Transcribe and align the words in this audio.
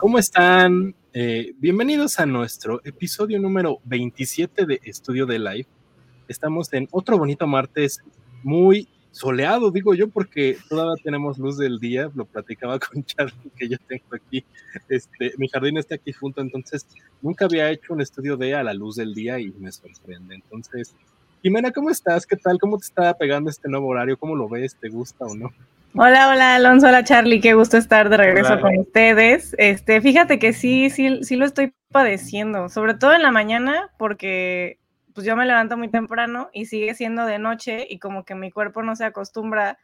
¿Cómo 0.00 0.16
están? 0.16 0.94
Eh, 1.12 1.52
bienvenidos 1.58 2.20
a 2.20 2.24
nuestro 2.24 2.80
episodio 2.84 3.38
número 3.38 3.80
27 3.84 4.64
de 4.64 4.80
Estudio 4.82 5.26
de 5.26 5.38
Live. 5.38 5.66
Estamos 6.26 6.72
en 6.72 6.88
otro 6.90 7.18
bonito 7.18 7.46
martes 7.46 8.00
muy 8.42 8.88
soleado, 9.10 9.70
digo 9.70 9.92
yo, 9.94 10.08
porque 10.08 10.56
todavía 10.70 10.94
tenemos 11.04 11.36
luz 11.36 11.58
del 11.58 11.78
día. 11.78 12.10
Lo 12.14 12.24
platicaba 12.24 12.78
con 12.78 13.04
Charlie 13.04 13.50
que 13.54 13.68
yo 13.68 13.76
tengo 13.86 14.06
aquí. 14.14 14.42
Este, 14.88 15.34
mi 15.36 15.48
jardín 15.48 15.76
está 15.76 15.96
aquí 15.96 16.12
junto, 16.12 16.40
entonces 16.40 16.86
nunca 17.20 17.44
había 17.44 17.70
hecho 17.70 17.92
un 17.92 18.00
estudio 18.00 18.38
de 18.38 18.54
a 18.54 18.62
la 18.62 18.72
luz 18.72 18.96
del 18.96 19.12
día 19.12 19.38
y 19.38 19.50
me 19.50 19.70
sorprende. 19.70 20.34
Entonces, 20.34 20.94
Jimena, 21.42 21.72
¿cómo 21.72 21.90
estás? 21.90 22.24
¿Qué 22.24 22.36
tal? 22.36 22.58
¿Cómo 22.58 22.78
te 22.78 22.86
está 22.86 23.12
pegando 23.18 23.50
este 23.50 23.68
nuevo 23.68 23.88
horario? 23.88 24.16
¿Cómo 24.16 24.34
lo 24.34 24.48
ves? 24.48 24.76
¿Te 24.76 24.88
gusta 24.88 25.26
o 25.26 25.34
no? 25.34 25.52
Hola, 25.96 26.28
hola 26.28 26.54
Alonso, 26.54 26.86
hola 26.86 27.02
Charlie, 27.02 27.40
qué 27.40 27.54
gusto 27.54 27.76
estar 27.76 28.10
de 28.10 28.16
regreso 28.16 28.60
con 28.60 28.78
ustedes. 28.78 29.56
Este, 29.58 30.00
fíjate 30.00 30.38
que 30.38 30.52
sí, 30.52 30.88
sí, 30.88 31.24
sí 31.24 31.34
lo 31.34 31.44
estoy 31.44 31.74
padeciendo, 31.90 32.68
sobre 32.68 32.94
todo 32.94 33.12
en 33.12 33.22
la 33.22 33.32
mañana, 33.32 33.90
porque 33.98 34.78
pues 35.14 35.26
yo 35.26 35.34
me 35.34 35.46
levanto 35.46 35.76
muy 35.76 35.88
temprano 35.88 36.48
y 36.52 36.66
sigue 36.66 36.94
siendo 36.94 37.26
de 37.26 37.40
noche 37.40 37.88
y 37.90 37.98
como 37.98 38.24
que 38.24 38.36
mi 38.36 38.52
cuerpo 38.52 38.84
no 38.84 38.94
se 38.94 39.04
acostumbra 39.04 39.78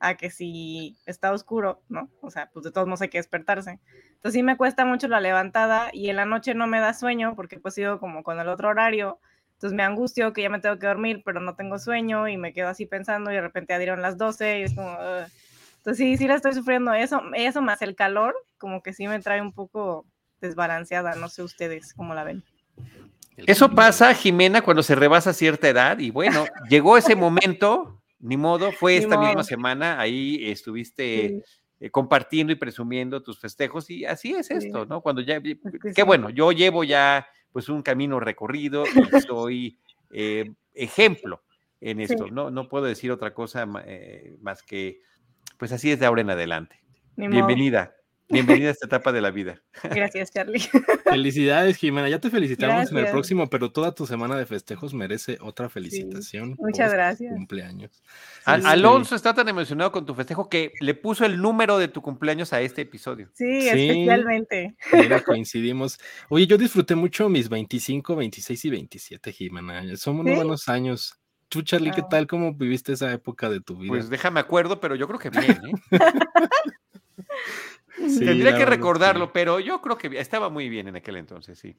a 0.00 0.16
que 0.16 0.30
si 0.30 0.96
está 1.06 1.32
oscuro, 1.32 1.80
¿no? 1.88 2.10
O 2.22 2.30
sea, 2.30 2.50
pues 2.52 2.64
de 2.64 2.72
todos 2.72 2.88
modos 2.88 3.02
hay 3.02 3.08
que 3.08 3.18
despertarse. 3.18 3.78
Entonces 4.14 4.32
sí 4.32 4.42
me 4.42 4.56
cuesta 4.56 4.84
mucho 4.84 5.06
la 5.06 5.20
levantada 5.20 5.90
y 5.92 6.10
en 6.10 6.16
la 6.16 6.26
noche 6.26 6.54
no 6.54 6.66
me 6.66 6.80
da 6.80 6.92
sueño 6.92 7.36
porque 7.36 7.60
pues 7.60 7.74
sigo 7.74 8.00
como 8.00 8.24
con 8.24 8.40
el 8.40 8.48
otro 8.48 8.68
horario. 8.68 9.20
Entonces 9.52 9.76
me 9.76 9.84
angustio 9.84 10.32
que 10.32 10.42
ya 10.42 10.50
me 10.50 10.58
tengo 10.58 10.80
que 10.80 10.88
dormir, 10.88 11.22
pero 11.24 11.38
no 11.38 11.54
tengo 11.54 11.78
sueño 11.78 12.26
y 12.26 12.36
me 12.36 12.52
quedo 12.52 12.66
así 12.66 12.84
pensando 12.84 13.30
y 13.30 13.36
de 13.36 13.42
repente 13.42 13.74
ya 13.74 13.78
dieron 13.78 14.02
las 14.02 14.18
12 14.18 14.58
y 14.58 14.62
es 14.64 14.74
como... 14.74 14.98
Entonces 15.82 15.98
sí, 15.98 16.16
sí 16.16 16.28
la 16.28 16.36
estoy 16.36 16.54
sufriendo. 16.54 16.92
Eso, 16.94 17.20
eso 17.34 17.60
más 17.60 17.82
el 17.82 17.96
calor, 17.96 18.36
como 18.56 18.84
que 18.84 18.92
sí 18.92 19.08
me 19.08 19.18
trae 19.18 19.42
un 19.42 19.52
poco 19.52 20.06
desbalanceada. 20.40 21.16
No 21.16 21.28
sé 21.28 21.42
ustedes 21.42 21.92
cómo 21.92 22.14
la 22.14 22.22
ven. 22.22 22.44
Eso 23.36 23.68
pasa, 23.68 24.14
Jimena, 24.14 24.62
cuando 24.62 24.84
se 24.84 24.94
rebasa 24.94 25.32
cierta 25.32 25.68
edad 25.68 25.98
y 25.98 26.12
bueno, 26.12 26.44
llegó 26.70 26.96
ese 26.96 27.16
momento, 27.16 28.00
ni 28.20 28.36
modo, 28.36 28.70
fue 28.70 28.96
esta 28.96 29.18
misma 29.18 29.42
semana, 29.42 29.98
ahí 29.98 30.48
estuviste 30.48 31.42
eh, 31.80 31.90
compartiendo 31.90 32.52
y 32.52 32.56
presumiendo 32.56 33.20
tus 33.20 33.40
festejos 33.40 33.90
y 33.90 34.04
así 34.04 34.34
es 34.34 34.52
esto, 34.52 34.86
¿no? 34.86 35.00
Cuando 35.00 35.20
ya, 35.20 35.40
qué 35.40 36.02
bueno, 36.04 36.30
yo 36.30 36.52
llevo 36.52 36.84
ya 36.84 37.26
pues 37.50 37.68
un 37.68 37.82
camino 37.82 38.20
recorrido 38.20 38.84
y 38.86 38.86
soy 39.26 39.78
eh, 40.12 40.52
ejemplo 40.74 41.42
en 41.80 41.98
esto, 42.00 42.28
¿no? 42.28 42.52
No 42.52 42.68
puedo 42.68 42.84
decir 42.84 43.10
otra 43.10 43.34
cosa 43.34 43.66
eh, 43.84 44.36
más 44.40 44.62
que 44.62 45.00
pues 45.58 45.72
así 45.72 45.90
es 45.90 46.00
de 46.00 46.06
ahora 46.06 46.20
en 46.20 46.30
adelante. 46.30 46.82
Bienvenida. 47.16 47.94
Bienvenida 48.32 48.68
a 48.68 48.72
esta 48.72 48.86
etapa 48.86 49.12
de 49.12 49.20
la 49.20 49.30
vida. 49.30 49.60
Gracias, 49.82 50.32
Charlie. 50.32 50.58
Felicidades, 51.04 51.76
Jimena. 51.76 52.08
Ya 52.08 52.18
te 52.18 52.30
felicitamos 52.30 52.90
en 52.90 52.96
el 52.96 53.10
próximo, 53.10 53.50
pero 53.50 53.70
toda 53.70 53.94
tu 53.94 54.06
semana 54.06 54.36
de 54.36 54.46
festejos 54.46 54.94
merece 54.94 55.36
otra 55.42 55.68
felicitación. 55.68 56.56
Muchas 56.58 56.92
gracias. 56.94 57.34
Cumpleaños. 57.34 58.02
Alonso 58.44 59.14
está 59.14 59.34
tan 59.34 59.48
emocionado 59.48 59.92
con 59.92 60.06
tu 60.06 60.14
festejo 60.14 60.48
que 60.48 60.72
le 60.80 60.94
puso 60.94 61.26
el 61.26 61.42
número 61.42 61.78
de 61.78 61.88
tu 61.88 62.00
cumpleaños 62.00 62.54
a 62.54 62.62
este 62.62 62.82
episodio. 62.82 63.28
Sí, 63.34 63.68
especialmente. 63.68 64.76
Mira, 64.94 65.20
coincidimos. 65.20 65.98
Oye, 66.30 66.46
yo 66.46 66.56
disfruté 66.56 66.94
mucho 66.94 67.28
mis 67.28 67.50
25, 67.50 68.16
26 68.16 68.64
y 68.64 68.70
27, 68.70 69.32
Jimena. 69.32 69.96
Son 69.96 70.18
unos 70.18 70.36
buenos 70.36 70.68
años. 70.70 71.21
Tú, 71.52 71.60
Charlie, 71.60 71.90
¿qué 71.90 72.00
tal? 72.00 72.26
¿Cómo 72.26 72.54
viviste 72.54 72.94
esa 72.94 73.12
época 73.12 73.50
de 73.50 73.60
tu 73.60 73.76
vida? 73.76 73.90
Pues 73.90 74.08
déjame 74.08 74.40
acuerdo, 74.40 74.80
pero 74.80 74.94
yo 74.94 75.06
creo 75.06 75.18
que 75.18 75.28
bien, 75.28 75.60
¿eh? 75.66 75.72
Tendría 78.18 78.56
que 78.56 78.64
recordarlo, 78.64 79.34
pero 79.34 79.60
yo 79.60 79.82
creo 79.82 79.98
que 79.98 80.18
estaba 80.18 80.48
muy 80.48 80.70
bien 80.70 80.88
en 80.88 80.96
aquel 80.96 81.16
entonces, 81.16 81.58
sí. 81.58 81.76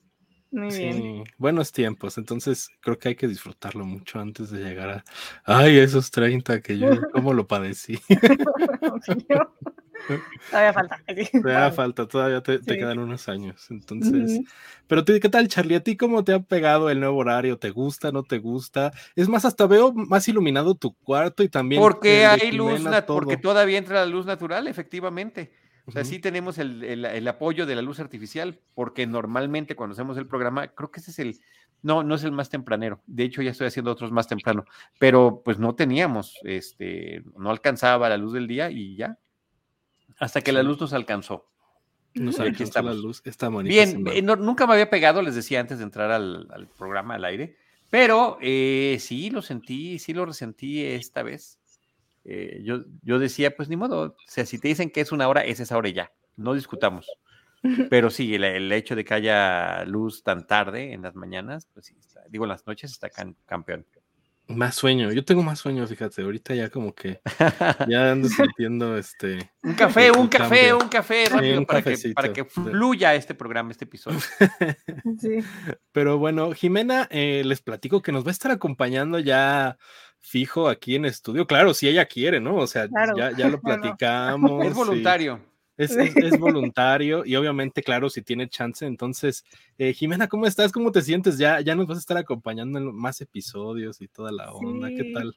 Muy 0.51 0.77
bien. 0.77 0.93
Sí, 0.93 1.23
buenos 1.39 1.71
tiempos, 1.71 2.19
entonces 2.19 2.69
creo 2.81 2.99
que 2.99 3.09
hay 3.09 3.15
que 3.15 3.27
disfrutarlo 3.27 3.83
mucho 3.83 4.19
antes 4.19 4.51
de 4.51 4.63
llegar 4.63 4.89
a, 4.91 5.03
ay, 5.43 5.79
esos 5.79 6.11
30 6.11 6.61
que 6.61 6.77
yo, 6.77 6.89
¿cómo 7.11 7.33
lo 7.33 7.47
padecí? 7.47 7.99
todavía 10.49 10.73
falta. 10.73 11.01
Todavía 11.31 11.71
falta, 11.71 12.07
todavía 12.07 12.41
te, 12.41 12.59
quedan 12.59 12.99
unos 12.99 13.29
años. 13.29 13.67
Entonces, 13.69 14.41
pero 14.87 15.03
¿qué 15.05 15.29
tal, 15.29 15.47
Charlie? 15.47 15.75
¿A 15.75 15.83
ti 15.83 15.97
cómo 15.97 16.23
te 16.23 16.33
ha 16.33 16.39
pegado 16.39 16.89
el 16.89 16.99
nuevo 16.99 17.17
horario? 17.17 17.57
¿Te 17.57 17.69
gusta, 17.69 18.11
no 18.11 18.23
te 18.23 18.39
gusta? 18.39 18.91
Es 19.15 19.29
más, 19.29 19.45
hasta 19.45 19.67
veo 19.67 19.93
más 19.93 20.27
iluminado 20.27 20.75
tu 20.75 20.93
cuarto 20.93 21.43
y 21.43 21.49
también. 21.49 21.81
Porque 21.81 22.25
hay 22.25 22.51
luz, 22.51 22.81
porque 23.07 23.37
todavía 23.37 23.77
entra 23.77 23.95
la 23.95 24.05
luz 24.05 24.25
natural, 24.25 24.67
efectivamente. 24.67 25.51
O 25.85 25.91
sea, 25.91 26.05
sí 26.05 26.19
tenemos 26.19 26.59
el, 26.59 26.83
el, 26.83 27.27
apoyo 27.27 27.65
de 27.65 27.75
la 27.75 27.81
luz 27.81 27.99
artificial, 27.99 28.61
porque 28.73 29.05
normalmente 29.05 29.75
cuando 29.75 29.93
hacemos 29.93 30.17
el 30.17 30.27
programa, 30.27 30.69
creo 30.69 30.91
que 30.91 31.01
ese 31.01 31.11
es 31.11 31.19
el, 31.19 31.39
no, 31.81 32.03
no 32.03 32.15
es 32.15 32.23
el 32.23 32.31
más 32.31 32.49
tempranero. 32.49 33.01
De 33.05 33.25
hecho, 33.25 33.41
ya 33.41 33.51
estoy 33.51 33.67
haciendo 33.67 33.91
otros 33.91 34.11
más 34.11 34.27
temprano, 34.27 34.63
pero 34.97 35.41
pues 35.43 35.59
no 35.59 35.75
teníamos, 35.75 36.39
este, 36.43 37.23
no 37.37 37.51
alcanzaba 37.51 38.07
la 38.07 38.17
luz 38.17 38.31
del 38.33 38.47
día 38.47 38.71
y 38.71 38.95
ya, 38.95 39.19
hasta 40.23 40.41
que 40.41 40.51
la 40.51 40.63
luz 40.63 40.79
nos 40.79 40.93
alcanzó. 40.93 41.49
Nos 42.13 42.39
alcanzó 42.39 42.81
la 42.81 42.93
luz, 42.93 43.21
está 43.25 43.49
Bien, 43.49 44.05
eh, 44.07 44.21
nunca 44.21 44.67
me 44.67 44.73
había 44.73 44.89
pegado, 44.89 45.21
les 45.21 45.35
decía 45.35 45.59
antes 45.59 45.79
de 45.79 45.83
entrar 45.83 46.11
al, 46.11 46.69
programa 46.77 47.15
al 47.15 47.25
aire, 47.25 47.57
pero 47.89 48.37
eh, 48.41 48.97
sí 48.99 49.29
lo 49.31 49.41
sentí, 49.41 49.99
sí 49.99 50.13
lo 50.13 50.25
resentí 50.25 50.83
esta 50.83 51.23
vez. 51.23 51.59
Eh, 52.23 52.61
yo, 52.63 52.85
yo 53.01 53.19
decía, 53.19 53.55
pues 53.55 53.67
ni 53.67 53.75
modo, 53.75 54.01
o 54.01 54.15
sea, 54.27 54.45
si 54.45 54.59
te 54.59 54.69
dicen 54.69 54.91
que 54.91 55.01
es 55.01 55.11
una 55.11 55.27
hora, 55.27 55.43
es 55.43 55.59
esa 55.59 55.75
hora 55.75 55.89
y 55.89 55.93
ya, 55.93 56.11
no 56.37 56.53
discutamos. 56.53 57.07
Pero 57.89 58.09
sí, 58.09 58.35
el, 58.35 58.71
hecho 58.71 58.95
de 58.95 59.03
que 59.03 59.13
haya 59.13 59.83
luz 59.85 60.23
tan 60.23 60.47
tarde 60.47 60.93
en 60.93 61.01
las 61.01 61.15
mañanas, 61.15 61.67
pues 61.73 61.87
sí, 61.87 61.95
digo, 62.29 62.45
en 62.45 62.49
las 62.49 62.65
noches 62.67 62.91
está 62.91 63.09
campeón. 63.45 63.85
Más 64.47 64.75
sueño, 64.75 65.11
yo 65.11 65.23
tengo 65.23 65.41
más 65.41 65.59
sueño, 65.59 65.87
fíjate, 65.87 66.21
ahorita 66.21 66.53
ya 66.53 66.69
como 66.69 66.93
que 66.93 67.21
ya 67.89 68.11
ando 68.11 68.27
sintiendo 68.27 68.97
este... 68.97 69.51
Un 69.63 69.73
café, 69.73 70.11
un 70.11 70.27
café, 70.27 70.73
un 70.73 70.89
café 70.89 71.25
rápido 71.29 71.65
para, 71.65 71.81
que, 71.81 71.97
para 72.13 72.33
que 72.33 72.43
fluya 72.43 73.15
este 73.15 73.35
programa, 73.35 73.71
este 73.71 73.85
episodio. 73.85 74.19
Sí. 75.19 75.39
Pero 75.91 76.17
bueno, 76.17 76.51
Jimena, 76.53 77.07
eh, 77.09 77.43
les 77.45 77.61
platico 77.61 78.01
que 78.01 78.11
nos 78.11 78.25
va 78.25 78.29
a 78.29 78.31
estar 78.31 78.51
acompañando 78.51 79.19
ya 79.19 79.77
fijo 80.23 80.69
aquí 80.69 80.95
en 80.95 81.05
estudio, 81.05 81.45
claro, 81.45 81.73
si 81.73 81.87
ella 81.87 82.05
quiere, 82.05 82.39
¿no? 82.39 82.55
O 82.55 82.67
sea, 82.67 82.87
ya, 83.15 83.31
ya, 83.37 83.49
lo 83.49 83.61
platicamos. 83.61 84.65
Es 84.65 84.73
voluntario. 84.73 85.39
Es, 85.75 86.39
voluntario 86.39 87.25
y 87.25 87.35
obviamente, 87.35 87.81
claro, 87.81 88.09
si 88.09 88.21
tiene 88.21 88.47
chance. 88.47 88.85
Entonces, 88.85 89.43
eh, 89.77 89.93
Jimena, 89.93 90.27
¿cómo 90.27 90.45
estás? 90.45 90.71
¿Cómo 90.71 90.91
te 90.91 91.01
sientes? 91.01 91.37
Ya, 91.37 91.61
ya 91.61 91.75
nos 91.75 91.87
vas 91.87 91.97
a 91.97 92.01
estar 92.01 92.17
acompañando 92.17 92.79
en 92.79 92.93
más 92.95 93.21
episodios 93.21 94.01
y 94.01 94.07
toda 94.07 94.31
la 94.31 94.51
onda. 94.51 94.89
¿Qué 94.89 95.11
tal? 95.13 95.35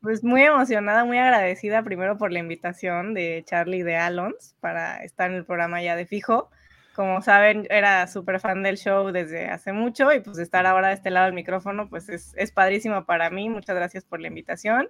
Pues 0.00 0.22
muy 0.22 0.42
emocionada, 0.42 1.04
muy 1.04 1.18
agradecida 1.18 1.82
primero 1.82 2.18
por 2.18 2.32
la 2.32 2.38
invitación 2.38 3.14
de 3.14 3.42
Charlie 3.46 3.82
de 3.82 3.96
Alons 3.96 4.54
para 4.60 5.02
estar 5.04 5.30
en 5.30 5.36
el 5.36 5.44
programa 5.44 5.82
ya 5.82 5.96
de 5.96 6.06
fijo. 6.06 6.50
Como 6.94 7.22
saben, 7.22 7.66
era 7.70 8.06
súper 8.06 8.38
fan 8.38 8.62
del 8.62 8.78
show 8.78 9.10
desde 9.10 9.48
hace 9.48 9.72
mucho 9.72 10.12
y 10.12 10.20
pues 10.20 10.38
estar 10.38 10.64
ahora 10.64 10.88
de 10.88 10.94
este 10.94 11.10
lado 11.10 11.26
del 11.26 11.34
micrófono, 11.34 11.88
pues 11.88 12.08
es, 12.08 12.34
es 12.36 12.52
padrísimo 12.52 13.04
para 13.04 13.30
mí. 13.30 13.48
Muchas 13.48 13.74
gracias 13.74 14.04
por 14.04 14.20
la 14.20 14.28
invitación. 14.28 14.88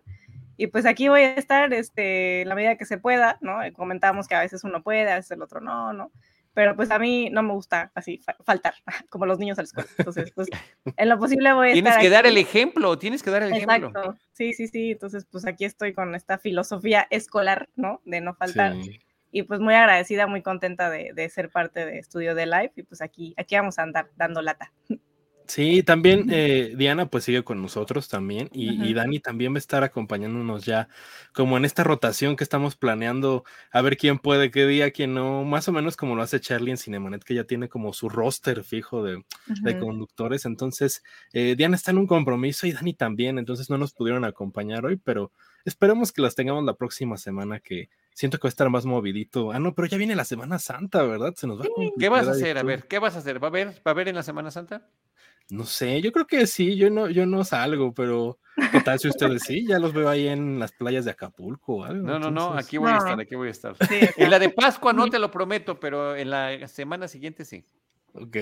Y 0.57 0.69
pues 0.69 0.87
aquí 0.87 1.09
voy 1.09 1.23
a 1.23 1.35
estar 1.35 1.73
este, 1.73 2.45
la 2.45 2.55
medida 2.55 2.77
que 2.77 2.85
se 2.85 2.99
pueda, 2.99 3.39
¿no? 3.41 3.59
Comentábamos 3.75 4.29
que 4.29 4.35
a 4.35 4.41
veces 4.41 4.65
uno 4.65 4.83
puede, 4.83 5.11
a 5.11 5.17
veces 5.17 5.33
el 5.33 5.43
otro 5.43 5.61
no, 5.61 5.93
¿no? 5.93 6.13
Pero 6.55 6.77
pues 6.77 6.93
a 6.93 7.01
mí 7.01 7.31
no 7.31 7.43
me 7.43 7.53
gusta 7.53 7.91
así 7.95 8.21
faltar, 8.45 8.75
como 9.11 9.27
los 9.27 9.39
niños 9.39 9.59
a 9.59 9.63
la 9.63 9.67
escuela. 9.67 9.89
Entonces, 9.99 10.31
pues 10.33 10.49
en 10.97 11.09
lo 11.09 11.19
posible 11.19 11.53
voy 11.53 11.71
a 11.71 11.73
Tienes 11.73 11.99
que 11.99 12.11
dar 12.11 12.27
el 12.27 12.39
ejemplo, 12.39 12.97
tienes 12.97 13.23
que 13.23 13.31
dar 13.31 13.43
el 13.43 13.53
Exacto. 13.53 13.89
ejemplo. 13.89 14.17
Sí, 14.33 14.53
sí, 14.53 14.69
sí. 14.69 14.93
Entonces, 14.93 15.27
pues 15.31 15.47
aquí 15.47 15.65
estoy 15.65 15.93
con 15.93 16.15
esta 16.15 16.39
filosofía 16.39 17.09
escolar, 17.11 17.69
¿no? 17.75 18.01
De 18.05 18.21
no 18.21 18.35
faltar. 18.35 18.75
Y 19.33 19.43
pues 19.43 19.59
muy 19.59 19.75
agradecida, 19.75 20.29
muy 20.29 20.43
contenta 20.43 20.91
de, 20.91 21.11
de, 21.13 21.29
ser 21.29 21.51
parte 21.51 21.85
de 21.85 21.99
Estudio 21.99 22.37
de 22.37 22.47
Live. 22.47 22.73
Y 22.77 22.83
pues 22.85 23.03
aquí, 23.03 23.35
aquí 23.37 23.57
vamos 23.57 23.81
a 23.81 23.83
andar 23.83 24.11
dando 24.17 24.41
lata. 24.41 24.73
Sí, 25.47 25.83
también 25.83 26.29
eh, 26.31 26.73
Diana 26.75 27.07
pues 27.07 27.25
sigue 27.25 27.45
con 27.45 27.61
nosotros 27.61 28.09
también 28.09 28.49
y, 28.53 28.95
Dani 28.95 29.21
también 29.21 29.53
va 29.53 29.57
a 29.57 29.59
estar 29.59 29.85
acompañándonos 29.85 30.65
ya 30.65 30.89
como 31.35 31.59
en 31.59 31.67
esta 31.67 31.85
rotación 31.85 32.37
que 32.37 32.45
estamos 32.45 32.77
planeando 32.77 33.45
a 33.71 33.83
ver 33.83 33.99
quién 33.99 34.19
puede, 34.19 34.51
qué 34.51 34.67
día, 34.67 34.91
quién 34.91 35.13
no, 35.13 35.45
más 35.45 35.69
o 35.69 35.73
menos 35.73 35.97
como 35.97 36.17
lo 36.17 36.23
hace 36.23 36.41
Charlie 36.41 36.71
en 36.71 36.79
Cinemanet 36.79 37.25
que 37.25 37.35
ya 37.35 37.45
tiene 37.45 37.69
como 37.69 37.93
su 37.93 38.09
roster 38.09 38.65
fijo 38.65 39.05
de, 39.05 39.23
conductores, 39.79 40.47
entonces 40.47 41.03
eh, 41.35 41.55
Diana 41.57 41.77
está 41.77 41.91
en 41.91 41.99
un 41.99 42.07
compromiso 42.07 42.67
y 42.67 42.73
Dani 42.73 42.95
también, 42.95 43.39
entonces 43.39 43.69
no 43.69 43.77
nos 43.77 43.93
pudieron 43.93 44.25
acompañar 44.25 44.87
hoy, 44.87 44.97
pero 44.97 45.31
esperemos 45.67 46.11
que 46.11 46.23
las 46.23 46.35
tengamos 46.35 46.65
la 46.65 46.75
próxima 46.75 47.19
semana 47.19 47.61
que 47.61 47.91
siento 48.15 48.39
que 48.39 48.47
va 48.47 48.49
a 48.49 48.51
estar 48.51 48.71
más 48.71 48.87
movidito. 48.87 49.53
Ah, 49.53 49.59
no, 49.59 49.75
pero 49.75 49.89
ya 49.89 49.99
viene 49.99 50.15
la 50.15 50.25
Semana 50.25 50.59
Santa, 50.59 51.03
¿verdad? 51.03 51.35
Se 51.37 51.47
nos 51.47 51.61
va 51.61 51.65
a 51.65 51.69
¿Qué 51.99 52.09
vas 52.09 52.29
a 52.29 52.31
hacer? 52.31 52.57
A 52.57 52.63
ver, 52.63 52.87
¿qué 52.87 52.99
vas 52.99 53.17
a 53.17 53.19
hacer? 53.19 53.43
¿Va 53.43 53.49
a 53.49 53.51
haber, 53.51 53.69
va 53.69 53.83
a 53.87 53.91
haber 53.91 54.09
en 54.09 54.15
la 54.15 54.23
Semana 54.23 54.51
Santa? 54.51 54.89
No 55.51 55.65
sé, 55.65 56.01
yo 56.01 56.11
creo 56.13 56.27
que 56.27 56.47
sí, 56.47 56.77
yo 56.77 56.91
no, 56.91 57.09
yo 57.09 57.27
no 57.27 57.45
salgo, 57.45 57.93
pero 57.93 58.39
¿qué 58.73 58.81
tal 58.81 58.99
si 58.99 59.09
ustedes 59.09 59.43
sí? 59.43 59.67
Ya 59.67 59.79
los 59.79 59.93
veo 59.93 60.09
ahí 60.09 60.29
en 60.29 60.59
las 60.59 60.73
playas 60.73 61.05
de 61.05 61.11
Acapulco 61.11 61.77
o 61.77 61.85
algo. 61.85 62.07
No, 62.07 62.19
no, 62.19 62.31
no, 62.31 62.55
aquí 62.55 62.79
voy 62.79 62.93
a 62.93 62.97
estar, 62.97 63.21
aquí 63.21 63.35
voy 63.35 63.49
a 63.49 63.51
estar. 63.51 63.77
en 64.17 64.31
la 64.31 64.39
de 64.39 64.51
Pascua 64.51 64.93
no 64.93 65.09
te 65.09 65.19
lo 65.19 65.31
prometo, 65.31 65.79
pero 65.79 66.17
en 66.17 66.31
la 66.31 66.67
semana 66.69 67.09
siguiente 67.09 67.45
sí. 67.45 67.65
Ok. 68.15 68.37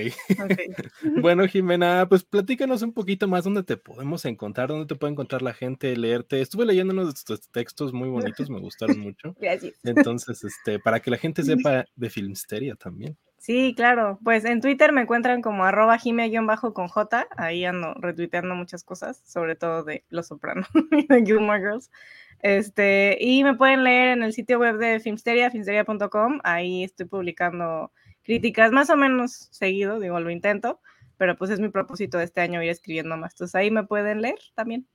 okay. 0.45 0.69
bueno, 1.23 1.47
Jimena, 1.49 2.07
pues 2.07 2.25
platícanos 2.25 2.83
un 2.83 2.93
poquito 2.93 3.27
más 3.27 3.45
dónde 3.45 3.63
te 3.63 3.79
podemos 3.79 4.25
encontrar, 4.27 4.69
dónde 4.69 4.87
te 4.87 4.97
puede 4.97 5.13
encontrar 5.13 5.41
la 5.41 5.55
gente, 5.55 5.97
leerte. 5.97 6.43
Estuve 6.43 6.67
leyendo 6.67 6.93
unos 6.93 7.15
de 7.15 7.21
tus 7.25 7.49
textos 7.49 7.93
muy 7.93 8.11
bonitos, 8.11 8.51
me 8.51 8.61
gustaron 8.61 8.99
mucho. 8.99 9.35
Gracias. 9.41 9.75
Entonces, 9.83 10.45
este, 10.45 10.79
para 10.79 11.01
que 11.01 11.11
la 11.11 11.17
gente 11.17 11.43
sepa 11.43 11.87
de 11.97 12.11
Filmsteria 12.11 12.75
también. 12.75 13.17
Sí, 13.43 13.75
claro. 13.77 14.21
Pues 14.23 14.45
en 14.45 14.61
Twitter 14.61 14.93
me 14.93 15.01
encuentran 15.01 15.43
como 15.43 15.65
arroba 15.65 15.99
bajo 16.47 16.73
con 16.73 16.87
J. 16.87 17.27
Ahí 17.37 17.65
ando 17.65 17.93
retuiteando 17.95 18.55
muchas 18.55 18.85
cosas, 18.85 19.21
sobre 19.27 19.57
todo 19.57 19.83
de 19.83 20.05
Los 20.11 20.29
Sopranos 20.29 20.69
y 20.93 21.09
de 21.09 21.25
Gilmore 21.27 21.59
Girls. 21.59 21.91
Este, 22.39 23.19
y 23.21 23.43
me 23.43 23.57
pueden 23.57 23.83
leer 23.83 24.11
en 24.11 24.23
el 24.23 24.33
sitio 24.33 24.61
web 24.61 24.79
de 24.79 25.01
Filmsteria, 25.01 25.51
filmsteria.com. 25.51 26.39
Ahí 26.45 26.85
estoy 26.85 27.07
publicando 27.07 27.91
críticas 28.23 28.71
más 28.71 28.91
o 28.91 28.97
menos 28.97 29.49
seguido, 29.51 29.99
digo, 29.99 30.21
lo 30.21 30.31
intento, 30.31 30.81
pero 31.17 31.37
pues 31.37 31.51
es 31.51 31.59
mi 31.59 31.69
propósito 31.69 32.21
este 32.21 32.43
año 32.43 32.63
ir 32.63 32.71
escribiendo 32.71 33.17
más. 33.17 33.33
Entonces 33.35 33.57
ahí 33.57 33.73
me 33.73 33.83
pueden 33.83 34.23
leer 34.23 34.39
también. 34.55 34.87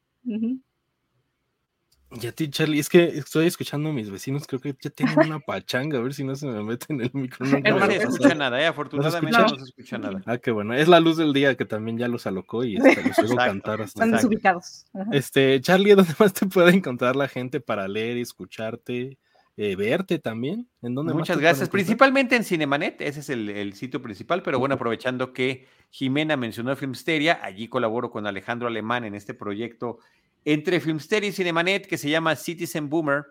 Y 2.09 2.25
a 2.25 2.31
ti, 2.31 2.49
Charlie, 2.49 2.79
es 2.79 2.87
que 2.87 3.03
estoy 3.03 3.47
escuchando 3.47 3.89
a 3.89 3.93
mis 3.93 4.09
vecinos, 4.09 4.47
creo 4.47 4.61
que 4.61 4.73
ya 4.79 4.89
tienen 4.89 5.19
una 5.19 5.39
pachanga, 5.39 5.97
a 5.97 6.01
ver 6.01 6.13
si 6.13 6.23
no 6.23 6.35
se 6.35 6.47
me 6.47 6.63
mete 6.63 6.85
en 6.89 7.01
el 7.01 7.11
micrófono. 7.13 7.61
No, 7.77 7.85
se 7.85 7.97
escucha 7.97 8.33
nada, 8.33 8.61
eh, 8.61 8.65
afortunadamente 8.65 9.37
no 9.37 9.49
se, 9.49 9.63
escucha 9.63 9.97
nada. 9.97 10.21
Ah, 10.25 10.37
qué 10.37 10.51
bueno. 10.51 10.73
Es 10.73 10.87
la 10.87 11.01
luz 11.01 11.17
del 11.17 11.33
día 11.33 11.55
que 11.55 11.65
también 11.65 11.97
ya 11.97 12.07
los 12.07 12.25
alocó 12.25 12.63
y 12.63 12.77
los 12.77 13.19
oigo 13.19 13.35
cantar. 13.35 13.81
Hasta 13.81 14.05
Están 14.05 14.11
desubicados. 14.11 14.85
Este, 15.11 15.59
Charlie, 15.59 15.95
¿dónde 15.95 16.13
más 16.17 16.33
te 16.33 16.45
puede 16.45 16.73
encontrar 16.73 17.15
la 17.15 17.27
gente 17.27 17.59
para 17.59 17.87
leer 17.87 18.17
y 18.17 18.21
escucharte? 18.21 19.17
Eh, 19.59 19.75
verte 19.75 20.19
también. 20.19 20.69
¿En 20.83 20.93
dónde 20.93 21.15
Muchas 21.15 21.39
gracias. 21.39 21.67
Principalmente 21.67 22.35
en 22.35 22.43
Cinemanet, 22.43 23.01
ese 23.01 23.21
es 23.21 23.29
el, 23.29 23.73
sitio 23.73 24.01
principal, 24.03 24.43
pero 24.43 24.59
bueno, 24.59 24.75
aprovechando 24.75 25.33
que 25.33 25.65
Jimena 25.89 26.37
mencionó 26.37 26.75
Filmsteria, 26.75 27.39
allí 27.41 27.67
colaboro 27.67 28.11
con 28.11 28.27
Alejandro 28.27 28.67
Alemán 28.67 29.03
en 29.03 29.15
este 29.15 29.33
proyecto 29.33 29.97
entre 30.45 30.79
Filmsteria 30.79 31.29
y 31.29 31.33
Cinemanet 31.33 31.87
que 31.87 31.97
se 31.97 32.09
llama 32.09 32.35
Citizen 32.35 32.89
Boomer, 32.89 33.25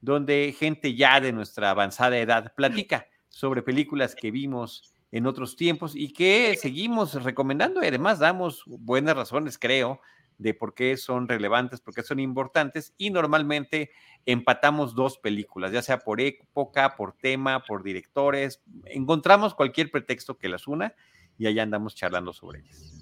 donde 0.00 0.54
gente 0.58 0.94
ya 0.94 1.20
de 1.20 1.32
nuestra 1.32 1.70
avanzada 1.70 2.18
edad 2.18 2.54
platica 2.54 3.06
sobre 3.28 3.62
películas 3.62 4.14
que 4.14 4.30
vimos 4.30 4.94
en 5.12 5.26
otros 5.26 5.56
tiempos 5.56 5.94
y 5.96 6.12
que 6.12 6.56
seguimos 6.60 7.22
recomendando 7.22 7.82
y 7.82 7.86
además 7.86 8.18
damos 8.18 8.62
buenas 8.66 9.16
razones, 9.16 9.58
creo, 9.58 10.00
de 10.38 10.54
por 10.54 10.74
qué 10.74 10.96
son 10.96 11.28
relevantes, 11.28 11.80
por 11.80 11.94
qué 11.94 12.02
son 12.02 12.18
importantes 12.18 12.94
y 12.96 13.10
normalmente 13.10 13.90
empatamos 14.24 14.94
dos 14.94 15.18
películas, 15.18 15.70
ya 15.72 15.82
sea 15.82 15.98
por 15.98 16.20
época, 16.20 16.96
por 16.96 17.12
tema, 17.12 17.62
por 17.62 17.82
directores, 17.82 18.62
encontramos 18.86 19.54
cualquier 19.54 19.90
pretexto 19.90 20.38
que 20.38 20.48
las 20.48 20.66
una 20.66 20.94
y 21.38 21.46
allá 21.46 21.62
andamos 21.62 21.94
charlando 21.94 22.32
sobre 22.32 22.60
ellas. 22.60 22.99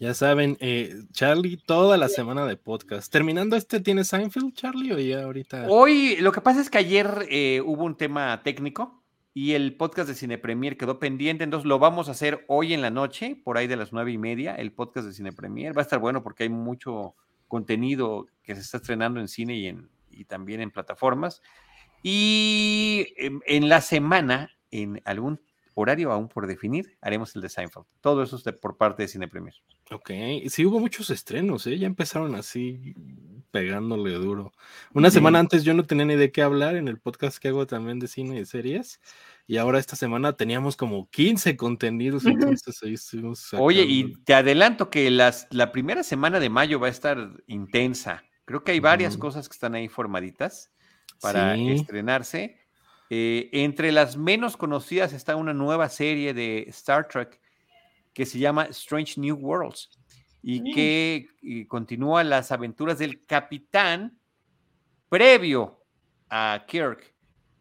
Ya 0.00 0.14
saben, 0.14 0.56
eh, 0.60 0.94
Charlie, 1.12 1.58
toda 1.58 1.98
la 1.98 2.08
semana 2.08 2.46
de 2.46 2.56
podcast. 2.56 3.12
Terminando 3.12 3.54
este, 3.54 3.80
¿tiene 3.80 4.02
Seinfeld, 4.02 4.54
Charlie, 4.54 4.94
o 4.94 4.98
ya 4.98 5.24
ahorita? 5.24 5.66
Hoy, 5.68 6.16
lo 6.20 6.32
que 6.32 6.40
pasa 6.40 6.62
es 6.62 6.70
que 6.70 6.78
ayer 6.78 7.26
eh, 7.28 7.60
hubo 7.62 7.84
un 7.84 7.98
tema 7.98 8.42
técnico 8.42 9.04
y 9.34 9.52
el 9.52 9.76
podcast 9.76 10.08
de 10.08 10.14
Cine 10.14 10.38
Premier 10.38 10.78
quedó 10.78 10.98
pendiente, 10.98 11.44
entonces 11.44 11.66
lo 11.66 11.78
vamos 11.78 12.08
a 12.08 12.12
hacer 12.12 12.46
hoy 12.48 12.72
en 12.72 12.80
la 12.80 12.88
noche, 12.88 13.38
por 13.44 13.58
ahí 13.58 13.66
de 13.66 13.76
las 13.76 13.92
nueve 13.92 14.10
y 14.10 14.16
media, 14.16 14.54
el 14.54 14.72
podcast 14.72 15.06
de 15.06 15.12
Cine 15.12 15.32
Premier. 15.32 15.76
Va 15.76 15.82
a 15.82 15.84
estar 15.84 15.98
bueno 15.98 16.22
porque 16.22 16.44
hay 16.44 16.48
mucho 16.48 17.14
contenido 17.46 18.26
que 18.42 18.54
se 18.54 18.62
está 18.62 18.78
estrenando 18.78 19.20
en 19.20 19.28
cine 19.28 19.54
y, 19.56 19.66
en, 19.66 19.90
y 20.10 20.24
también 20.24 20.62
en 20.62 20.70
plataformas. 20.70 21.42
Y 22.02 23.08
en, 23.18 23.68
la 23.68 23.82
semana, 23.82 24.48
en 24.70 25.02
algún 25.04 25.42
horario 25.74 26.12
aún 26.12 26.28
por 26.28 26.46
definir, 26.46 26.96
haremos 27.00 27.34
el 27.36 27.42
de 27.42 27.48
Seinfeld. 27.48 27.86
Todo 28.00 28.22
eso 28.22 28.36
es 28.36 28.42
por 28.58 28.76
parte 28.76 29.02
de 29.02 29.08
Cine 29.08 29.28
Premier. 29.28 29.54
Ok, 29.90 30.10
sí 30.48 30.64
hubo 30.64 30.78
muchos 30.78 31.10
estrenos, 31.10 31.66
¿eh? 31.66 31.78
ya 31.78 31.86
empezaron 31.86 32.34
así 32.34 32.94
pegándole 33.50 34.12
duro. 34.12 34.52
Una 34.94 35.10
semana 35.10 35.40
antes 35.40 35.64
yo 35.64 35.74
no 35.74 35.84
tenía 35.84 36.04
ni 36.04 36.14
de 36.14 36.30
qué 36.30 36.42
hablar 36.42 36.76
en 36.76 36.86
el 36.86 36.98
podcast 36.98 37.38
que 37.38 37.48
hago 37.48 37.66
también 37.66 37.98
de 37.98 38.06
cine 38.06 38.38
y 38.38 38.46
series. 38.46 39.00
Y 39.46 39.56
ahora 39.56 39.80
esta 39.80 39.96
semana 39.96 40.34
teníamos 40.34 40.76
como 40.76 41.10
15 41.10 41.56
contenidos, 41.56 42.24
entonces 42.24 42.80
ahí 42.84 42.94
estuvimos. 42.94 43.52
Oye, 43.54 43.82
y 43.82 44.14
te 44.22 44.34
adelanto 44.34 44.90
que 44.90 45.10
las, 45.10 45.48
la 45.50 45.72
primera 45.72 46.04
semana 46.04 46.38
de 46.38 46.50
mayo 46.50 46.78
va 46.78 46.86
a 46.86 46.90
estar 46.90 47.42
intensa. 47.48 48.22
Creo 48.44 48.62
que 48.62 48.72
hay 48.72 48.80
varias 48.80 49.16
cosas 49.16 49.48
que 49.48 49.54
están 49.54 49.74
ahí 49.74 49.88
formaditas 49.88 50.70
para 51.20 51.56
estrenarse. 51.56 52.59
Eh, 53.12 53.50
entre 53.52 53.90
las 53.90 54.16
menos 54.16 54.56
conocidas 54.56 55.12
está 55.12 55.34
una 55.34 55.52
nueva 55.52 55.88
serie 55.88 56.32
de 56.32 56.62
Star 56.68 57.08
Trek 57.08 57.40
que 58.12 58.24
se 58.24 58.38
llama 58.38 58.66
Strange 58.66 59.20
New 59.20 59.36
Worlds 59.36 59.90
y 60.42 60.60
mm. 60.60 60.74
que 60.74 61.66
continúa 61.68 62.22
las 62.22 62.52
aventuras 62.52 62.98
del 62.98 63.26
capitán 63.26 64.16
previo 65.08 65.84
a 66.28 66.64
Kirk 66.66 67.12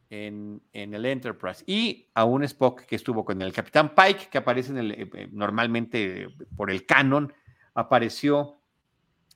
en, 0.09 0.61
el 0.73 1.05
Enterprise 1.05 1.63
y 1.67 2.07
a 2.13 2.25
un 2.25 2.43
Spock 2.43 2.81
que 2.85 2.95
estuvo 2.95 3.23
con 3.25 3.41
el 3.41 3.53
capitán 3.53 3.93
Pike 3.93 4.29
que 4.31 4.37
aparece 4.37 4.71
en 4.71 4.77
el, 4.77 4.91
eh, 4.91 5.09
eh, 5.13 5.29
normalmente 5.31 6.27
por 6.55 6.71
el 6.71 6.85
canon 6.85 7.33
apareció 7.73 8.61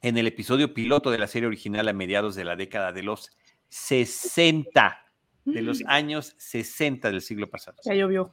en 0.02 0.18
el 0.18 0.28
episodio 0.28 0.74
piloto 0.74 1.12
de 1.12 1.18
la 1.18 1.28
serie 1.28 1.48
original 1.48 1.88
a 1.88 1.94
mediados 1.94 2.36
de 2.36 2.44
la 2.44 2.56
década 2.56 2.92
de 2.92 3.04
los 3.04 3.32
60, 3.70 5.03
de 5.46 5.62
los 5.62 5.82
mm. 5.82 5.88
años 5.88 6.36
60 6.38 7.12
del 7.12 7.22
siglo 7.22 7.50
pasado. 7.50 7.78
Ya 7.84 7.94
llovió. 7.94 8.32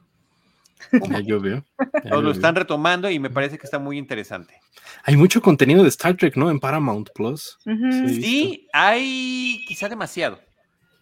Ya 0.91 1.19
llovió. 1.19 1.65
Nos 2.05 2.23
lo 2.23 2.31
están 2.31 2.55
retomando 2.55 3.09
y 3.09 3.19
me 3.19 3.29
parece 3.29 3.57
que 3.57 3.65
está 3.65 3.79
muy 3.79 3.97
interesante. 3.97 4.55
Hay 5.03 5.15
mucho 5.15 5.41
contenido 5.41 5.83
de 5.83 5.89
Star 5.89 6.15
Trek, 6.15 6.35
¿no? 6.35 6.49
En 6.49 6.59
Paramount 6.59 7.09
Plus. 7.13 7.57
sí, 7.63 8.67
hay 8.73 9.63
quizá 9.67 9.89
demasiado. 9.89 10.39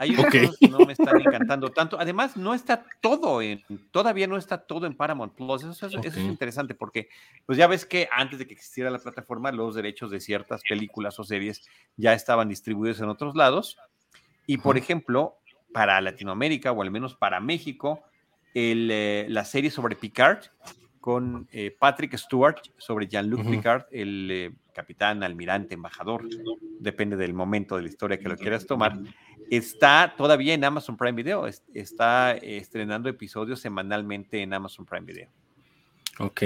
Hay 0.02 0.12
unos 0.12 0.28
que 0.28 0.50
no 0.70 0.80
me 0.80 0.94
están 0.94 1.20
encantando 1.20 1.72
tanto. 1.72 2.00
Además, 2.00 2.38
no 2.38 2.54
está 2.54 2.86
todo 3.02 3.42
en, 3.42 3.62
todavía 3.92 4.28
no 4.28 4.38
está 4.38 4.58
todo 4.58 4.86
en 4.86 4.96
Paramount 4.96 5.36
Plus. 5.36 5.64
Eso, 5.64 5.88
es 6.02 6.18
interesante 6.18 6.74
porque, 6.74 7.10
pues 7.46 7.58
ya 7.58 7.68
ves 7.68 7.86
que 7.86 8.08
antes 8.10 8.40
de 8.40 8.48
que 8.48 8.54
existiera 8.54 8.90
la 8.90 9.00
plataforma, 9.00 9.52
los 9.52 9.76
derechos 9.76 10.10
de 10.10 10.22
ciertas 10.22 10.62
películas 10.68 11.20
o 11.20 11.26
series 11.26 11.68
ya 11.98 12.14
estaban 12.14 12.48
distribuidos 12.48 13.02
en 13.02 13.10
otros 13.10 13.36
lados. 13.36 13.78
Y 14.48 14.60
por 14.60 14.78
ejemplo, 14.78 15.36
para 15.72 16.00
Latinoamérica 16.02 16.72
o 16.72 16.82
al 16.82 16.92
menos 16.92 17.16
para 17.16 17.40
México, 17.40 18.04
el, 18.54 18.90
eh, 18.92 19.26
la 19.30 19.46
serie 19.46 19.72
sobre 19.72 19.96
Picard 19.96 20.46
con 21.00 21.48
eh, 21.52 21.76
Patrick 21.78 22.18
Stewart 22.18 22.62
sobre 22.78 23.08
Jean-Luc 23.08 23.50
Picard, 23.50 23.84
el 23.92 24.30
eh, 24.32 24.52
capitán, 24.74 25.24
almirante, 25.24 25.76
embajador, 25.76 26.28
depende 26.80 27.16
del 27.16 27.34
momento 27.34 27.78
de 27.78 27.84
la 27.84 27.88
historia 27.88 28.18
que 28.18 28.28
lo 28.28 28.38
quieras 28.38 28.66
tomar. 28.66 29.00
Está 29.50 30.14
todavía 30.18 30.54
en 30.54 30.64
Amazon 30.64 30.98
Prime 30.98 31.14
Video, 31.14 31.48
está 31.74 32.34
estrenando 32.34 33.10
episodios 33.10 33.60
semanalmente 33.62 34.42
en 34.42 34.54
Amazon 34.54 34.86
Prime 34.86 35.06
Video. 35.06 35.30
Ok, 36.20 36.42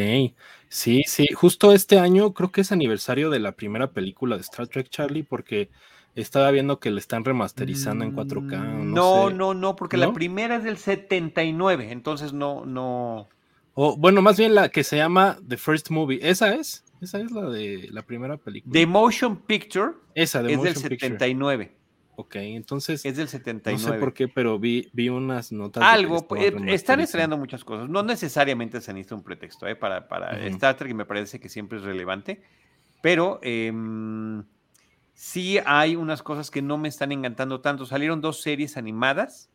sí, 0.69 1.01
sí, 1.07 1.25
justo 1.33 1.73
este 1.73 1.97
año 1.97 2.31
creo 2.33 2.51
que 2.51 2.61
es 2.61 2.71
aniversario 2.71 3.31
de 3.31 3.39
la 3.39 3.53
primera 3.53 3.91
película 3.91 4.35
de 4.35 4.41
Star 4.43 4.67
Trek 4.67 4.87
Charlie 4.89 5.23
porque 5.23 5.71
estaba 6.15 6.51
viendo 6.51 6.79
que 6.79 6.91
le 6.91 6.99
están 6.99 7.25
remasterizando 7.25 8.05
en 8.05 8.15
4K. 8.15 8.59
Mm, 8.59 8.93
no, 8.93 9.29
no, 9.29 9.53
no, 9.53 9.75
porque 9.75 9.97
la 9.97 10.13
primera 10.13 10.57
es 10.57 10.63
del 10.63 10.77
79, 10.77 11.91
entonces 11.91 12.33
no, 12.33 12.65
no. 12.65 13.29
O, 13.73 13.97
bueno, 13.97 14.21
más 14.21 14.37
bien 14.37 14.53
la 14.53 14.69
que 14.69 14.83
se 14.83 14.97
llama 14.97 15.37
The 15.47 15.57
First 15.57 15.89
Movie, 15.89 16.19
¿esa 16.21 16.53
es? 16.53 16.83
Esa 17.01 17.19
es 17.19 17.31
la 17.31 17.49
de 17.49 17.89
la 17.91 18.03
primera 18.03 18.37
película. 18.37 18.71
The 18.71 18.85
Motion 18.85 19.37
Picture 19.37 19.91
Esa, 20.15 20.41
es 20.47 20.61
del 20.61 20.75
79. 20.75 21.75
Ok, 22.15 22.35
entonces. 22.35 23.03
Es 23.05 23.17
del 23.17 23.27
79. 23.27 23.81
No 23.81 23.93
sé 23.93 23.99
por 23.99 24.13
qué, 24.13 24.27
pero 24.27 24.59
vi, 24.59 24.89
vi 24.93 25.09
unas 25.09 25.51
notas. 25.51 25.83
Algo, 25.83 26.25
eh, 26.37 26.53
están 26.67 26.99
estrenando 26.99 27.37
muchas 27.37 27.63
cosas. 27.63 27.89
No 27.89 28.03
necesariamente 28.03 28.79
se 28.81 28.93
necesita 28.93 29.15
un 29.15 29.23
pretexto 29.23 29.67
¿eh? 29.67 29.75
para, 29.75 30.07
para 30.07 30.37
Star 30.47 30.77
Trek, 30.77 30.93
me 30.93 31.05
parece 31.05 31.39
que 31.39 31.49
siempre 31.49 31.79
es 31.79 31.83
relevante. 31.83 32.41
Pero 33.01 33.39
em, 33.41 34.43
sí 35.23 35.57
hay 35.65 35.95
unas 35.95 36.21
cosas 36.21 36.51
que 36.51 36.61
no 36.61 36.77
me 36.77 36.89
están 36.89 37.13
encantando 37.13 37.61
tanto. 37.61 37.85
Salieron 37.85 38.19
dos 38.19 38.41
series 38.41 38.75
animadas 38.75 39.49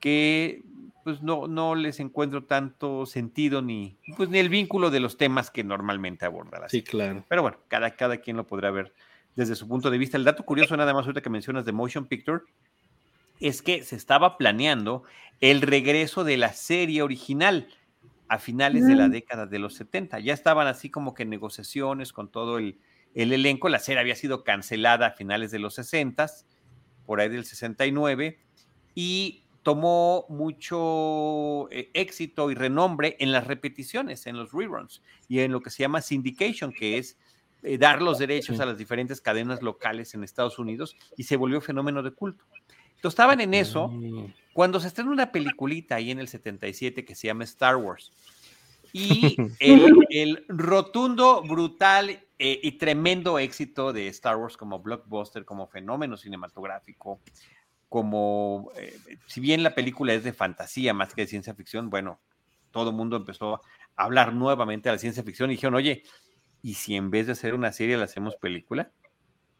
que 0.00 0.62
pues 1.02 1.22
no, 1.22 1.48
no 1.48 1.74
les 1.74 1.98
encuentro 1.98 2.44
tanto 2.44 3.06
sentido 3.06 3.62
ni, 3.62 3.96
pues, 4.18 4.28
ni 4.28 4.38
el 4.38 4.50
vínculo 4.50 4.90
de 4.90 5.00
los 5.00 5.16
temas 5.16 5.50
que 5.50 5.64
normalmente 5.64 6.26
aborda 6.26 6.68
Sí, 6.68 6.82
claro. 6.82 7.24
Pero 7.26 7.40
bueno, 7.40 7.56
cada, 7.68 7.96
cada 7.96 8.18
quien 8.18 8.36
lo 8.36 8.46
podrá 8.46 8.70
ver 8.70 8.92
desde 9.34 9.56
su 9.56 9.66
punto 9.66 9.90
de 9.90 9.96
vista. 9.96 10.18
El 10.18 10.24
dato 10.24 10.44
curioso, 10.44 10.76
nada 10.76 10.92
más 10.92 11.06
ahorita 11.06 11.22
que 11.22 11.30
mencionas 11.30 11.64
de 11.64 11.72
Motion 11.72 12.04
Picture, 12.04 12.42
es 13.40 13.62
que 13.62 13.84
se 13.84 13.96
estaba 13.96 14.36
planeando 14.36 15.04
el 15.40 15.62
regreso 15.62 16.22
de 16.22 16.36
la 16.36 16.52
serie 16.52 17.00
original 17.00 17.66
a 18.28 18.38
finales 18.38 18.86
de 18.86 18.94
la 18.94 19.08
década 19.08 19.46
de 19.46 19.58
los 19.58 19.74
70. 19.74 20.20
Ya 20.20 20.34
estaban 20.34 20.66
así 20.66 20.90
como 20.90 21.14
que 21.14 21.24
negociaciones 21.24 22.12
con 22.12 22.30
todo 22.30 22.58
el, 22.58 22.78
elenco. 23.14 23.68
La 23.68 23.78
serie 23.78 24.00
había 24.00 24.16
sido 24.16 24.44
cancelada 24.44 25.08
a 25.08 25.10
finales 25.10 25.50
de 25.50 25.58
los 25.58 25.74
60, 25.74 26.26
por 27.04 27.20
ahí 27.20 27.28
del 27.28 27.44
69, 27.44 28.40
y 28.94 29.44
tomó 29.62 30.26
mucho 30.28 31.70
eh, 31.70 31.90
éxito 31.94 32.50
y 32.50 32.54
renombre 32.54 33.16
en 33.20 33.32
las 33.32 33.46
repeticiones, 33.46 34.26
en 34.26 34.36
los 34.36 34.52
reruns 34.52 35.02
y 35.28 35.40
en 35.40 35.52
lo 35.52 35.60
que 35.60 35.70
se 35.70 35.82
llama 35.82 36.02
syndication, 36.02 36.72
que 36.72 36.98
es 36.98 37.16
eh, 37.62 37.78
dar 37.78 38.02
los 38.02 38.18
derechos 38.18 38.58
a 38.58 38.66
las 38.66 38.76
diferentes 38.76 39.20
cadenas 39.20 39.62
locales 39.62 40.14
en 40.14 40.24
Estados 40.24 40.58
Unidos 40.58 40.96
y 41.16 41.24
se 41.24 41.36
volvió 41.36 41.60
fenómeno 41.60 42.02
de 42.02 42.10
culto. 42.10 42.44
Entonces 42.96 43.14
estaban 43.14 43.40
en 43.40 43.54
eso 43.54 43.92
cuando 44.52 44.78
se 44.78 44.88
estrena 44.88 45.10
una 45.10 45.32
peliculita 45.32 45.96
ahí 45.96 46.10
en 46.10 46.18
el 46.18 46.28
77 46.28 47.04
que 47.04 47.14
se 47.14 47.28
llama 47.28 47.44
Star 47.44 47.76
Wars. 47.76 48.12
Y 48.92 49.36
el, 49.60 50.44
rotundo, 50.48 51.42
brutal 51.42 52.10
eh, 52.38 52.60
y 52.62 52.72
tremendo 52.72 53.38
éxito 53.38 53.92
de 53.92 54.08
Star 54.08 54.36
Wars 54.36 54.56
como 54.56 54.80
blockbuster, 54.80 55.44
como 55.44 55.66
fenómeno 55.66 56.16
cinematográfico, 56.16 57.20
como, 57.88 58.70
eh, 58.76 58.98
si 59.26 59.40
bien 59.40 59.62
la 59.62 59.74
película 59.74 60.14
es 60.14 60.24
de 60.24 60.32
fantasía 60.32 60.94
más 60.94 61.14
que 61.14 61.22
de 61.22 61.26
ciencia 61.28 61.54
ficción, 61.54 61.90
bueno, 61.90 62.20
todo 62.70 62.90
el 62.90 62.96
mundo 62.96 63.16
empezó 63.16 63.56
a 63.96 64.04
hablar 64.04 64.32
nuevamente 64.34 64.88
de 64.88 64.94
la 64.94 64.98
ciencia 64.98 65.22
ficción 65.22 65.50
y 65.50 65.54
dijeron, 65.54 65.74
oye, 65.74 66.02
¿y 66.62 66.74
si 66.74 66.96
en 66.96 67.10
vez 67.10 67.26
de 67.26 67.32
hacer 67.32 67.54
una 67.54 67.72
serie 67.72 67.96
la 67.96 68.04
hacemos 68.04 68.36
película? 68.36 68.90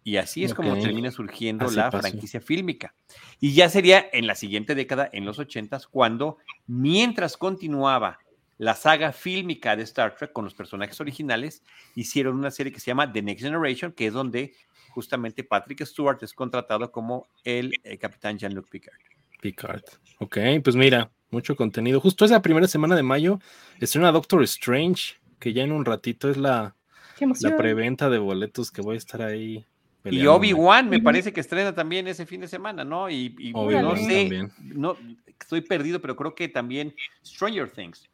Y 0.05 0.17
así 0.17 0.43
es 0.45 0.53
como 0.53 0.77
termina 0.79 1.13
surgiendo 1.13 1.71
la 1.71 1.91
franquicia 1.91 2.41
fílmica. 2.41 2.95
Y 3.39 3.55
ya 3.55 3.69
sería 3.69 4.05
en 4.13 4.27
la 4.27 4.35
siguiente 4.35 4.75
década, 4.75 5.09
en 5.13 5.25
los 5.25 5.39
ochentas, 5.39 5.87
cuando, 5.87 6.39
mientras 6.67 7.37
continuaba 7.37 8.19
la 8.59 8.75
saga 8.75 9.13
fílmica 9.13 9.77
de 9.77 9.83
Star 9.83 10.15
Trek 10.15 10.33
con 10.33 10.45
los 10.45 10.55
personajes 10.55 11.01
originales, 11.01 11.63
hicieron 11.95 12.37
una 12.37 12.51
serie 12.51 12.73
que 12.73 12.81
se 12.81 12.87
llama 12.87 13.13
The 13.13 13.23
Next 13.23 13.45
Generation, 13.45 13.93
que 13.93 14.07
es 14.07 14.13
donde 14.13 14.55
justamente 14.91 15.43
Patrick 15.45 15.85
Stewart 15.85 16.19
es 16.23 16.33
contratado 16.33 16.91
como 16.93 17.29
el, 17.45 17.73
eh, 17.83 17.99
capitán 17.99 18.39
Jean-Luc 18.39 18.69
Picard. 18.69 18.99
Picard. 19.41 19.83
Ok, 20.19 20.39
pues 20.63 20.77
mira, 20.77 21.11
mucho 21.31 21.57
contenido. 21.57 22.01
Justo 22.01 22.25
esa 22.25 22.43
primera 22.43 22.69
semana 22.69 22.95
de 22.95 23.03
mayo 23.03 23.41
estrena 23.81 24.13
Doctor 24.13 24.43
Strange, 24.45 25.15
que 25.39 25.53
ya 25.53 25.65
en 25.65 25.73
un 25.73 25.85
ratito 25.85 26.31
es 26.31 26.37
la, 26.37 26.77
la 27.19 27.57
preventa 27.57 28.09
de 28.11 28.19
boletos 28.19 28.71
que 28.71 28.83
voy 28.83 28.95
a 28.95 28.99
estar 28.99 29.23
ahí 29.23 29.67
y 30.05 30.27
Obi-Wan 30.27 30.89
me 30.89 31.01
parece 31.01 31.33
que 31.33 31.41
estrena 31.41 31.75
también 31.75 32.09
ese 32.09 32.27
fin 32.27 32.41
de 32.41 32.49
semana, 32.49 32.85
¿no? 32.85 33.09
Y, 33.09 33.53
no 33.55 33.97
sé, 33.97 34.49
no, 34.61 34.97
estoy 35.41 35.61
perdido, 35.61 36.01
pero 36.01 36.17
creo 36.17 36.35
que 36.35 36.49
también 36.49 36.95
Stranger 37.25 37.71
Things. 37.71 38.09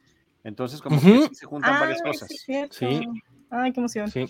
Entonces, 0.49 0.81
como 0.81 0.99
que 0.99 1.29
se 1.35 1.45
juntan 1.45 1.79
varias 1.79 2.01
cosas. 2.03 2.29
Sí, 2.31 3.07
Ay, 3.51 3.73
qué 3.73 3.81
emoción. 3.81 4.11
Sí. 4.11 4.25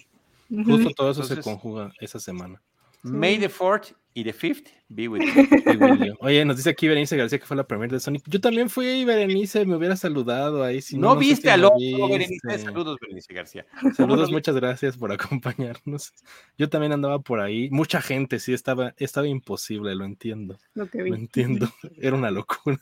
Justo 0.51 0.91
todo 0.97 1.11
eso 1.13 1.23
se 1.23 1.41
conjuga 1.41 1.93
esa 2.01 2.19
semana. 2.19 2.61
May 3.03 3.39
the 3.39 3.49
4th 3.49 3.95
y 4.15 4.25
the 4.25 4.33
5th 4.33 4.67
be 4.89 5.07
with 5.07 5.21
you. 5.23 6.17
Oye, 6.21 6.45
nos 6.45 6.57
dice 6.57 6.71
aquí 6.71 6.89
Berenice 6.89 7.17
García 7.17 7.39
que 7.39 7.47
fue 7.47 7.57
la 7.57 7.65
primera 7.65 7.93
de 7.93 8.01
Sonic. 8.01 8.25
Yo 8.27 8.41
también 8.41 8.69
fui, 8.69 9.05
Berenice, 9.05 9.65
me 9.65 9.77
hubiera 9.77 9.95
saludado 9.95 10.65
ahí. 10.65 10.83
Si 10.83 10.99
no, 10.99 11.15
viste 11.15 11.51
al 11.53 11.65
otro, 11.65 12.09
Berenice. 12.09 12.59
Saludos, 12.59 12.99
Berenice 13.01 13.33
García. 13.33 13.67
Saludos, 13.95 14.33
muchas 14.33 14.57
gracias 14.57 14.97
por 14.97 15.13
acompañarnos. 15.13 16.13
Yo 16.57 16.69
también 16.69 16.93
andaba 16.93 17.21
por 17.21 17.39
ahí. 17.39 17.71
Mucha 17.71 18.01
gente, 18.03 18.41
sí, 18.41 18.53
estaba, 18.53 18.93
estaba 18.97 19.29
imposible, 19.29 19.95
lo 19.95 20.05
entiendo. 20.05 20.59
Lo, 20.75 20.89
que 20.89 21.05
vi. 21.05 21.11
lo 21.11 21.17
entiendo. 21.17 21.69
Era 22.01 22.17
una 22.17 22.33
locura. 22.33 22.79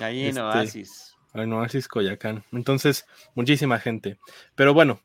Ahí 0.00 0.22
en 0.22 0.28
este, 0.28 0.40
Oasis. 0.40 1.13
En 1.34 1.52
Oasis 1.52 1.88
Coyacán. 1.88 2.44
Entonces, 2.52 3.06
muchísima 3.34 3.78
gente. 3.80 4.18
Pero 4.54 4.72
bueno, 4.72 5.00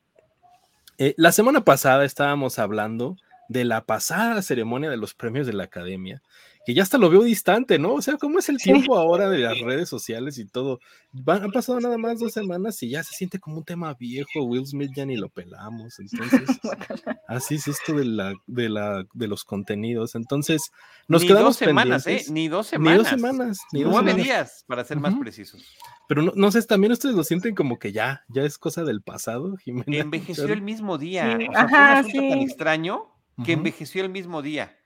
eh, 0.98 1.14
la 1.18 1.32
semana 1.32 1.62
pasada 1.62 2.06
estábamos 2.06 2.60
hablando 2.60 3.18
de 3.48 3.66
la 3.66 3.86
pasada 3.86 4.42
ceremonia 4.42 4.90
de 4.90 4.98
los 4.98 5.14
premios 5.14 5.48
de 5.48 5.54
la 5.54 5.64
academia, 5.64 6.22
que 6.70 6.76
ya 6.76 6.84
hasta 6.84 7.00
lo 7.00 7.10
veo 7.10 7.24
distante, 7.24 7.80
¿no? 7.80 7.96
O 7.96 8.02
sea, 8.04 8.18
¿cómo 8.18 8.38
es 8.38 8.48
el 8.48 8.58
tiempo 8.58 8.96
ahora 8.96 9.28
de 9.28 9.40
las 9.40 9.60
redes 9.60 9.90
sociales 9.90 10.38
y 10.38 10.46
todo? 10.46 10.80
han 11.26 11.52
pasado 11.52 11.80
nada 11.80 11.98
más 11.98 12.20
dos 12.20 12.32
semanas 12.32 12.84
y 12.84 12.92
ya 12.92 13.02
se 13.02 13.16
siente 13.16 13.40
como 13.40 13.58
un 13.58 13.64
tema 13.64 13.96
viejo, 13.96 14.44
Will 14.44 14.68
Smith 14.68 14.92
ya 14.96 15.04
ni 15.04 15.18
lo 15.18 15.30
pelamos, 15.30 15.98
entonces, 15.98 16.42
así 17.28 17.56
es 17.56 17.68
esto 17.68 17.94
de, 17.94 18.06
la, 18.06 18.36
de, 18.46 18.70
la, 18.70 19.04
de 19.16 19.28
los 19.28 19.46
contenidos, 19.46 20.14
entonces 20.14 20.70
nos 21.08 21.24
ni 21.24 21.30
quedamos 21.30 21.58
dos 21.58 21.58
semanas, 21.58 22.06
¿eh? 22.06 22.24
Ni 22.30 22.48
dos 22.50 22.68
semanas. 22.68 22.92
Ni 22.92 22.98
dos 23.00 23.08
semanas. 23.08 23.58
Ni 23.72 23.82
nueve 23.82 24.14
días, 24.14 24.64
para 24.68 24.84
ser 24.84 25.00
más 25.00 25.16
precisos. 25.16 25.66
Pero 26.08 26.22
no, 26.22 26.34
no, 26.36 26.52
sé, 26.52 26.62
también 26.62 26.92
ustedes 26.92 27.16
lo 27.16 27.24
sienten 27.24 27.56
como 27.56 27.80
que 27.80 27.92
ya, 27.92 28.26
ya 28.28 28.44
es 28.44 28.60
cosa 28.60 28.84
del 28.84 29.02
pasado, 29.02 29.58
Jimena. 29.66 29.98
Envejeció 29.98 30.46
el 30.46 30.62
mismo 30.62 31.00
día. 31.00 31.36
O 31.50 31.52
sea, 31.52 31.68
fue 31.68 31.80
un 31.80 31.84
asunto 31.84 32.30
tan 32.30 32.40
extraño 32.42 33.08
que 33.44 33.54
envejeció 33.54 34.04
el 34.04 34.12
mismo 34.12 34.44
día. 34.44 34.79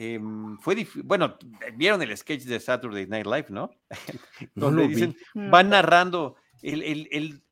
Em, 0.00 0.56
fue 0.58 0.86
bueno, 1.02 1.36
vieron 1.74 2.00
el 2.02 2.16
sketch 2.16 2.44
de 2.44 2.60
Saturday 2.60 3.08
Night 3.08 3.26
Live, 3.26 3.46
¿no? 3.48 3.70
Donde 4.54 4.86
dicen, 4.86 5.16
mm. 5.34 5.50
van 5.50 5.70
narrando 5.70 6.36
el, 6.62 7.42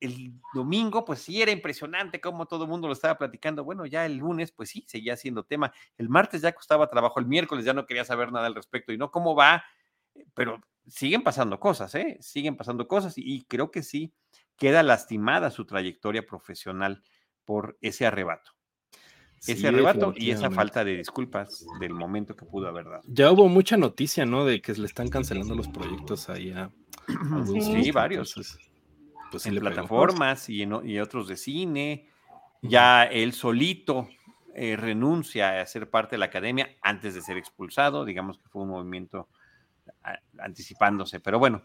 domingo, 0.54 1.04
pues 1.04 1.20
sí, 1.20 1.42
era 1.42 1.50
impresionante 1.50 2.20
cómo 2.20 2.46
todo 2.46 2.64
el 2.64 2.70
mundo 2.70 2.86
lo 2.86 2.92
estaba 2.92 3.18
platicando. 3.18 3.64
Bueno, 3.64 3.84
ya 3.84 4.06
el 4.06 4.18
lunes, 4.18 4.52
pues 4.52 4.70
sí, 4.70 4.84
seguía 4.86 5.16
siendo 5.16 5.42
tema. 5.42 5.72
El 5.98 6.08
martes 6.08 6.40
ya 6.40 6.52
costaba 6.52 6.88
trabajo, 6.88 7.18
el 7.18 7.26
miércoles 7.26 7.64
ya 7.64 7.74
no 7.74 7.84
quería 7.84 8.04
saber 8.04 8.30
nada 8.30 8.46
al 8.46 8.54
respecto 8.54 8.92
y 8.92 8.96
no 8.96 9.10
cómo 9.10 9.34
va, 9.34 9.64
pero 10.34 10.60
siguen 10.86 11.24
pasando 11.24 11.58
cosas, 11.58 11.96
¿eh? 11.96 12.16
Siguen 12.20 12.56
pasando 12.56 12.86
cosas 12.86 13.14
y 13.16 13.44
creo 13.46 13.72
que 13.72 13.82
sí 13.82 14.14
queda 14.56 14.84
lastimada 14.84 15.50
su 15.50 15.66
trayectoria 15.66 16.24
profesional 16.24 17.02
por 17.44 17.76
ese 17.80 18.06
arrebato 18.06 18.55
ese 19.46 19.68
arrebato 19.68 20.12
y 20.16 20.30
esa 20.30 20.50
falta 20.50 20.84
de 20.84 20.96
disculpas 20.96 21.66
del 21.80 21.92
momento 21.92 22.34
que 22.34 22.44
pudo 22.44 22.68
haber 22.68 22.84
dado. 22.84 23.02
Ya 23.06 23.30
hubo 23.30 23.48
mucha 23.48 23.76
noticia, 23.76 24.26
¿no? 24.26 24.44
De 24.44 24.60
que 24.60 24.72
le 24.74 24.86
están 24.86 25.08
cancelando 25.08 25.54
los 25.54 25.68
proyectos 25.68 26.28
ahí 26.28 26.52
a, 26.52 26.70
sí, 27.60 27.90
varios. 27.90 28.34
pues, 29.30 29.46
en 29.46 29.56
plataformas 29.56 30.48
y, 30.48 30.62
en, 30.62 30.74
y 30.84 30.98
otros 30.98 31.28
de 31.28 31.36
cine. 31.36 32.08
Ya 32.62 33.04
él 33.04 33.32
solito 33.32 34.08
eh, 34.54 34.76
renuncia 34.76 35.60
a 35.60 35.66
ser 35.66 35.88
parte 35.88 36.16
de 36.16 36.18
la 36.18 36.26
academia 36.26 36.70
antes 36.82 37.14
de 37.14 37.20
ser 37.22 37.36
expulsado. 37.36 38.04
Digamos 38.04 38.38
que 38.38 38.48
fue 38.48 38.62
un 38.62 38.70
movimiento 38.70 39.28
anticipándose. 40.38 41.20
Pero 41.20 41.38
bueno, 41.38 41.62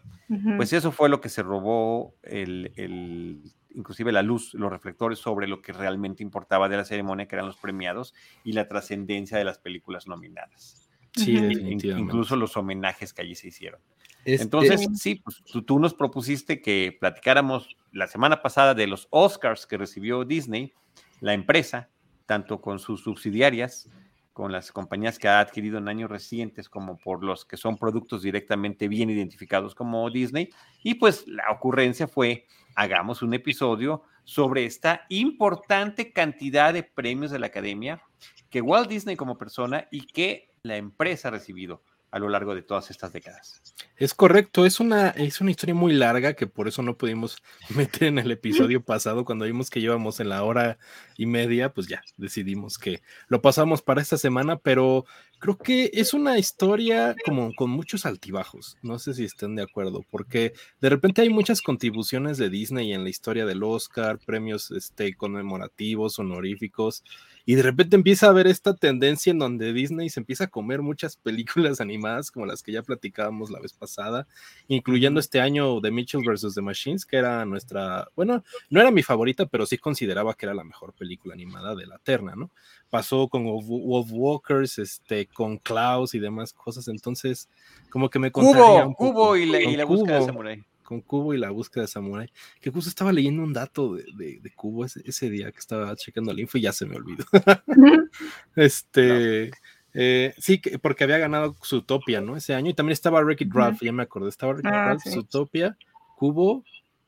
pues 0.56 0.72
eso 0.72 0.92
fue 0.92 1.08
lo 1.08 1.20
que 1.20 1.28
se 1.28 1.42
robó 1.42 2.14
el, 2.22 3.42
inclusive 3.74 4.12
la 4.12 4.22
luz, 4.22 4.54
los 4.54 4.70
reflectores 4.70 5.18
sobre 5.18 5.46
lo 5.46 5.62
que 5.62 5.72
realmente 5.72 6.22
importaba 6.22 6.68
de 6.68 6.76
la 6.76 6.84
ceremonia, 6.84 7.26
que 7.26 7.36
eran 7.36 7.46
los 7.46 7.56
premiados 7.56 8.14
y 8.44 8.52
la 8.52 8.68
trascendencia 8.68 9.38
de 9.38 9.44
las 9.44 9.58
películas 9.58 10.06
nominadas. 10.06 10.90
Sí, 11.14 11.36
Incluso 11.36 12.36
los 12.36 12.56
homenajes 12.56 13.12
que 13.12 13.22
allí 13.22 13.34
se 13.34 13.48
hicieron. 13.48 13.80
Entonces, 14.24 14.88
sí, 14.94 15.16
pues 15.16 15.42
tú, 15.44 15.62
tú, 15.62 15.78
nos 15.78 15.94
propusiste 15.94 16.62
que 16.62 16.96
platicáramos 16.98 17.76
la 17.90 18.06
semana 18.06 18.40
pasada 18.40 18.72
de 18.74 18.86
los 18.86 19.08
Oscars 19.10 19.66
que 19.66 19.76
recibió 19.76 20.24
Disney, 20.24 20.72
la 21.20 21.34
empresa, 21.34 21.90
tanto 22.26 22.60
con 22.60 22.78
sus 22.78 23.02
subsidiarias, 23.02 23.90
con 24.32 24.50
las 24.52 24.72
compañías 24.72 25.18
que 25.18 25.28
ha 25.28 25.40
adquirido 25.40 25.78
en 25.78 25.88
años 25.88 26.10
recientes, 26.10 26.68
como 26.68 26.96
por 26.96 27.22
los 27.22 27.44
que 27.44 27.56
son 27.56 27.76
productos 27.76 28.22
directamente 28.22 28.88
bien 28.88 29.10
identificados 29.10 29.74
como 29.74 30.08
Disney. 30.10 30.50
Y 30.82 30.94
pues 30.94 31.26
la 31.26 31.50
ocurrencia 31.50 32.08
fue, 32.08 32.46
hagamos 32.74 33.22
un 33.22 33.34
episodio 33.34 34.02
sobre 34.24 34.64
esta 34.64 35.04
importante 35.08 36.12
cantidad 36.12 36.72
de 36.72 36.82
premios 36.82 37.30
de 37.30 37.38
la 37.38 37.48
academia 37.48 38.02
que 38.50 38.60
Walt 38.60 38.88
Disney 38.88 39.16
como 39.16 39.38
persona 39.38 39.88
y 39.90 40.06
que 40.06 40.50
la 40.62 40.76
empresa 40.76 41.28
ha 41.28 41.32
recibido 41.32 41.82
a 42.12 42.18
lo 42.18 42.28
largo 42.28 42.54
de 42.54 42.62
todas 42.62 42.90
estas 42.90 43.12
décadas. 43.12 43.62
Es 43.96 44.12
correcto, 44.12 44.66
es 44.66 44.80
una, 44.80 45.08
es 45.08 45.40
una 45.40 45.50
historia 45.50 45.74
muy 45.74 45.94
larga 45.94 46.34
que 46.34 46.46
por 46.46 46.68
eso 46.68 46.82
no 46.82 46.96
pudimos 46.96 47.42
meter 47.74 48.04
en 48.04 48.18
el 48.18 48.30
episodio 48.30 48.84
pasado 48.84 49.24
cuando 49.24 49.46
vimos 49.46 49.70
que 49.70 49.80
llevamos 49.80 50.20
en 50.20 50.28
la 50.28 50.44
hora 50.44 50.78
y 51.16 51.24
media, 51.24 51.72
pues 51.72 51.88
ya 51.88 52.02
decidimos 52.18 52.78
que 52.78 53.00
lo 53.28 53.40
pasamos 53.40 53.80
para 53.80 54.02
esta 54.02 54.18
semana, 54.18 54.58
pero 54.58 55.06
creo 55.38 55.56
que 55.56 55.90
es 55.94 56.12
una 56.12 56.38
historia 56.38 57.16
como 57.24 57.54
con 57.54 57.70
muchos 57.70 58.04
altibajos, 58.04 58.76
no 58.82 58.98
sé 58.98 59.14
si 59.14 59.24
estén 59.24 59.56
de 59.56 59.62
acuerdo, 59.62 60.04
porque 60.10 60.52
de 60.82 60.90
repente 60.90 61.22
hay 61.22 61.30
muchas 61.30 61.62
contribuciones 61.62 62.36
de 62.36 62.50
Disney 62.50 62.92
en 62.92 63.04
la 63.04 63.10
historia 63.10 63.46
del 63.46 63.62
Oscar, 63.62 64.18
premios 64.18 64.70
este, 64.70 65.16
conmemorativos, 65.16 66.18
honoríficos, 66.18 67.04
y 67.44 67.54
de 67.54 67.62
repente 67.62 67.96
empieza 67.96 68.26
a 68.26 68.30
haber 68.30 68.46
esta 68.46 68.74
tendencia 68.74 69.30
en 69.30 69.38
donde 69.38 69.72
Disney 69.72 70.08
se 70.08 70.20
empieza 70.20 70.44
a 70.44 70.48
comer 70.48 70.82
muchas 70.82 71.16
películas 71.16 71.80
animadas 71.80 72.30
como 72.30 72.46
las 72.46 72.62
que 72.62 72.72
ya 72.72 72.82
platicábamos 72.82 73.50
la 73.50 73.60
vez 73.60 73.72
pasada, 73.72 74.26
incluyendo 74.68 75.20
este 75.20 75.40
año 75.40 75.80
de 75.80 75.90
Mitchell 75.90 76.22
vs. 76.24 76.54
The 76.54 76.62
Machines, 76.62 77.06
que 77.06 77.16
era 77.16 77.44
nuestra, 77.44 78.08
bueno, 78.16 78.44
no 78.70 78.80
era 78.80 78.90
mi 78.90 79.02
favorita, 79.02 79.46
pero 79.46 79.66
sí 79.66 79.78
consideraba 79.78 80.34
que 80.34 80.46
era 80.46 80.54
la 80.54 80.64
mejor 80.64 80.92
película 80.92 81.34
animada 81.34 81.74
de 81.74 81.86
la 81.86 81.98
terna, 81.98 82.34
¿no? 82.36 82.50
pasó 82.92 83.26
con 83.26 83.44
Wolf 83.44 84.10
Walkers, 84.12 84.78
este, 84.78 85.26
con 85.26 85.56
Klaus 85.56 86.14
y 86.14 86.18
demás 86.18 86.52
cosas. 86.52 86.88
Entonces, 86.88 87.48
como 87.88 88.10
que 88.10 88.18
me 88.18 88.26
un 88.26 88.32
poco. 88.32 88.94
Cubo 88.94 89.34
y 89.34 89.46
la, 89.46 89.86
búsqueda 89.86 90.18
de 90.20 90.26
Samurai. 90.26 90.64
Con 90.92 91.00
Cubo 91.00 91.34
y 91.34 91.38
la 91.38 91.50
búsqueda 91.50 91.82
de 91.82 91.88
Samurai. 91.88 92.30
Que 92.60 92.70
justo 92.70 92.90
estaba 92.90 93.12
leyendo 93.12 93.42
un 93.42 93.52
dato 93.52 93.94
de, 93.94 94.04
de, 94.14 94.50
Cubo 94.54 94.84
ese, 94.84 95.30
día 95.30 95.50
que 95.50 95.58
estaba 95.58 95.96
checando 95.96 96.32
el 96.32 96.40
info 96.40 96.58
y 96.58 96.62
ya 96.62 96.72
se 96.72 96.84
me 96.84 96.96
olvidó. 96.96 97.24
este. 98.56 99.50
Eh, 99.94 100.34
sí, 100.38 100.60
porque 100.82 101.04
había 101.04 101.18
ganado 101.18 101.56
Zootopia, 101.64 102.20
¿no? 102.20 102.36
Ese 102.36 102.54
año. 102.54 102.70
Y 102.70 102.74
también 102.74 102.92
estaba 102.92 103.22
Ricky 103.22 103.48
Ralph, 103.50 103.80
ya 103.80 103.92
me 103.92 104.02
acordé. 104.02 104.28
Estaba 104.28 104.52
Ricky 104.52 104.68
ah, 104.68 104.88
Ralph, 104.88 105.02
Zootopia, 105.02 105.76
Cubo 106.16 106.62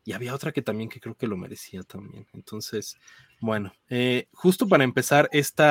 y 0.07 0.13
había 0.13 0.35
otra 0.35 0.53
que 0.53 0.61
también 0.61 0.91
que 0.91 1.01
creo 1.01 1.15
que 1.15 1.27
lo 1.27 1.37
merecía 1.37 1.83
también. 1.83 2.27
Entonces, 2.35 2.99
bueno, 3.41 3.73
eh, 3.89 4.29
justo 4.33 4.69
para 4.69 4.85
empezar 4.85 5.31
este 5.33 5.65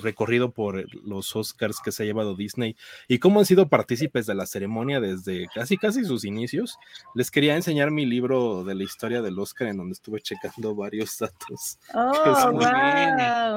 recorrido 0.00 0.52
por 0.52 0.84
los 1.04 1.34
Oscars 1.34 1.80
que 1.82 1.90
se 1.90 2.02
ha 2.02 2.06
llevado 2.06 2.36
Disney 2.36 2.76
y 3.08 3.18
cómo 3.18 3.40
han 3.40 3.46
sido 3.46 3.68
partícipes 3.68 4.26
de 4.26 4.34
la 4.34 4.44
ceremonia 4.44 5.00
desde 5.00 5.46
casi 5.54 5.78
casi 5.78 6.04
sus 6.04 6.24
inicios, 6.24 6.76
les 7.14 7.30
quería 7.30 7.56
enseñar 7.56 7.90
mi 7.90 8.04
libro 8.04 8.62
de 8.64 8.74
la 8.74 8.84
historia 8.84 9.22
del 9.22 9.38
Oscar 9.38 9.68
en 9.68 9.78
donde 9.78 9.94
estuve 9.94 10.20
checando 10.20 10.74
varios 10.74 11.18
datos. 11.18 11.78
Oh, 11.94 12.12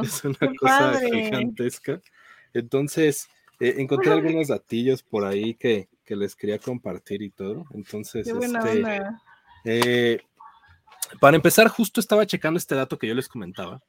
es, 0.02 0.24
una, 0.24 0.38
cosa 0.58 1.00
gigantesca. 1.00 2.02
Entonces, 2.54 3.28
eh, 3.60 3.76
encontré 3.78 4.14
algunos 4.14 4.48
datillos 4.48 5.04
por 5.04 5.26
ahí 5.26 5.56
que, 5.56 5.90
que, 6.06 6.16
les 6.16 6.36
quería 6.36 6.58
compartir 6.58 7.22
y 7.22 7.30
todo. 7.30 7.66
Entonces, 7.74 8.28
este, 8.28 9.02
eh, 9.66 10.20
para 11.20 11.36
empezar, 11.36 11.68
justo 11.68 12.00
estaba 12.00 12.26
checando 12.26 12.58
este 12.58 12.76
dato 12.76 12.98
que 12.98 13.08
yo 13.08 13.14
les 13.14 13.28
comentaba. 13.28 13.82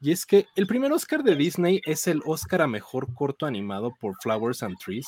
Y 0.00 0.12
es 0.12 0.26
que 0.26 0.46
el 0.56 0.66
primer 0.66 0.92
Oscar 0.92 1.22
de 1.22 1.36
Disney 1.36 1.80
es 1.84 2.06
el 2.06 2.22
Oscar 2.26 2.62
a 2.62 2.66
Mejor 2.66 3.12
Corto 3.14 3.46
Animado 3.46 3.94
por 4.00 4.14
Flowers 4.22 4.62
and 4.62 4.76
Trees, 4.78 5.06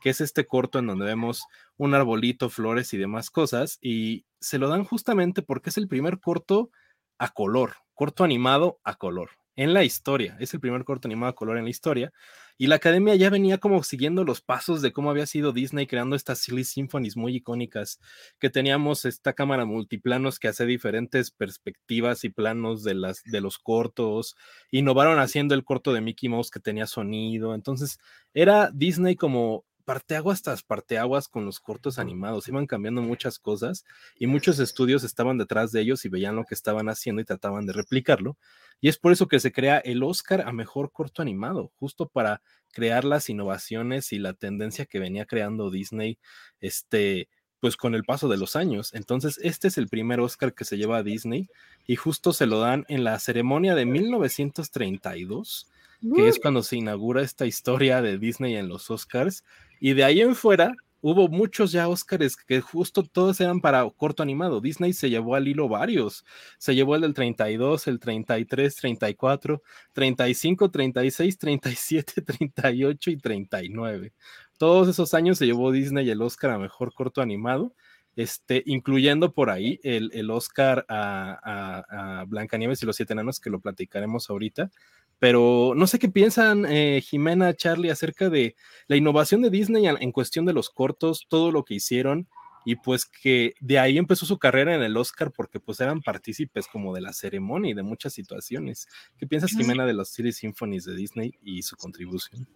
que 0.00 0.10
es 0.10 0.20
este 0.20 0.46
corto 0.46 0.78
en 0.78 0.86
donde 0.86 1.06
vemos 1.06 1.44
un 1.76 1.94
arbolito, 1.94 2.48
flores 2.48 2.92
y 2.94 2.98
demás 2.98 3.30
cosas. 3.30 3.78
Y 3.80 4.24
se 4.40 4.58
lo 4.58 4.68
dan 4.68 4.84
justamente 4.84 5.42
porque 5.42 5.70
es 5.70 5.78
el 5.78 5.88
primer 5.88 6.20
corto 6.20 6.70
a 7.18 7.30
color, 7.30 7.76
corto 7.94 8.24
animado 8.24 8.78
a 8.84 8.94
color 8.94 9.30
en 9.56 9.74
la 9.74 9.84
historia. 9.84 10.36
Es 10.38 10.54
el 10.54 10.60
primer 10.60 10.84
corto 10.84 11.08
animado 11.08 11.30
a 11.30 11.34
color 11.34 11.58
en 11.58 11.64
la 11.64 11.70
historia. 11.70 12.12
Y 12.58 12.68
la 12.68 12.76
academia 12.76 13.14
ya 13.16 13.28
venía 13.28 13.58
como 13.58 13.82
siguiendo 13.82 14.24
los 14.24 14.40
pasos 14.40 14.80
de 14.80 14.92
cómo 14.92 15.10
había 15.10 15.26
sido 15.26 15.52
Disney 15.52 15.86
creando 15.86 16.16
estas 16.16 16.38
Silly 16.38 16.64
Symphonies 16.64 17.16
muy 17.16 17.36
icónicas, 17.36 18.00
que 18.38 18.48
teníamos 18.48 19.04
esta 19.04 19.34
cámara 19.34 19.66
multiplanos 19.66 20.38
que 20.38 20.48
hace 20.48 20.64
diferentes 20.64 21.30
perspectivas 21.30 22.24
y 22.24 22.30
planos 22.30 22.82
de, 22.82 22.94
las, 22.94 23.22
de 23.24 23.40
los 23.42 23.58
cortos. 23.58 24.36
Innovaron 24.70 25.18
haciendo 25.18 25.54
el 25.54 25.64
corto 25.64 25.92
de 25.92 26.00
Mickey 26.00 26.30
Mouse 26.30 26.50
que 26.50 26.60
tenía 26.60 26.86
sonido. 26.86 27.54
Entonces 27.54 27.98
era 28.32 28.70
Disney 28.72 29.16
como 29.16 29.64
parteaguas 29.86 30.42
tras 30.42 30.64
parteaguas 30.64 31.28
con 31.28 31.46
los 31.46 31.60
cortos 31.60 31.98
animados, 31.98 32.48
iban 32.48 32.66
cambiando 32.66 33.02
muchas 33.02 33.38
cosas 33.38 33.84
y 34.18 34.26
muchos 34.26 34.58
estudios 34.58 35.04
estaban 35.04 35.38
detrás 35.38 35.70
de 35.70 35.80
ellos 35.80 36.04
y 36.04 36.08
veían 36.08 36.34
lo 36.34 36.44
que 36.44 36.56
estaban 36.56 36.88
haciendo 36.88 37.22
y 37.22 37.24
trataban 37.24 37.66
de 37.66 37.72
replicarlo. 37.72 38.36
Y 38.80 38.88
es 38.88 38.98
por 38.98 39.12
eso 39.12 39.28
que 39.28 39.38
se 39.38 39.52
crea 39.52 39.78
el 39.78 40.02
Oscar 40.02 40.42
a 40.42 40.52
mejor 40.52 40.90
corto 40.90 41.22
animado, 41.22 41.70
justo 41.76 42.08
para 42.08 42.42
crear 42.72 43.04
las 43.04 43.30
innovaciones 43.30 44.12
y 44.12 44.18
la 44.18 44.34
tendencia 44.34 44.86
que 44.86 44.98
venía 44.98 45.24
creando 45.24 45.70
Disney, 45.70 46.18
este, 46.60 47.28
pues 47.60 47.76
con 47.76 47.94
el 47.94 48.02
paso 48.02 48.28
de 48.28 48.38
los 48.38 48.56
años. 48.56 48.92
Entonces, 48.92 49.38
este 49.40 49.68
es 49.68 49.78
el 49.78 49.88
primer 49.88 50.18
Oscar 50.18 50.52
que 50.52 50.64
se 50.64 50.76
lleva 50.76 50.98
a 50.98 51.02
Disney 51.04 51.48
y 51.86 51.94
justo 51.94 52.32
se 52.32 52.46
lo 52.46 52.58
dan 52.58 52.84
en 52.88 53.04
la 53.04 53.18
ceremonia 53.20 53.76
de 53.76 53.86
1932 53.86 55.70
que 56.14 56.28
es 56.28 56.38
cuando 56.38 56.62
se 56.62 56.76
inaugura 56.76 57.22
esta 57.22 57.46
historia 57.46 58.02
de 58.02 58.18
Disney 58.18 58.56
en 58.56 58.68
los 58.68 58.90
Oscars. 58.90 59.44
Y 59.80 59.94
de 59.94 60.04
ahí 60.04 60.20
en 60.20 60.34
fuera 60.34 60.74
hubo 61.00 61.28
muchos 61.28 61.72
ya 61.72 61.88
Oscars 61.88 62.36
que 62.36 62.60
justo 62.60 63.04
todos 63.04 63.40
eran 63.40 63.60
para 63.60 63.88
corto 63.90 64.22
animado. 64.22 64.60
Disney 64.60 64.92
se 64.92 65.08
llevó 65.10 65.36
al 65.36 65.46
hilo 65.46 65.68
varios. 65.68 66.24
Se 66.58 66.74
llevó 66.74 66.96
el 66.96 67.02
del 67.02 67.14
32, 67.14 67.86
el 67.86 68.00
33, 68.00 68.74
34, 68.74 69.62
35, 69.92 70.70
36, 70.70 71.38
37, 71.38 72.22
38 72.22 73.10
y 73.10 73.16
39. 73.18 74.12
Todos 74.58 74.88
esos 74.88 75.14
años 75.14 75.38
se 75.38 75.46
llevó 75.46 75.70
Disney 75.70 76.08
el 76.10 76.22
Oscar 76.22 76.50
a 76.52 76.58
mejor 76.58 76.92
corto 76.94 77.20
animado. 77.20 77.74
Este, 78.16 78.62
incluyendo 78.64 79.34
por 79.34 79.50
ahí 79.50 79.78
el, 79.82 80.10
el 80.14 80.30
Oscar 80.30 80.86
a, 80.88 81.38
a, 81.44 82.20
a 82.20 82.24
Blancanieves 82.24 82.82
y 82.82 82.86
los 82.86 82.96
Siete 82.96 83.12
Enanos, 83.12 83.40
que 83.40 83.50
lo 83.50 83.60
platicaremos 83.60 84.30
ahorita, 84.30 84.70
pero 85.18 85.72
no 85.74 85.86
sé 85.86 85.98
qué 85.98 86.08
piensan 86.08 86.66
eh, 86.66 87.00
Jimena, 87.02 87.54
Charlie, 87.54 87.90
acerca 87.90 88.28
de 88.28 88.56
la 88.86 88.96
innovación 88.96 89.42
de 89.42 89.50
Disney 89.50 89.86
en, 89.86 90.12
cuestión 90.12 90.44
de 90.44 90.52
los 90.52 90.70
cortos, 90.70 91.26
todo 91.28 91.50
lo 91.50 91.64
que 91.64 91.74
hicieron 91.74 92.28
y 92.64 92.76
pues 92.76 93.06
que 93.06 93.54
de 93.60 93.78
ahí 93.78 93.96
empezó 93.96 94.26
su 94.26 94.38
carrera 94.38 94.74
en 94.74 94.82
el 94.82 94.96
Oscar 94.96 95.30
porque 95.30 95.60
pues 95.60 95.78
eran 95.80 96.02
partícipes 96.02 96.66
como 96.66 96.92
de 96.92 97.00
la 97.00 97.12
ceremonia 97.12 97.70
y 97.70 97.74
de 97.74 97.84
muchas 97.84 98.12
situaciones. 98.12 98.88
¿Qué 99.16 99.26
piensas, 99.26 99.52
Jimena, 99.52 99.86
de 99.86 99.94
los 99.94 100.10
Series 100.10 100.36
Symphonies 100.36 100.84
de 100.84 100.96
Disney 100.96 101.34
y 101.42 101.62
su 101.62 101.76
contribución? 101.76 102.48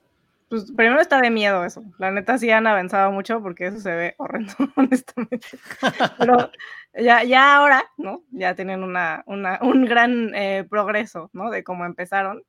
Pues 0.51 0.73
primero 0.73 1.01
está 1.01 1.21
de 1.21 1.31
miedo 1.31 1.65
eso. 1.65 1.85
La 1.99 2.11
neta 2.11 2.37
sí 2.37 2.51
han 2.51 2.67
avanzado 2.67 3.13
mucho 3.13 3.41
porque 3.41 3.69
eso 3.69 3.79
se 3.79 3.95
ve 3.95 4.15
horrendo, 4.19 4.53
honestamente. 4.75 5.47
Pero 6.19 6.51
ya, 7.01 7.23
ya 7.23 7.55
ahora, 7.55 7.85
¿no? 7.97 8.25
Ya 8.33 8.57
tienen 8.57 8.83
una, 8.83 9.23
una 9.27 9.61
un 9.63 9.85
gran 9.85 10.35
eh, 10.35 10.67
progreso, 10.69 11.31
¿no? 11.33 11.51
De 11.51 11.63
cómo 11.63 11.87
empezaron. 11.87 12.43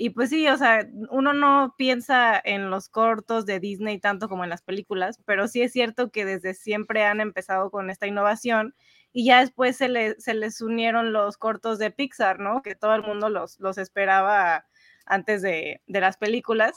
Y 0.00 0.10
pues 0.10 0.30
sí, 0.30 0.46
o 0.46 0.56
sea, 0.56 0.88
uno 1.10 1.32
no 1.32 1.74
piensa 1.76 2.40
en 2.44 2.70
los 2.70 2.88
cortos 2.88 3.46
de 3.46 3.58
Disney 3.58 3.98
tanto 3.98 4.28
como 4.28 4.44
en 4.44 4.50
las 4.50 4.62
películas, 4.62 5.20
pero 5.24 5.48
sí 5.48 5.60
es 5.60 5.72
cierto 5.72 6.12
que 6.12 6.24
desde 6.24 6.54
siempre 6.54 7.04
han 7.04 7.20
empezado 7.20 7.72
con 7.72 7.90
esta 7.90 8.06
innovación 8.06 8.76
y 9.12 9.24
ya 9.24 9.40
después 9.40 9.76
se, 9.76 10.14
se 10.20 10.34
les 10.34 10.60
unieron 10.60 11.12
los 11.12 11.36
cortos 11.36 11.80
de 11.80 11.90
Pixar, 11.90 12.38
¿no? 12.38 12.62
Que 12.62 12.76
todo 12.76 12.94
el 12.94 13.02
mundo 13.02 13.28
los, 13.28 13.58
los 13.58 13.76
esperaba 13.76 14.66
antes 15.04 15.42
de, 15.42 15.82
de 15.88 16.00
las 16.00 16.16
películas. 16.16 16.76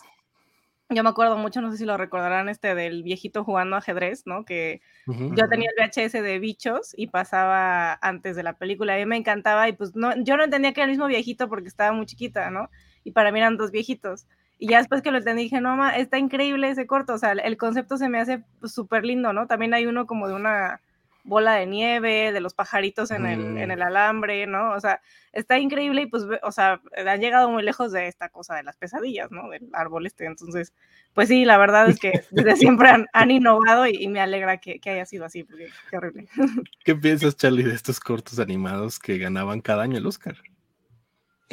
Yo 0.90 1.04
me 1.04 1.10
acuerdo 1.10 1.38
mucho, 1.38 1.62
no 1.62 1.72
sé 1.72 1.78
si 1.78 1.86
lo 1.86 1.98
recordarán, 1.98 2.50
este 2.50 2.74
del 2.74 3.04
viejito 3.04 3.44
jugando 3.44 3.76
ajedrez, 3.76 4.24
¿no? 4.26 4.46
Que 4.46 4.82
yo 5.06 5.48
tenía 5.48 5.70
el 5.70 5.90
VHS 5.90 6.14
de 6.14 6.40
bichos 6.40 6.94
y 6.98 7.08
pasaba 7.08 8.00
antes 8.02 8.36
de 8.36 8.44
la 8.44 8.58
película. 8.58 8.96
A 8.96 8.98
mí 8.98 9.06
me 9.06 9.16
encantaba 9.16 9.70
y 9.70 9.74
pues 9.74 9.96
no, 9.96 10.12
yo 10.24 10.38
no 10.38 10.44
entendía 10.44 10.74
que 10.74 10.82
era 10.82 10.86
el 10.86 10.92
mismo 10.92 11.08
viejito 11.08 11.48
porque 11.48 11.68
estaba 11.68 11.94
muy 11.94 12.08
chiquita, 12.08 12.50
¿no? 12.50 12.70
Y 13.04 13.12
para 13.12 13.32
mí 13.32 13.40
eran 13.40 13.58
dos 13.58 13.72
viejitos. 13.72 14.28
Y 14.58 14.68
ya 14.68 14.78
después 14.78 15.02
que 15.02 15.12
lo 15.12 15.18
entendí, 15.18 15.44
dije, 15.44 15.60
no, 15.60 15.70
mamá, 15.70 15.98
está 15.98 16.20
increíble 16.20 16.70
ese 16.70 16.86
corto, 16.86 17.14
o 17.14 17.18
sea, 17.18 17.32
el 17.32 17.58
concepto 17.58 17.98
se 17.98 18.10
me 18.10 18.20
hace 18.20 18.44
súper 18.64 19.04
lindo, 19.04 19.34
¿no? 19.34 19.48
También 19.48 19.74
hay 19.74 19.88
uno 19.88 20.06
como 20.06 20.28
de 20.28 20.36
una 20.36 20.82
bola 21.24 21.54
de 21.54 21.66
nieve, 21.66 22.32
de 22.32 22.40
los 22.40 22.54
pajaritos 22.54 23.12
en 23.12 23.26
el, 23.26 23.58
en 23.58 23.72
el 23.72 23.82
alambre, 23.82 24.48
¿no? 24.48 24.74
O 24.74 24.80
sea, 24.80 25.02
está 25.34 25.60
increíble 25.60 26.04
y 26.04 26.06
pues, 26.08 26.26
o 26.44 26.52
sea, 26.52 26.82
han 26.96 27.22
llegado 27.22 27.50
muy 27.50 27.64
lejos 27.64 27.92
de 27.92 28.08
esta 28.08 28.30
cosa 28.30 28.56
de 28.56 28.64
las 28.64 28.78
pesadillas, 28.78 29.32
¿no? 29.32 29.50
Del 29.50 29.70
árbol 29.74 30.06
este. 30.06 30.26
Entonces, 30.26 30.74
pues 31.14 31.28
sí, 31.28 31.46
la 31.46 31.58
verdad 31.58 31.90
es 31.90 32.00
que 32.00 32.24
desde 32.32 32.56
siempre 32.56 32.90
han, 33.14 33.32
innovado 33.32 33.86
y, 33.88 34.08
me 34.08 34.20
alegra 34.20 34.58
que, 34.58 34.80
que, 34.80 34.90
haya 34.90 35.06
sido 35.06 35.26
así, 35.26 35.44
porque 35.44 35.70
qué 35.90 35.98
horrible. 35.98 36.28
¿Qué 36.84 36.96
piensas, 36.96 37.36
Charlie, 37.36 37.64
de 37.64 37.76
estos 37.76 38.00
cortos 38.00 38.40
animados 38.40 39.00
que 39.00 39.18
ganaban 39.18 39.62
cada 39.62 39.84
año 39.84 39.98
el 39.98 40.06
Oscar? 40.06 40.38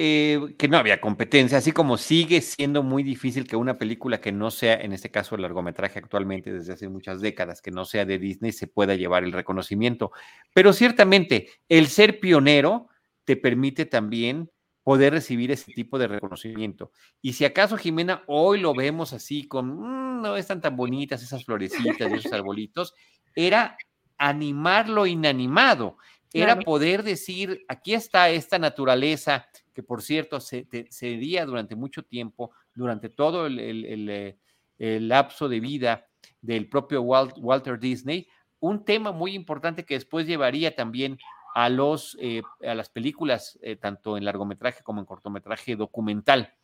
Eh, 0.00 0.54
que 0.56 0.68
no 0.68 0.76
había 0.76 1.00
competencia, 1.00 1.58
así 1.58 1.72
como 1.72 1.96
sigue 1.96 2.40
siendo 2.40 2.84
muy 2.84 3.02
difícil 3.02 3.48
que 3.48 3.56
una 3.56 3.78
película 3.78 4.20
que 4.20 4.30
no 4.30 4.52
sea, 4.52 4.74
en 4.74 4.92
este 4.92 5.10
caso 5.10 5.34
el 5.34 5.42
largometraje 5.42 5.98
actualmente 5.98 6.52
desde 6.52 6.72
hace 6.72 6.88
muchas 6.88 7.20
décadas, 7.20 7.60
que 7.60 7.72
no 7.72 7.84
sea 7.84 8.04
de 8.04 8.20
Disney, 8.20 8.52
se 8.52 8.68
pueda 8.68 8.94
llevar 8.94 9.24
el 9.24 9.32
reconocimiento. 9.32 10.12
Pero 10.54 10.72
ciertamente, 10.72 11.48
el 11.68 11.88
ser 11.88 12.20
pionero 12.20 12.86
te 13.24 13.34
permite 13.34 13.86
también 13.86 14.52
poder 14.84 15.14
recibir 15.14 15.50
ese 15.50 15.72
tipo 15.72 15.98
de 15.98 16.06
reconocimiento. 16.06 16.92
Y 17.20 17.32
si 17.32 17.44
acaso, 17.44 17.76
Jimena, 17.76 18.22
hoy 18.28 18.60
lo 18.60 18.74
vemos 18.74 19.12
así, 19.12 19.48
con, 19.48 19.80
mm, 19.80 20.22
no 20.22 20.36
están 20.36 20.60
tan 20.60 20.76
bonitas 20.76 21.24
esas 21.24 21.44
florecitas 21.44 22.08
y 22.08 22.14
esos 22.14 22.32
arbolitos, 22.32 22.94
era 23.34 23.76
animar 24.16 24.88
lo 24.88 25.08
inanimado, 25.08 25.96
era 26.32 26.60
poder 26.60 27.02
decir, 27.02 27.64
aquí 27.68 27.94
está 27.94 28.30
esta 28.30 28.60
naturaleza 28.60 29.48
que 29.78 29.84
por 29.84 30.02
cierto 30.02 30.40
se, 30.40 30.66
se 30.90 31.44
durante 31.46 31.76
mucho 31.76 32.02
tiempo, 32.02 32.50
durante 32.74 33.08
todo 33.08 33.46
eh, 33.46 34.36
el, 34.76 35.08
lapso 35.08 35.48
de 35.48 35.60
vida 35.60 36.08
del 36.40 36.68
propio 36.68 37.02
Walter 37.02 37.78
Disney, 37.78 38.26
un 38.58 38.84
tema 38.84 39.12
muy 39.12 39.36
importante 39.36 39.84
que 39.84 39.94
después 39.94 40.26
llevaría 40.26 40.74
también 40.74 41.16
a, 41.54 41.68
los, 41.68 42.18
eh, 42.20 42.42
a 42.66 42.74
las 42.74 42.88
películas, 42.88 43.56
eh, 43.62 43.76
tanto 43.76 44.16
en 44.16 44.24
largometraje 44.24 44.82
como 44.82 44.98
en 44.98 45.06
cortometraje 45.06 45.76
documental. 45.76 46.54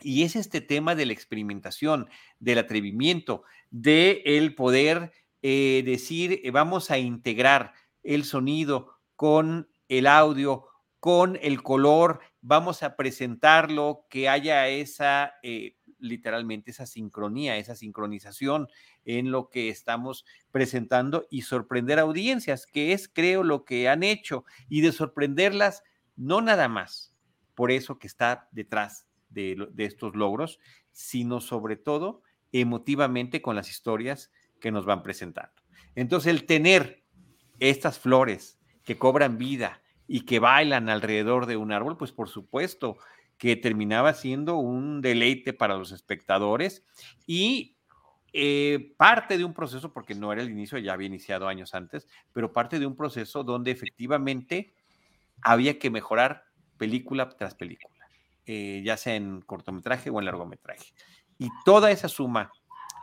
Y 0.00 0.22
es 0.22 0.36
este 0.36 0.60
tema 0.60 0.94
de 0.94 1.06
la 1.06 1.14
experimentación, 1.14 2.08
del 2.38 2.58
atrevimiento, 2.58 3.42
de 3.70 4.22
el 4.24 4.54
poder 4.54 5.10
decir, 5.42 6.40
vamos 6.52 6.92
a 6.92 6.98
integrar 6.98 7.72
el 8.04 8.24
sonido 8.24 8.94
con 9.16 9.68
el 9.88 10.06
audio, 10.06 10.67
con 11.00 11.38
el 11.42 11.62
color 11.62 12.20
vamos 12.40 12.82
a 12.82 12.96
presentarlo, 12.96 14.06
que 14.10 14.28
haya 14.28 14.68
esa, 14.68 15.34
eh, 15.42 15.76
literalmente, 15.98 16.70
esa 16.70 16.86
sincronía, 16.86 17.56
esa 17.56 17.74
sincronización 17.74 18.68
en 19.04 19.30
lo 19.30 19.50
que 19.50 19.68
estamos 19.68 20.24
presentando 20.50 21.26
y 21.30 21.42
sorprender 21.42 21.98
audiencias, 21.98 22.66
que 22.66 22.92
es, 22.92 23.08
creo, 23.08 23.42
lo 23.42 23.64
que 23.64 23.88
han 23.88 24.02
hecho, 24.02 24.44
y 24.68 24.80
de 24.80 24.92
sorprenderlas, 24.92 25.82
no 26.16 26.40
nada 26.40 26.68
más 26.68 27.14
por 27.54 27.70
eso 27.70 27.98
que 27.98 28.06
está 28.06 28.48
detrás 28.52 29.06
de, 29.30 29.68
de 29.72 29.84
estos 29.84 30.14
logros, 30.14 30.58
sino 30.92 31.40
sobre 31.40 31.76
todo 31.76 32.22
emotivamente 32.52 33.42
con 33.42 33.56
las 33.56 33.68
historias 33.68 34.30
que 34.60 34.70
nos 34.70 34.84
van 34.84 35.02
presentando. 35.02 35.62
Entonces, 35.94 36.32
el 36.32 36.46
tener 36.46 37.04
estas 37.58 37.98
flores 37.98 38.58
que 38.84 38.96
cobran 38.96 39.38
vida, 39.38 39.82
y 40.08 40.22
que 40.22 40.40
bailan 40.40 40.88
alrededor 40.88 41.46
de 41.46 41.56
un 41.56 41.70
árbol, 41.70 41.96
pues 41.96 42.10
por 42.10 42.28
supuesto 42.28 42.96
que 43.36 43.54
terminaba 43.54 44.14
siendo 44.14 44.56
un 44.56 45.00
deleite 45.00 45.52
para 45.52 45.76
los 45.76 45.92
espectadores 45.92 46.84
y 47.26 47.76
eh, 48.32 48.94
parte 48.96 49.38
de 49.38 49.44
un 49.44 49.54
proceso, 49.54 49.92
porque 49.92 50.14
no 50.14 50.32
era 50.32 50.42
el 50.42 50.50
inicio, 50.50 50.78
ya 50.78 50.94
había 50.94 51.06
iniciado 51.06 51.46
años 51.46 51.74
antes, 51.74 52.08
pero 52.32 52.52
parte 52.52 52.78
de 52.78 52.86
un 52.86 52.96
proceso 52.96 53.44
donde 53.44 53.70
efectivamente 53.70 54.74
había 55.42 55.78
que 55.78 55.90
mejorar 55.90 56.44
película 56.78 57.28
tras 57.28 57.54
película, 57.54 57.94
eh, 58.46 58.82
ya 58.84 58.96
sea 58.96 59.14
en 59.14 59.40
cortometraje 59.42 60.10
o 60.10 60.18
en 60.18 60.24
largometraje. 60.24 60.92
Y 61.38 61.48
toda 61.64 61.90
esa 61.90 62.08
suma 62.08 62.50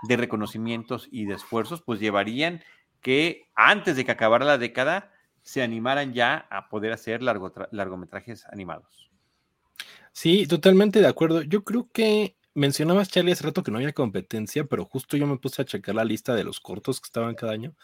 de 0.04 0.18
reconocimientos 0.18 1.08
y 1.12 1.26
de 1.26 1.36
esfuerzos, 1.36 1.82
pues 1.82 2.00
llevarían 2.00 2.62
que 3.02 3.48
antes 3.56 3.96
de 3.96 4.04
que 4.04 4.12
acabara 4.12 4.46
la 4.46 4.58
década, 4.58 5.12
se 5.46 5.62
animaran 5.62 6.12
ya 6.12 6.48
a 6.50 6.70
poder 6.70 6.92
hacer 6.92 7.22
largometrajes 7.22 8.46
animados. 8.48 9.12
Sí, 10.12 10.48
totalmente 10.48 11.00
de 11.00 11.08
acuerdo. 11.08 11.44
Yo 11.44 11.64
creo 11.64 11.88
que 11.94 12.36
mencionabas, 12.56 13.10
Charlie, 13.10 13.34
hace 13.34 13.44
rato 13.44 13.62
que 13.62 13.70
no 13.70 13.78
había 13.78 13.94
competencia, 13.94 14.66
pero 14.66 14.86
justo 14.86 15.18
yo 15.18 15.28
me 15.28 15.38
puse 15.38 15.62
a 15.62 15.66
checar 15.66 15.94
la 15.94 16.04
lista 16.04 16.34
de 16.34 16.44
los 16.44 16.60
cortos 16.60 17.00
que 17.00 17.06
estaban 17.06 17.36
cada 17.36 17.54
año. 17.54 17.76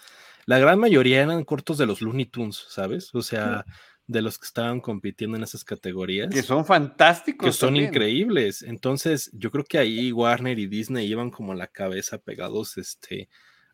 La 0.48 0.58
gran 0.58 0.80
mayoría 0.80 1.22
eran 1.22 1.44
cortos 1.44 1.78
de 1.78 1.86
los 1.86 2.02
Looney 2.02 2.26
Tunes, 2.26 2.66
¿sabes? 2.68 3.14
O 3.14 3.22
sea, 3.22 3.64
de 4.08 4.24
los 4.24 4.40
que 4.40 4.48
estaban 4.48 4.82
compitiendo 4.82 5.38
en 5.38 5.44
esas 5.44 5.64
categorías. 5.64 6.34
Que 6.34 6.42
son 6.42 6.66
fantásticos. 6.66 7.46
Que 7.46 7.54
son 7.54 7.76
increíbles. 7.76 8.64
Entonces, 8.64 9.30
yo 9.34 9.52
creo 9.52 9.66
que 9.66 9.78
ahí 9.78 10.12
Warner 10.12 10.58
y 10.58 10.66
Disney 10.66 11.06
iban 11.06 11.30
como 11.30 11.54
la 11.54 11.68
cabeza 11.68 12.18
pegados, 12.18 12.80
este, 12.80 13.30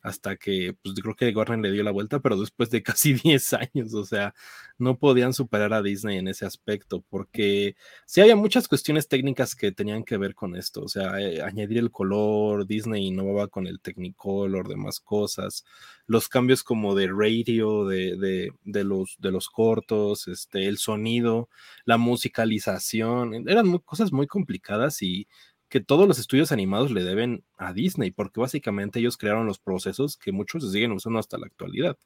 hasta 0.08 0.38
que, 0.38 0.74
pues 0.82 0.96
creo 1.02 1.16
que 1.16 1.30
Warner 1.36 1.60
le 1.60 1.72
dio 1.72 1.84
la 1.84 1.92
vuelta, 1.92 2.22
pero 2.22 2.40
después 2.40 2.70
de 2.70 2.82
casi 2.84 3.14
10 3.14 3.54
años, 3.54 3.94
o 3.94 4.06
sea, 4.06 4.34
no 4.78 4.98
podían 4.98 5.34
superar 5.34 5.74
a 5.74 5.82
Disney 5.82 6.18
en 6.18 6.28
ese 6.30 6.46
aspecto, 6.46 7.04
porque 7.10 7.76
sí 8.06 8.22
había 8.22 8.36
muchas 8.38 8.68
cuestiones 8.68 9.08
técnicas 9.10 9.56
que 9.56 9.72
tenían 9.72 10.04
que 10.04 10.18
ver 10.18 10.34
con 10.34 10.56
esto, 10.56 10.82
o 10.84 10.88
sea, 10.88 11.20
eh, 11.20 11.42
añadir 11.42 11.80
el 11.80 11.92
color, 11.92 12.66
Disney 12.66 13.08
innovaba 13.08 13.48
con 13.50 13.68
el 13.68 13.82
Technicolor, 13.82 14.70
demás 14.70 15.00
cosas, 15.02 15.66
los 16.06 16.30
cambios 16.30 16.64
como 16.64 16.96
de 16.96 17.08
radio, 17.08 17.86
de, 17.86 18.16
de, 18.18 18.52
de, 18.64 18.84
los, 18.86 19.18
de 19.20 19.32
los 19.32 19.50
cortos, 19.50 20.28
este, 20.30 20.68
el 20.68 20.78
sonido, 20.78 21.50
la 21.84 21.98
musicalización, 21.98 23.48
eran 23.50 23.78
cosas 23.80 24.14
muy 24.14 24.28
complicadas 24.28 25.02
y 25.02 25.28
que 25.70 25.82
todos 25.82 26.08
los 26.08 26.20
estudios 26.20 26.52
animados 26.52 26.92
le 26.92 27.04
deben 27.04 27.44
a 27.58 27.74
Disney, 27.74 28.12
porque 28.12 28.40
básicamente 28.40 29.00
ellos 29.00 29.18
crearon 29.18 29.46
los 29.46 29.60
procesos 29.60 30.18
que 30.18 30.32
muchos 30.32 30.64
se 30.64 30.72
siguen 30.72 30.92
usando 30.92 31.20
hasta 31.20 31.38
la 31.38 31.48
actualidad. 31.48 31.98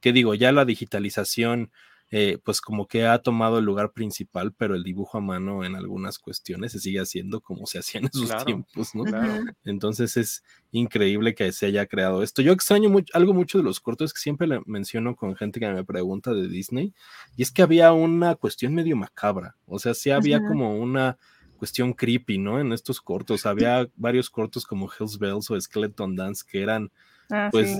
Que 0.00 0.12
digo, 0.12 0.34
ya 0.34 0.52
la 0.52 0.64
digitalización, 0.64 1.70
eh, 2.10 2.38
pues 2.42 2.60
como 2.60 2.88
que 2.88 3.06
ha 3.06 3.18
tomado 3.18 3.58
el 3.58 3.64
lugar 3.66 3.92
principal, 3.92 4.52
pero 4.52 4.74
el 4.74 4.82
dibujo 4.82 5.18
a 5.18 5.20
mano 5.20 5.64
en 5.64 5.76
algunas 5.76 6.18
cuestiones 6.18 6.72
se 6.72 6.80
sigue 6.80 6.98
haciendo 6.98 7.40
como 7.40 7.66
se 7.66 7.78
hacía 7.80 8.00
en 8.00 8.06
esos 8.06 8.44
tiempos, 8.44 8.94
¿no? 8.94 9.04
Entonces 9.64 10.16
es 10.16 10.42
increíble 10.72 11.34
que 11.34 11.52
se 11.52 11.66
haya 11.66 11.86
creado 11.86 12.22
esto. 12.22 12.40
Yo 12.40 12.52
extraño 12.52 12.88
mucho, 12.88 13.12
algo 13.14 13.34
mucho 13.34 13.58
de 13.58 13.64
los 13.64 13.80
cortos 13.80 14.14
que 14.14 14.20
siempre 14.20 14.46
le 14.46 14.60
menciono 14.64 15.14
con 15.14 15.36
gente 15.36 15.60
que 15.60 15.68
me 15.68 15.84
pregunta 15.84 16.32
de 16.32 16.48
Disney, 16.48 16.94
y 17.36 17.42
es 17.42 17.52
que 17.52 17.62
había 17.62 17.92
una 17.92 18.34
cuestión 18.34 18.74
medio 18.74 18.96
macabra, 18.96 19.56
o 19.66 19.78
sea, 19.78 19.92
sí 19.92 20.10
había 20.10 20.40
como 20.40 20.76
una 20.76 21.18
cuestión 21.60 21.92
creepy, 21.92 22.38
¿no? 22.38 22.58
En 22.58 22.72
estos 22.72 23.00
cortos. 23.00 23.46
Había 23.46 23.86
varios 23.94 24.30
cortos 24.30 24.66
como 24.66 24.90
Hell's 24.90 25.18
Bells 25.18 25.50
o 25.50 25.60
Skeleton 25.60 26.16
Dance 26.16 26.42
que 26.50 26.62
eran, 26.62 26.90
ah, 27.30 27.50
pues, 27.52 27.78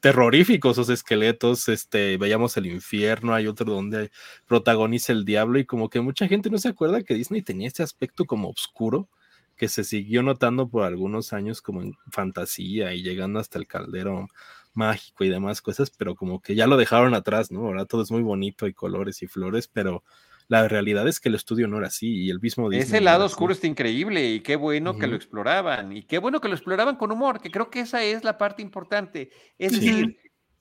terroríficos 0.00 0.72
esos 0.72 0.90
esqueletos. 0.90 1.68
Este, 1.68 2.18
veíamos 2.18 2.56
el 2.58 2.66
infierno, 2.66 3.34
hay 3.34 3.48
otro 3.48 3.72
donde 3.72 4.10
protagoniza 4.46 5.12
el 5.12 5.24
diablo 5.24 5.58
y 5.58 5.64
como 5.64 5.88
que 5.88 6.02
mucha 6.02 6.28
gente 6.28 6.50
no 6.50 6.58
se 6.58 6.68
acuerda 6.68 7.02
que 7.02 7.14
Disney 7.14 7.42
tenía 7.42 7.66
este 7.66 7.82
aspecto 7.82 8.26
como 8.26 8.50
oscuro 8.50 9.08
que 9.56 9.68
se 9.68 9.84
siguió 9.84 10.22
notando 10.22 10.68
por 10.68 10.84
algunos 10.84 11.32
años 11.32 11.62
como 11.62 11.82
en 11.82 11.94
fantasía 12.10 12.94
y 12.94 13.02
llegando 13.02 13.38
hasta 13.40 13.58
el 13.58 13.66
caldero 13.66 14.28
mágico 14.74 15.24
y 15.24 15.28
demás 15.28 15.62
cosas, 15.62 15.90
pero 15.90 16.14
como 16.14 16.40
que 16.40 16.54
ya 16.54 16.66
lo 16.66 16.76
dejaron 16.76 17.14
atrás, 17.14 17.50
¿no? 17.50 17.66
Ahora 17.66 17.86
todo 17.86 18.02
es 18.02 18.10
muy 18.10 18.22
bonito, 18.22 18.66
hay 18.66 18.74
colores 18.74 19.22
y 19.22 19.26
flores, 19.26 19.68
pero 19.68 20.04
la 20.52 20.68
realidad 20.68 21.08
es 21.08 21.18
que 21.18 21.30
el 21.30 21.34
estudio 21.34 21.66
no 21.66 21.78
era 21.78 21.86
así 21.86 22.24
y 22.24 22.28
el 22.28 22.38
mismo 22.38 22.70
Ese 22.70 23.00
lado 23.00 23.24
oscuro 23.24 23.54
está 23.54 23.66
increíble 23.66 24.32
y 24.32 24.40
qué 24.40 24.56
bueno 24.56 24.98
que 24.98 25.06
lo 25.06 25.16
exploraban 25.16 25.96
y 25.96 26.02
qué 26.02 26.18
bueno 26.18 26.42
que 26.42 26.48
lo 26.48 26.54
exploraban 26.54 26.96
con 26.96 27.10
humor, 27.10 27.40
que 27.40 27.50
creo 27.50 27.70
que 27.70 27.80
esa 27.80 28.04
es 28.04 28.22
la 28.22 28.36
parte 28.36 28.60
importante. 28.60 29.30
Es 29.56 29.72
decir, 29.72 30.18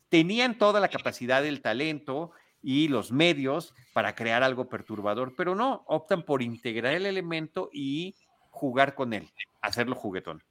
tenían 0.07 0.57
toda 0.57 0.79
la 0.79 0.87
capacidad, 0.87 1.45
el 1.45 1.61
talento 1.61 2.31
y 2.61 2.87
los 2.87 3.11
medios 3.11 3.73
para 3.91 4.15
crear 4.15 4.43
algo 4.43 4.69
perturbador, 4.69 5.33
pero 5.35 5.55
no, 5.55 5.83
optan 5.87 6.23
por 6.23 6.41
integrar 6.41 6.93
el 6.93 7.05
elemento 7.05 7.69
y 7.73 8.15
jugar 8.49 8.95
con 8.95 9.11
él, 9.11 9.27
hacerlo 9.61 9.95
juguetón. 9.95 10.41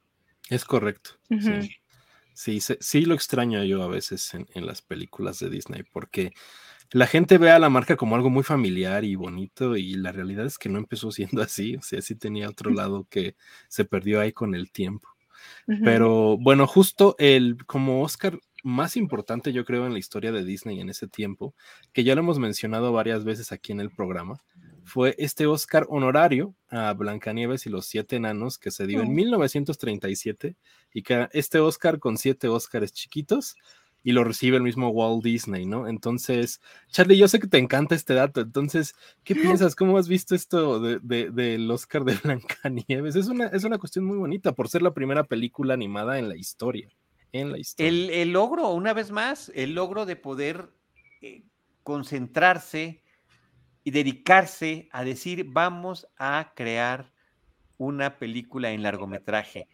Es 0.51 0.67
correcto. 0.67 1.13
sí. 2.35 2.61
Sí, 2.81 3.05
lo 3.07 3.15
extraño 3.15 3.65
yo 3.65 3.83
a 3.83 3.89
veces 3.89 4.35
en, 4.35 4.47
en 4.55 4.67
las 4.67 4.83
películas 4.83 5.39
de 5.39 5.51
Disney, 5.51 5.83
porque 5.83 6.33
la 6.93 7.07
gente 7.07 7.39
ve 7.39 7.51
a 7.51 7.59
la 7.59 7.71
marca 7.71 7.97
como 7.97 8.17
algo 8.17 8.31
muy 8.31 8.43
familiar 8.43 9.05
y 9.05 9.15
bonito 9.15 9.77
y 9.77 9.95
la 9.95 10.13
realidad 10.13 10.47
es 10.47 10.59
que 10.59 10.69
no 10.69 10.79
empezó 10.79 11.11
siendo 11.13 11.43
así, 11.43 11.77
o 11.77 11.83
sea, 11.83 12.03
sí 12.03 12.15
tenía 12.15 12.49
otro 12.49 12.71
lado 12.71 13.07
que 13.09 13.37
se 13.69 13.85
perdió 13.85 14.21
ahí 14.21 14.33
con 14.33 14.55
el 14.55 14.71
tiempo. 14.71 15.09
Pero 15.85 16.37
bueno, 16.37 16.67
justo 16.67 17.15
el 17.19 17.65
como 17.65 18.03
Oscar 18.03 18.39
más 18.63 18.97
importante 18.97 19.53
yo 19.53 19.65
creo 19.65 19.87
en 19.87 19.93
la 19.93 19.99
historia 19.99 20.33
de 20.33 20.45
Disney 20.45 20.81
en 20.81 20.91
ese 20.91 21.07
tiempo, 21.07 21.55
que 21.93 22.05
ya 22.05 22.15
lo 22.15 22.21
hemos 22.21 22.39
mencionado 22.39 22.93
varias 22.93 23.25
veces 23.25 23.53
aquí 23.53 23.73
en 23.73 23.81
el 23.81 23.91
programa, 23.91 24.43
fue 24.85 25.15
este 25.19 25.47
Oscar 25.47 25.87
honorario 25.89 26.55
a 26.69 26.93
Blancanieves 26.93 27.67
y 27.67 27.71
los 27.71 27.87
siete 27.87 28.17
enanos 28.17 28.59
que 28.59 28.71
se 28.71 28.87
dio 28.87 29.01
en 29.03 29.15
1937 29.15 30.57
y 30.93 31.03
que 31.03 31.29
este 31.33 31.61
Oscar 31.61 31.99
con 31.99 32.19
siete 32.19 32.49
Oscars 32.49 32.93
chiquitos 32.93 33.55
y 34.03 34.13
lo 34.13 34.25
recibe 34.25 34.57
el 34.57 34.63
mismo 34.63 34.89
Walt 34.89 35.23
Disney, 35.23 35.67
¿no? 35.67 35.87
Entonces, 35.87 36.61
Charlie, 36.89 37.19
yo 37.19 37.29
sé 37.29 37.39
que 37.39 37.47
te 37.47 37.59
encanta 37.59 37.95
este 37.95 38.15
dato, 38.15 38.41
entonces, 38.41 38.95
¿qué 39.25 39.35
piensas? 39.35 39.75
¿Cómo 39.75 39.99
has 39.99 40.09
visto 40.09 40.35
esto 40.35 40.81
del 40.81 41.01
de, 41.35 41.69
Oscar 41.71 42.05
de 42.05 42.15
Blancanieves? 42.25 43.17
Es 43.17 43.29
una, 43.29 43.47
es 43.47 43.65
una 43.65 43.79
cuestión 43.79 44.05
muy 44.05 44.17
bonita 44.17 44.53
por 44.53 44.69
ser 44.69 44.83
la 44.83 44.95
primera 44.95 45.25
película 45.25 45.75
animada 45.75 46.19
en 46.19 46.29
la 46.29 46.37
historia. 46.37 46.89
En 47.33 47.53
la 47.53 47.59
historia. 47.59 47.89
El, 47.89 48.33
logro, 48.33 48.71
una 48.71 48.93
vez 48.93 49.11
más, 49.11 49.53
el 49.55 49.75
logro 49.75 50.07
de 50.07 50.17
poder 50.17 50.71
eh, 51.21 51.45
concentrarse 51.83 53.03
y 53.85 53.91
dedicarse 53.91 54.89
a 54.93 55.05
decir, 55.05 55.47
vamos 55.49 56.07
a 56.17 56.53
crear 56.55 57.13
una 57.79 58.19
película 58.19 58.73
en 58.73 58.83
largometraje 58.83 59.69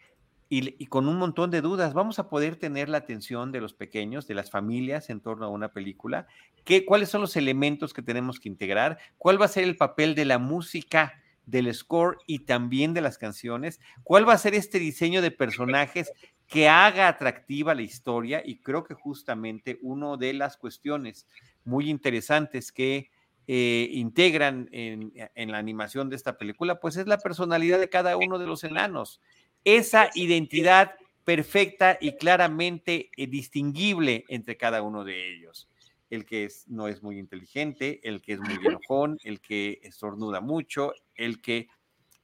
y, 0.48 0.86
con 0.86 1.08
un 1.08 1.16
montón 1.16 1.50
de 1.50 1.60
dudas. 1.60 1.94
Vamos 1.94 2.18
a 2.18 2.28
poder 2.28 2.56
tener 2.56 2.88
la 2.88 2.98
atención 2.98 3.52
de 3.52 3.60
los 3.60 3.74
pequeños, 3.74 4.26
de 4.26 4.34
las 4.34 4.50
familias 4.50 5.10
en 5.10 5.20
torno 5.20 5.46
a 5.46 5.48
una 5.48 5.72
película. 5.72 6.26
¿Qué, 6.64 6.84
¿Cuáles 6.84 7.08
son 7.08 7.20
los 7.20 7.36
elementos 7.36 7.92
que 7.92 8.02
tenemos 8.02 8.38
que 8.38 8.48
integrar? 8.48 8.98
¿Cuál 9.18 9.40
va 9.40 9.46
a 9.46 9.48
ser 9.48 9.64
el 9.64 9.76
papel 9.76 10.14
de 10.14 10.24
la 10.24 10.38
música, 10.38 11.20
del 11.46 11.72
score 11.74 12.18
y 12.26 12.40
también 12.40 12.94
de 12.94 13.00
las 13.00 13.18
canciones? 13.18 13.80
¿Cuál 14.04 14.28
va 14.28 14.34
a 14.34 14.38
ser 14.38 14.54
este 14.54 14.78
diseño 14.78 15.20
de 15.20 15.30
personajes 15.30 16.12
que 16.46 16.68
haga 16.68 17.08
atractiva 17.08 17.74
la 17.74 17.82
historia? 17.82 18.42
Y 18.44 18.58
creo 18.58 18.84
que 18.84 18.94
justamente 18.94 19.78
una 19.82 20.16
de 20.16 20.32
las 20.32 20.56
cuestiones 20.56 21.26
muy 21.64 21.90
interesantes 21.90 22.70
que 22.70 23.10
eh, 23.48 23.88
integran 23.92 24.68
en, 24.72 25.12
en, 25.34 25.52
la 25.52 25.58
animación 25.58 26.08
de 26.08 26.16
esta 26.16 26.36
película, 26.36 26.80
pues 26.80 26.96
es 26.96 27.06
la 27.06 27.18
personalidad 27.18 27.78
de 27.78 27.88
cada 27.88 28.16
uno 28.16 28.40
de 28.40 28.46
los 28.46 28.64
enanos 28.64 29.20
esa 29.66 30.10
identidad 30.14 30.94
perfecta 31.24 31.98
y 32.00 32.12
claramente 32.16 33.10
eh, 33.16 33.26
distinguible 33.26 34.24
entre 34.28 34.56
cada 34.56 34.80
uno 34.80 35.04
de 35.04 35.34
ellos. 35.34 35.68
El 36.08 36.24
que 36.24 36.48
no 36.68 36.86
es 36.86 37.02
muy 37.02 37.18
inteligente, 37.18 38.00
el 38.04 38.22
que 38.22 38.34
es 38.34 38.40
muy 38.40 38.54
enojón, 38.64 39.18
el 39.24 39.40
que 39.40 39.80
estornuda 39.82 40.40
mucho, 40.40 40.92
el 41.16 41.42
que 41.42 41.68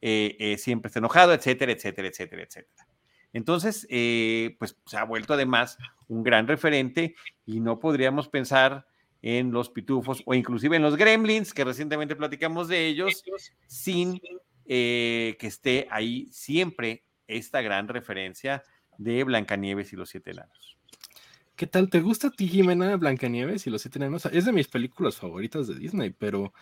eh, 0.01 0.37
eh, 0.39 0.57
siempre 0.57 0.87
está 0.89 1.01
enojado, 1.01 1.35
etcétera, 1.35 1.73
etcétera, 1.73 2.09
etcétera, 2.09 2.43
etcétera. 2.45 2.87
Entonces, 3.33 3.87
pues 4.59 4.77
se 4.87 4.97
ha 4.99 5.05
vuelto 5.05 5.33
además 5.33 5.79
un 6.07 6.23
gran 6.23 6.47
referente 6.47 7.17
y 7.47 7.61
no 7.61 7.79
podríamos 7.81 8.29
pensar 8.29 8.87
en 9.23 9.53
Los 9.53 9.71
Pitufos 9.71 10.23
o 10.27 10.35
inclusive 10.35 10.77
en 10.77 10.83
Los 10.83 10.97
Gremlins, 10.97 11.55
que 11.55 11.65
recientemente 11.65 12.15
platicamos 12.15 12.69
de 12.69 12.87
ellos, 12.87 13.25
sin 13.67 14.21
eh, 14.67 15.37
que 15.41 15.49
esté 15.49 15.89
ahí 15.91 16.29
siempre 16.31 17.05
esta 17.37 17.62
gran 17.62 17.88
referencia 17.88 18.62
de 18.99 19.25
Blancanieves 19.25 19.92
y 19.92 19.97
los 19.97 20.11
Siete 20.11 20.33
Enanos. 20.33 20.79
¿Qué 21.57 21.66
tal? 21.66 21.90
¿Te 21.90 22.01
gusta 22.01 22.29
a 22.29 22.31
ti, 22.31 22.49
Jimena, 22.49 22.97
Blancanieves 22.97 23.66
y 23.66 23.71
los 23.71 23.83
Siete 23.83 23.99
Enanos? 23.99 24.27
Es 24.27 24.47
de 24.47 24.53
mis 24.53 24.68
películas 24.68 25.16
favoritas 25.16 25.66
de 25.68 25.75
Disney, 25.75 26.11
pero 26.11 26.53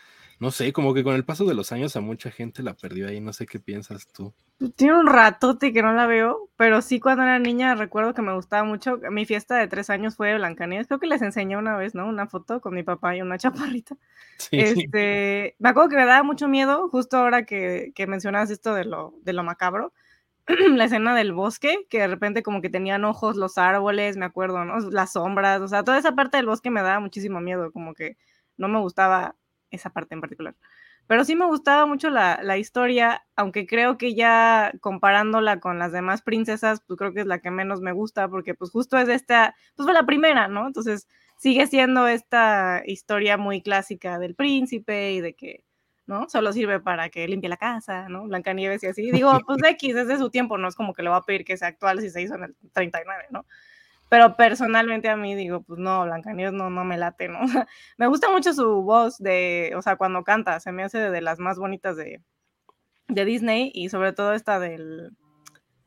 no 0.41 0.51
sé, 0.51 0.73
como 0.73 0.95
que 0.95 1.05
con 1.05 1.15
el 1.15 1.25
paso 1.25 1.45
de 1.45 1.55
los 1.55 1.71
años 1.71 1.97
a 1.97 2.01
mucha 2.01 2.31
gente 2.31 2.63
la 2.63 2.75
perdió 2.75 3.09
ahí. 3.09 3.21
No 3.21 3.33
sé 3.35 3.47
qué 3.47 3.61
piensas 3.61 4.09
tú. 4.11 4.33
Tiene 4.75 4.99
un 4.99 5.07
ratote 5.07 5.73
que 5.73 5.83
no 5.83 5.93
la 5.93 6.07
veo, 6.07 6.49
pero 6.57 6.81
sí 6.81 6.99
cuando 6.99 7.23
era 7.23 7.39
niña 7.39 7.75
recuerdo 7.75 8.15
que 8.15 8.23
me 8.23 8.35
gustaba 8.35 8.65
mucho. 8.65 8.99
Mi 9.11 9.27
fiesta 9.27 9.57
de 9.57 9.69
tres 9.69 9.91
años 9.91 10.17
fue 10.17 10.29
de 10.29 10.37
Blancanieves. 10.37 10.87
Creo 10.87 10.99
que 10.99 11.07
les 11.07 11.21
enseñé 11.21 11.59
una 11.59 11.77
vez, 11.77 11.95
¿no? 11.95 12.09
Una 12.09 12.27
foto 12.27 12.63
con 12.63 12.75
mi 12.75 12.83
papá 12.83 13.15
y 13.15 13.23
una 13.23 13.37
chaparrita. 13.77 13.97
Sí. 14.39 14.59
Este, 14.59 15.57
me 15.59 15.69
acuerdo 15.69 15.91
que 15.91 15.97
me 15.97 16.07
daba 16.07 16.23
mucho 16.23 16.49
miedo, 16.49 16.89
justo 16.89 17.19
ahora 17.19 17.45
que, 17.45 17.93
que 17.95 18.07
mencionas 18.07 18.51
esto 18.51 18.75
de 18.75 18.87
lo, 18.87 19.15
de 19.23 19.35
lo 19.35 19.45
macabro 19.45 19.93
la 20.77 20.85
escena 20.85 21.15
del 21.15 21.33
bosque, 21.33 21.87
que 21.89 21.99
de 22.01 22.09
repente 22.09 22.43
como 22.43 22.61
que 22.63 22.71
tenían 22.71 23.05
ojos 23.05 23.37
los 23.37 23.59
árboles, 23.59 24.17
me 24.17 24.25
acuerdo, 24.25 24.65
¿no? 24.65 24.79
Las 24.91 25.13
sombras, 25.13 25.61
o 25.61 25.69
sea, 25.69 25.85
toda 25.85 25.99
esa 25.99 26.15
parte 26.15 26.37
del 26.37 26.47
bosque 26.47 26.71
me 26.71 26.83
daba 26.83 27.01
muchísimo 27.01 27.41
miedo, 27.41 27.73
como 27.73 27.95
que 27.95 28.17
no 28.57 28.69
me 28.69 28.81
gustaba 28.81 29.37
esa 29.71 29.91
parte 29.91 30.15
en 30.15 30.21
particular. 30.21 30.55
Pero 31.07 31.25
sí 31.25 31.35
me 31.35 31.47
gustaba 31.47 31.87
mucho 31.87 32.09
la, 32.11 32.41
la 32.43 32.57
historia, 32.59 33.25
aunque 33.37 33.67
creo 33.67 33.99
que 33.99 34.15
ya 34.15 34.73
comparándola 34.81 35.59
con 35.61 35.79
las 35.79 35.93
demás 35.93 36.23
princesas, 36.23 36.83
pues 36.87 36.99
creo 36.99 37.13
que 37.13 37.21
es 37.21 37.27
la 37.27 37.41
que 37.41 37.51
menos 37.51 37.81
me 37.81 37.93
gusta, 37.93 38.29
porque 38.29 38.55
pues 38.55 38.71
justo 38.71 38.97
es 38.99 39.09
esta, 39.09 39.55
pues 39.77 39.85
fue 39.87 39.95
la 39.95 40.07
primera, 40.07 40.47
¿no? 40.49 40.67
Entonces 40.67 41.09
sigue 41.37 41.67
siendo 41.67 42.07
esta 42.07 42.83
historia 42.87 43.37
muy 43.39 43.63
clásica 43.63 44.19
del 44.19 44.35
príncipe 44.35 45.13
y 45.13 45.21
de 45.21 45.35
que 45.35 45.65
¿no? 46.11 46.29
Solo 46.29 46.53
sirve 46.53 46.81
para 46.81 47.09
que 47.09 47.27
limpie 47.27 47.49
la 47.49 47.57
casa, 47.57 48.09
¿no? 48.09 48.25
Blancanieves 48.25 48.83
y 48.83 48.89
así. 48.89 49.11
Digo, 49.13 49.33
pues 49.47 49.63
X 49.63 49.97
es 49.97 50.09
de 50.09 50.19
su 50.19 50.29
tiempo, 50.29 50.59
no 50.59 50.69
es 50.69 50.75
como 50.75 50.93
que 50.93 51.03
le 51.03 51.09
va 51.09 51.17
a 51.17 51.23
pedir 51.23 51.45
que 51.45 51.57
sea 51.57 51.69
actual 51.69 52.01
si 52.01 52.11
se 52.11 52.21
hizo 52.21 52.35
en 52.35 52.45
el 52.45 52.57
39, 52.73 53.27
¿no? 53.31 53.47
Pero 54.11 54.37
personalmente 54.37 55.09
a 55.09 55.17
mí 55.17 55.37
digo, 55.37 55.63
pues 55.63 55.79
no, 55.79 56.03
Blancanieves 56.05 56.53
no, 56.53 56.69
no 56.69 56.85
me 56.85 56.99
late, 56.99 57.29
¿no? 57.29 57.39
me 57.97 58.09
gusta 58.09 58.29
mucho 58.31 58.53
su 58.53 58.83
voz 58.83 59.19
de, 59.19 59.73
o 59.77 59.83
sea, 59.83 59.97
cuando 59.97 60.25
canta, 60.25 60.59
se 60.59 60.73
me 60.73 60.83
hace 60.83 60.99
de 60.99 61.21
las 61.21 61.39
más 61.39 61.59
bonitas 61.59 61.97
de, 61.97 62.21
de 63.07 63.25
Disney 63.25 63.71
y 63.73 63.89
sobre 63.89 64.13
todo 64.13 64.35
esta 64.35 64.59
del, 64.59 65.17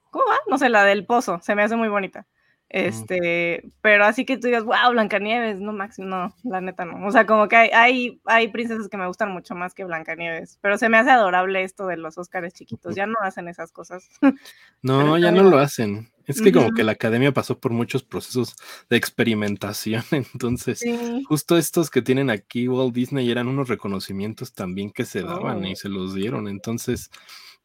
¿cómo 0.10 0.26
va? 0.26 0.38
No 0.48 0.58
sé, 0.58 0.70
la 0.70 0.86
del 0.86 1.06
pozo, 1.06 1.40
se 1.42 1.54
me 1.54 1.64
hace 1.64 1.76
muy 1.76 1.90
bonita. 1.90 2.26
Este, 2.74 3.70
pero 3.82 4.04
así 4.04 4.26
que 4.26 4.40
tú 4.40 4.48
digas, 4.48 4.64
wow, 4.64 4.92
Blancanieves, 4.94 5.60
no, 5.60 5.74
Máximo, 5.74 6.08
no, 6.08 6.36
la 6.44 6.60
neta 6.60 6.86
no. 6.86 7.06
O 7.06 7.12
sea, 7.12 7.28
como 7.28 7.48
que 7.48 7.56
hay, 7.56 7.70
hay, 7.72 8.22
hay, 8.26 8.48
princesas 8.48 8.90
que 8.90 8.98
me 8.98 9.06
gustan 9.06 9.32
mucho 9.32 9.54
más 9.54 9.76
que 9.76 9.84
Blancanieves, 9.86 10.58
pero 10.60 10.80
se 10.80 10.90
me 10.90 10.98
hace 10.98 11.12
adorable 11.12 11.62
esto 11.62 11.86
de 11.86 11.98
los 11.98 12.18
Óscares 12.18 12.56
chiquitos, 12.56 12.96
ya 12.96 13.06
no 13.06 13.16
hacen 13.22 13.48
esas 13.48 13.72
cosas. 13.72 14.10
No, 14.82 15.18
ya 15.18 15.32
no 15.32 15.44
lo 15.44 15.60
hacen. 15.60 16.10
Es 16.26 16.42
que 16.42 16.52
como 16.52 16.72
que 16.72 16.84
la 16.84 16.94
academia 16.94 17.32
pasó 17.32 17.60
por 17.60 17.72
muchos 17.72 18.04
procesos 18.04 18.56
de 18.90 18.98
experimentación, 18.98 20.04
entonces 20.12 20.84
justo 21.28 21.58
estos 21.58 21.90
que 21.90 22.02
tienen 22.02 22.30
aquí 22.30 22.68
Walt 22.68 22.94
Disney 22.94 23.30
eran 23.30 23.48
unos 23.48 23.70
reconocimientos 23.70 24.54
también 24.54 24.92
que 24.92 25.06
se 25.06 25.22
daban 25.22 25.64
y 25.64 25.74
oh. 25.74 25.76
se 25.76 25.90
los 25.90 26.16
dieron, 26.16 26.48
entonces 26.48 27.12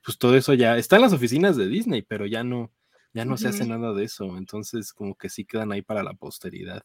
pues 0.04 0.18
todo 0.18 0.36
eso 0.36 0.54
ya 0.54 0.76
está 0.76 0.96
en 0.96 1.02
las 1.02 1.12
oficinas 1.12 1.56
de 1.56 1.66
Disney, 1.66 2.02
pero 2.02 2.26
ya 2.26 2.44
no, 2.44 2.70
ya 3.12 3.24
no 3.24 3.36
se 3.36 3.48
hace 3.48 3.66
nada 3.66 3.92
de 3.94 4.04
eso, 4.04 4.36
entonces 4.36 4.92
como 4.92 5.14
que 5.16 5.28
sí 5.28 5.44
quedan 5.44 5.72
ahí 5.72 5.82
para 5.82 6.02
la 6.02 6.14
posteridad. 6.14 6.82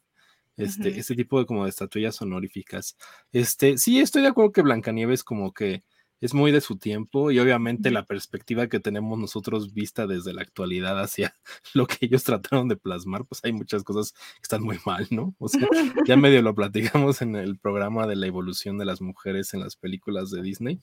Este, 0.56 0.98
este 1.00 1.16
tipo 1.16 1.40
de 1.40 1.46
como 1.46 1.64
de 1.64 1.70
estatuillas 1.70 2.20
honoríficas. 2.22 2.96
Este, 3.32 3.76
sí, 3.76 3.98
estoy 3.98 4.22
de 4.22 4.28
acuerdo 4.28 4.52
que 4.52 4.62
Blancanieves 4.62 5.24
como 5.24 5.52
que 5.52 5.82
es 6.20 6.32
muy 6.32 6.52
de 6.52 6.60
su 6.60 6.78
tiempo 6.78 7.30
y 7.30 7.38
obviamente 7.38 7.90
la 7.90 8.06
perspectiva 8.06 8.68
que 8.68 8.80
tenemos 8.80 9.18
nosotros 9.18 9.74
vista 9.74 10.06
desde 10.06 10.32
la 10.32 10.40
actualidad 10.42 10.98
hacia 10.98 11.34
lo 11.74 11.86
que 11.86 12.06
ellos 12.06 12.24
trataron 12.24 12.68
de 12.68 12.76
plasmar, 12.76 13.26
pues 13.26 13.40
hay 13.44 13.52
muchas 13.52 13.84
cosas 13.84 14.12
que 14.12 14.42
están 14.42 14.62
muy 14.62 14.78
mal, 14.86 15.06
¿no? 15.10 15.34
O 15.38 15.48
sea, 15.48 15.68
ya 16.06 16.16
medio 16.16 16.40
lo 16.40 16.54
platicamos 16.54 17.20
en 17.20 17.36
el 17.36 17.58
programa 17.58 18.06
de 18.06 18.16
la 18.16 18.26
evolución 18.26 18.78
de 18.78 18.86
las 18.86 19.00
mujeres 19.00 19.52
en 19.54 19.60
las 19.60 19.76
películas 19.76 20.30
de 20.30 20.40
Disney, 20.40 20.80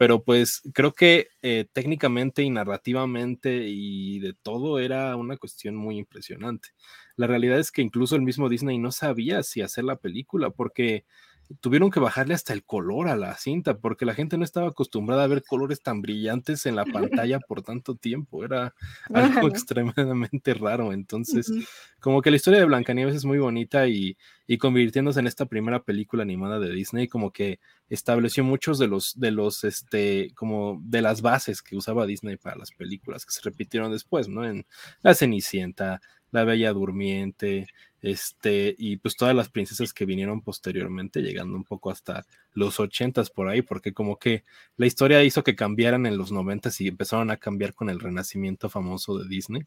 pero 0.00 0.24
pues 0.24 0.62
creo 0.72 0.94
que 0.94 1.28
eh, 1.42 1.66
técnicamente 1.74 2.42
y 2.42 2.48
narrativamente 2.48 3.66
y 3.68 4.18
de 4.20 4.32
todo 4.32 4.78
era 4.78 5.14
una 5.14 5.36
cuestión 5.36 5.76
muy 5.76 5.98
impresionante. 5.98 6.70
La 7.16 7.26
realidad 7.26 7.58
es 7.58 7.70
que 7.70 7.82
incluso 7.82 8.16
el 8.16 8.22
mismo 8.22 8.48
Disney 8.48 8.78
no 8.78 8.92
sabía 8.92 9.42
si 9.42 9.60
hacer 9.60 9.84
la 9.84 9.96
película 9.96 10.48
porque 10.48 11.04
tuvieron 11.60 11.90
que 11.90 12.00
bajarle 12.00 12.34
hasta 12.34 12.52
el 12.52 12.64
color 12.64 13.08
a 13.08 13.16
la 13.16 13.36
cinta 13.36 13.78
porque 13.78 14.04
la 14.04 14.14
gente 14.14 14.38
no 14.38 14.44
estaba 14.44 14.68
acostumbrada 14.68 15.24
a 15.24 15.26
ver 15.26 15.42
colores 15.42 15.82
tan 15.82 16.00
brillantes 16.00 16.66
en 16.66 16.76
la 16.76 16.84
pantalla 17.28 17.40
por 17.40 17.62
tanto 17.62 17.96
tiempo. 17.96 18.44
Era 18.44 18.74
algo 19.12 19.48
extremadamente 19.48 20.54
raro. 20.54 20.92
Entonces, 20.92 21.50
como 21.98 22.22
que 22.22 22.30
la 22.30 22.36
historia 22.36 22.60
de 22.60 22.66
Blancanieves 22.66 23.16
es 23.16 23.24
muy 23.24 23.38
bonita 23.38 23.88
y, 23.88 24.16
y, 24.46 24.58
convirtiéndose 24.58 25.20
en 25.20 25.26
esta 25.26 25.46
primera 25.46 25.82
película 25.82 26.22
animada 26.22 26.58
de 26.58 26.72
Disney, 26.72 27.08
como 27.08 27.32
que 27.32 27.58
estableció 27.88 28.44
muchos 28.44 28.78
de 28.78 28.86
los, 28.86 29.18
de 29.18 29.30
los, 29.32 29.64
este, 29.64 30.32
como 30.34 30.80
de 30.82 31.02
las 31.02 31.22
bases 31.22 31.62
que 31.62 31.76
usaba 31.76 32.06
Disney 32.06 32.36
para 32.36 32.56
las 32.56 32.70
películas 32.70 33.26
que 33.26 33.32
se 33.32 33.42
repitieron 33.42 33.90
después, 33.90 34.28
¿no? 34.28 34.44
En 34.44 34.66
La 35.02 35.14
Cenicienta, 35.14 36.00
La 36.30 36.44
Bella 36.44 36.72
Durmiente, 36.72 37.66
este, 38.02 38.74
y 38.78 38.96
pues 38.96 39.16
todas 39.16 39.34
las 39.34 39.48
princesas 39.48 39.92
que 39.92 40.06
vinieron 40.06 40.40
posteriormente, 40.40 41.20
llegando 41.20 41.56
un 41.56 41.64
poco 41.64 41.90
hasta 41.90 42.26
los 42.52 42.80
ochentas 42.80 43.30
por 43.30 43.48
ahí, 43.48 43.62
porque 43.62 43.92
como 43.92 44.18
que 44.18 44.44
la 44.76 44.86
historia 44.86 45.22
hizo 45.22 45.44
que 45.44 45.56
cambiaran 45.56 46.06
en 46.06 46.16
los 46.16 46.32
noventas 46.32 46.80
y 46.80 46.88
empezaron 46.88 47.30
a 47.30 47.36
cambiar 47.36 47.74
con 47.74 47.90
el 47.90 48.00
renacimiento 48.00 48.68
famoso 48.70 49.18
de 49.18 49.28
Disney. 49.28 49.62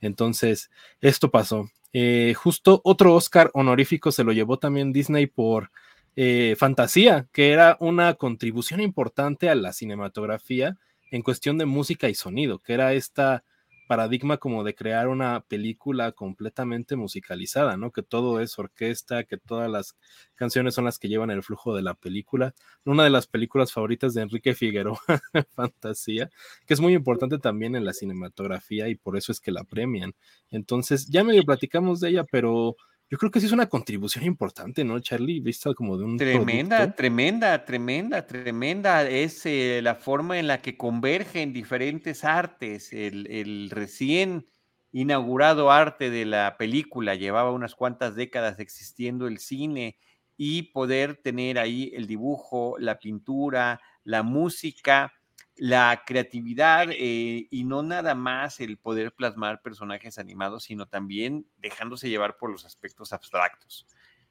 Entonces, 0.00 0.70
esto 1.00 1.30
pasó. 1.30 1.70
Eh, 1.92 2.34
justo 2.34 2.80
otro 2.84 3.14
Oscar 3.14 3.50
honorífico 3.54 4.12
se 4.12 4.24
lo 4.24 4.32
llevó 4.32 4.58
también 4.58 4.92
Disney 4.92 5.26
por 5.26 5.70
eh, 6.16 6.56
Fantasía, 6.58 7.28
que 7.32 7.52
era 7.52 7.76
una 7.80 8.14
contribución 8.14 8.80
importante 8.80 9.48
a 9.48 9.54
la 9.54 9.72
cinematografía 9.72 10.76
en 11.10 11.22
cuestión 11.22 11.56
de 11.58 11.66
música 11.66 12.08
y 12.08 12.14
sonido, 12.14 12.58
que 12.58 12.74
era 12.74 12.92
esta 12.94 13.44
paradigma 13.86 14.38
como 14.38 14.64
de 14.64 14.74
crear 14.74 15.08
una 15.08 15.40
película 15.40 16.12
completamente 16.12 16.96
musicalizada, 16.96 17.76
¿no? 17.76 17.92
Que 17.92 18.02
todo 18.02 18.40
es 18.40 18.58
orquesta, 18.58 19.24
que 19.24 19.36
todas 19.36 19.70
las 19.70 19.96
canciones 20.34 20.74
son 20.74 20.84
las 20.84 20.98
que 20.98 21.08
llevan 21.08 21.30
el 21.30 21.42
flujo 21.42 21.74
de 21.74 21.82
la 21.82 21.94
película. 21.94 22.54
Una 22.84 23.04
de 23.04 23.10
las 23.10 23.26
películas 23.26 23.72
favoritas 23.72 24.14
de 24.14 24.22
Enrique 24.22 24.54
Figueroa, 24.54 25.00
Fantasía, 25.54 26.30
que 26.66 26.74
es 26.74 26.80
muy 26.80 26.94
importante 26.94 27.38
también 27.38 27.76
en 27.76 27.84
la 27.84 27.92
cinematografía 27.92 28.88
y 28.88 28.96
por 28.96 29.16
eso 29.16 29.32
es 29.32 29.40
que 29.40 29.52
la 29.52 29.64
premian. 29.64 30.14
Entonces, 30.50 31.06
ya 31.08 31.24
medio 31.24 31.44
platicamos 31.44 32.00
de 32.00 32.10
ella, 32.10 32.24
pero 32.30 32.76
yo 33.08 33.18
creo 33.18 33.30
que 33.30 33.40
sí 33.40 33.46
es 33.46 33.52
una 33.52 33.68
contribución 33.68 34.24
importante, 34.24 34.84
¿no, 34.84 34.98
Charlie? 34.98 35.40
Vista 35.40 35.72
como 35.74 35.96
de 35.96 36.04
un. 36.04 36.16
Tremenda, 36.16 36.92
tremenda, 36.94 37.64
tremenda, 37.64 38.26
tremenda. 38.26 39.08
Es 39.08 39.46
eh, 39.46 39.80
la 39.82 39.94
forma 39.94 40.38
en 40.38 40.48
la 40.48 40.60
que 40.60 40.76
convergen 40.76 41.52
diferentes 41.52 42.24
artes. 42.24 42.92
El, 42.92 43.28
el, 43.28 43.70
recién 43.70 44.48
inaugurado 44.90 45.70
arte 45.70 46.10
de 46.10 46.24
la 46.24 46.56
película 46.58 47.14
llevaba 47.14 47.52
unas 47.52 47.76
cuantas 47.76 48.16
décadas 48.16 48.58
existiendo 48.58 49.28
el 49.28 49.38
cine 49.38 49.98
y 50.36 50.72
poder 50.72 51.16
tener 51.16 51.58
ahí 51.58 51.92
el 51.94 52.06
dibujo, 52.06 52.76
la 52.78 52.98
pintura, 52.98 53.80
la 54.02 54.24
música 54.24 55.12
la 55.56 56.02
creatividad 56.06 56.88
eh, 56.90 57.48
y 57.50 57.64
no 57.64 57.82
nada 57.82 58.14
más 58.14 58.60
el 58.60 58.76
poder 58.76 59.12
plasmar 59.12 59.62
personajes 59.62 60.18
animados, 60.18 60.64
sino 60.64 60.86
también 60.86 61.46
dejándose 61.58 62.10
llevar 62.10 62.36
por 62.36 62.50
los 62.50 62.64
aspectos 62.66 63.12
abstractos. 63.12 63.86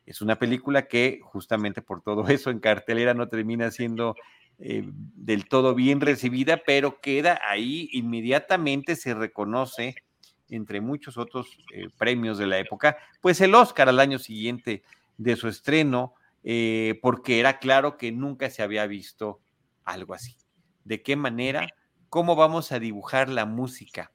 Es 0.06 0.22
una 0.22 0.38
película 0.38 0.88
que 0.88 1.20
justamente 1.24 1.82
por 1.82 2.02
todo 2.02 2.28
eso 2.30 2.52
en 2.52 2.60
cartelera 2.60 3.14
no 3.14 3.28
termina 3.28 3.72
siendo 3.72 4.16
eh, 4.60 4.84
del 4.86 5.48
todo 5.50 5.74
bien 5.74 6.00
recibida, 6.00 6.62
pero 6.66 7.02
queda 7.02 7.40
ahí 7.44 7.90
inmediatamente, 7.92 8.96
se 8.96 9.14
reconoce 9.16 9.96
entre 10.48 10.80
muchos 10.80 11.18
otros 11.18 11.58
eh, 11.74 11.88
premios 11.98 12.38
de 12.38 12.46
la 12.46 12.60
época, 12.60 12.98
pues 13.20 13.42
el 13.42 13.56
Oscar 13.56 13.90
al 13.90 14.00
año 14.00 14.20
siguiente 14.20 14.84
de 15.18 15.36
su 15.36 15.48
estreno, 15.48 16.14
porque 17.02 17.40
era 17.40 17.58
claro 17.58 17.98
que 17.98 18.12
nunca 18.12 18.52
se 18.52 18.62
había 18.62 18.86
visto 18.86 19.40
algo 19.84 20.14
así 20.14 20.38
de 20.86 21.04
qué 21.04 21.18
manera, 21.18 21.68
cómo 22.10 22.38
vamos 22.38 22.72
a 22.72 22.80
dibujar 22.80 23.28
la 23.28 23.46
música. 23.46 24.14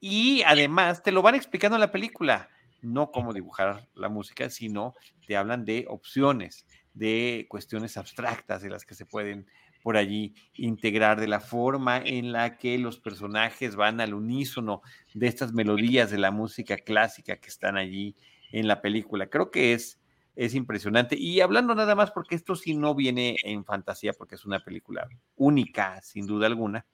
Y 0.00 0.42
además 0.46 1.02
te 1.02 1.12
lo 1.12 1.20
van 1.20 1.34
explicando 1.34 1.76
en 1.76 1.80
la 1.80 1.92
película, 1.92 2.48
no 2.80 3.10
cómo 3.10 3.34
dibujar 3.34 3.88
la 3.94 4.08
música, 4.08 4.48
sino 4.48 4.94
te 5.26 5.36
hablan 5.36 5.64
de 5.64 5.84
opciones, 5.88 6.66
de 6.94 7.46
cuestiones 7.50 7.96
abstractas 7.96 8.62
de 8.62 8.70
las 8.70 8.86
que 8.86 8.94
se 8.94 9.04
pueden 9.04 9.46
por 9.82 9.96
allí 9.96 10.34
integrar, 10.54 11.20
de 11.20 11.28
la 11.28 11.40
forma 11.40 11.98
en 11.98 12.32
la 12.32 12.56
que 12.56 12.78
los 12.78 12.98
personajes 12.98 13.76
van 13.76 14.00
al 14.00 14.14
unísono 14.14 14.82
de 15.14 15.28
estas 15.28 15.52
melodías 15.52 16.10
de 16.10 16.18
la 16.18 16.32
música 16.32 16.76
clásica 16.76 17.36
que 17.36 17.48
están 17.48 17.76
allí 17.76 18.16
en 18.50 18.66
la 18.66 18.80
película. 18.80 19.28
Creo 19.28 19.50
que 19.50 19.74
es 19.74 20.00
es 20.36 20.54
impresionante. 20.54 21.16
Y 21.18 21.40
hablando 21.40 21.74
nada 21.74 21.94
más, 21.94 22.12
porque 22.12 22.34
esto 22.34 22.54
sí 22.54 22.76
no 22.76 22.94
viene 22.94 23.36
en 23.42 23.64
fantasía, 23.64 24.12
porque 24.12 24.34
es 24.36 24.44
una 24.44 24.60
película 24.60 25.08
única, 25.34 26.00
sin 26.02 26.26
duda 26.26 26.46
alguna. 26.46 26.86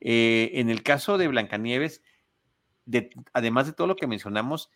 Eh, 0.00 0.52
en 0.54 0.70
el 0.70 0.82
caso 0.82 1.18
de 1.18 1.28
Blancanieves, 1.28 2.02
además 3.32 3.66
de 3.66 3.72
todo 3.72 3.88
lo 3.88 3.96
que 3.96 4.06
mencionamos, 4.06 4.70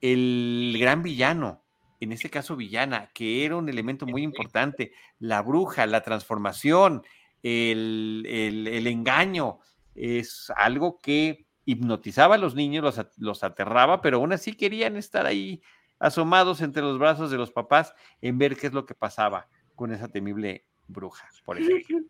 el 0.00 0.76
gran 0.78 1.02
villano, 1.04 1.64
en 2.00 2.12
este 2.12 2.28
caso 2.28 2.56
villana, 2.56 3.10
que 3.14 3.44
era 3.44 3.56
un 3.56 3.68
elemento 3.68 4.06
muy 4.06 4.22
importante, 4.22 4.92
la 5.20 5.40
bruja, 5.40 5.86
la 5.86 6.02
transformación, 6.02 7.04
el, 7.42 8.86
engaño, 8.86 9.60
es 9.94 10.52
algo 10.56 10.98
que 10.98 11.46
hipnotizaba 11.64 12.34
a 12.34 12.38
los 12.38 12.56
niños, 12.56 12.82
los, 12.82 13.06
los 13.16 13.44
aterraba, 13.44 14.00
pero 14.00 14.18
aún 14.18 14.32
así 14.32 14.52
querían 14.54 14.96
estar 14.96 15.26
ahí 15.26 15.62
asomados 15.98 16.60
entre 16.60 16.82
los 16.82 16.98
brazos 16.98 17.30
de 17.30 17.38
los 17.38 17.50
papás 17.50 17.94
en 18.20 18.38
ver 18.38 18.56
qué 18.56 18.66
es 18.66 18.72
lo 18.72 18.86
que 18.86 18.94
pasaba 18.94 19.48
con 19.74 19.92
esa 19.92 20.08
temible 20.08 20.64
bruja, 20.88 21.28
por 21.44 21.58
ejemplo. 21.58 22.00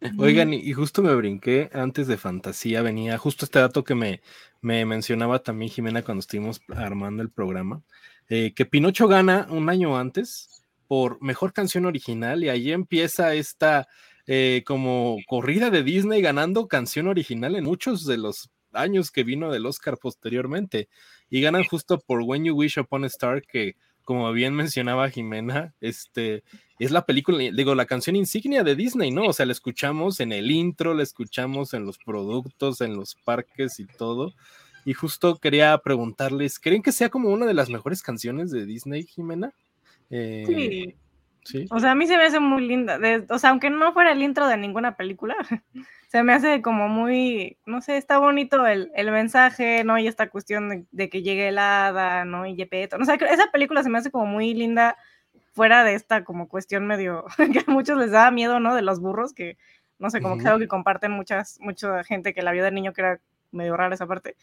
Oigan, 0.18 0.52
y 0.52 0.72
justo 0.74 1.02
me 1.02 1.14
brinqué 1.14 1.70
antes 1.72 2.06
de 2.06 2.18
fantasía, 2.18 2.82
venía 2.82 3.16
justo 3.16 3.46
este 3.46 3.58
dato 3.58 3.84
que 3.84 3.94
me, 3.94 4.20
me 4.60 4.84
mencionaba 4.84 5.38
también 5.38 5.70
Jimena 5.70 6.02
cuando 6.02 6.20
estuvimos 6.20 6.60
armando 6.68 7.22
el 7.22 7.30
programa, 7.30 7.82
eh, 8.28 8.52
que 8.54 8.66
Pinocho 8.66 9.08
gana 9.08 9.46
un 9.48 9.68
año 9.70 9.96
antes 9.96 10.64
por 10.88 11.22
mejor 11.22 11.52
canción 11.52 11.86
original 11.86 12.44
y 12.44 12.50
ahí 12.50 12.72
empieza 12.72 13.34
esta 13.34 13.88
eh, 14.26 14.62
como 14.66 15.16
corrida 15.26 15.70
de 15.70 15.82
Disney 15.82 16.20
ganando 16.20 16.68
canción 16.68 17.08
original 17.08 17.56
en 17.56 17.64
muchos 17.64 18.04
de 18.04 18.18
los 18.18 18.50
años 18.72 19.10
que 19.10 19.24
vino 19.24 19.52
del 19.52 19.66
Oscar 19.66 19.98
posteriormente 19.98 20.88
y 21.34 21.40
ganan 21.40 21.64
justo 21.64 21.98
por 21.98 22.20
When 22.22 22.44
You 22.44 22.54
Wish 22.54 22.78
Upon 22.78 23.02
a 23.02 23.08
Star 23.08 23.42
que 23.42 23.74
como 24.04 24.32
bien 24.32 24.54
mencionaba 24.54 25.10
Jimena, 25.10 25.74
este 25.80 26.44
es 26.78 26.92
la 26.92 27.06
película, 27.06 27.38
digo, 27.38 27.74
la 27.74 27.86
canción 27.86 28.14
insignia 28.14 28.62
de 28.62 28.76
Disney, 28.76 29.10
¿no? 29.10 29.24
O 29.24 29.32
sea, 29.32 29.44
la 29.44 29.50
escuchamos 29.50 30.20
en 30.20 30.30
el 30.30 30.52
intro, 30.52 30.94
la 30.94 31.02
escuchamos 31.02 31.74
en 31.74 31.86
los 31.86 31.98
productos, 31.98 32.80
en 32.82 32.94
los 32.94 33.16
parques 33.16 33.80
y 33.80 33.86
todo. 33.86 34.32
Y 34.84 34.92
justo 34.92 35.38
quería 35.40 35.76
preguntarles, 35.78 36.60
¿creen 36.60 36.82
que 36.82 36.92
sea 36.92 37.08
como 37.08 37.30
una 37.30 37.46
de 37.46 37.54
las 37.54 37.68
mejores 37.68 38.00
canciones 38.00 38.52
de 38.52 38.64
Disney, 38.64 39.02
Jimena? 39.02 39.52
Eh, 40.10 40.44
sí. 40.46 40.94
Sí. 41.44 41.66
O 41.70 41.78
sea, 41.78 41.92
a 41.92 41.94
mí 41.94 42.06
se 42.06 42.16
me 42.16 42.24
hace 42.24 42.40
muy 42.40 42.66
linda. 42.66 42.98
o 43.28 43.38
sea, 43.38 43.50
aunque 43.50 43.70
no 43.70 43.92
fuera 43.92 44.12
el 44.12 44.22
intro 44.22 44.48
de 44.48 44.56
ninguna 44.56 44.96
película, 44.96 45.36
se 46.08 46.22
me 46.22 46.32
hace 46.32 46.62
como 46.62 46.88
muy, 46.88 47.58
no 47.66 47.80
sé, 47.80 47.96
está 47.96 48.18
bonito 48.18 48.66
el, 48.66 48.90
mensaje, 49.10 49.84
¿no? 49.84 49.98
Y 49.98 50.06
esta 50.06 50.30
cuestión 50.30 50.86
de, 50.90 51.10
que 51.10 51.22
llegue 51.22 51.48
el 51.48 51.58
hada, 51.58 52.24
¿no? 52.24 52.46
Y 52.46 52.56
Yepeto. 52.56 52.98
No 52.98 53.04
sé, 53.04 53.18
esa 53.30 53.50
película 53.52 53.82
se 53.82 53.90
me 53.90 53.98
hace 53.98 54.10
como 54.10 54.26
muy 54.26 54.54
linda 54.54 54.96
fuera 55.52 55.84
de 55.84 55.94
esta 55.94 56.24
como 56.24 56.48
cuestión 56.48 56.86
medio, 56.86 57.24
que 57.52 57.60
a 57.66 57.70
muchos 57.70 57.98
les 57.98 58.10
da 58.10 58.30
miedo, 58.30 58.58
¿no? 58.60 58.74
De 58.74 58.82
los 58.82 59.00
burros, 59.00 59.34
que 59.34 59.56
no 59.98 60.10
sé, 60.10 60.20
como 60.20 60.34
que 60.36 60.42
es 60.42 60.46
algo 60.46 60.58
que 60.58 60.68
comparten 60.68 61.12
muchas, 61.12 61.58
mucha 61.60 62.02
gente 62.04 62.34
que 62.34 62.42
la 62.42 62.52
vio 62.52 62.64
de 62.64 62.72
niño, 62.72 62.92
que 62.92 63.00
era 63.02 63.20
medio 63.52 63.76
rara 63.76 63.94
esa 63.94 64.06
parte. 64.06 64.36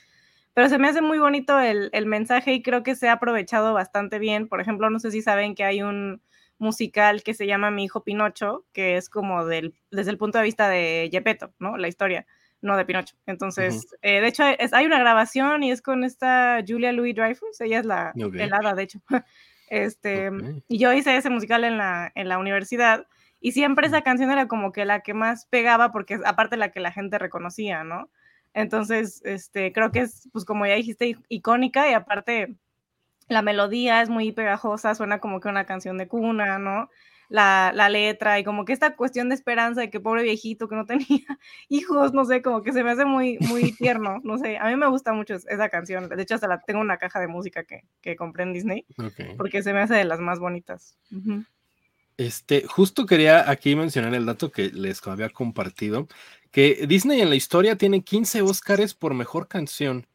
Pero 0.54 0.70
se 0.70 0.78
me 0.78 0.88
hace 0.90 1.02
muy 1.02 1.20
bonito 1.20 1.60
el, 1.60 1.90
el 1.94 2.06
mensaje 2.06 2.54
y 2.54 2.62
creo 2.62 2.84
que 2.84 2.96
se 2.96 3.10
ha 3.10 3.14
aprovechado 3.14 3.74
bastante 3.74 4.20
bien. 4.20 4.48
Por 4.48 4.60
ejemplo, 4.60 4.90
no 4.90 5.00
sé 5.00 5.12
si 5.12 5.22
saben 5.22 5.56
que 5.56 5.64
hay 5.64 5.82
un 5.82 6.22
musical 6.62 7.24
que 7.24 7.34
se 7.34 7.48
llama 7.48 7.72
Mi 7.72 7.86
hijo 7.86 8.04
Pinocho, 8.04 8.66
que 8.72 8.96
es 8.96 9.10
como 9.10 9.46
del, 9.46 9.74
desde 9.90 10.12
el 10.12 10.18
punto 10.18 10.38
de 10.38 10.44
vista 10.44 10.70
de 10.70 11.10
Gepetto, 11.12 11.52
¿no? 11.58 11.76
La 11.76 11.88
historia, 11.88 12.28
no 12.62 12.78
de 12.78 12.86
Pinocho. 12.86 13.16
Entonces, 13.26 13.88
eh, 14.04 14.22
de 14.22 14.28
hecho, 14.28 14.44
hay 14.44 14.86
una 14.86 15.00
grabación 15.00 15.64
y 15.64 15.72
es 15.72 15.82
con 15.82 16.04
esta 16.04 16.64
Julia 16.66 16.92
Louis 16.92 17.16
Dreyfus, 17.16 17.60
ella 17.62 17.80
es 17.80 17.86
la 17.86 18.14
helada, 18.16 18.76
de 18.76 18.84
hecho. 18.84 19.02
este, 19.70 20.30
Y 20.68 20.78
yo 20.78 20.94
hice 20.94 21.18
ese 21.18 21.32
musical 21.32 21.64
en 21.64 21.78
la, 21.78 22.12
en 22.14 22.30
la 22.30 22.38
universidad 22.38 23.08
y 23.40 23.54
siempre 23.54 23.88
esa 23.88 24.04
canción 24.04 24.30
era 24.30 24.48
como 24.48 24.72
que 24.72 24.86
la 24.86 25.00
que 25.00 25.16
más 25.16 25.48
pegaba 25.48 25.92
porque 25.92 26.14
es 26.14 26.22
aparte 26.26 26.58
la 26.58 26.70
que 26.72 26.80
la 26.80 26.92
gente 26.92 27.18
reconocía, 27.18 27.84
¿no? 27.84 28.12
Entonces, 28.54 29.22
este, 29.26 29.74
creo 29.74 29.92
que 29.92 30.02
es, 30.02 30.30
pues 30.32 30.46
como 30.46 30.68
ya 30.68 30.76
dijiste, 30.76 31.18
icónica 31.28 31.90
y 31.90 31.94
aparte 31.94 32.56
la 33.28 33.42
melodía 33.42 34.02
es 34.02 34.10
muy 34.10 34.32
pegajosa, 34.32 34.96
suena 34.96 35.20
como 35.20 35.40
que 35.40 35.50
una 35.50 35.66
canción 35.66 35.98
de 35.98 36.08
cuna, 36.08 36.60
¿no? 36.60 36.90
La, 37.30 37.72
letra 37.90 38.40
y 38.40 38.44
como 38.44 38.66
que 38.66 38.74
esta 38.74 38.98
cuestión 38.98 39.30
de 39.30 39.36
esperanza 39.36 39.80
de 39.80 39.90
que 39.90 40.02
pobre 40.02 40.24
viejito 40.24 40.68
que 40.68 40.76
no 40.76 40.86
tenía 40.88 41.26
hijos, 41.70 42.14
no 42.14 42.26
sé, 42.26 42.42
como 42.42 42.62
que 42.62 42.74
se 42.74 42.84
me 42.84 42.92
hace 42.92 43.06
muy, 43.06 43.38
muy 43.40 43.72
tierno, 43.72 44.20
no 44.24 44.38
sé, 44.38 44.58
a 44.58 44.66
mí 44.66 44.76
me 44.76 44.88
gusta 44.88 45.14
mucho 45.14 45.36
esa 45.36 45.70
canción, 45.70 46.10
de 46.10 46.22
hecho 46.22 46.36
hasta 46.36 46.48
la 46.48 46.60
tengo 46.60 46.82
una 46.82 46.98
caja 46.98 47.20
de 47.20 47.28
música 47.28 47.64
que, 47.64 47.86
que 48.02 48.18
compré 48.18 48.44
en 48.44 48.54
Disney, 48.54 48.86
porque 49.38 49.64
se 49.64 49.72
me 49.72 49.80
hace 49.80 49.96
de 49.96 50.04
las 50.04 50.20
más 50.20 50.40
bonitas. 50.40 50.98
Este, 52.18 52.68
justo 52.68 53.06
quería 53.06 53.50
aquí 53.50 53.76
mencionar 53.76 54.14
el 54.14 54.26
dato 54.26 54.52
que 54.52 54.70
les 54.70 55.06
había 55.08 55.30
compartido, 55.30 56.08
que 56.52 56.86
Disney 56.88 57.22
en 57.22 57.30
la 57.30 57.36
historia 57.36 57.78
tiene 57.78 58.04
15 58.04 58.42
Óscares 58.42 58.94
por 58.94 59.14
mejor 59.14 59.48
canción. 59.48 60.06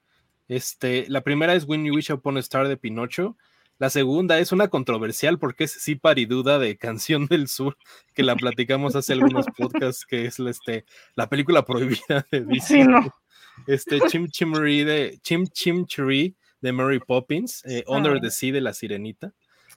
Este, 0.49 1.07
la 1.09 1.23
primera 1.23 1.55
es 1.55 1.65
When 1.65 1.85
You 1.85 1.95
Wish 1.95 2.13
Upon 2.13 2.37
a 2.37 2.41
Star 2.41 2.69
de 2.69 2.77
Pinocho. 2.77 3.37
La 3.79 3.91
segunda 3.91 4.39
es 4.39 4.53
una 4.53 4.69
controversial 4.69 5.39
porque 5.39 5.65
es 5.65 5.73
sí 5.73 5.97
pariduda 5.97 6.59
de 6.59 6.79
Canción 6.79 7.27
del 7.27 7.49
Sur, 7.49 7.77
que 8.15 8.23
la 8.23 8.35
platicamos 8.35 8.97
hace 8.97 9.13
algunos 9.13 9.47
podcasts, 9.57 10.07
que 10.07 10.25
es 10.27 10.39
este, 10.39 10.87
la 11.15 11.29
película 11.29 11.65
prohibida 11.65 12.27
de 12.31 12.45
Disney. 12.45 12.87
Este, 13.67 14.01
Chim 14.09 14.29
Chimri 14.29 14.85
de 14.85 15.19
Chim 15.23 15.47
Chim 15.47 15.87
de 16.61 16.73
Mary 16.73 17.01
Poppins, 17.01 17.63
eh, 17.67 17.85
Under 17.87 18.19
the 18.21 18.31
Sea 18.31 18.53
de 18.53 18.61
La 18.63 18.73
Sirenita. 18.73 19.35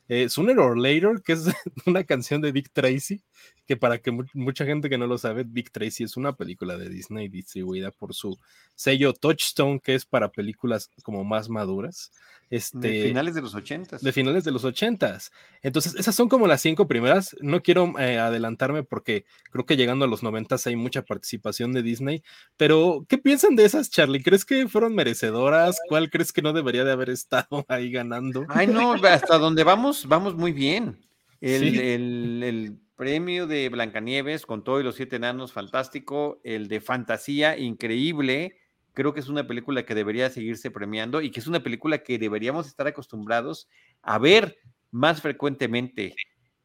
Eh, 0.09 0.27
Sooner 0.27 0.59
or 0.59 0.77
Later, 0.77 1.21
que 1.23 1.33
es 1.33 1.45
una 1.85 2.03
canción 2.03 2.41
de 2.41 2.51
Dick 2.51 2.71
Tracy, 2.73 3.21
que 3.65 3.77
para 3.77 3.99
que 3.99 4.11
mucha 4.33 4.65
gente 4.65 4.89
que 4.89 4.97
no 4.97 5.05
lo 5.05 5.17
sabe, 5.17 5.45
Dick 5.47 5.71
Tracy 5.71 6.03
es 6.03 6.17
una 6.17 6.33
película 6.33 6.75
de 6.77 6.89
Disney 6.89 7.29
distribuida 7.29 7.91
por 7.91 8.15
su 8.15 8.37
sello 8.73 9.13
Touchstone, 9.13 9.79
que 9.79 9.93
es 9.93 10.05
para 10.05 10.31
películas 10.31 10.89
como 11.03 11.23
más 11.23 11.49
maduras. 11.49 12.11
Este, 12.51 12.79
de 12.79 13.03
finales 13.03 13.35
de 13.35 13.41
los 13.41 13.53
ochentas. 13.53 14.01
De 14.01 14.11
finales 14.11 14.43
de 14.43 14.51
los 14.51 14.63
ochentas. 14.63 15.31
Entonces, 15.61 15.93
esas 15.95 16.15
son 16.15 16.29
como 16.29 16.47
las 16.47 16.61
cinco 16.61 16.87
primeras. 16.87 17.35
No 17.41 17.61
quiero 17.61 17.93
eh, 17.99 18.17
adelantarme 18.17 18.83
porque 18.83 19.25
creo 19.51 19.67
que 19.67 19.77
llegando 19.77 20.05
a 20.05 20.07
los 20.07 20.23
noventas 20.23 20.65
hay 20.65 20.75
mucha 20.75 21.03
participación 21.03 21.73
de 21.73 21.83
Disney. 21.83 22.23
Pero, 22.57 23.05
¿qué 23.07 23.19
piensan 23.19 23.55
de 23.55 23.65
esas, 23.65 23.91
Charlie? 23.91 24.23
¿Crees 24.23 24.45
que 24.45 24.67
fueron 24.67 24.95
merecedoras? 24.95 25.79
¿Cuál 25.89 26.09
crees 26.09 26.33
que 26.33 26.41
no 26.41 26.53
debería 26.53 26.83
de 26.83 26.91
haber 26.91 27.11
estado 27.11 27.47
ahí 27.67 27.91
ganando? 27.91 28.45
Ay, 28.49 28.65
no, 28.65 28.93
hasta 28.93 29.37
donde 29.37 29.63
vamos, 29.63 29.98
vamos 30.07 30.35
muy 30.35 30.51
bien. 30.51 30.99
El, 31.41 32.79
premio 32.95 33.47
de 33.47 33.69
Blancanieves 33.69 34.45
con 34.45 34.61
todos 34.61 34.83
los 34.83 34.95
siete 34.95 35.15
enanos, 35.15 35.53
fantástico. 35.53 36.41
El 36.43 36.67
de 36.67 36.81
fantasía, 36.81 37.57
increíble 37.57 38.57
creo 38.99 39.13
que 39.13 39.21
es 39.21 39.29
una 39.29 39.47
película 39.47 39.85
que 39.85 39.95
debería 39.95 40.29
seguirse 40.29 40.71
premiando 40.71 41.21
y 41.21 41.31
que 41.31 41.39
es 41.39 41.47
una 41.47 41.61
película 41.61 41.99
que 41.99 42.17
deberíamos 42.17 42.67
estar 42.67 42.85
acostumbrados 42.85 43.69
a 44.01 44.17
ver 44.17 44.57
más 44.91 45.21
frecuentemente. 45.21 46.15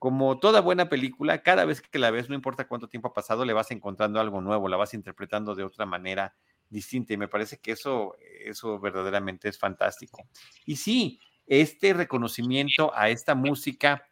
Como 0.00 0.40
toda 0.40 0.60
buena 0.60 0.88
película, 0.88 1.42
cada 1.42 1.64
vez 1.64 1.80
que 1.80 1.98
la 1.98 2.10
ves, 2.10 2.28
no 2.28 2.34
importa 2.34 2.66
cuánto 2.66 2.88
tiempo 2.88 3.08
ha 3.08 3.14
pasado, 3.14 3.44
le 3.44 3.52
vas 3.52 3.70
encontrando 3.70 4.18
algo 4.18 4.40
nuevo, 4.40 4.68
la 4.68 4.76
vas 4.76 4.94
interpretando 4.94 5.54
de 5.54 5.62
otra 5.62 5.86
manera 5.86 6.34
distinta 6.68 7.12
y 7.12 7.16
me 7.16 7.28
parece 7.28 7.58
que 7.58 7.70
eso, 7.70 8.16
eso 8.44 8.80
verdaderamente 8.80 9.48
es 9.48 9.56
fantástico. 9.56 10.26
Y 10.66 10.74
sí, 10.74 11.20
este 11.46 11.92
reconocimiento 11.92 12.92
a 12.94 13.10
esta 13.10 13.34
música 13.34 14.06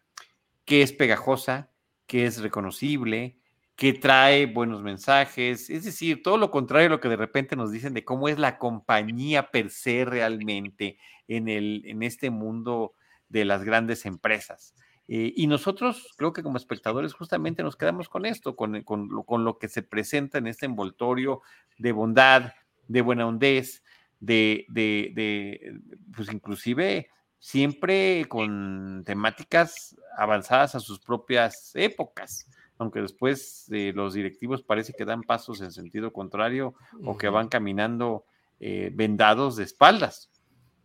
que 0.64 0.82
es 0.82 0.92
pegajosa, 0.92 1.70
que 2.06 2.26
es 2.26 2.40
reconocible, 2.40 3.38
que 3.76 3.92
trae 3.92 4.46
buenos 4.46 4.82
mensajes, 4.82 5.70
es 5.70 5.84
decir, 5.84 6.22
todo 6.22 6.36
lo 6.36 6.50
contrario 6.50 6.86
a 6.86 6.90
lo 6.90 7.00
que 7.00 7.08
de 7.08 7.16
repente 7.16 7.56
nos 7.56 7.72
dicen 7.72 7.94
de 7.94 8.04
cómo 8.04 8.28
es 8.28 8.38
la 8.38 8.58
compañía 8.58 9.50
per 9.50 9.70
se 9.70 10.04
realmente 10.04 10.98
en, 11.26 11.48
el, 11.48 11.82
en 11.86 12.02
este 12.02 12.30
mundo 12.30 12.92
de 13.28 13.44
las 13.44 13.64
grandes 13.64 14.04
empresas. 14.06 14.74
Eh, 15.08 15.32
y 15.34 15.46
nosotros, 15.46 16.14
creo 16.16 16.32
que 16.32 16.42
como 16.42 16.58
espectadores, 16.58 17.12
justamente 17.14 17.62
nos 17.62 17.76
quedamos 17.76 18.08
con 18.08 18.24
esto, 18.24 18.54
con, 18.54 18.82
con, 18.82 19.08
lo, 19.08 19.24
con 19.24 19.44
lo 19.44 19.58
que 19.58 19.68
se 19.68 19.82
presenta 19.82 20.38
en 20.38 20.46
este 20.46 20.66
envoltorio 20.66 21.42
de 21.78 21.92
bondad, 21.92 22.52
de 22.88 23.00
buena 23.00 23.26
hondez, 23.26 23.82
de, 24.20 24.64
de, 24.68 25.10
de, 25.14 25.80
pues 26.14 26.32
inclusive 26.32 27.08
siempre 27.42 28.24
con 28.28 29.02
temáticas 29.04 29.96
avanzadas 30.16 30.76
a 30.76 30.80
sus 30.80 31.00
propias 31.00 31.72
épocas 31.74 32.46
aunque 32.82 33.00
después 33.00 33.66
eh, 33.70 33.92
los 33.94 34.14
directivos 34.14 34.62
parece 34.62 34.92
que 34.92 35.04
dan 35.04 35.22
pasos 35.22 35.60
en 35.60 35.70
sentido 35.70 36.12
contrario 36.12 36.74
o 37.04 37.16
que 37.16 37.28
van 37.28 37.48
caminando 37.48 38.24
eh, 38.60 38.90
vendados 38.92 39.56
de 39.56 39.64
espaldas. 39.64 40.28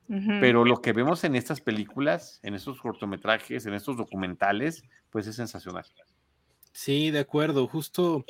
Pero 0.07 0.63
lo 0.63 0.81
que 0.81 0.93
vemos 0.93 1.25
en 1.25 1.35
estas 1.35 1.59
películas, 1.59 2.39
en 2.41 2.53
estos 2.53 2.79
cortometrajes, 2.79 3.65
en 3.65 3.73
estos 3.73 3.97
documentales, 3.97 4.81
pues 5.09 5.27
es 5.27 5.35
sensacional. 5.35 5.83
Sí, 6.71 7.11
de 7.11 7.19
acuerdo. 7.19 7.67
Justo 7.67 8.23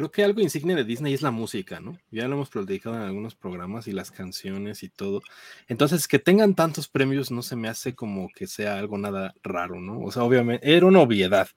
creo 0.00 0.10
que 0.10 0.24
algo 0.24 0.40
insignia 0.40 0.74
de 0.74 0.84
Disney 0.84 1.12
es 1.12 1.20
la 1.20 1.30
música, 1.30 1.78
¿no? 1.78 1.98
Ya 2.10 2.26
lo 2.26 2.36
hemos 2.36 2.48
platicado 2.48 2.96
en 2.96 3.02
algunos 3.02 3.34
programas 3.34 3.86
y 3.86 3.92
las 3.92 4.10
canciones 4.10 4.82
y 4.82 4.88
todo. 4.88 5.20
Entonces, 5.68 6.08
que 6.08 6.18
tengan 6.18 6.54
tantos 6.54 6.88
premios 6.88 7.30
no 7.30 7.42
se 7.42 7.54
me 7.54 7.68
hace 7.68 7.94
como 7.94 8.30
que 8.34 8.46
sea 8.46 8.78
algo 8.78 8.96
nada 8.96 9.34
raro, 9.42 9.78
¿no? 9.78 10.00
O 10.00 10.10
sea, 10.10 10.24
obviamente, 10.24 10.74
era 10.74 10.86
una 10.86 11.00
obviedad 11.00 11.48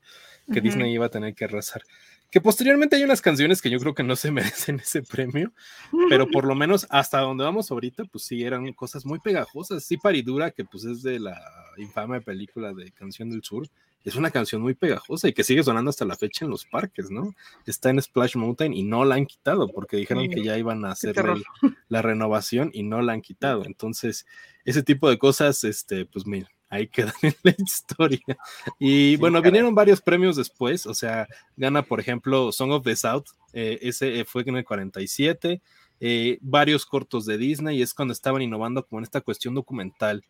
que 0.52 0.60
Disney 0.60 0.94
iba 0.94 1.06
a 1.06 1.10
tener 1.10 1.36
que 1.36 1.46
arrasar. 1.46 1.84
Que 2.30 2.42
posteriormente 2.42 2.98
hay 2.98 3.04
unas 3.04 3.22
canciones 3.22 3.62
que 3.62 3.70
yo 3.70 3.80
creo 3.80 3.94
que 3.94 4.04
no 4.04 4.18
se 4.18 4.30
merecen 4.32 4.82
ese 4.82 5.04
premio, 5.04 5.54
pero 6.10 6.28
por 6.28 6.44
lo 6.44 6.54
menos 6.54 6.86
hasta 6.90 7.22
donde 7.22 7.46
vamos 7.46 7.72
ahorita, 7.72 8.04
pues 8.12 8.26
sí, 8.26 8.44
eran 8.44 8.74
cosas 8.74 9.06
muy 9.06 9.20
pegajosas. 9.20 9.86
Sí, 9.86 9.96
Paridura, 9.96 10.52
que 10.52 10.66
pues 10.66 10.84
es 10.84 11.02
de 11.02 11.18
la 11.22 11.40
infame 11.78 12.20
película 12.20 12.74
de 12.74 12.92
Canción 12.92 13.30
del 13.30 13.42
Sur, 13.42 13.70
es 14.04 14.16
una 14.16 14.32
canción 14.32 14.62
muy 14.62 14.74
pegajosa 14.74 15.28
y 15.28 15.34
que 15.34 15.44
sigue 15.44 15.64
sonando 15.64 15.90
hasta 15.90 16.06
la 16.06 16.16
fecha 16.16 16.46
en 16.46 16.52
los 16.52 16.66
parques, 16.66 17.10
¿no? 17.10 17.34
Está 17.66 17.90
en 17.90 18.02
Splash 18.02 18.36
Mountain 18.36 18.74
y 18.74 18.84
no 18.84 19.06
la 19.06 19.16
han 19.16 19.26
quitado 19.26 19.68
porque 19.70 19.98
dijeron 19.98 20.30
que 20.30 20.44
ya 20.44 20.58
iban 20.58 20.84
a 20.86 20.92
hacer 20.92 21.16
la 21.88 22.02
renovación 22.02 22.70
y 22.74 22.84
no 22.84 23.02
la 23.02 23.14
han 23.14 23.22
quitado. 23.22 23.66
Entonces, 23.66 24.26
ese 24.66 24.84
tipo 24.84 25.10
de 25.10 25.18
cosas, 25.18 25.64
este, 25.64 26.06
pues 26.06 26.26
mira, 26.26 26.50
ahí 26.74 26.88
quedan 26.88 27.14
en 27.22 27.36
la 27.44 27.56
historia. 27.58 28.38
Y 28.80 29.16
bueno, 29.18 29.42
vinieron 29.42 29.76
varios 29.76 30.02
premios 30.02 30.36
después, 30.36 30.86
o 30.86 30.94
sea, 30.94 31.28
gana 31.56 31.84
por 31.84 32.00
ejemplo 32.00 32.52
Song 32.52 32.72
of 32.72 32.84
the 32.84 32.96
South, 32.96 33.26
eh, 33.54 33.80
ese 33.82 34.20
eh, 34.20 34.26
fue 34.26 34.44
en 34.46 34.58
el 34.58 34.66
47, 34.66 35.62
eh, 36.00 36.38
varios 36.42 36.86
cortos 36.86 37.26
de 37.26 37.38
Disney, 37.38 37.78
y 37.78 37.82
es 37.82 37.94
cuando 37.94 38.12
estaban 38.12 38.42
innovando 38.42 38.86
como 38.86 39.00
en 39.00 39.04
esta 39.04 39.22
cuestión 39.22 39.54
documental, 39.54 40.24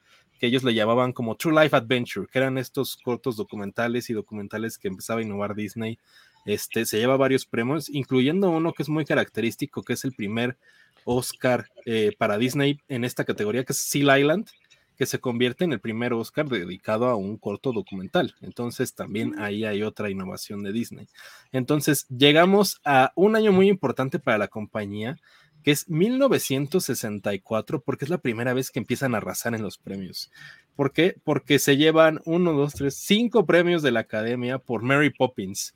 que 0.44 0.48
ellos 0.48 0.66
le 0.66 0.74
llamaban 0.74 1.14
como 1.14 1.38
True 1.38 1.64
Life 1.64 1.74
Adventure, 1.74 2.28
que 2.30 2.38
eran 2.38 2.58
estos 2.58 2.98
cortos 2.98 3.38
documentales 3.38 4.10
y 4.10 4.14
documentales 4.14 4.78
que 4.78 4.90
empezaba 4.90 5.22
a 5.22 5.24
innovar 5.24 5.56
Disney. 5.56 5.98
Este, 6.46 6.86
se 6.86 6.98
lleva 6.98 7.16
varios 7.16 7.46
premios, 7.46 7.88
incluyendo 7.88 8.50
uno 8.50 8.74
que 8.74 8.84
es 8.84 8.90
muy 8.90 9.06
característico, 9.06 9.84
que 9.84 9.94
es 9.94 10.04
el 10.04 10.12
primer 10.12 10.58
Oscar 11.06 11.70
para 12.18 12.38
Disney 12.38 12.78
en 12.90 13.06
esta 13.06 13.24
categoría, 13.24 13.64
que 13.64 13.72
es 13.72 13.86
Seal 13.86 14.20
Island, 14.20 14.50
que 14.98 15.06
se 15.06 15.22
convierte 15.22 15.64
en 15.64 15.72
el 15.72 15.80
primer 15.80 16.12
Oscar 16.12 16.50
dedicado 16.50 17.06
a 17.06 17.16
un 17.16 17.38
corto 17.38 17.72
documental. 17.72 18.36
Entonces 18.42 18.96
también 18.96 19.40
ahí 19.40 19.64
hay 19.64 19.82
otra 19.82 20.10
innovación 20.10 20.62
de 20.62 20.74
Disney. 20.74 21.08
Entonces 21.54 22.06
llegamos 22.10 22.82
a 22.84 23.14
un 23.16 23.38
año 23.38 23.54
muy 23.54 23.70
importante 23.70 24.20
para 24.20 24.38
la 24.38 24.50
compañía, 24.50 25.18
que 25.64 25.72
es 25.72 25.90
1964, 25.90 27.82
porque 27.82 28.06
es 28.06 28.10
la 28.10 28.18
primera 28.18 28.54
vez 28.54 28.70
que 28.70 28.80
empiezan 28.80 29.14
a 29.14 29.18
arrasar 29.18 29.56
en 29.56 29.62
los 29.62 29.78
premios. 29.78 30.32
¿Por 30.76 30.92
qué? 30.92 31.16
Porque 31.24 31.60
se 31.60 31.78
llevan 31.78 32.20
uno, 32.26 32.54
dos, 32.54 32.74
tres, 32.74 32.96
cinco 32.96 33.46
premios 33.46 33.82
de 33.82 33.92
la 33.92 34.02
Academia 34.02 34.60
por 34.60 34.82
Mary 34.82 35.10
Poppins, 35.10 35.74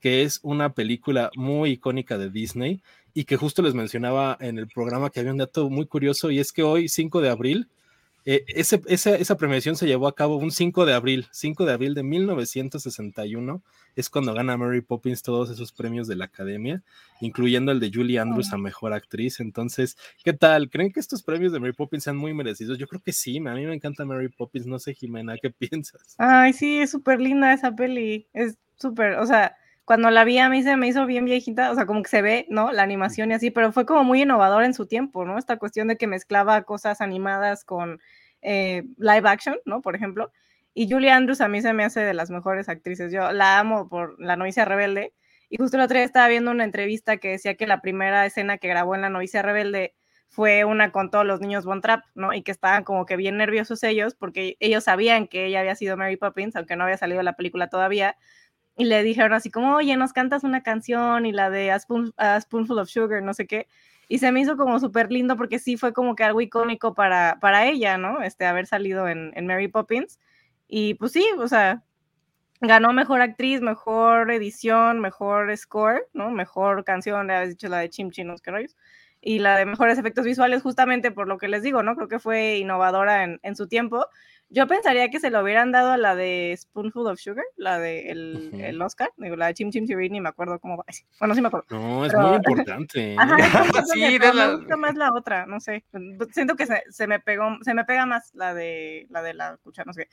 que 0.00 0.22
es 0.22 0.40
una 0.42 0.74
película 0.74 1.30
muy 1.36 1.70
icónica 1.72 2.18
de 2.18 2.30
Disney 2.30 2.82
y 3.14 3.24
que 3.24 3.36
justo 3.36 3.62
les 3.62 3.74
mencionaba 3.74 4.36
en 4.40 4.58
el 4.58 4.68
programa 4.68 5.10
que 5.10 5.20
había 5.20 5.32
un 5.32 5.38
dato 5.38 5.68
muy 5.70 5.86
curioso 5.86 6.30
y 6.30 6.38
es 6.38 6.52
que 6.52 6.62
hoy, 6.62 6.88
5 6.88 7.20
de 7.20 7.30
abril, 7.30 7.68
eh, 8.30 8.44
esa, 8.48 9.36
premiación 9.38 9.74
se 9.74 9.86
llevó 9.86 10.06
a 10.06 10.14
cabo 10.14 10.36
un 10.36 10.50
5 10.50 10.84
de 10.84 10.92
abril, 10.92 11.26
5 11.30 11.64
de 11.64 11.72
abril 11.72 11.94
de 11.94 12.02
1961, 12.02 13.62
es 13.96 14.10
cuando 14.10 14.34
gana 14.34 14.58
Mary 14.58 14.82
Poppins 14.82 15.22
todos 15.22 15.48
esos 15.48 15.72
premios 15.72 16.06
de 16.06 16.16
la 16.16 16.26
academia, 16.26 16.82
incluyendo 17.22 17.72
el 17.72 17.80
de 17.80 17.90
Julie 17.90 18.18
Andrews 18.18 18.52
a 18.52 18.58
Mejor 18.58 18.92
Actriz. 18.92 19.40
Entonces, 19.40 19.96
¿qué 20.22 20.34
tal? 20.34 20.68
¿Creen 20.68 20.92
que 20.92 21.00
estos 21.00 21.22
premios 21.22 21.54
de 21.54 21.60
Mary 21.60 21.72
Poppins 21.72 22.04
sean 22.04 22.18
muy 22.18 22.34
merecidos? 22.34 22.76
Yo 22.76 22.86
creo 22.86 23.00
que 23.00 23.14
sí, 23.14 23.38
a 23.38 23.54
mí 23.54 23.64
me 23.64 23.72
encanta 23.72 24.04
Mary 24.04 24.28
Poppins, 24.28 24.66
no 24.66 24.78
sé 24.78 24.92
Jimena, 24.92 25.38
¿qué 25.40 25.48
piensas? 25.70 26.14
Ay, 26.18 26.52
sí, 26.52 26.80
es 26.80 26.90
súper 26.90 27.22
linda 27.22 27.54
esa 27.54 27.74
peli, 27.74 28.28
es 28.34 28.58
súper, 28.76 29.14
o 29.14 29.24
sea, 29.24 29.56
cuando 29.88 30.10
la 30.10 30.22
vi 30.24 30.36
a 30.36 30.50
mí 30.50 30.62
se 30.62 30.76
me 30.76 30.86
hizo 30.86 31.06
bien 31.06 31.24
viejita, 31.24 31.70
o 31.70 31.74
sea, 31.74 31.86
como 31.86 32.02
que 32.02 32.10
se 32.10 32.20
ve, 32.20 32.44
¿no? 32.50 32.72
La 32.72 32.82
animación 32.82 33.30
y 33.30 33.34
así, 33.34 33.50
pero 33.50 33.72
fue 33.72 33.86
como 33.86 34.04
muy 34.04 34.20
innovador 34.20 34.64
en 34.64 34.74
su 34.74 34.84
tiempo, 34.84 35.24
¿no? 35.24 35.38
Esta 35.38 35.56
cuestión 35.56 35.88
de 35.88 35.96
que 35.96 36.06
mezclaba 36.06 36.62
cosas 36.64 37.00
animadas 37.00 37.64
con 37.64 37.98
eh, 38.42 38.82
live 38.98 39.26
action, 39.26 39.56
¿no? 39.64 39.80
Por 39.80 39.96
ejemplo. 39.96 40.30
Y 40.74 40.90
Julie 40.90 41.10
Andrews 41.10 41.40
a 41.40 41.48
mí 41.48 41.62
se 41.62 41.72
me 41.72 41.84
hace 41.84 42.00
de 42.00 42.12
las 42.12 42.28
mejores 42.28 42.68
actrices. 42.68 43.10
Yo 43.10 43.32
la 43.32 43.58
amo 43.58 43.88
por 43.88 44.20
La 44.20 44.36
novicia 44.36 44.66
rebelde. 44.66 45.14
Y 45.48 45.56
justo 45.56 45.78
el 45.78 45.82
otro 45.84 45.96
día 45.96 46.04
estaba 46.04 46.28
viendo 46.28 46.50
una 46.50 46.64
entrevista 46.64 47.16
que 47.16 47.30
decía 47.30 47.54
que 47.54 47.66
la 47.66 47.80
primera 47.80 48.26
escena 48.26 48.58
que 48.58 48.68
grabó 48.68 48.94
en 48.94 49.00
La 49.00 49.08
novicia 49.08 49.40
rebelde 49.40 49.94
fue 50.28 50.66
una 50.66 50.92
con 50.92 51.10
todos 51.10 51.24
los 51.24 51.40
niños 51.40 51.64
Von 51.64 51.80
Trapp, 51.80 52.04
¿no? 52.14 52.34
Y 52.34 52.42
que 52.42 52.52
estaban 52.52 52.84
como 52.84 53.06
que 53.06 53.16
bien 53.16 53.38
nerviosos 53.38 53.82
ellos 53.84 54.14
porque 54.14 54.58
ellos 54.60 54.84
sabían 54.84 55.28
que 55.28 55.46
ella 55.46 55.60
había 55.60 55.74
sido 55.76 55.96
Mary 55.96 56.18
Poppins, 56.18 56.56
aunque 56.56 56.76
no 56.76 56.84
había 56.84 56.98
salido 56.98 57.22
la 57.22 57.32
película 57.32 57.68
todavía 57.70 58.18
y 58.78 58.84
le 58.84 59.02
dijeron 59.02 59.32
así 59.32 59.50
como, 59.50 59.74
oye, 59.74 59.96
nos 59.96 60.12
cantas 60.12 60.44
una 60.44 60.62
canción 60.62 61.26
y 61.26 61.32
la 61.32 61.50
de 61.50 61.72
A, 61.72 61.80
Spoonful 62.40 62.78
of 62.78 62.88
Sugar, 62.88 63.22
no 63.22 63.34
sé 63.34 63.48
qué. 63.48 63.66
Y 64.08 64.18
se 64.18 64.30
me 64.30 64.40
hizo 64.40 64.56
como 64.56 64.78
súper 64.78 65.10
lindo 65.10 65.36
porque 65.36 65.58
sí 65.58 65.76
fue 65.76 65.92
como 65.92 66.14
que 66.14 66.22
algo 66.22 66.40
icónico 66.40 66.94
para, 66.94 67.38
para 67.40 67.66
ella, 67.66 67.98
¿no? 67.98 68.22
Este, 68.22 68.46
haber 68.46 68.66
salido 68.68 69.08
en, 69.08 69.32
en 69.34 69.46
Mary 69.48 69.66
Poppins. 69.66 70.20
Y 70.68 70.94
pues 70.94 71.10
sí, 71.12 71.26
o 71.38 71.48
sea, 71.48 71.82
ganó 72.60 72.92
mejor 72.92 73.20
actriz, 73.20 73.60
mejor 73.60 74.30
edición, 74.30 75.00
mejor 75.00 75.54
score, 75.56 76.06
¿no? 76.12 76.30
Mejor 76.30 76.84
canción, 76.84 77.26
le 77.26 77.34
habéis 77.34 77.50
dicho 77.50 77.68
la 77.68 77.78
de 77.80 77.90
Chim 77.90 78.10
Chinos 78.12 78.40
que 78.40 78.52
y 79.20 79.38
la 79.40 79.56
de 79.56 79.66
mejores 79.66 79.98
efectos 79.98 80.24
visuales, 80.24 80.62
justamente 80.62 81.10
por 81.10 81.28
lo 81.28 81.38
que 81.38 81.48
les 81.48 81.62
digo, 81.62 81.82
¿no? 81.82 81.96
Creo 81.96 82.08
que 82.08 82.18
fue 82.18 82.58
innovadora 82.58 83.24
en, 83.24 83.40
en 83.42 83.56
su 83.56 83.66
tiempo. 83.66 84.06
Yo 84.50 84.66
pensaría 84.66 85.10
que 85.10 85.20
se 85.20 85.30
lo 85.30 85.42
hubieran 85.42 85.72
dado 85.72 85.92
a 85.92 85.98
la 85.98 86.16
de 86.16 86.56
Spoonful 86.56 87.06
of 87.06 87.20
Sugar, 87.20 87.44
la 87.56 87.78
de 87.78 88.10
el, 88.10 88.50
el 88.54 88.80
Oscar, 88.80 89.10
digo, 89.18 89.36
la 89.36 89.48
de 89.48 89.54
Chim 89.54 89.70
Chim 89.70 89.86
Chirri, 89.86 90.08
ni 90.08 90.22
me 90.22 90.30
acuerdo 90.30 90.58
cómo 90.58 90.78
va. 90.78 90.84
Bueno, 91.18 91.34
sí 91.34 91.42
me 91.42 91.48
acuerdo. 91.48 91.66
No, 91.70 92.06
es 92.06 92.14
muy 92.16 92.36
importante. 92.36 93.14
Ajá, 93.18 93.36
sí, 93.92 94.18
me 94.18 94.56
gusta 94.56 94.76
más 94.78 94.94
la 94.96 95.12
otra, 95.12 95.44
no 95.44 95.60
sé. 95.60 95.84
Siento 96.32 96.56
que 96.56 96.64
se, 96.64 96.82
se, 96.88 97.06
me 97.06 97.20
pegó, 97.20 97.58
se 97.60 97.74
me 97.74 97.84
pega 97.84 98.06
más 98.06 98.34
la 98.34 98.54
de 98.54 99.06
la 99.10 99.22
de 99.22 99.34
la 99.34 99.58
cuchara, 99.58 99.84
no 99.84 99.92
sé 99.92 100.08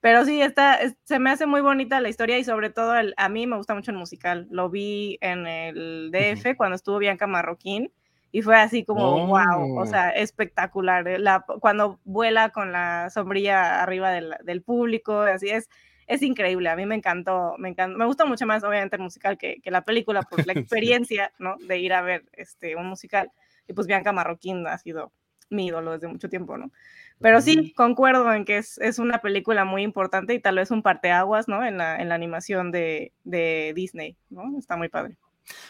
Pero 0.00 0.24
sí, 0.24 0.40
está, 0.40 0.78
se 1.02 1.18
me 1.18 1.30
hace 1.30 1.44
muy 1.44 1.60
bonita 1.60 2.00
la 2.00 2.08
historia 2.08 2.38
y 2.38 2.44
sobre 2.44 2.70
todo 2.70 2.96
el, 2.96 3.12
a 3.18 3.28
mí 3.28 3.46
me 3.46 3.58
gusta 3.58 3.74
mucho 3.74 3.90
el 3.90 3.98
musical. 3.98 4.46
Lo 4.50 4.70
vi 4.70 5.18
en 5.20 5.46
el 5.46 6.10
DF 6.10 6.56
cuando 6.56 6.76
estuvo 6.76 6.96
Bianca 6.96 7.26
Marroquín 7.26 7.92
y 8.34 8.42
fue 8.42 8.56
así 8.56 8.84
como, 8.84 9.28
wow, 9.28 9.78
o 9.78 9.82
oh. 9.82 9.86
sea, 9.86 10.10
espectacular. 10.10 11.06
Eh, 11.06 11.20
la, 11.20 11.46
cuando 11.60 12.00
vuela 12.04 12.48
con 12.50 12.72
la 12.72 13.08
sombrilla 13.10 13.80
arriba 13.80 14.10
del, 14.10 14.34
del, 14.42 14.60
público, 14.60 15.20
así 15.20 15.50
es, 15.50 15.70
es 16.08 16.20
increíble. 16.20 16.68
A 16.68 16.74
mí 16.74 16.84
me 16.84 16.96
encantó, 16.96 17.54
me 17.58 17.68
encantó, 17.68 17.96
me 17.96 18.06
gusta 18.06 18.24
mucho 18.24 18.44
más, 18.44 18.64
obviamente, 18.64 18.96
el 18.96 19.02
musical 19.02 19.38
que, 19.38 19.60
que 19.62 19.70
la 19.70 19.82
película 19.82 20.22
por 20.22 20.44
la 20.48 20.52
experiencia, 20.60 21.32
¿no? 21.38 21.54
De 21.58 21.78
ir 21.78 21.92
a 21.92 22.02
ver 22.02 22.24
este, 22.32 22.74
un 22.74 22.88
musical. 22.88 23.30
Y 23.68 23.72
pues 23.72 23.86
Bianca 23.86 24.10
Marroquín 24.10 24.66
ha 24.66 24.78
sido 24.78 25.12
mi 25.48 25.66
ídolo 25.66 25.92
desde 25.92 26.08
mucho 26.08 26.28
tiempo, 26.28 26.58
¿no? 26.58 26.72
Pero 27.20 27.40
sí, 27.40 27.72
concuerdo 27.74 28.32
en 28.32 28.44
que 28.44 28.56
es, 28.56 28.78
es, 28.78 28.98
una 28.98 29.18
película 29.18 29.64
muy 29.64 29.84
importante 29.84 30.34
y 30.34 30.40
tal 30.40 30.56
vez 30.56 30.72
un 30.72 30.82
parteaguas, 30.82 31.46
¿no? 31.46 31.64
En 31.64 31.78
la, 31.78 31.98
en 31.98 32.08
la 32.08 32.16
animación 32.16 32.72
de, 32.72 33.12
de 33.22 33.72
Disney, 33.76 34.16
¿no? 34.28 34.58
Está 34.58 34.76
muy 34.76 34.88
padre. 34.88 35.18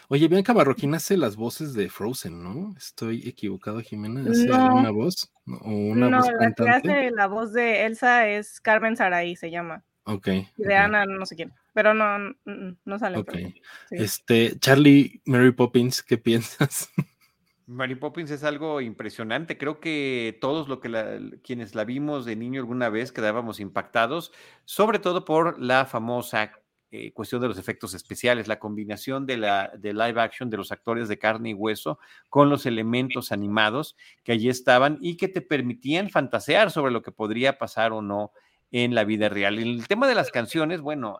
Oye, 0.07 0.27
Bianca 0.27 0.53
Marroquín 0.53 0.93
hace 0.93 1.17
las 1.17 1.35
voces 1.35 1.73
de 1.73 1.89
Frozen, 1.89 2.43
¿no? 2.43 2.73
¿Estoy 2.77 3.27
equivocado, 3.27 3.81
Jimena? 3.81 4.21
¿Hace 4.29 4.49
una 4.51 4.91
voz? 4.91 5.31
¿O 5.47 5.69
una 5.69 6.09
no, 6.09 6.19
la 6.19 6.51
que 6.53 6.69
hace 6.69 7.11
la 7.11 7.27
voz 7.27 7.53
de 7.53 7.85
Elsa 7.85 8.27
es 8.27 8.61
Carmen 8.61 8.95
Saraí, 8.95 9.35
se 9.35 9.51
llama. 9.51 9.83
Ok. 10.05 10.27
Y 10.57 10.63
de 10.63 10.75
Ana, 10.75 11.05
no 11.05 11.25
sé 11.25 11.35
quién. 11.35 11.51
Pero 11.73 11.93
no, 11.93 12.35
no 12.85 12.99
sale. 12.99 13.17
Ok. 13.17 13.33
Este, 13.91 14.57
Charlie, 14.59 15.21
Mary 15.25 15.51
Poppins, 15.51 16.03
¿qué 16.03 16.17
piensas? 16.17 16.89
Mary 17.67 17.95
Poppins 17.95 18.29
es 18.29 18.43
algo 18.43 18.79
impresionante. 18.81 19.57
Creo 19.57 19.79
que 19.79 20.37
todos 20.39 20.67
lo 20.67 20.79
que 20.79 21.39
quienes 21.43 21.73
la 21.73 21.83
vimos 21.83 22.25
de 22.25 22.35
niño 22.35 22.61
alguna 22.61 22.89
vez 22.89 23.11
quedábamos 23.11 23.59
impactados, 23.59 24.31
sobre 24.65 24.99
todo 24.99 25.25
por 25.25 25.59
la 25.59 25.85
famosa 25.85 26.51
eh, 26.97 27.11
cuestión 27.11 27.41
de 27.41 27.49
los 27.49 27.57
efectos 27.57 27.93
especiales, 27.93 28.47
la 28.47 28.57
combinación 28.57 29.25
de 29.25 29.35
la 29.35 29.69
de 29.77 29.93
live 29.93 30.21
action 30.21 30.49
de 30.49 30.55
los 30.55 30.71
actores 30.71 31.09
de 31.09 31.19
carne 31.19 31.49
y 31.49 31.53
hueso 31.53 31.99
con 32.29 32.49
los 32.49 32.65
elementos 32.65 33.33
animados 33.33 33.97
que 34.23 34.31
allí 34.31 34.47
estaban 34.47 34.97
y 35.01 35.17
que 35.17 35.27
te 35.27 35.41
permitían 35.41 36.09
fantasear 36.09 36.71
sobre 36.71 36.93
lo 36.93 37.01
que 37.01 37.11
podría 37.11 37.57
pasar 37.57 37.91
o 37.91 38.01
no 38.01 38.31
en 38.71 38.95
la 38.95 39.03
vida 39.03 39.27
real. 39.27 39.59
el 39.59 39.85
tema 39.89 40.07
de 40.07 40.15
las 40.15 40.31
canciones, 40.31 40.79
bueno, 40.79 41.19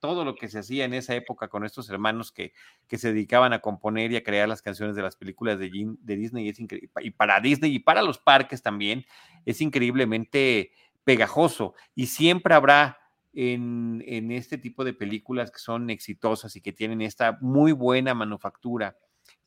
todo 0.00 0.24
lo 0.24 0.34
que 0.34 0.48
se 0.48 0.58
hacía 0.58 0.84
en 0.84 0.94
esa 0.94 1.14
época 1.14 1.46
con 1.46 1.64
estos 1.64 1.88
hermanos 1.90 2.32
que, 2.32 2.52
que 2.88 2.98
se 2.98 3.12
dedicaban 3.12 3.52
a 3.52 3.60
componer 3.60 4.10
y 4.10 4.16
a 4.16 4.24
crear 4.24 4.48
las 4.48 4.62
canciones 4.62 4.96
de 4.96 5.02
las 5.02 5.14
películas 5.14 5.60
de, 5.60 5.70
de 5.70 6.16
Disney 6.16 6.48
es 6.48 6.58
y 6.58 7.10
para 7.12 7.40
Disney 7.40 7.76
y 7.76 7.78
para 7.78 8.02
los 8.02 8.18
parques 8.18 8.62
también 8.62 9.06
es 9.46 9.60
increíblemente 9.60 10.72
pegajoso 11.04 11.74
y 11.94 12.06
siempre 12.08 12.52
habrá 12.52 12.98
en, 13.34 14.30
este 14.30 14.58
tipo 14.58 14.84
de 14.84 14.94
películas 14.94 15.50
que 15.50 15.58
son 15.58 15.90
exitosas 15.90 16.54
y 16.56 16.60
que 16.60 16.72
tienen 16.72 17.00
esta 17.00 17.38
muy 17.40 17.72
buena 17.72 18.14
manufactura, 18.14 18.96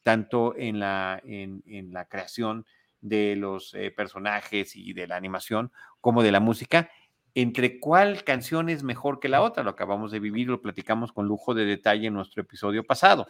tanto 0.03 0.55
en 0.57 0.79
la, 0.79 1.21
creación 2.09 2.65
de 3.01 3.35
los 3.35 3.73
eh, 3.73 3.91
personajes 3.91 4.75
y 4.75 4.93
de 4.93 5.07
la 5.07 5.15
animación 5.15 5.71
como 6.01 6.23
de 6.23 6.31
la 6.31 6.39
música, 6.39 6.89
entre 7.35 7.79
cuál 7.79 8.23
canción 8.23 8.69
es 8.69 8.83
mejor 8.83 9.19
que 9.19 9.29
la 9.29 9.41
otra. 9.41 9.63
Lo 9.63 9.69
acabamos 9.71 10.11
de 10.11 10.19
vivir, 10.19 10.47
lo 10.47 10.61
platicamos 10.61 11.11
con 11.11 11.27
lujo 11.27 11.53
de 11.53 11.65
detalle 11.65 12.07
en 12.07 12.13
nuestro 12.13 12.41
episodio 12.41 12.83
pasado. 12.83 13.27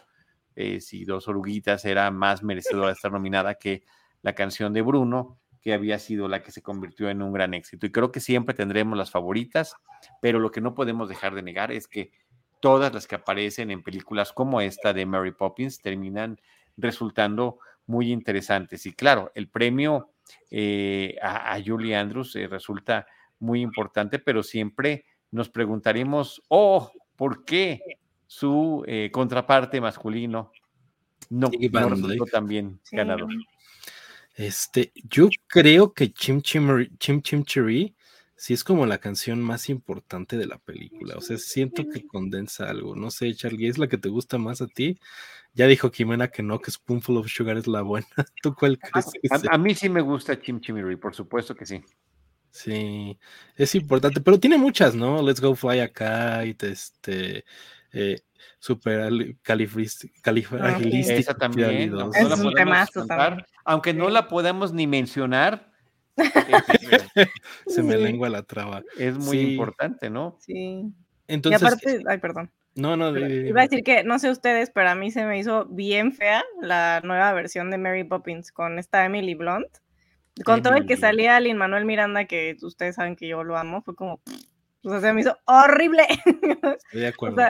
eh, 0.56 0.82
si 0.82 1.06
Dos 1.06 1.28
Oruguitas 1.28 1.86
era 1.86 2.10
más 2.10 2.42
merecedora 2.42 2.88
de 2.88 2.94
estar 2.94 3.12
nominada 3.12 3.56
que 3.56 3.84
la 4.24 4.34
canción 4.34 4.74
de 4.74 4.82
Bruno, 4.82 5.40
que 5.62 5.74
había 5.74 6.00
sido 6.00 6.28
la 6.28 6.44
que 6.44 6.52
se 6.52 6.62
convirtió 6.62 7.10
en 7.10 7.22
un 7.22 7.34
gran 7.34 7.54
éxito. 7.54 7.86
Y 7.86 7.92
creo 7.92 8.12
que 8.12 8.20
siempre 8.20 8.56
tendremos 8.56 8.98
las 8.98 9.12
favoritas, 9.12 9.76
pero 10.22 10.40
lo 10.40 10.52
que 10.52 10.62
no 10.62 10.76
podemos 10.76 11.10
dejar 11.10 11.36
de 11.36 11.44
negar 11.44 11.72
es 11.72 11.88
que 11.88 12.12
todas 12.60 12.94
las 12.94 13.08
que 13.08 13.16
aparecen 13.16 13.72
en 13.72 13.84
películas 13.84 14.34
como 14.34 14.62
esta 14.62 14.94
de 14.94 15.06
Mary 15.06 15.32
Poppins 15.32 15.80
terminan 15.80 16.40
resultando 16.76 17.60
muy 17.86 18.12
interesantes. 18.12 18.86
Y 18.86 18.94
claro, 18.94 19.32
el 19.36 19.50
premio 19.50 20.12
eh, 20.52 21.16
a, 21.22 21.58
Julie 21.66 21.96
Andrews 21.96 22.36
eh, 22.36 22.48
resulta 22.48 23.08
muy 23.40 23.62
importante, 23.62 24.20
pero 24.20 24.44
siempre 24.44 25.06
nos 25.32 25.50
preguntaremos, 25.50 26.42
oh, 26.50 26.92
¿por 27.16 27.46
qué 27.46 27.82
su 28.26 28.84
eh, 28.88 29.10
contraparte 29.12 29.80
masculino 29.80 30.52
no, 31.30 31.50
no 31.72 31.90
resultó 31.90 32.26
también 32.26 32.80
ganador? 32.92 33.30
Este, 34.38 34.94
yo 35.10 35.30
creo 35.48 35.94
que 35.94 36.14
Chim 36.14 36.42
Chim, 36.44 36.88
Chim 37.00 37.24
Chim 37.24 37.44
Cherry 37.44 37.96
sí 38.36 38.54
es 38.54 38.64
como 38.64 38.86
la 38.86 39.00
canción 39.00 39.42
más 39.42 39.68
importante 39.68 40.38
de 40.38 40.46
la 40.46 40.60
película. 40.60 41.16
O 41.18 41.22
sea, 41.22 41.40
siento 41.40 41.90
que 41.92 42.06
condensa 42.06 42.70
algo. 42.70 42.96
No 42.96 43.10
sé, 43.10 43.34
Charlie, 43.34 43.68
¿es 43.68 43.80
la 43.80 43.88
que 43.88 43.98
te 43.98 44.10
gusta 44.10 44.38
más 44.38 44.62
a 44.62 44.68
ti? 44.68 45.00
Ya 45.56 45.66
dijo 45.66 45.90
Jimena 45.90 46.28
que 46.28 46.44
no, 46.44 46.60
que 46.60 46.70
Spoonful 46.70 47.18
of 47.18 47.28
Sugar 47.28 47.58
es 47.58 47.66
la 47.66 47.82
buena. 47.82 48.08
¿Tú 48.44 48.54
cuál 48.54 48.78
crees? 48.78 49.08
a, 49.50 49.58
mí 49.58 49.74
sí 49.74 49.90
me 49.90 50.02
gusta 50.02 50.40
Chim 50.40 50.62
Chim 50.62 51.00
por 51.00 51.16
supuesto 51.16 51.56
que 51.56 51.66
sí. 51.66 51.84
Sí, 52.52 53.18
es 53.56 53.74
importante, 53.74 54.22
pero 54.22 54.40
tiene 54.40 54.60
muchas, 54.60 54.94
¿no? 54.94 55.22
Let's 55.24 55.42
Go 55.42 55.56
Fly 55.56 55.80
acá 55.80 56.46
y 56.46 56.56
este, 56.60 57.44
eh, 57.98 58.20
super 58.60 59.36
califragilística. 59.42 61.20
Esa 61.20 61.34
también. 61.36 61.94
es 62.16 62.40
un 62.40 62.54
temazo 62.54 63.06
también. 63.06 63.46
Aunque 63.66 63.94
no 63.94 64.10
la 64.10 64.28
podemos 64.28 64.74
ni 64.74 64.88
mencionar. 64.88 65.72
Se 67.68 67.84
me 67.84 67.98
lengua 67.98 68.30
la 68.30 68.44
traba. 68.44 68.84
Es 68.98 69.18
muy 69.18 69.40
importante, 69.40 70.10
¿no? 70.10 70.38
Sí. 70.40 70.92
Entonces, 71.28 71.62
y 71.62 71.66
aparte, 71.66 72.04
ay, 72.08 72.18
perdón. 72.18 72.52
No, 72.76 72.96
no, 72.96 73.18
iba 73.18 73.62
a 73.62 73.64
decir 73.64 73.84
que 73.84 74.04
no 74.04 74.20
sé 74.20 74.30
ustedes, 74.30 74.70
pero 74.70 74.90
a 74.90 74.96
mí 74.96 75.10
se 75.10 75.26
me 75.26 75.40
hizo 75.40 75.66
bien 75.66 76.14
fea 76.14 76.44
la 76.62 77.02
nueva 77.04 77.34
versión 77.34 77.72
de 77.72 77.80
Mary 77.80 78.04
Poppins 78.04 78.52
con 78.52 78.78
esta 78.78 79.04
Emily 79.04 79.34
Blunt. 79.34 79.68
Con 80.46 80.62
todo 80.62 80.76
el 80.76 80.86
que 80.86 80.98
salía 80.98 81.40
Lin 81.40 81.58
Manuel 81.58 81.86
Miranda, 81.86 82.26
que 82.26 82.56
ustedes 82.62 82.96
saben 82.96 83.16
que 83.16 83.28
yo 83.28 83.44
lo 83.44 83.58
amo, 83.58 83.82
fue 83.82 83.96
como, 83.96 84.22
o 84.84 84.90
sea, 84.90 85.02
se 85.02 85.12
me 85.12 85.22
hizo 85.22 85.36
horrible. 85.46 86.04
Estoy 86.86 87.02
de 87.02 87.08
acuerdo. 87.08 87.42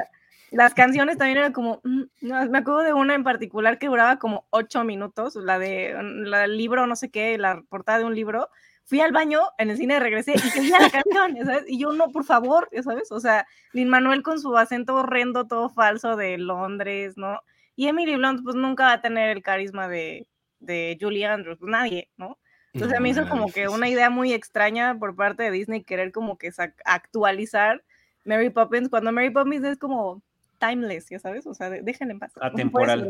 Las 0.51 0.73
canciones 0.73 1.17
también 1.17 1.39
eran 1.39 1.53
como, 1.53 1.81
mm, 1.83 2.03
me 2.21 2.57
acuerdo 2.57 2.83
de 2.83 2.93
una 2.93 3.15
en 3.15 3.23
particular 3.23 3.77
que 3.77 3.87
duraba 3.87 4.17
como 4.17 4.47
ocho 4.49 4.83
minutos, 4.83 5.35
la 5.35 5.59
de 5.59 5.95
la 6.01 6.39
del 6.39 6.57
libro, 6.57 6.87
no 6.87 6.95
sé 6.95 7.09
qué, 7.09 7.37
la 7.37 7.61
portada 7.69 7.99
de 7.99 8.05
un 8.05 8.15
libro. 8.15 8.49
Fui 8.85 9.01
al 9.01 9.11
baño 9.11 9.41
en 9.57 9.69
el 9.69 9.77
cine, 9.77 9.99
regresé 9.99 10.33
y 10.35 10.39
seguía 10.39 10.79
la 10.79 10.89
canción, 10.89 11.45
¿sabes? 11.45 11.65
Y 11.67 11.77
yo, 11.77 11.91
no, 11.91 12.09
por 12.09 12.23
favor, 12.23 12.69
¿sabes? 12.81 13.11
O 13.11 13.19
sea, 13.19 13.45
Lin 13.73 13.89
Manuel 13.89 14.23
con 14.23 14.39
su 14.39 14.55
acento 14.57 14.95
horrendo, 14.95 15.45
todo 15.47 15.69
falso 15.69 16.15
de 16.15 16.37
Londres, 16.37 17.17
¿no? 17.17 17.41
Y 17.75 17.87
Emily 17.87 18.15
Blunt, 18.15 18.43
pues 18.43 18.55
nunca 18.55 18.85
va 18.85 18.93
a 18.93 19.01
tener 19.01 19.29
el 19.35 19.43
carisma 19.43 19.89
de, 19.89 20.27
de 20.59 20.97
Julie 20.99 21.25
Andrews, 21.25 21.59
pues 21.59 21.69
nadie, 21.69 22.09
¿no? 22.15 22.37
Entonces 22.73 22.99
me 22.99 23.09
hizo 23.09 23.27
como 23.27 23.51
que 23.51 23.67
una 23.67 23.89
idea 23.89 24.09
muy 24.09 24.33
extraña 24.33 24.97
por 24.99 25.15
parte 25.15 25.43
de 25.43 25.51
Disney 25.51 25.83
querer 25.83 26.11
como 26.11 26.37
que 26.37 26.51
actualizar 26.85 27.83
Mary 28.23 28.49
Poppins, 28.49 28.89
cuando 28.89 29.11
Mary 29.11 29.31
Poppins 29.31 29.65
es 29.65 29.77
como 29.77 30.21
timeless, 30.57 31.09
ya 31.09 31.19
sabes, 31.19 31.45
o 31.47 31.53
sea, 31.53 31.69
déjenle 31.69 32.13
en 32.13 32.19
paz. 32.19 32.33
Atemporal. 32.41 33.09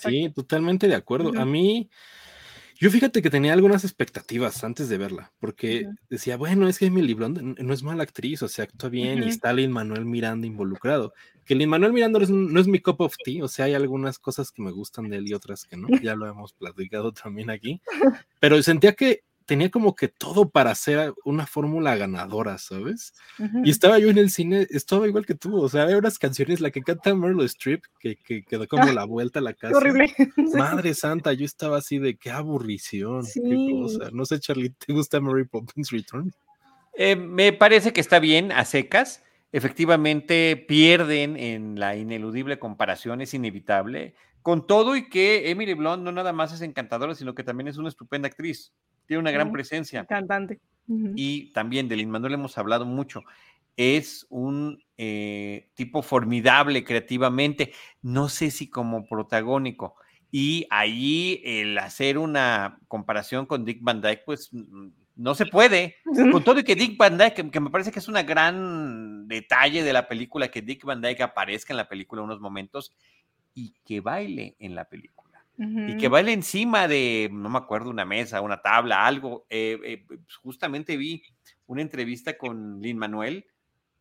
sí, 0.00 0.30
totalmente 0.34 0.88
de 0.88 0.94
acuerdo. 0.94 1.38
A 1.38 1.44
mí, 1.44 1.90
yo 2.80 2.90
fíjate 2.90 3.22
que 3.22 3.30
tenía 3.30 3.52
algunas 3.52 3.84
expectativas 3.84 4.62
antes 4.62 4.88
de 4.88 4.98
verla, 4.98 5.32
porque 5.40 5.88
decía, 6.08 6.36
bueno, 6.36 6.68
es 6.68 6.78
que 6.78 6.86
Emily 6.86 7.14
Blunt 7.14 7.40
no 7.40 7.74
es 7.74 7.82
mala 7.82 8.04
actriz, 8.04 8.42
o 8.42 8.48
sea, 8.48 8.64
actúa 8.64 8.88
bien 8.88 9.22
y 9.22 9.28
está 9.28 9.52
Lin 9.52 9.72
Manuel 9.72 10.04
Miranda 10.04 10.46
involucrado. 10.46 11.12
Que 11.44 11.54
Lin 11.54 11.70
Manuel 11.70 11.92
Miranda 11.92 12.20
no 12.28 12.60
es, 12.60 12.68
mi 12.68 12.78
cup 12.78 13.00
of 13.00 13.14
tea, 13.24 13.42
o 13.42 13.48
sea, 13.48 13.64
hay 13.64 13.74
algunas 13.74 14.18
cosas 14.18 14.52
que 14.52 14.62
me 14.62 14.70
gustan 14.70 15.08
de 15.08 15.16
él 15.16 15.28
y 15.28 15.34
otras 15.34 15.64
que 15.64 15.76
no, 15.76 15.88
ya 16.02 16.14
lo 16.14 16.28
hemos 16.28 16.52
platicado 16.52 17.12
también 17.12 17.50
aquí, 17.50 17.80
pero 18.40 18.62
sentía 18.62 18.92
que 18.92 19.24
tenía 19.48 19.70
como 19.70 19.96
que 19.96 20.08
todo 20.08 20.50
para 20.50 20.72
hacer 20.72 21.14
una 21.24 21.46
fórmula 21.46 21.96
ganadora, 21.96 22.58
¿sabes? 22.58 23.14
Y 23.64 23.70
estaba 23.70 23.98
yo 23.98 24.10
en 24.10 24.18
el 24.18 24.30
cine, 24.30 24.66
estaba 24.68 25.08
igual 25.08 25.24
que 25.24 25.34
tú, 25.34 25.58
o 25.58 25.70
sea, 25.70 25.84
hay 25.84 25.94
unas 25.94 26.18
canciones, 26.18 26.60
la 26.60 26.70
que 26.70 26.82
canta 26.82 27.14
Merle 27.14 27.46
Strip, 27.46 27.82
que, 27.98 28.16
que 28.16 28.42
quedó 28.42 28.68
como 28.68 28.92
la 28.92 29.04
vuelta 29.04 29.38
a 29.38 29.42
la 29.42 29.54
casa. 29.54 29.78
Horrible. 29.78 30.14
Madre 30.54 30.92
santa, 30.92 31.32
yo 31.32 31.46
estaba 31.46 31.78
así 31.78 31.98
de 31.98 32.18
qué 32.18 32.30
aburrición, 32.30 33.24
qué 33.32 33.70
cosa. 33.72 34.10
No 34.12 34.26
sé, 34.26 34.38
Charlie, 34.38 34.68
¿te 34.68 34.92
gusta 34.92 35.18
Mary 35.18 35.46
Poppins 35.46 35.90
Return? 35.92 36.30
Eh, 36.92 37.16
me 37.16 37.54
parece 37.54 37.94
que 37.94 38.02
está 38.02 38.18
bien 38.18 38.52
a 38.52 38.66
secas. 38.66 39.24
Efectivamente, 39.50 40.62
pierden 40.68 41.38
en 41.38 41.80
la 41.80 41.96
ineludible 41.96 42.58
comparación, 42.58 43.22
es 43.22 43.32
inevitable. 43.32 44.14
Con 44.42 44.66
todo 44.66 44.94
y 44.94 45.08
que 45.08 45.50
Emily 45.50 45.72
Blunt 45.72 46.02
no 46.02 46.12
nada 46.12 46.34
más 46.34 46.52
es 46.52 46.60
encantadora, 46.60 47.14
sino 47.14 47.34
que 47.34 47.44
también 47.44 47.68
es 47.68 47.78
una 47.78 47.88
estupenda 47.88 48.28
actriz 48.28 48.74
tiene 49.08 49.22
una 49.22 49.30
gran 49.30 49.50
presencia. 49.50 50.04
Cantante. 50.04 50.60
Y 51.16 51.52
también 51.52 51.88
de 51.88 51.96
Lin 51.96 52.10
Manuel 52.10 52.34
hemos 52.34 52.56
hablado 52.56 52.84
mucho. 52.84 53.22
Es 53.76 54.26
un 54.28 54.82
eh, 54.96 55.70
tipo 55.74 56.02
formidable 56.02 56.84
creativamente, 56.84 57.72
no 58.02 58.28
sé 58.28 58.50
si 58.50 58.68
como 58.68 59.06
protagónico. 59.06 59.96
Y 60.30 60.66
ahí 60.70 61.40
el 61.44 61.78
hacer 61.78 62.18
una 62.18 62.78
comparación 62.86 63.46
con 63.46 63.64
Dick 63.64 63.78
Van 63.80 64.00
Dyke, 64.00 64.22
pues 64.26 64.50
no 65.16 65.34
se 65.34 65.46
puede. 65.46 65.96
Con 66.32 66.44
todo 66.44 66.60
y 66.60 66.64
que 66.64 66.74
Dick 66.74 66.98
Van 66.98 67.16
Dyke, 67.16 67.50
que, 67.50 67.60
me 67.60 67.70
parece 67.70 67.90
que 67.90 67.98
es 67.98 68.08
un 68.08 68.14
gran 68.14 69.26
detalle 69.26 69.82
de 69.82 69.92
la 69.92 70.06
película, 70.06 70.48
que 70.48 70.62
Dick 70.62 70.84
Van 70.84 71.00
Dyke 71.00 71.22
aparezca 71.22 71.72
en 71.72 71.78
la 71.78 71.88
película 71.88 72.22
unos 72.22 72.40
momentos 72.40 72.92
y 73.54 73.74
que 73.84 74.00
baile 74.00 74.54
en 74.58 74.74
la 74.74 74.84
película 74.84 75.27
y 75.58 75.96
que 75.96 76.06
baile 76.06 76.32
encima 76.32 76.86
de, 76.86 77.28
no 77.32 77.48
me 77.48 77.58
acuerdo, 77.58 77.90
una 77.90 78.04
mesa, 78.04 78.40
una 78.40 78.62
tabla, 78.62 79.04
algo. 79.04 79.44
Eh, 79.50 79.78
eh, 79.84 80.04
pues, 80.06 80.20
justamente 80.36 80.96
vi 80.96 81.22
una 81.66 81.82
entrevista 81.82 82.38
con 82.38 82.80
Lin 82.80 82.96
Manuel, 82.96 83.44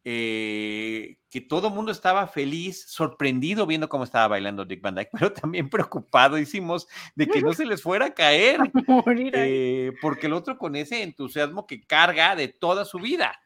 eh, 0.03 1.17
que 1.29 1.41
todo 1.41 1.69
el 1.69 1.73
mundo 1.73 1.91
estaba 1.91 2.27
feliz, 2.27 2.85
sorprendido 2.87 3.65
viendo 3.65 3.89
cómo 3.89 4.03
estaba 4.03 4.27
bailando 4.27 4.65
Dick 4.65 4.81
Van 4.81 4.93
Dyke, 4.93 5.09
pero 5.19 5.33
también 5.33 5.69
preocupadísimos 5.69 6.87
de 7.15 7.27
que 7.27 7.41
no 7.41 7.53
se 7.53 7.65
les 7.65 7.81
fuera 7.81 8.05
a 8.05 8.13
caer, 8.13 8.59
porque 10.01 10.27
el 10.27 10.33
otro 10.33 10.59
con 10.59 10.75
ese 10.75 11.01
entusiasmo 11.01 11.65
que 11.65 11.81
carga 11.85 12.35
de 12.35 12.49
toda 12.49 12.85
su 12.85 12.99
vida, 12.99 13.39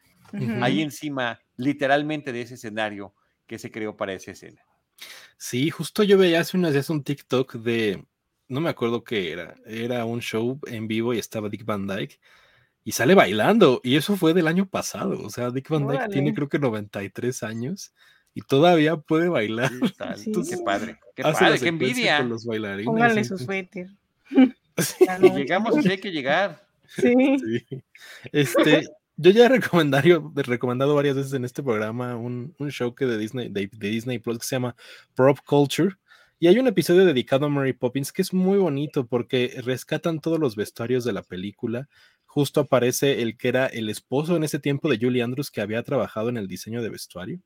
ahí 0.60 0.82
encima, 0.82 1.40
literalmente 1.56 2.32
de 2.32 2.42
ese 2.42 2.54
escenario 2.54 3.14
que 3.46 3.58
se 3.58 3.70
creó 3.70 3.96
para 3.96 4.12
esa 4.12 4.32
escena. 4.32 4.62
Sí, 5.36 5.70
justo 5.70 6.02
yo 6.02 6.18
veía 6.18 6.40
hace 6.40 6.56
unos 6.56 6.72
días 6.72 6.90
un 6.90 7.02
TikTok 7.02 7.54
de, 7.54 8.04
no 8.48 8.60
me 8.60 8.70
acuerdo 8.70 9.02
qué 9.02 9.32
era, 9.32 9.54
era 9.66 10.04
un 10.04 10.20
show 10.20 10.60
en 10.66 10.86
vivo 10.86 11.14
y 11.14 11.18
estaba 11.18 11.48
Dick 11.48 11.64
Van 11.64 11.86
Dyke 11.86 12.20
y 12.84 12.92
sale 12.92 13.14
bailando 13.14 13.80
y 13.82 13.96
eso 13.96 14.16
fue 14.16 14.34
del 14.34 14.46
año 14.46 14.68
pasado, 14.68 15.20
o 15.20 15.30
sea, 15.30 15.50
Dick 15.50 15.68
Van 15.68 15.86
Dyke 15.86 16.08
tiene 16.10 16.34
creo 16.34 16.48
que 16.48 16.58
93 16.58 17.42
años 17.42 17.92
y 18.34 18.42
todavía 18.42 18.96
puede 18.96 19.28
bailar. 19.28 19.70
qué 19.70 20.56
padre, 20.64 20.98
qué 21.14 21.22
padre, 21.22 21.58
qué 21.58 21.68
envidia. 21.68 22.18
Con 22.18 22.30
los 22.30 22.46
bailarines. 22.46 22.86
Póngale 22.86 23.24
su 23.24 23.38
suéter. 23.38 23.88
Si 24.78 25.04
llegamos, 25.34 25.76
hay 25.84 25.98
que 25.98 26.10
llegar. 26.10 26.66
Sí. 26.88 27.12
sí. 27.38 27.82
Este, 28.32 28.88
yo 29.16 29.30
ya 29.30 29.46
he 29.46 29.48
recomendado, 29.48 30.94
varias 30.94 31.16
veces 31.16 31.32
en 31.32 31.44
este 31.44 31.62
programa 31.62 32.16
un, 32.16 32.54
show 32.70 32.94
que 32.94 33.06
de 33.06 33.18
Disney, 33.18 33.48
de, 33.48 33.68
Disney 33.72 34.18
Plus 34.18 34.38
que 34.38 34.46
se 34.46 34.56
llama 34.56 34.76
Prop 35.14 35.38
Culture. 35.44 35.96
Y 36.38 36.48
hay 36.48 36.58
un 36.58 36.66
episodio 36.66 37.04
dedicado 37.04 37.46
a 37.46 37.48
Mary 37.48 37.72
Poppins 37.72 38.12
que 38.12 38.22
es 38.22 38.32
muy 38.32 38.58
bonito 38.58 39.06
porque 39.06 39.60
rescatan 39.64 40.20
todos 40.20 40.40
los 40.40 40.56
vestuarios 40.56 41.04
de 41.04 41.12
la 41.12 41.22
película. 41.22 41.88
Justo 42.26 42.60
aparece 42.60 43.22
el 43.22 43.36
que 43.36 43.48
era 43.48 43.66
el 43.66 43.88
esposo 43.88 44.36
en 44.36 44.42
ese 44.42 44.58
tiempo 44.58 44.88
de 44.88 44.98
Julie 44.98 45.22
Andrews 45.22 45.50
que 45.50 45.60
había 45.60 45.82
trabajado 45.82 46.30
en 46.30 46.36
el 46.38 46.48
diseño 46.48 46.82
de 46.82 46.88
vestuario 46.88 47.40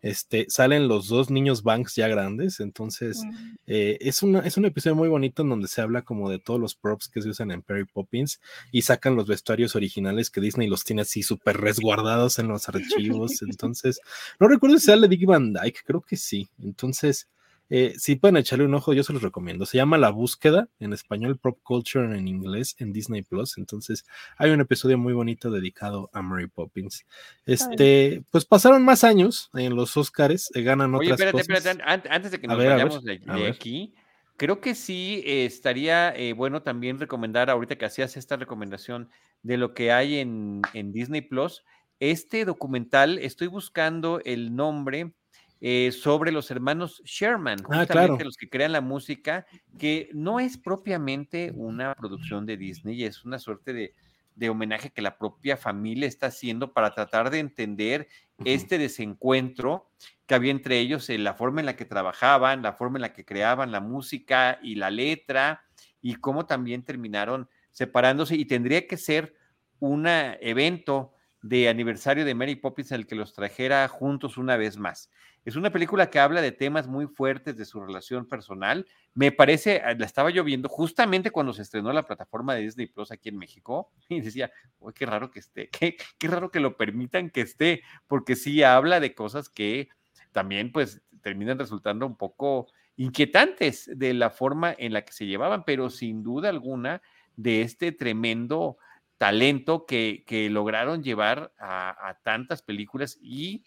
este, 0.00 0.46
salen 0.48 0.88
los 0.88 1.08
dos 1.08 1.30
niños 1.30 1.62
Banks 1.62 1.96
ya 1.96 2.08
grandes, 2.08 2.60
entonces 2.60 3.22
eh, 3.66 3.98
es, 4.00 4.22
una, 4.22 4.40
es 4.40 4.56
un 4.56 4.64
episodio 4.64 4.94
muy 4.94 5.08
bonito 5.08 5.42
en 5.42 5.48
donde 5.48 5.68
se 5.68 5.80
habla 5.80 6.02
como 6.02 6.30
de 6.30 6.38
todos 6.38 6.60
los 6.60 6.74
props 6.74 7.08
que 7.08 7.20
se 7.20 7.28
usan 7.28 7.50
en 7.50 7.62
Perry 7.62 7.84
Poppins 7.84 8.40
y 8.70 8.82
sacan 8.82 9.16
los 9.16 9.26
vestuarios 9.26 9.74
originales 9.74 10.30
que 10.30 10.40
Disney 10.40 10.68
los 10.68 10.84
tiene 10.84 11.02
así 11.02 11.22
súper 11.22 11.56
resguardados 11.56 12.38
en 12.38 12.48
los 12.48 12.68
archivos, 12.68 13.42
entonces 13.42 14.00
no 14.38 14.48
recuerdo 14.48 14.78
si 14.78 14.86
sale 14.86 15.08
Dick 15.08 15.26
Van 15.26 15.52
Dyke, 15.52 15.82
creo 15.84 16.00
que 16.00 16.16
sí, 16.16 16.48
entonces 16.62 17.28
Eh, 17.70 17.94
si 17.98 18.16
pueden 18.16 18.36
echarle 18.36 18.64
un 18.64 18.74
ojo, 18.74 18.92
yo 18.92 19.02
se 19.02 19.12
los 19.12 19.22
recomiendo. 19.22 19.66
Se 19.66 19.76
llama 19.76 19.98
La 19.98 20.10
Búsqueda, 20.10 20.68
en 20.80 20.92
español 20.92 21.38
Pop 21.38 21.58
Culture 21.62 22.04
en 22.16 22.26
inglés, 22.28 22.76
en 22.78 22.92
Disney 22.92 23.22
Plus. 23.22 23.58
Entonces, 23.58 24.04
hay 24.36 24.50
un 24.50 24.60
episodio 24.60 24.98
muy 24.98 25.12
bonito 25.12 25.50
dedicado 25.50 26.10
a 26.12 26.22
Mary 26.22 26.46
Poppins. 26.46 27.04
Este, 27.46 28.22
pues 28.30 28.44
pasaron 28.44 28.84
más 28.84 29.04
años 29.04 29.50
en 29.54 29.74
los 29.76 29.96
Oscars, 29.96 30.50
eh, 30.54 30.62
ganan 30.62 30.94
Oye, 30.94 31.12
otras 31.12 31.20
espérate, 31.20 31.48
cosas. 31.48 31.66
espérate, 31.66 32.08
antes 32.10 32.30
de 32.30 32.40
que 32.40 32.46
nos 32.46 32.56
vayamos 32.56 33.04
de, 33.04 33.18
de 33.18 33.48
aquí, 33.48 33.94
creo 34.36 34.60
que 34.60 34.74
sí 34.74 35.22
eh, 35.26 35.44
estaría 35.44 36.14
eh, 36.16 36.32
bueno 36.32 36.62
también 36.62 36.98
recomendar, 36.98 37.50
ahorita 37.50 37.76
que 37.76 37.84
hacías 37.84 38.16
esta 38.16 38.36
recomendación 38.36 39.10
de 39.42 39.56
lo 39.56 39.74
que 39.74 39.92
hay 39.92 40.18
en, 40.18 40.62
en 40.72 40.92
Disney 40.92 41.20
Plus, 41.20 41.64
este 42.00 42.44
documental, 42.44 43.18
estoy 43.18 43.48
buscando 43.48 44.20
el 44.24 44.54
nombre, 44.54 45.12
eh, 45.60 45.90
sobre 45.92 46.32
los 46.32 46.50
hermanos 46.50 47.02
Sherman, 47.04 47.66
Ah, 47.70 47.80
justamente 47.80 47.92
claro. 47.92 48.24
los 48.24 48.36
que 48.36 48.48
crean 48.48 48.72
la 48.72 48.80
música, 48.80 49.46
que 49.78 50.10
no 50.14 50.40
es 50.40 50.56
propiamente 50.58 51.52
una 51.54 51.94
producción 51.94 52.46
de 52.46 52.56
Disney, 52.56 53.04
es 53.04 53.24
una 53.24 53.38
suerte 53.38 53.72
de, 53.72 53.94
de 54.36 54.48
homenaje 54.50 54.90
que 54.90 55.02
la 55.02 55.18
propia 55.18 55.56
familia 55.56 56.06
está 56.06 56.26
haciendo 56.28 56.72
para 56.72 56.94
tratar 56.94 57.30
de 57.30 57.40
entender 57.40 58.08
este 58.44 58.78
desencuentro 58.78 59.90
que 60.26 60.34
había 60.36 60.52
entre 60.52 60.78
ellos, 60.78 61.08
en 61.10 61.24
la 61.24 61.34
forma 61.34 61.60
en 61.60 61.66
la 61.66 61.74
que 61.76 61.84
trabajaban, 61.86 62.62
la 62.62 62.74
forma 62.74 62.98
en 62.98 63.02
la 63.02 63.12
que 63.12 63.24
creaban 63.24 63.72
la 63.72 63.80
música 63.80 64.58
y 64.62 64.76
la 64.76 64.90
letra, 64.90 65.64
y 66.00 66.14
cómo 66.16 66.46
también 66.46 66.84
terminaron 66.84 67.48
separándose, 67.72 68.36
y 68.36 68.44
tendría 68.44 68.86
que 68.86 68.96
ser 68.96 69.34
un 69.80 70.06
evento 70.06 71.14
de 71.42 71.68
aniversario 71.68 72.24
de 72.24 72.34
Mary 72.34 72.56
Poppins 72.56 72.92
en 72.92 73.00
el 73.00 73.06
que 73.06 73.14
los 73.14 73.32
trajera 73.32 73.86
juntos 73.88 74.36
una 74.38 74.56
vez 74.56 74.76
más. 74.76 75.10
Es 75.48 75.56
una 75.56 75.72
película 75.72 76.10
que 76.10 76.18
habla 76.18 76.42
de 76.42 76.52
temas 76.52 76.86
muy 76.86 77.06
fuertes 77.06 77.56
de 77.56 77.64
su 77.64 77.80
relación 77.80 78.26
personal. 78.26 78.86
Me 79.14 79.32
parece, 79.32 79.80
ah, 79.82 79.94
la 79.94 80.04
estaba 80.04 80.28
yo 80.28 80.44
viendo 80.44 80.68
justamente 80.68 81.30
cuando 81.30 81.54
se 81.54 81.62
estrenó 81.62 81.90
la 81.90 82.06
plataforma 82.06 82.54
de 82.54 82.60
Disney 82.60 82.84
Plus 82.86 83.10
aquí 83.10 83.30
en 83.30 83.38
México 83.38 83.90
y 84.10 84.20
decía, 84.20 84.50
"Uy, 84.78 84.92
qué 84.92 85.06
raro 85.06 85.30
que 85.30 85.38
esté, 85.38 85.70
qué, 85.70 85.96
raro 86.28 86.50
que 86.50 86.60
lo 86.60 86.76
permitan 86.76 87.30
que 87.30 87.40
esté, 87.40 87.82
porque 88.06 88.36
sí 88.36 88.62
habla 88.62 89.00
de 89.00 89.14
cosas 89.14 89.48
que 89.48 89.88
también 90.32 90.70
pues 90.70 91.00
terminan 91.22 91.58
resultando 91.58 92.04
un 92.04 92.18
poco 92.18 92.66
inquietantes 92.96 93.90
de 93.96 94.12
la 94.12 94.28
forma 94.28 94.74
en 94.76 94.92
la 94.92 95.00
que 95.06 95.14
se 95.14 95.24
llevaban, 95.24 95.64
pero 95.64 95.88
sin 95.88 96.22
duda 96.22 96.50
alguna 96.50 97.00
de 97.36 97.62
este 97.62 97.92
tremendo 97.92 98.76
talento 99.16 99.86
que, 99.86 100.48
lograron 100.50 101.02
llevar 101.02 101.54
a 101.58 102.18
tantas 102.22 102.60
películas 102.60 103.18
y 103.22 103.64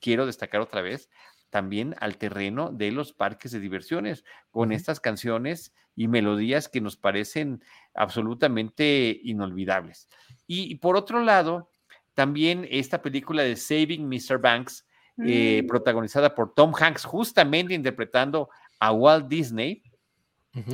quiero 0.00 0.26
destacar 0.26 0.60
otra 0.60 0.82
vez 0.82 1.08
también 1.50 1.94
al 2.00 2.16
terreno 2.16 2.70
de 2.72 2.92
los 2.92 3.12
parques 3.12 3.52
de 3.52 3.60
diversiones 3.60 4.24
con 4.50 4.72
estas 4.72 5.00
canciones 5.00 5.74
y 5.94 6.08
melodías 6.08 6.68
que 6.68 6.80
nos 6.80 6.96
parecen 6.96 7.62
absolutamente 7.94 9.20
inolvidables. 9.22 10.08
Y, 10.46 10.72
y 10.72 10.74
por 10.76 10.96
otro 10.96 11.22
lado, 11.22 11.70
también 12.14 12.66
esta 12.70 13.02
película 13.02 13.42
de 13.42 13.56
Saving 13.56 14.08
Mr. 14.08 14.38
Banks, 14.38 14.86
eh, 15.26 15.60
Mm. 15.62 15.66
protagonizada 15.66 16.34
por 16.34 16.54
Tom 16.54 16.72
Hanks, 16.74 17.04
justamente 17.04 17.74
interpretando 17.74 18.48
a 18.80 18.92
Walt 18.92 19.28
Disney, 19.28 19.82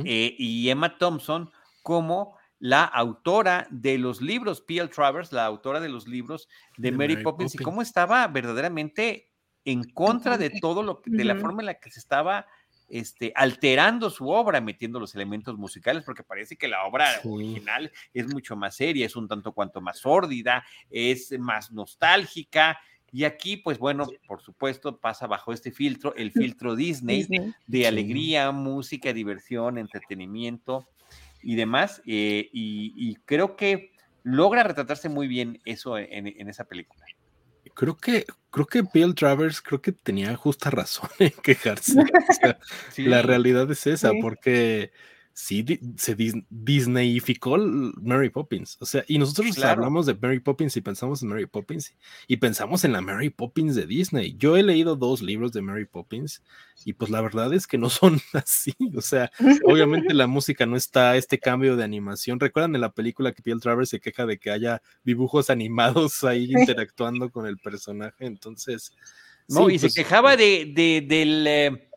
eh, 0.05 0.35
y 0.37 0.69
Emma 0.69 0.97
Thompson 0.97 1.51
como 1.83 2.37
la 2.59 2.83
autora 2.83 3.67
de 3.71 3.97
los 3.97 4.21
libros, 4.21 4.61
P.L. 4.61 4.89
Travers, 4.89 5.31
la 5.31 5.45
autora 5.45 5.79
de 5.79 5.89
los 5.89 6.07
libros 6.07 6.47
de, 6.77 6.91
De 6.91 6.97
Mary, 6.97 7.13
Mary 7.13 7.23
Poppins, 7.23 7.55
y 7.55 7.57
cómo 7.59 7.81
estaba 7.81 8.27
verdaderamente 8.27 9.31
en 9.65 9.83
contra 9.91 10.37
de 10.37 10.49
todo 10.61 10.83
lo 10.83 11.01
que, 11.01 11.09
de 11.11 11.23
la 11.23 11.35
forma 11.35 11.61
en 11.61 11.67
la 11.67 11.73
que 11.79 11.89
se 11.91 11.99
estaba 11.99 12.45
este, 12.89 13.31
alterando 13.35 14.09
su 14.09 14.27
obra, 14.29 14.59
metiendo 14.61 14.99
los 14.99 15.13
elementos 15.13 15.57
musicales, 15.57 16.03
porque 16.03 16.23
parece 16.23 16.55
que 16.57 16.67
la 16.67 16.85
obra 16.85 17.21
Sí. 17.21 17.27
original 17.29 17.91
es 18.13 18.27
mucho 18.33 18.55
más 18.55 18.75
seria, 18.75 19.05
es 19.05 19.15
un 19.15 19.27
tanto 19.27 19.51
cuanto 19.53 19.79
más 19.79 19.99
sórdida, 19.99 20.65
es 20.89 21.37
más 21.39 21.71
nostálgica. 21.71 22.79
Y 23.11 23.23
aquí, 23.25 23.57
pues 23.57 23.77
bueno, 23.79 24.07
por 24.27 24.41
supuesto, 24.41 24.97
pasa 24.99 25.27
bajo 25.27 25.53
este 25.53 25.71
filtro, 25.71 26.13
el 26.15 26.31
filtro 26.31 26.75
Disney, 26.75 27.17
Disney. 27.19 27.53
de 27.67 27.77
Sí. 27.79 27.85
alegría, 27.85 28.51
música, 28.51 29.13
diversión, 29.13 29.77
entretenimiento 29.77 30.87
y 31.41 31.55
demás. 31.55 32.01
eh, 32.05 32.49
y, 32.53 32.93
y 32.95 33.15
creo 33.25 33.55
que 33.55 33.91
logra 34.23 34.63
retratarse 34.63 35.09
muy 35.09 35.27
bien 35.27 35.59
eso 35.65 35.97
en, 35.97 36.27
en 36.27 36.49
esa 36.49 36.65
película. 36.65 37.03
Creo 37.73 37.95
que, 37.97 38.25
creo 38.51 38.65
que 38.65 38.83
Bill 38.93 39.15
Travers 39.15 39.61
creo 39.61 39.81
que 39.81 39.91
tenía 39.93 40.35
justa 40.35 40.69
razón 40.69 41.09
en 41.19 41.31
quejarse. 41.41 41.93
O 42.29 42.33
sea, 42.33 42.59
Sí, 42.91 43.03
La 43.03 43.21
realidad 43.21 43.69
es 43.71 43.87
esa, 43.87 44.11
Sí. 44.11 44.19
porque 44.21 44.91
sí 45.41 45.63
se 45.95 46.17
dis- 46.17 46.45
Disneyificó 46.49 47.57
Mary 47.57 48.29
Poppins. 48.29 48.77
O 48.81 48.85
sea, 48.85 49.05
y 49.07 49.17
nosotros 49.17 49.55
Claro. 49.55 49.71
hablamos 49.71 50.05
de 50.05 50.13
Mary 50.13 50.41
Poppins 50.41 50.75
y 50.75 50.81
pensamos 50.81 51.23
en 51.23 51.29
Mary 51.29 51.45
Poppins 51.45 51.93
y 52.27 52.35
pensamos 52.37 52.83
en 52.83 52.91
la 52.91 52.99
Mary 52.99 53.29
Poppins 53.29 53.73
de 53.75 53.85
Disney. 53.85 54.35
Yo 54.37 54.57
he 54.57 54.63
leído 54.63 54.97
dos 54.97 55.21
libros 55.21 55.53
de 55.53 55.61
Mary 55.61 55.85
Poppins 55.85 56.43
y 56.83 56.91
pues 56.91 57.09
la 57.09 57.21
verdad 57.21 57.53
es 57.53 57.67
que 57.67 57.77
no 57.77 57.89
son 57.89 58.19
así. 58.33 58.73
O 58.97 59.01
sea, 59.01 59.31
obviamente 59.63 60.13
la 60.13 60.27
música 60.27 60.65
no 60.65 60.75
está, 60.75 61.15
este 61.15 61.39
cambio 61.39 61.77
de 61.77 61.85
animación. 61.85 62.37
¿Recuerdan 62.39 62.75
en 62.75 62.81
la 62.81 62.91
película 62.91 63.31
que 63.31 63.41
Bill 63.41 63.61
Travers 63.61 63.89
se 63.89 64.01
queja 64.01 64.25
de 64.25 64.39
que 64.39 64.51
haya 64.51 64.81
dibujos 65.05 65.49
animados 65.49 66.23
ahí 66.25 66.51
interactuando 66.51 67.31
con 67.31 67.45
el 67.47 67.57
personaje? 67.57 68.25
Entonces... 68.25 68.91
No, 69.51 69.65
sí, 69.67 69.75
y 69.75 69.79
pues, 69.79 69.93
se 69.93 70.03
quejaba 70.03 70.37
de, 70.37 70.71
de- 70.75 71.03
del, 71.07 71.47
eh, 71.47 71.88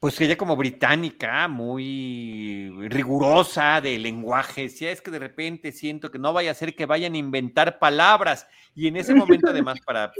pues 0.00 0.18
ella 0.22 0.36
como 0.38 0.56
británica, 0.56 1.46
muy 1.46 2.70
rigurosa 2.88 3.80
de 3.82 3.98
lenguaje, 3.98 4.62
decía, 4.62 4.90
es 4.90 5.02
que 5.02 5.10
de 5.10 5.18
repente 5.18 5.72
siento 5.72 6.10
que 6.10 6.18
no 6.18 6.32
vaya 6.32 6.50
a 6.50 6.54
ser 6.54 6.74
que 6.74 6.86
vayan 6.86 7.12
a 7.14 7.18
inventar 7.18 7.78
palabras, 7.78 8.46
y 8.74 8.86
en 8.86 8.96
ese 8.96 9.14
momento 9.14 9.48
además 9.50 9.78
para 9.86 10.10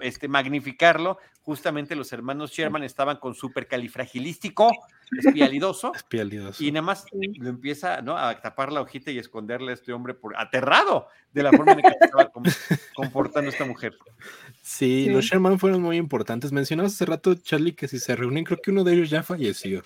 este, 0.00 0.28
magnificarlo, 0.28 1.18
justamente 1.40 1.94
los 1.96 2.12
hermanos 2.12 2.50
Sherman 2.52 2.82
estaban 2.82 3.16
con 3.18 3.34
supercalifragilístico, 3.34 4.70
espialidoso, 5.18 5.94
espialidoso. 5.94 6.62
y 6.64 6.72
nada 6.72 6.82
más 6.82 7.06
lo 7.12 7.48
empieza 7.48 8.02
¿no? 8.02 8.18
a 8.18 8.40
tapar 8.40 8.72
la 8.72 8.80
hojita 8.80 9.12
y 9.12 9.18
esconderle 9.18 9.70
a 9.70 9.74
este 9.74 9.92
hombre 9.92 10.12
por 10.14 10.36
aterrado 10.36 11.06
de 11.32 11.42
la 11.44 11.52
forma 11.52 11.72
en 11.72 11.78
la 11.82 11.90
que 11.92 12.04
estaba 12.04 12.28
com- 12.30 12.42
comportando 12.96 13.48
esta 13.50 13.64
mujer. 13.64 13.96
Sí, 14.62 15.04
Sí. 15.04 15.10
los 15.10 15.24
Sherman 15.24 15.58
fueron 15.60 15.80
muy 15.82 15.96
importantes. 15.96 16.50
Mencionabas 16.50 16.94
hace 16.94 17.04
rato, 17.06 17.34
Charlie, 17.34 17.74
que 17.74 17.86
si 17.86 17.98
se 18.00 18.16
reúnen, 18.16 18.42
creo 18.44 18.58
que 18.60 18.70
uno 18.72 18.82
de 18.82 18.94
ellos 18.94 19.05
ya 19.10 19.22
falleció. 19.22 19.82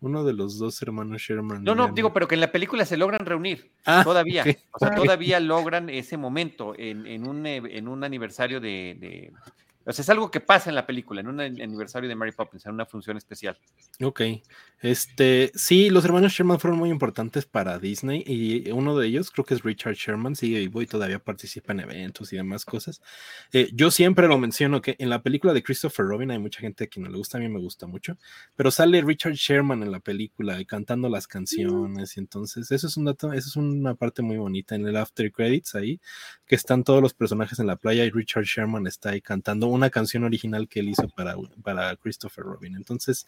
Uno 0.00 0.22
de 0.24 0.34
los 0.34 0.58
dos 0.58 0.82
hermanos 0.82 1.22
Sherman. 1.22 1.64
No, 1.64 1.74
no, 1.74 1.88
digo, 1.88 2.12
pero 2.12 2.28
que 2.28 2.34
en 2.34 2.40
la 2.42 2.52
película 2.52 2.84
se 2.84 2.96
logran 2.96 3.24
reunir. 3.24 3.70
Ah, 3.86 4.02
todavía. 4.04 4.44
O 4.72 4.78
sea, 4.78 4.88
ok. 4.88 4.96
todavía 4.96 5.40
logran 5.40 5.88
ese 5.88 6.16
momento 6.18 6.74
en, 6.76 7.06
en 7.06 7.26
un, 7.26 7.46
eh, 7.46 7.62
en 7.64 7.88
un 7.88 8.04
aniversario 8.04 8.60
de, 8.60 8.96
de- 9.00 9.32
O 9.86 9.92
sea, 9.92 10.02
es 10.02 10.08
algo 10.08 10.30
que 10.30 10.40
pasa 10.40 10.70
en 10.70 10.74
la 10.76 10.86
película, 10.86 11.20
en 11.20 11.28
un 11.28 11.40
an- 11.40 11.60
aniversario 11.60 12.08
de 12.08 12.14
Mary 12.14 12.32
Poppins, 12.32 12.64
en 12.66 12.72
una 12.72 12.86
función 12.86 13.16
especial. 13.16 13.58
Ok. 14.02 14.22
Este, 14.80 15.50
sí, 15.54 15.88
los 15.88 16.04
hermanos 16.04 16.32
Sherman 16.32 16.60
fueron 16.60 16.78
muy 16.78 16.90
importantes 16.90 17.46
para 17.46 17.78
Disney 17.78 18.22
y 18.26 18.70
uno 18.70 18.96
de 18.98 19.06
ellos, 19.06 19.30
creo 19.30 19.44
que 19.44 19.54
es 19.54 19.62
Richard 19.62 19.94
Sherman, 19.94 20.36
sigue 20.36 20.58
vivo 20.58 20.82
y 20.82 20.86
todavía 20.86 21.18
participa 21.18 21.72
en 21.72 21.80
eventos 21.80 22.32
y 22.32 22.36
demás 22.36 22.64
cosas. 22.66 23.00
Eh, 23.52 23.70
yo 23.72 23.90
siempre 23.90 24.28
lo 24.28 24.36
menciono 24.38 24.82
que 24.82 24.96
en 24.98 25.08
la 25.08 25.22
película 25.22 25.54
de 25.54 25.62
Christopher 25.62 26.04
Robin 26.06 26.30
hay 26.30 26.38
mucha 26.38 26.60
gente 26.60 26.88
que 26.88 27.00
no 27.00 27.08
le 27.08 27.16
gusta, 27.16 27.38
a 27.38 27.40
mí 27.40 27.48
me 27.48 27.60
gusta 27.60 27.86
mucho, 27.86 28.18
pero 28.56 28.70
sale 28.70 29.00
Richard 29.00 29.34
Sherman 29.34 29.82
en 29.82 29.90
la 29.90 30.00
película 30.00 30.60
y 30.60 30.66
cantando 30.66 31.08
las 31.08 31.26
canciones 31.26 32.16
y 32.16 32.20
entonces 32.20 32.70
eso 32.70 32.86
es 32.86 32.96
un 32.98 33.06
dato, 33.06 33.32
eso 33.32 33.48
es 33.48 33.56
una 33.56 33.94
parte 33.94 34.20
muy 34.20 34.36
bonita 34.36 34.74
en 34.74 34.86
el 34.86 34.96
after 34.96 35.32
credits 35.32 35.74
ahí, 35.74 35.98
que 36.46 36.56
están 36.56 36.84
todos 36.84 37.00
los 37.00 37.14
personajes 37.14 37.58
en 37.58 37.66
la 37.68 37.76
playa 37.76 38.04
y 38.04 38.10
Richard 38.10 38.44
Sherman 38.44 38.86
está 38.86 39.10
ahí 39.10 39.22
cantando 39.22 39.66
una 39.74 39.90
canción 39.90 40.24
original 40.24 40.68
que 40.68 40.80
él 40.80 40.88
hizo 40.88 41.08
para, 41.08 41.36
para 41.62 41.94
Christopher 41.96 42.44
Robin. 42.44 42.76
Entonces, 42.76 43.26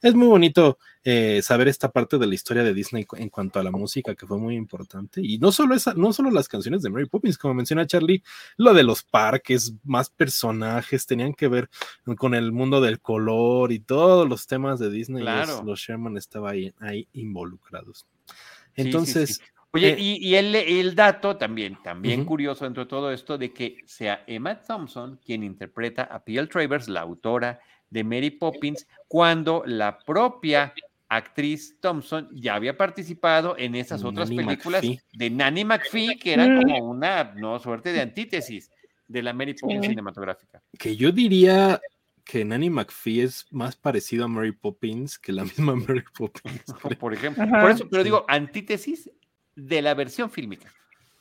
es 0.00 0.14
muy 0.14 0.28
bonito 0.28 0.78
eh, 1.04 1.40
saber 1.42 1.66
esta 1.68 1.90
parte 1.90 2.18
de 2.18 2.26
la 2.26 2.34
historia 2.34 2.62
de 2.62 2.72
Disney 2.72 3.06
en 3.16 3.28
cuanto 3.30 3.58
a 3.58 3.62
la 3.64 3.70
música, 3.70 4.14
que 4.14 4.26
fue 4.26 4.38
muy 4.38 4.54
importante. 4.54 5.20
Y 5.22 5.38
no 5.38 5.50
solo, 5.52 5.74
esa, 5.74 5.94
no 5.94 6.12
solo 6.12 6.30
las 6.30 6.48
canciones 6.48 6.82
de 6.82 6.90
Mary 6.90 7.06
Poppins, 7.06 7.36
como 7.36 7.54
menciona 7.54 7.86
Charlie, 7.86 8.22
lo 8.56 8.74
de 8.74 8.84
los 8.84 9.02
parques, 9.02 9.74
más 9.84 10.08
personajes, 10.10 11.06
tenían 11.06 11.34
que 11.34 11.48
ver 11.48 11.68
con 12.16 12.34
el 12.34 12.52
mundo 12.52 12.80
del 12.80 13.00
color 13.00 13.72
y 13.72 13.80
todos 13.80 14.28
los 14.28 14.46
temas 14.46 14.78
de 14.78 14.90
Disney. 14.90 15.24
los- 15.24 15.32
Claro. 15.32 15.62
Los, 15.64 15.80
Sherman 15.80 16.16
estaban 16.16 16.52
ahí, 16.52 16.72
ahí 16.78 17.08
involucrados. 17.12 18.06
Sí, 18.26 18.34
sí, 18.74 18.80
Entonces, 18.82 19.36
sí. 19.36 19.42
Oye, 19.72 19.90
eh, 19.90 19.96
y, 19.98 20.28
y 20.28 20.34
el, 20.36 20.54
el 20.54 20.94
dato 20.94 21.36
también, 21.36 21.76
también 21.82 22.24
curioso 22.24 22.64
dentro 22.64 22.84
de 22.84 22.88
todo 22.88 23.12
esto, 23.12 23.36
de 23.36 23.52
que 23.52 23.76
sea 23.84 24.24
Emma 24.26 24.60
Thompson 24.62 25.20
quien 25.24 25.42
interpreta 25.42 26.04
a 26.04 26.24
P.L. 26.24 26.46
Travers, 26.48 26.88
la 26.88 27.00
autora 27.02 27.60
de 27.90 28.02
Mary 28.04 28.30
Poppins, 28.30 28.86
cuando 29.08 29.62
la 29.66 29.98
propia 29.98 30.72
actriz 31.10 31.78
Thompson 31.80 32.28
ya 32.32 32.54
había 32.54 32.76
participado 32.76 33.56
en 33.58 33.74
esas 33.74 34.04
otras 34.04 34.30
Nanny 34.30 34.44
películas 34.44 34.84
McPhee. 34.84 35.00
de 35.14 35.30
Nanny 35.30 35.64
McPhee, 35.64 36.18
que 36.18 36.32
eran 36.34 36.54
Mm. 36.54 36.62
como 36.62 36.90
una 36.90 37.24
no, 37.34 37.58
suerte 37.58 37.92
de 37.92 38.00
antítesis 38.02 38.70
de 39.06 39.22
la 39.22 39.32
Mary 39.32 39.54
Poppins 39.54 39.84
Sí. 39.84 39.90
cinematográfica. 39.90 40.62
que 40.78 40.96
yo 40.96 41.10
diría 41.12 41.80
que 42.24 42.44
Nanny 42.44 42.68
McPhee 42.68 43.20
es 43.22 43.46
más 43.50 43.74
parecido 43.76 44.26
a 44.26 44.28
Mary 44.28 44.52
Poppins 44.52 45.18
que 45.18 45.32
la 45.32 45.44
misma 45.44 45.74
Mary 45.88 46.04
Poppins. 46.16 46.62
Por 47.00 47.14
ejemplo. 47.14 47.42
Por 47.60 47.70
eso, 47.70 47.88
pero 47.90 48.04
digo, 48.04 48.26
antítesis 48.28 49.10
de 49.58 49.82
la 49.82 49.94
versión 49.94 50.30
fílmica. 50.30 50.72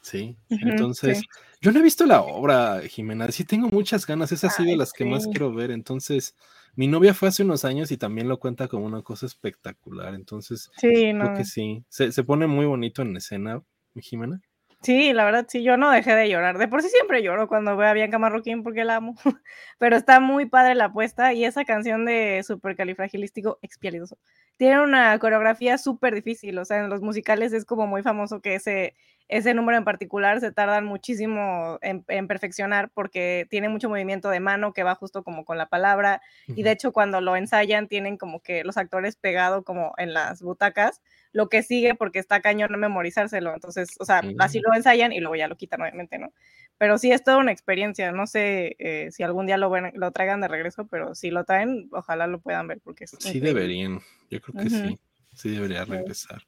Sí, 0.02 0.38
entonces, 0.50 1.22
yo 1.60 1.72
no 1.72 1.80
he 1.80 1.84
visto 1.84 2.06
la 2.06 2.22
obra, 2.22 2.82
Jimena, 2.88 3.30
sí 3.32 3.44
tengo 3.44 3.68
muchas 3.68 4.06
ganas, 4.06 4.32
esa 4.32 4.48
ha 4.48 4.52
sido 4.52 4.70
de 4.70 4.78
las 4.78 4.94
que 4.94 5.04
más 5.04 5.28
quiero 5.28 5.54
ver, 5.54 5.72
entonces, 5.72 6.34
mi 6.76 6.88
novia 6.88 7.14
fue 7.14 7.28
hace 7.28 7.44
unos 7.44 7.66
años 7.66 7.92
y 7.92 7.98
también 7.98 8.30
lo 8.30 8.40
cuenta 8.40 8.70
como 8.70 8.86
una 8.86 9.02
cosa 9.02 9.26
espectacular, 9.26 10.14
entonces, 10.14 10.70
sí, 10.78 10.88
creo 10.88 11.34
que 11.36 11.44
sí, 11.44 11.84
se, 11.90 12.14
se 12.14 12.24
pone 12.24 12.48
muy 12.48 12.66
bonito 12.66 13.02
en 13.02 13.18
escena, 13.18 13.62
Jimena. 13.96 14.40
Sí, 14.84 15.12
la 15.12 15.26
verdad, 15.26 15.46
sí, 15.50 15.64
yo 15.64 15.76
no 15.76 15.90
dejé 15.92 16.16
de 16.16 16.30
llorar. 16.30 16.58
De 16.58 16.68
por 16.68 16.82
sí 16.82 16.90
siempre 16.90 17.22
lloro 17.24 17.48
cuando 17.48 17.76
veo 17.76 17.90
a 17.90 17.94
Bianca 17.94 18.20
Marroquín 18.20 18.64
porque 18.64 18.86
la 18.86 18.98
amo. 18.98 19.16
Pero 19.80 19.96
está 19.98 20.20
muy 20.20 20.46
padre 20.46 20.76
la 20.76 20.86
apuesta 20.86 21.34
y 21.34 21.46
esa 21.46 21.66
canción 21.66 22.06
de 22.06 22.42
Supercalifragilístico 22.44 23.58
Expialidoso 23.62 24.18
tiene 24.56 24.82
una 24.82 25.18
coreografía 25.20 25.78
súper 25.78 26.14
difícil. 26.16 26.58
O 26.60 26.66
sea, 26.66 26.78
en 26.80 26.90
los 26.90 27.02
musicales 27.02 27.54
es 27.54 27.66
como 27.66 27.88
muy 27.88 28.02
famoso 28.04 28.40
que 28.40 28.56
ese, 28.56 28.96
ese 29.30 29.54
número 29.54 29.78
en 29.78 29.84
particular 29.84 30.40
se 30.40 30.52
tardan 30.52 30.86
muchísimo 30.86 31.80
en, 31.82 32.04
perfeccionar 32.28 32.90
porque 32.94 33.46
tiene 33.50 33.68
mucho 33.68 33.90
movimiento 33.90 34.30
de 34.30 34.40
mano 34.40 34.74
que 34.74 34.84
va 34.84 34.96
justo 34.96 35.24
como 35.24 35.44
con 35.44 35.58
la 35.58 35.68
palabra. 35.68 36.22
Y 36.48 36.64
de 36.64 36.72
hecho, 36.72 36.94
cuando 36.94 37.20
lo 37.20 37.36
ensayan, 37.36 37.88
tienen 37.88 38.18
como 38.18 38.42
que 38.42 38.64
los 38.64 38.78
actores 38.78 39.16
pegado 39.18 39.64
como 39.64 39.94
en 39.98 40.14
las 40.14 40.42
butacas 40.42 41.02
lo 41.34 41.50
que 41.50 41.62
sigue 41.62 41.94
porque 41.94 42.20
está 42.20 42.42
cañón 42.42 42.72
no 42.72 42.78
memorizárselo. 42.78 43.54
Entonces, 43.54 43.90
o 44.00 44.06
sea, 44.06 44.24
así 44.40 44.60
lo 44.60 44.74
ensayan 44.74 45.12
y 45.12 45.20
luego 45.20 45.36
ya 45.36 45.48
lo 45.48 45.58
quitan, 45.58 45.82
obviamente, 45.82 46.18
¿no? 46.18 46.34
Pero 46.78 46.98
sí 46.98 47.12
es 47.12 47.24
toda 47.24 47.38
una 47.38 47.52
experiencia. 47.52 48.12
No 48.12 48.28
sé 48.28 48.76
eh, 48.80 49.10
si 49.12 49.24
algún 49.24 49.46
día 49.46 49.58
lo, 49.58 49.72
lo 49.94 50.12
traigan 50.12 50.42
de 50.42 50.48
regreso, 50.48 50.88
pero 50.88 51.16
si 51.16 51.30
lo 51.30 51.44
traen, 51.44 51.90
ojalá 51.92 52.28
lo 52.28 52.40
puedan 52.40 52.68
ver 52.68 52.80
porque 52.84 53.08
Sí 53.08 53.40
deberían, 53.40 54.00
yo 54.30 54.42
creo 54.42 54.64
que 54.64 54.70
sí, 54.70 55.00
sí 55.34 55.50
debería 55.52 55.86
regresar. 55.86 56.42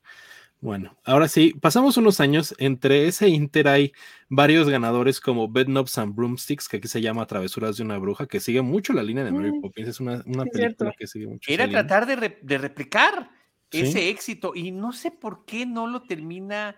Bueno, 0.62 0.98
ahora 1.06 1.30
sí, 1.30 1.54
pasamos 1.60 1.96
unos 1.96 2.20
años. 2.20 2.54
Entre 2.58 3.08
ese 3.08 3.30
Inter 3.30 3.70
hay 3.70 3.94
varios 4.28 4.68
ganadores 4.70 5.22
como 5.22 5.48
Bedknobs 5.48 5.98
and 5.98 6.14
Broomsticks, 6.14 6.68
que 6.68 6.78
aquí 6.78 6.88
se 6.90 7.02
llama 7.02 7.26
Travesuras 7.28 7.78
de 7.78 7.84
una 7.84 7.98
Bruja, 7.98 8.28
que 8.28 8.42
sigue 8.42 8.62
mucho 8.62 8.92
la 8.92 9.04
línea 9.04 9.24
de 9.24 9.32
Mary 9.32 9.54
mm, 9.54 9.62
Poppins. 9.62 9.88
Es 9.88 10.00
una, 10.02 10.22
película 10.52 10.94
que 10.98 11.08
sigue 11.08 11.28
mucho. 11.28 11.50
Era 11.52 11.70
tratar 11.70 12.06
de, 12.06 12.40
de 12.42 12.58
replicar 12.58 13.32
ese 13.72 14.10
éxito 14.10 14.54
y 14.54 14.72
no 14.72 14.92
sé 14.92 15.12
por 15.12 15.46
qué 15.46 15.66
no 15.66 15.88
lo 15.88 16.02
termina 16.04 16.76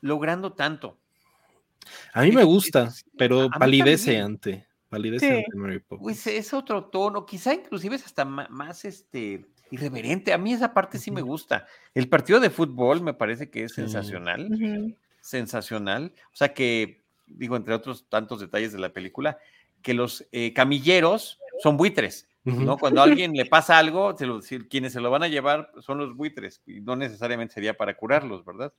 logrando 0.00 0.52
tanto. 0.52 0.98
A 2.12 2.22
mí 2.22 2.32
me 2.32 2.44
gusta, 2.44 2.92
pero 3.16 3.48
palidece 3.50 4.18
ante, 4.20 4.66
palidece 4.88 5.38
ante 5.38 5.56
Mary 5.56 5.80
Poppins. 5.80 6.02
Pues 6.02 6.26
es 6.26 6.52
otro 6.52 6.84
tono, 6.84 7.26
quizá 7.26 7.54
inclusive 7.54 7.96
es 7.96 8.04
hasta 8.04 8.24
más 8.24 8.84
este 8.84 9.46
irreverente. 9.70 10.32
A 10.32 10.38
mí 10.38 10.52
esa 10.52 10.74
parte 10.74 10.98
sí 10.98 11.10
me 11.10 11.22
gusta. 11.22 11.66
El 11.94 12.08
partido 12.08 12.40
de 12.40 12.50
fútbol 12.50 13.02
me 13.02 13.14
parece 13.14 13.50
que 13.50 13.64
es 13.64 13.72
sensacional, 13.74 14.96
sensacional. 15.20 16.12
O 16.32 16.36
sea 16.36 16.54
que, 16.54 17.02
digo, 17.26 17.56
entre 17.56 17.74
otros 17.74 18.06
tantos 18.08 18.40
detalles 18.40 18.72
de 18.72 18.78
la 18.78 18.92
película, 18.92 19.38
que 19.82 19.94
los 19.94 20.26
eh, 20.32 20.52
camilleros 20.52 21.38
son 21.62 21.76
buitres. 21.76 22.28
¿no? 22.44 22.78
Cuando 22.78 23.02
a 23.02 23.04
alguien 23.04 23.34
le 23.34 23.44
pasa 23.44 23.78
algo, 23.78 24.14
quienes 24.70 24.92
se 24.94 25.00
lo 25.00 25.10
van 25.10 25.22
a 25.22 25.28
llevar 25.28 25.70
son 25.80 25.98
los 25.98 26.16
buitres 26.16 26.62
y 26.66 26.80
no 26.80 26.96
necesariamente 26.96 27.54
sería 27.54 27.76
para 27.76 27.94
curarlos, 27.94 28.44
¿verdad? 28.44 28.72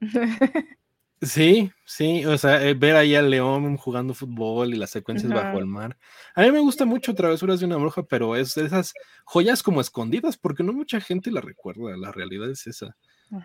Sí, 1.22 1.70
sí, 1.84 2.26
o 2.26 2.36
sea, 2.36 2.66
eh, 2.66 2.74
ver 2.74 2.96
ahí 2.96 3.14
al 3.14 3.30
león 3.30 3.76
jugando 3.76 4.12
fútbol 4.12 4.74
y 4.74 4.76
las 4.76 4.90
secuencias 4.90 5.32
bajo 5.32 5.58
el 5.60 5.66
mar. 5.66 5.96
A 6.34 6.42
mí 6.42 6.50
me 6.50 6.58
gusta 6.58 6.84
mucho 6.84 7.14
Travesuras 7.14 7.60
de 7.60 7.66
una 7.66 7.76
bruja, 7.76 8.02
pero 8.02 8.34
es 8.34 8.56
de 8.56 8.66
esas 8.66 8.92
joyas 9.24 9.62
como 9.62 9.80
escondidas, 9.80 10.36
porque 10.36 10.64
no 10.64 10.72
mucha 10.72 11.00
gente 11.00 11.30
la 11.30 11.40
recuerda, 11.40 11.96
la 11.96 12.10
realidad 12.10 12.50
es 12.50 12.66
esa. 12.66 12.96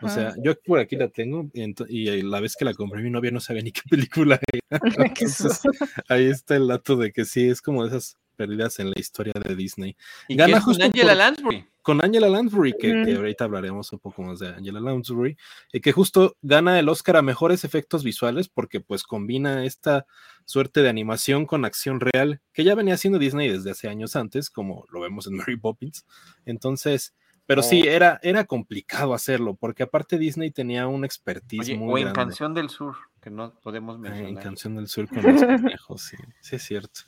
O 0.02 0.10
sea, 0.10 0.34
yo 0.44 0.60
por 0.60 0.80
aquí 0.80 0.96
la 0.96 1.08
tengo 1.08 1.50
y, 1.54 2.22
la 2.24 2.40
vez 2.40 2.56
que 2.58 2.66
la 2.66 2.74
compré 2.74 3.02
mi 3.02 3.12
novia 3.12 3.32
no 3.32 3.40
sabía 3.40 3.62
ni 3.62 3.72
qué 3.72 3.82
película 3.90 4.40
era. 4.52 4.62
ahí 6.10 6.26
está 6.26 6.56
el 6.56 6.68
dato 6.68 6.96
de 6.96 7.14
que 7.14 7.26
sí, 7.26 7.48
es 7.48 7.62
como 7.62 7.84
de 7.84 7.90
esas 7.90 8.18
perdidas 8.36 8.80
en 8.80 8.90
la 8.90 9.00
historia 9.00 9.34
de 9.34 9.56
Disney. 9.56 9.96
¿Y 10.28 10.36
Gana 10.36 10.62
con 10.62 10.82
Angela 10.82 11.14
Lansbury. 11.14 11.66
Con 11.88 12.04
Angela 12.04 12.28
Lansbury, 12.28 12.74
que, 12.74 13.16
ahorita 13.16 13.46
hablaremos 13.46 13.94
un 13.94 14.00
poco 14.00 14.22
más 14.22 14.40
de 14.40 14.50
Angela 14.50 14.82
Lansbury, 14.82 15.38
y 15.72 15.80
que 15.80 15.94
justo 15.94 16.36
gana 16.42 16.78
el 16.80 16.90
Oscar 16.90 17.16
a 17.16 17.22
mejores 17.22 17.64
efectos 17.64 18.04
visuales 18.04 18.50
porque 18.50 18.82
pues 18.82 19.04
combina 19.04 19.64
esta 19.64 20.06
suerte 20.44 20.82
de 20.82 20.90
animación 20.90 21.46
con 21.46 21.64
acción 21.64 22.02
real 22.02 22.42
que 22.52 22.66
ya 22.66 22.76
venía 22.76 22.96
haciendo 22.96 23.20
Disney 23.20 23.48
desde 23.48 23.72
hace 23.72 23.88
años 23.88 24.18
antes, 24.18 24.50
como 24.50 24.84
lo 24.92 25.00
vemos 25.00 25.28
en 25.28 25.38
Mary 25.38 25.56
Poppins. 25.56 26.06
Entonces, 26.46 27.16
pero 27.46 27.64
sí, 27.64 27.84
oh. 27.84 27.90
era, 27.90 28.20
era 28.22 28.44
complicado 28.44 29.14
hacerlo, 29.14 29.56
porque 29.56 29.84
aparte 29.84 30.18
Disney 30.18 30.52
tenía 30.52 30.88
un 30.88 31.06
expertise 31.06 31.74
muy 31.78 32.04
o 32.04 32.08
en 32.10 32.14
Canción 32.14 32.54
del 32.54 32.70
Sur, 32.70 32.98
que 33.22 33.30
no 33.30 33.54
podemos 33.62 33.98
mencionar. 33.98 34.30
En 34.30 34.36
Canción 34.36 34.76
del 34.76 34.90
Sur 34.90 35.08
con 35.08 35.24
los 35.24 35.42
conejos, 35.42 36.02
sí, 36.02 36.18
sí 36.42 36.58
es 36.58 36.64
cierto. 36.64 37.00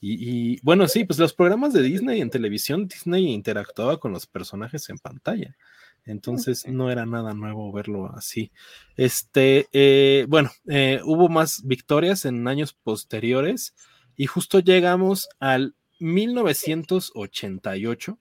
Y, 0.00 0.60
bueno, 0.62 0.86
sí, 0.86 1.04
pues 1.04 1.18
los 1.18 1.34
programas 1.34 1.72
de 1.72 1.82
Disney 1.82 2.20
en 2.20 2.30
televisión, 2.30 2.86
Disney 2.86 3.32
interactuaba 3.32 3.98
con 3.98 4.12
los 4.12 4.26
personajes 4.26 4.88
en 4.90 4.98
pantalla. 4.98 5.56
Entonces 6.04 6.68
no 6.68 6.88
era 6.90 7.04
nada 7.04 7.34
nuevo 7.34 7.72
verlo 7.72 8.14
así. 8.14 8.52
Este, 8.96 9.66
eh, 9.72 10.24
bueno, 10.28 10.52
eh, 10.68 11.00
hubo 11.04 11.28
más 11.28 11.66
victorias 11.66 12.24
en 12.24 12.46
años 12.48 12.72
posteriores 12.72 13.74
y 14.16 14.26
justo 14.26 14.60
llegamos 14.60 15.28
al 15.40 15.74
1988 15.98 18.18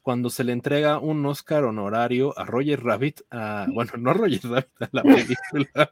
cuando 0.00 0.30
se 0.30 0.44
le 0.44 0.52
entrega 0.52 1.00
un 1.00 1.26
Oscar 1.26 1.64
honorario 1.64 2.38
a 2.38 2.44
Roger 2.44 2.84
Rabbit, 2.84 3.22
bueno, 3.72 3.90
no 3.98 4.10
a 4.10 4.14
Roger 4.14 4.44
Rabbit, 4.44 4.70
a 4.80 4.88
la 4.92 5.02
película, 5.02 5.90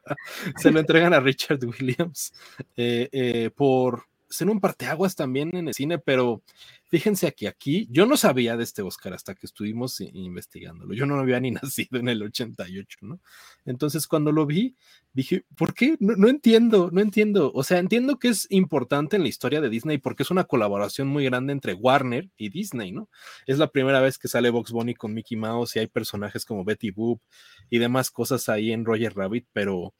se 0.55 0.71
lo 0.71 0.79
entregan 0.79 1.13
a 1.13 1.19
Richard 1.19 1.59
Williams 1.65 2.31
eh, 2.77 3.49
por 3.53 4.05
ser 4.35 4.49
un 4.49 4.59
parteaguas 4.59 5.15
también 5.15 5.55
en 5.55 5.67
el 5.67 5.73
cine, 5.73 5.99
pero 5.99 6.43
fíjense 6.85 7.27
aquí, 7.27 7.47
aquí, 7.47 7.87
yo 7.89 8.05
no 8.05 8.17
sabía 8.17 8.57
de 8.57 8.63
este 8.63 8.81
Oscar 8.81 9.13
hasta 9.13 9.35
que 9.35 9.45
estuvimos 9.45 9.99
investigándolo. 10.01 10.93
Yo 10.93 11.05
no 11.05 11.19
había 11.19 11.39
ni 11.39 11.51
nacido 11.51 11.99
en 11.99 12.09
el 12.09 12.21
88, 12.23 12.99
¿no? 13.01 13.19
Entonces, 13.65 14.07
cuando 14.07 14.31
lo 14.31 14.45
vi, 14.45 14.75
dije, 15.13 15.45
¿por 15.55 15.73
qué? 15.73 15.95
No, 15.99 16.27
entiendo, 16.27 16.89
no 16.91 17.01
entiendo. 17.01 17.51
O 17.53 17.63
sea, 17.63 17.79
entiendo 17.79 18.17
que 18.19 18.29
es 18.29 18.47
importante 18.49 19.15
en 19.15 19.23
la 19.23 19.29
historia 19.29 19.61
de 19.61 19.69
Disney 19.69 19.97
porque 19.97 20.23
es 20.23 20.31
una 20.31 20.43
colaboración 20.43 21.07
muy 21.07 21.25
grande 21.25 21.53
entre 21.53 21.73
Warner 21.73 22.29
y 22.37 22.49
Disney, 22.49 22.91
¿no? 22.91 23.09
Es 23.47 23.57
la 23.57 23.71
primera 23.71 24.01
vez 24.01 24.17
que 24.17 24.27
sale 24.27 24.49
Box 24.49 24.71
Bunny 24.71 24.93
con 24.93 25.13
Mickey 25.13 25.37
Mouse 25.37 25.75
y 25.75 25.79
hay 25.79 25.87
personajes 25.87 26.45
como 26.45 26.63
Betty 26.63 26.91
Boop 26.91 27.21
y 27.69 27.79
demás 27.79 28.11
cosas 28.11 28.49
ahí 28.49 28.71
en 28.71 28.85
Roger 28.85 29.15
Rabbit, 29.15 29.47
pero 29.53 29.93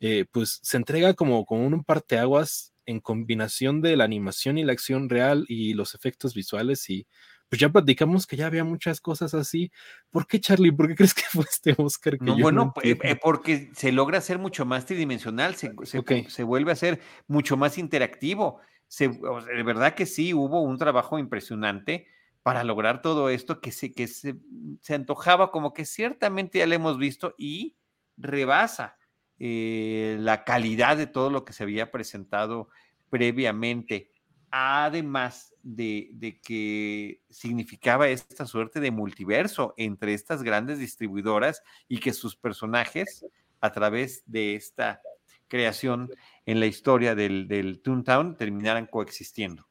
eh, 0.00 0.26
pues 0.32 0.58
se 0.62 0.76
entrega 0.76 1.14
como, 1.14 1.44
como 1.44 1.64
un 1.64 1.84
parteaguas 1.84 2.71
en 2.92 3.00
combinación 3.00 3.80
de 3.80 3.96
la 3.96 4.04
animación 4.04 4.58
y 4.58 4.64
la 4.64 4.72
acción 4.72 5.08
real 5.08 5.44
y 5.48 5.74
los 5.74 5.94
efectos 5.94 6.34
visuales 6.34 6.88
y 6.88 7.06
pues 7.48 7.60
ya 7.60 7.68
platicamos 7.68 8.26
que 8.26 8.36
ya 8.36 8.46
había 8.46 8.64
muchas 8.64 8.98
cosas 8.98 9.34
así. 9.34 9.70
¿Por 10.10 10.26
qué, 10.26 10.40
Charlie? 10.40 10.72
¿Por 10.72 10.88
qué 10.88 10.94
crees 10.96 11.12
que 11.12 11.24
fue 11.28 11.44
este 11.44 11.74
Oscar? 11.76 12.18
Que 12.18 12.30
bueno, 12.30 12.72
eh, 12.82 12.96
eh, 13.02 13.16
porque 13.16 13.70
se 13.74 13.92
logra 13.92 14.16
hacer 14.16 14.38
mucho 14.38 14.64
más 14.64 14.86
tridimensional, 14.86 15.54
se, 15.54 15.70
se, 15.84 16.42
vuelve 16.44 16.72
a 16.72 16.76
ser 16.76 17.00
mucho 17.26 17.58
más 17.58 17.76
interactivo. 17.76 18.60
Se, 18.88 19.08
de 19.08 19.62
verdad 19.64 19.94
que 19.94 20.06
sí, 20.06 20.32
hubo 20.32 20.62
un 20.62 20.78
trabajo 20.78 21.18
impresionante 21.18 22.06
para 22.42 22.64
lograr 22.64 23.02
todo 23.02 23.28
esto 23.28 23.60
que, 23.60 23.70
se, 23.70 23.92
que 23.92 24.08
se, 24.08 24.36
se 24.80 24.94
antojaba 24.94 25.50
como 25.50 25.74
que 25.74 25.84
ciertamente 25.84 26.60
ya 26.60 26.66
lo 26.66 26.74
hemos 26.74 26.96
visto 26.96 27.34
y 27.36 27.76
rebasa 28.16 28.96
eh, 29.38 30.16
la 30.20 30.44
calidad 30.44 30.96
de 30.96 31.06
todo 31.06 31.30
lo 31.30 31.44
que 31.44 31.52
se 31.52 31.62
había 31.62 31.90
presentado 31.90 32.68
previamente, 33.10 34.10
además 34.50 35.54
de, 35.62 36.40
que 36.44 37.22
significaba 37.30 38.08
esta 38.08 38.46
suerte 38.46 38.80
de 38.80 38.90
multiverso 38.90 39.74
entre 39.76 40.14
estas 40.14 40.42
grandes 40.42 40.78
distribuidoras 40.78 41.62
y 41.88 41.98
que 41.98 42.12
sus 42.12 42.36
personajes, 42.36 43.26
a 43.60 43.72
través 43.72 44.22
de 44.26 44.54
esta 44.54 45.00
creación 45.48 46.10
en 46.46 46.60
la 46.60 46.66
historia 46.66 47.14
del, 47.14 47.48
del 47.48 47.80
Toontown, 47.80 48.36
terminaran 48.36 48.86
coexistiendo. 48.86 49.68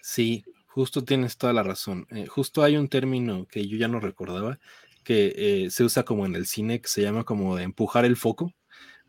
Sí, 0.00 0.44
justo 0.66 1.04
tienes 1.04 1.36
toda 1.36 1.52
la 1.52 1.62
razón. 1.62 2.06
Eh, 2.10 2.26
justo 2.26 2.62
hay 2.62 2.76
un 2.76 2.88
término 2.88 3.46
que 3.46 3.66
yo 3.68 3.76
ya 3.76 3.88
no 3.88 4.00
recordaba, 4.00 4.58
que 5.02 5.32
eh, 5.36 5.70
se 5.70 5.84
usa 5.84 6.04
como 6.04 6.26
en 6.26 6.34
el 6.36 6.46
cine, 6.46 6.80
que 6.80 6.88
se 6.88 7.02
llama 7.02 7.24
como 7.24 7.56
de 7.56 7.64
empujar 7.64 8.04
el 8.04 8.16
foco, 8.16 8.52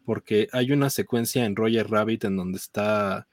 porque 0.06 0.50
hay 0.52 0.72
una 0.72 0.90
secuencia 0.90 1.46
en 1.46 1.56
Roger 1.56 1.90
Rabbit 1.90 2.26
en 2.26 2.38
donde 2.38 2.58
está 2.58 3.28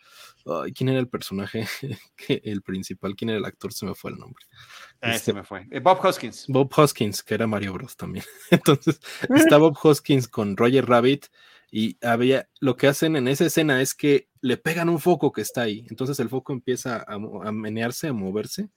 Ay, 0.46 0.72
¿Quién 0.72 0.88
era 0.88 0.98
el 0.98 1.08
personaje? 1.08 1.66
el 2.28 2.62
principal, 2.62 3.14
¿quién 3.14 3.30
era 3.30 3.38
el 3.38 3.44
actor? 3.44 3.72
Se 3.72 3.86
me 3.86 3.94
fue 3.94 4.12
el 4.12 4.18
nombre. 4.18 4.44
Ah, 5.00 5.14
este, 5.14 5.26
se 5.26 5.32
me 5.32 5.44
fue. 5.44 5.66
Eh, 5.70 5.80
Bob 5.80 6.04
Hoskins. 6.04 6.46
Bob 6.48 6.72
Hoskins, 6.74 7.22
que 7.22 7.34
era 7.34 7.46
Mario 7.46 7.74
Bros 7.74 7.96
también. 7.96 8.24
Entonces, 8.50 9.00
está 9.34 9.58
Bob 9.58 9.76
Hoskins 9.82 10.28
con 10.28 10.56
Roger 10.56 10.86
Rabbit 10.86 11.26
y 11.70 11.98
había, 12.04 12.48
lo 12.58 12.76
que 12.76 12.88
hacen 12.88 13.16
en 13.16 13.28
esa 13.28 13.46
escena 13.46 13.80
es 13.80 13.94
que 13.94 14.28
le 14.40 14.56
pegan 14.56 14.88
un 14.88 14.98
foco 14.98 15.30
que 15.30 15.42
está 15.42 15.62
ahí. 15.62 15.86
Entonces 15.88 16.18
el 16.18 16.28
foco 16.28 16.52
empieza 16.52 16.96
a, 16.96 17.14
a 17.14 17.52
menearse, 17.52 18.08
a 18.08 18.12
moverse. 18.12 18.70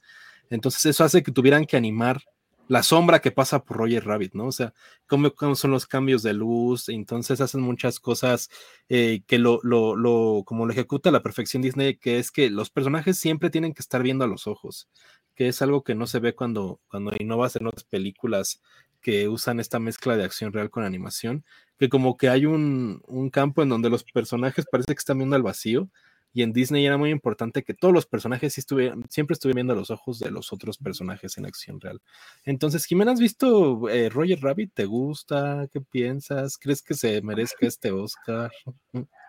Entonces 0.50 0.86
eso 0.86 1.04
hace 1.04 1.24
que 1.24 1.32
tuvieran 1.32 1.66
que 1.66 1.78
animar 1.78 2.22
la 2.68 2.84
sombra 2.84 3.20
que 3.20 3.32
pasa 3.32 3.64
por 3.64 3.78
Roger 3.78 4.06
Rabbit, 4.06 4.34
¿no? 4.34 4.48
O 4.48 4.52
sea, 4.52 4.74
cómo, 5.08 5.32
son 5.56 5.72
los 5.72 5.86
cambios 5.86 6.24
de 6.24 6.34
luz, 6.34 6.90
entonces 6.90 7.42
hacen 7.42 7.62
muchas 7.62 8.00
cosas 8.00 8.50
eh, 8.90 9.24
que 9.28 9.38
lo, 9.40 9.60
lo, 9.64 9.96
lo, 9.96 10.44
como 10.46 10.66
lo 10.66 10.72
ejecuta 10.72 11.12
la 11.12 11.24
perfección 11.24 11.62
Disney, 11.62 11.98
que 11.98 12.20
es 12.20 12.32
que 12.32 12.50
los 12.50 12.70
personajes 12.70 13.18
siempre 13.20 13.50
tienen 13.50 13.74
que 13.74 13.82
estar 13.82 14.02
viendo 14.02 14.24
a 14.24 14.28
los 14.28 14.48
ojos, 14.48 14.90
que 15.36 15.48
es 15.48 15.62
algo 15.62 15.84
que 15.84 15.96
no 15.96 16.08
se 16.08 16.20
ve 16.20 16.36
cuando, 16.36 16.80
cuando 16.88 17.12
innovas 17.20 17.56
en 17.56 17.68
otras 17.68 17.84
películas 17.84 18.62
que 19.02 19.28
usan 19.28 19.60
esta 19.60 19.80
mezcla 19.80 20.16
de 20.16 20.24
acción 20.24 20.54
real 20.54 20.70
con 20.70 20.84
animación, 20.84 21.44
que 21.78 21.90
como 21.90 22.16
que 22.18 22.30
hay 22.30 22.46
un, 22.46 23.02
un 23.08 23.30
campo 23.30 23.62
en 23.62 23.70
donde 23.70 23.90
los 23.90 24.04
personajes 24.06 24.66
parece 24.72 24.94
que 24.94 25.00
están 25.00 25.18
viendo 25.18 25.36
al 25.36 25.44
vacío, 25.44 25.90
y 26.34 26.42
en 26.42 26.52
Disney 26.52 26.86
era 26.86 26.98
muy 26.98 27.12
importante 27.12 27.64
que 27.64 27.74
todos 27.74 27.94
los 27.94 28.06
personajes 28.08 28.58
estuvieran, 28.58 29.04
siempre 29.10 29.34
estuvieran 29.34 29.68
viendo 29.68 29.76
los 29.76 29.92
ojos 29.92 30.20
de 30.20 30.32
los 30.32 30.52
otros 30.52 30.78
personajes 30.80 31.38
en 31.38 31.46
acción 31.46 31.80
real. 31.80 32.02
Entonces, 32.44 32.86
Jimena, 32.86 33.12
¿has 33.12 33.20
visto 33.20 33.88
eh, 33.90 34.10
Roger 34.10 34.40
Rabbit? 34.42 34.74
¿Te 34.74 34.86
gusta? 34.86 35.68
¿Qué 35.72 35.80
piensas? 35.80 36.58
¿Crees 36.58 36.82
que 36.82 36.96
se 36.96 37.22
merezca 37.22 37.68
este 37.68 37.92
Oscar? 37.92 38.52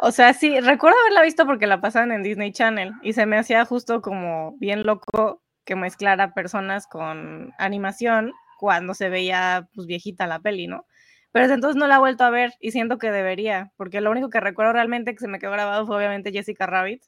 O 0.01 0.11
sea, 0.11 0.33
sí, 0.33 0.59
recuerdo 0.61 0.97
haberla 1.01 1.23
visto 1.23 1.47
porque 1.47 1.67
la 1.67 1.81
pasaban 1.81 2.11
en 2.11 2.23
Disney 2.23 2.53
Channel 2.53 2.93
y 3.03 3.13
se 3.13 3.27
me 3.27 3.37
hacía 3.37 3.65
justo 3.65 4.01
como 4.01 4.57
bien 4.59 4.85
loco 4.85 5.43
que 5.65 5.77
mezclara 5.77 6.33
personas 6.35 6.87
con 6.87 7.53
animación 7.59 8.33
cuando 8.59 8.95
se 8.95 9.09
veía 9.09 9.69
pues 9.75 9.87
viejita 9.87 10.27
la 10.27 10.41
peli, 10.41 10.67
¿no? 10.67 10.87
Pero 11.35 11.47
desde 11.47 11.55
entonces 11.55 11.75
no 11.75 11.89
la 11.89 11.97
he 11.97 11.99
vuelto 11.99 12.23
a 12.23 12.31
ver 12.31 12.55
y 12.61 12.71
siento 12.71 12.97
que 12.97 13.11
debería, 13.11 13.73
porque 13.77 14.01
lo 14.01 14.13
único 14.13 14.31
que 14.31 14.39
recuerdo 14.39 14.73
realmente 14.73 15.15
que 15.15 15.19
se 15.19 15.27
me 15.27 15.41
quedó 15.41 15.51
grabado 15.51 15.85
fue 15.85 15.97
obviamente 15.97 16.31
Jessica 16.31 16.65
Rabbit. 16.65 17.03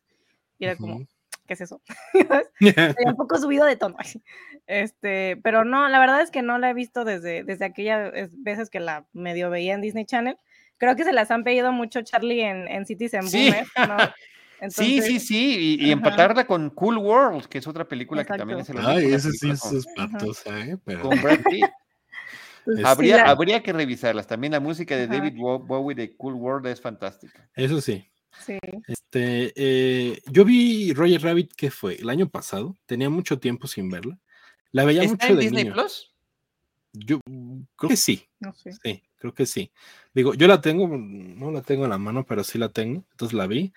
Y 0.59 0.65
era 0.65 0.75
como, 0.75 1.07
¿qué 1.47 1.55
es 1.55 1.61
eso? 1.61 1.81
un 3.07 3.17
poco 3.17 3.39
subido 3.39 3.65
de 3.65 3.77
tono. 3.77 3.97
Este, 4.69 5.37
pero 5.45 5.65
no, 5.65 5.89
la 5.89 6.01
verdad 6.01 6.23
es 6.23 6.33
que 6.33 6.43
no 6.43 6.59
la 6.59 6.71
he 6.71 6.75
visto 6.75 7.05
desde, 7.05 7.45
desde 7.45 7.67
aquellas 7.67 8.13
veces 8.33 8.69
que 8.69 8.81
la 8.81 9.07
medio 9.13 9.49
veía 9.49 9.75
en 9.75 9.81
Disney 9.81 10.05
Channel. 10.05 10.37
Creo 10.77 10.97
que 10.97 11.05
se 11.05 11.13
las 11.13 11.31
han 11.31 11.45
pedido 11.45 11.71
mucho 11.71 12.03
Charlie 12.03 12.43
en, 12.43 12.67
en 12.67 12.85
Citizen 12.85 13.29
sí. 13.29 13.49
Boomer, 13.49 13.65
sí, 14.71 15.01
sí, 15.03 15.21
sí, 15.21 15.77
y, 15.81 15.93
empatarla 15.93 16.49
con 16.49 16.71
Cool 16.71 16.99
World, 16.99 17.47
que 17.47 17.59
es 17.59 17.67
otra 17.69 17.85
película 17.85 18.25
que 18.25 18.37
también 18.37 18.59
es 18.59 18.71
el 18.71 18.79
Ay, 18.85 19.13
esa 19.13 19.31
sí 19.31 19.51
es 19.51 19.65
espantosa, 19.73 20.59
¿eh? 20.59 20.77
Con 21.01 21.23
Brad 21.23 21.43
Pitt. 21.49 21.71
Pues 22.67 22.85
habría, 22.85 23.31
habría 23.31 23.63
que 23.63 23.73
revisarlas. 23.73 24.27
También 24.27 24.53
la 24.53 24.59
música 24.59 24.97
de 24.97 25.07
David 25.07 25.35
Bowie 25.37 25.95
de 25.95 26.17
Cool 26.17 26.35
World 26.35 26.67
es 26.67 26.81
fantástica. 26.81 27.49
Eso 27.55 27.81
sí. 27.81 28.11
Sí. 28.45 28.59
Este, 28.89 29.53
eh, 29.55 30.21
yo 30.27 30.45
vi 30.45 30.93
Roger 30.93 31.23
Rabbit, 31.23 31.53
¿qué 31.57 31.71
fue? 31.71 31.95
El 31.95 32.11
año 32.11 32.29
pasado. 32.29 32.77
Tenía 32.85 33.09
mucho 33.09 33.39
tiempo 33.39 33.69
sin 33.69 33.89
verla. 33.89 34.19
La 34.73 34.85
veía 34.85 35.05
¿Está 35.05 35.13
mucho 35.13 35.27
en 35.29 35.39
Disney 35.39 35.71
Plus? 35.71 36.13
Yo 36.93 37.21
creo 37.77 37.89
que 37.89 37.97
sí. 37.97 38.27
No 38.41 38.53
sé. 38.53 38.73
Sí, 38.73 39.01
creo 39.17 39.33
que 39.33 39.47
sí. 39.47 39.71
Digo, 40.13 40.35
yo 40.35 40.49
la 40.49 40.61
tengo, 40.61 40.89
no 40.89 41.53
la 41.53 41.63
tengo 41.63 41.85
en 41.85 41.91
la 41.91 41.99
mano, 41.99 42.27
pero 42.27 42.43
sí 42.43 42.59
la 42.59 42.71
tengo. 42.71 43.05
Entonces 43.13 43.33
la 43.33 43.47
vi. 43.47 43.73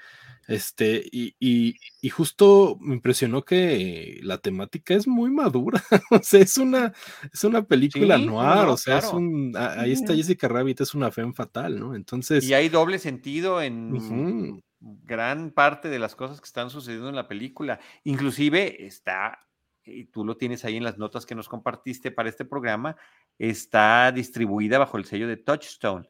Este, 0.50 1.08
y, 1.12 1.36
y, 1.39 2.10
justo 2.10 2.76
me 2.82 2.95
impresionó 2.95 3.45
que 3.45 4.20
la 4.24 4.39
temática 4.39 4.95
es 4.95 5.08
muy 5.08 5.30
madura. 5.30 5.80
o 6.10 6.24
sea, 6.24 6.41
es 6.41 6.58
una, 6.58 6.91
es 7.32 7.43
una 7.43 7.62
película 7.68 8.18
noir. 8.18 8.68
o 8.68 8.76
sea, 8.76 8.97
es 8.97 9.14
un. 9.14 9.54
Ahí 9.56 9.91
está 9.91 10.16
Jessica 10.16 10.47
Rabbit, 10.47 10.82
es 10.82 10.95
una 10.95 11.12
fe 11.12 11.32
fatal, 11.34 11.80
¿no? 11.80 11.93
Entonces. 11.93 12.43
Y 12.43 12.56
hay 12.56 12.68
doble 12.68 12.97
sentido 12.97 13.62
en 13.62 14.64
gran 14.80 15.52
parte 15.52 15.88
de 15.88 16.00
las 16.00 16.16
cosas 16.16 16.41
que 16.41 16.47
están 16.47 16.72
sucediendo 16.72 17.10
en 17.10 17.16
la 17.16 17.28
película. 17.28 17.80
Inclusive 18.04 18.88
está, 18.88 19.47
y 19.84 20.06
tú 20.06 20.26
lo 20.26 20.36
tienes 20.36 20.66
ahí 20.66 20.78
en 20.78 20.84
las 20.84 20.97
notas 20.97 21.28
que 21.28 21.36
nos 21.36 21.47
compartiste 21.47 22.10
para 22.10 22.28
este 22.28 22.43
programa, 22.43 22.95
está 23.38 24.12
distribuida 24.12 24.80
bajo 24.80 24.97
el 24.97 25.06
sello 25.06 25.28
de 25.28 25.38
Touchstone 25.38 26.10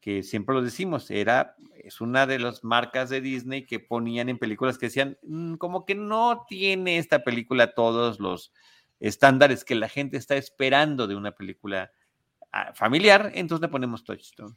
que 0.00 0.22
siempre 0.22 0.54
lo 0.54 0.62
decimos, 0.62 1.10
era, 1.10 1.56
es 1.74 2.00
una 2.00 2.26
de 2.26 2.38
las 2.38 2.64
marcas 2.64 3.10
de 3.10 3.20
Disney 3.20 3.66
que 3.66 3.80
ponían 3.80 4.28
en 4.28 4.38
películas 4.38 4.78
que 4.78 4.86
decían, 4.86 5.18
mm, 5.22 5.54
como 5.54 5.84
que 5.84 5.94
no 5.94 6.44
tiene 6.48 6.98
esta 6.98 7.22
película 7.22 7.74
todos 7.74 8.18
los 8.18 8.52
estándares 8.98 9.64
que 9.64 9.74
la 9.74 9.88
gente 9.88 10.16
está 10.16 10.36
esperando 10.36 11.06
de 11.06 11.16
una 11.16 11.32
película 11.32 11.92
ah, 12.52 12.72
familiar, 12.74 13.30
entonces 13.34 13.62
le 13.62 13.68
ponemos 13.68 14.04
Touchstone. 14.04 14.56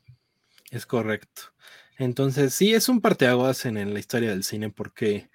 Es 0.71 0.85
correcto. 0.85 1.53
Entonces, 1.97 2.53
sí, 2.53 2.73
es 2.73 2.89
un 2.89 3.01
parteaguas 3.01 3.65
en, 3.65 3.77
en 3.77 3.93
la 3.93 3.99
historia 3.99 4.31
del 4.31 4.43
cine 4.43 4.69
porque 4.69 5.29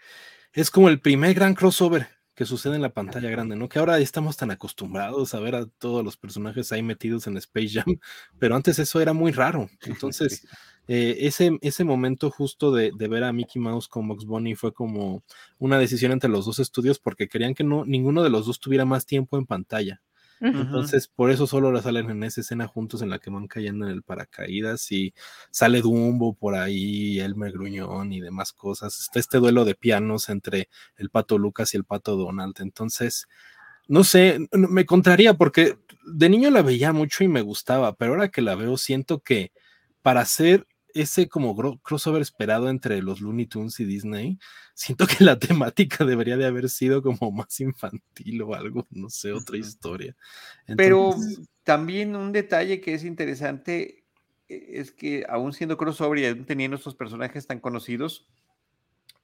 es 0.53 0.71
como 0.71 0.89
el 0.89 1.01
primer 1.01 1.35
gran 1.35 1.55
crossover 1.55 2.18
que 2.39 2.45
sucede 2.45 2.77
en 2.77 2.83
la 2.83 2.95
pantalla 2.95 3.29
grande, 3.31 3.57
¿no? 3.57 3.69
Que 3.69 3.81
ahora 3.81 3.99
estamos 3.99 4.37
tan 4.37 4.53
acostumbrados 4.53 5.35
a 5.35 5.41
ver 5.41 5.57
a 5.57 5.67
todos 5.67 6.05
los 6.05 6.17
personajes 6.17 6.71
ahí 6.71 6.85
metidos 6.85 7.27
en 7.27 7.37
Space 7.37 7.71
Jam, 7.71 7.99
pero 8.39 8.55
antes 8.55 8.79
eso 8.79 9.01
era 9.01 9.13
muy 9.13 9.33
raro. 9.33 9.69
Entonces, 9.83 10.47
eh, 10.87 11.17
ese, 11.23 11.59
ese 11.63 11.83
momento 11.83 12.31
justo 12.31 12.71
de, 12.71 12.93
de, 12.97 13.09
ver 13.09 13.25
a 13.25 13.33
Mickey 13.33 13.61
Mouse 13.61 13.89
con 13.89 14.07
Box 14.07 14.25
Bunny 14.25 14.55
fue 14.55 14.73
como 14.73 15.25
una 15.59 15.81
decisión 15.81 16.13
entre 16.13 16.31
los 16.31 16.47
dos 16.47 16.61
estudios 16.61 17.01
porque 17.01 17.27
querían 17.27 17.55
que 17.57 17.65
no, 17.65 17.85
ninguno 17.85 18.23
de 18.23 18.31
los 18.31 18.47
dos 18.47 18.61
tuviera 18.61 18.85
más 18.85 19.05
tiempo 19.05 19.37
en 19.37 19.45
pantalla. 19.45 20.01
Entonces, 20.41 21.09
por 21.09 21.31
eso 21.31 21.47
solo 21.47 21.81
salen 21.83 22.11
en 22.11 22.23
esa 22.23 22.41
escena 22.41 22.67
juntos 22.67 23.03
en 23.03 23.11
la 23.11 23.19
que 23.19 23.31
van 23.31 23.49
cayendo 23.49 23.87
en 23.87 23.93
el 23.93 24.03
paracaídas 24.03 24.91
y 24.93 25.13
sale 25.51 25.81
Dumbo 25.81 26.35
por 26.35 26.55
ahí, 26.55 27.19
Elmer 27.21 27.53
Gruñón 27.53 28.13
y 28.13 28.21
demás 28.21 28.53
cosas. 28.53 29.01
Está 29.01 29.19
este 29.19 29.39
duelo 29.39 29.65
de 29.65 29.75
pianos 29.75 30.29
entre 30.29 30.69
el 30.97 31.11
pato 31.11 31.39
Lucas 31.39 31.75
y 31.75 31.77
el 31.77 31.85
pato 31.85 32.17
Donald. 32.17 32.55
Entonces, 32.61 33.27
no 33.89 34.05
sé, 34.05 34.39
me 34.53 34.87
contraría 34.87 35.35
porque 35.35 35.79
de 36.05 36.29
niño 36.29 36.51
la 36.51 36.63
veía 36.63 36.93
mucho 36.93 37.25
y 37.25 37.29
me 37.29 37.43
gustaba, 37.43 37.97
pero 37.97 38.13
ahora 38.13 38.29
que 38.29 38.43
la 38.43 38.55
veo 38.55 38.77
siento 38.77 39.21
que 39.21 39.53
para 40.03 40.21
hacer 40.21 40.67
ese 40.95 41.29
como 41.29 41.55
crossover 41.83 42.23
esperado 42.23 42.69
entre 42.69 43.03
los 43.03 43.21
Looney 43.21 43.47
Tunes 43.47 43.79
y 43.81 43.85
Disney, 43.85 44.39
siento 44.75 45.07
que 45.07 45.25
la 45.25 45.39
temática 45.39 46.05
debería 46.05 46.37
de 46.37 46.47
haber 46.47 46.69
sido 46.69 47.03
como 47.03 47.31
más 47.31 47.61
infantil 47.61 48.43
o 48.43 48.55
algo, 48.55 48.87
no 48.91 49.11
sé, 49.11 49.33
otra 49.33 49.57
historia. 49.57 50.17
Pero 50.77 51.15
también 51.65 52.17
un 52.17 52.33
detalle 52.33 52.81
que 52.81 52.95
es 52.95 53.05
interesante 53.05 54.05
eh, 54.49 54.67
es 54.73 54.93
que 54.93 55.25
aún 55.29 55.53
siendo 55.53 55.77
crossover 55.77 56.19
y 56.19 56.27
aún 56.27 56.45
teniendo 56.45 56.77
estos 56.77 56.95
personajes 56.95 57.47
tan 57.47 57.61
conocidos, 57.61 58.27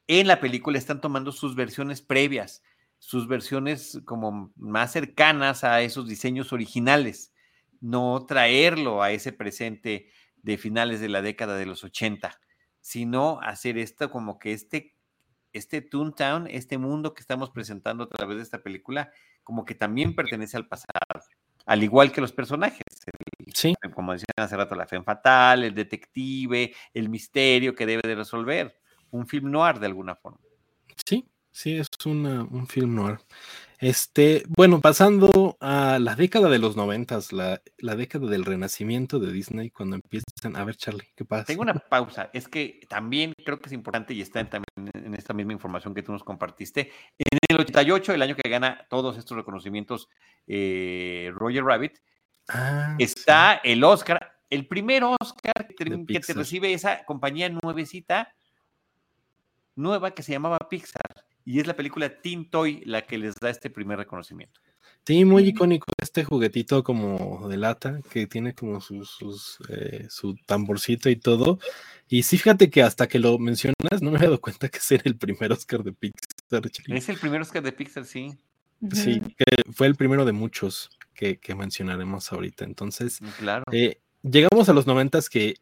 en 0.06 0.26
la 0.26 0.40
película 0.40 0.78
están 0.78 1.00
tomando 1.00 1.32
sus 1.32 1.54
versiones 1.56 2.02
previas, 2.02 2.62
sus 2.98 3.26
versiones 3.26 4.00
como 4.04 4.52
más 4.56 4.92
cercanas 4.92 5.64
a 5.64 5.80
esos 5.82 6.08
diseños 6.08 6.52
originales, 6.52 7.32
no 7.80 8.24
traerlo 8.26 9.02
a 9.02 9.12
ese 9.12 9.32
presente 9.32 10.08
de 10.44 10.58
finales 10.58 11.00
de 11.00 11.08
la 11.08 11.22
década 11.22 11.56
de 11.56 11.64
los 11.64 11.82
80, 11.84 12.38
sino 12.80 13.40
hacer 13.40 13.78
esto 13.78 14.10
como 14.10 14.38
que 14.38 14.52
este, 14.52 14.94
este 15.54 15.80
Toontown, 15.80 16.46
este 16.48 16.76
mundo 16.76 17.14
que 17.14 17.22
estamos 17.22 17.50
presentando 17.50 18.04
a 18.04 18.08
través 18.08 18.36
de 18.36 18.42
esta 18.42 18.62
película, 18.62 19.10
como 19.42 19.64
que 19.64 19.74
también 19.74 20.14
pertenece 20.14 20.58
al 20.58 20.68
pasado, 20.68 21.24
al 21.64 21.82
igual 21.82 22.12
que 22.12 22.20
los 22.20 22.32
personajes. 22.32 22.82
sí. 23.54 23.74
Como 23.94 24.12
decían 24.12 24.26
hace 24.36 24.56
rato, 24.56 24.74
la 24.74 24.86
fe 24.86 25.02
fatal, 25.02 25.64
el 25.64 25.74
detective, 25.74 26.74
el 26.92 27.08
misterio 27.08 27.74
que 27.74 27.86
debe 27.86 28.02
de 28.06 28.14
resolver. 28.14 28.78
Un 29.10 29.26
film 29.26 29.50
noir 29.50 29.78
de 29.78 29.86
alguna 29.86 30.14
forma. 30.14 30.40
Sí, 31.06 31.26
sí, 31.52 31.78
es 31.78 31.88
un 32.04 32.66
film 32.68 32.96
noir. 32.96 33.18
Este, 33.84 34.44
bueno, 34.48 34.80
pasando 34.80 35.58
a 35.60 35.98
la 35.98 36.14
década 36.14 36.48
de 36.48 36.58
los 36.58 36.74
noventas, 36.74 37.34
la, 37.34 37.60
la, 37.76 37.94
década 37.94 38.30
del 38.30 38.46
renacimiento 38.46 39.18
de 39.18 39.30
Disney, 39.30 39.68
cuando 39.68 39.96
empiezan 39.96 40.56
a 40.56 40.64
ver, 40.64 40.74
Charlie, 40.76 41.12
¿qué 41.14 41.26
pasa? 41.26 41.44
Tengo 41.44 41.60
una 41.60 41.74
pausa, 41.74 42.30
es 42.32 42.48
que 42.48 42.80
también 42.88 43.34
creo 43.44 43.60
que 43.60 43.66
es 43.66 43.74
importante 43.74 44.14
y 44.14 44.22
está 44.22 44.40
en, 44.40 44.48
también 44.48 44.90
en 44.94 45.14
esta 45.14 45.34
misma 45.34 45.52
información 45.52 45.92
que 45.92 46.02
tú 46.02 46.12
nos 46.12 46.24
compartiste. 46.24 46.92
En 47.18 47.38
el 47.46 47.60
88, 47.60 48.14
el 48.14 48.22
año 48.22 48.34
que 48.36 48.48
gana 48.48 48.86
todos 48.88 49.18
estos 49.18 49.36
reconocimientos, 49.36 50.08
eh, 50.46 51.30
Roger 51.34 51.64
Rabbit, 51.64 51.98
ah, 52.48 52.96
está 52.98 53.60
el 53.62 53.84
Oscar, 53.84 54.38
el 54.48 54.66
primer 54.66 55.04
Oscar 55.04 55.68
que 55.76 56.06
que 56.06 56.20
te 56.20 56.32
recibe 56.32 56.72
esa 56.72 57.04
compañía 57.04 57.50
nuevecita, 57.50 58.34
nueva 59.76 60.12
que 60.12 60.22
se 60.22 60.32
llamaba 60.32 60.56
Pixar 60.70 61.26
y 61.44 61.60
es 61.60 61.66
la 61.66 61.76
película 61.76 62.20
Teen 62.20 62.50
Toy 62.50 62.82
la 62.84 63.02
que 63.02 63.18
les 63.18 63.34
da 63.34 63.50
este 63.50 63.70
primer 63.70 63.98
reconocimiento. 63.98 64.60
Sí, 65.06 65.26
muy 65.26 65.48
icónico 65.48 65.86
este 66.00 66.24
juguetito 66.24 66.82
como 66.82 67.46
de 67.48 67.58
lata 67.58 68.00
que 68.10 68.26
tiene 68.26 68.54
como 68.54 68.80
sus, 68.80 69.58
eh, 69.68 70.06
su 70.08 70.34
tamborcito 70.46 71.10
y 71.10 71.16
todo. 71.16 71.58
Y 72.08 72.22
sí, 72.22 72.38
fíjate 72.38 72.70
que 72.70 72.82
hasta 72.82 73.06
que 73.06 73.18
lo 73.18 73.38
mencionas, 73.38 74.00
no 74.00 74.10
me 74.10 74.18
he 74.18 74.22
dado 74.22 74.40
cuenta 74.40 74.68
que 74.70 74.78
ese 74.78 74.94
era 74.94 75.04
el 75.06 75.18
primer 75.18 75.52
Oscar 75.52 75.82
de 75.82 75.92
Pixar. 75.92 76.62
Es 76.86 77.08
el 77.10 77.18
primer 77.18 77.42
Oscar 77.42 77.62
de 77.62 77.72
Pixar, 77.72 78.06
sí. 78.06 78.32
Sí, 78.92 79.20
que 79.36 79.72
fue 79.72 79.86
el 79.86 79.94
primero 79.94 80.24
de 80.24 80.32
muchos 80.32 80.90
que, 81.14 81.38
mencionaremos 81.54 82.32
ahorita. 82.32 82.64
Entonces, 82.64 83.20
mm, 83.20 83.28
claro. 83.38 83.64
Eh, 83.72 84.00
llegamos 84.22 84.68
a 84.68 84.72
los 84.72 84.86
noventas 84.86 85.28
que 85.28 85.56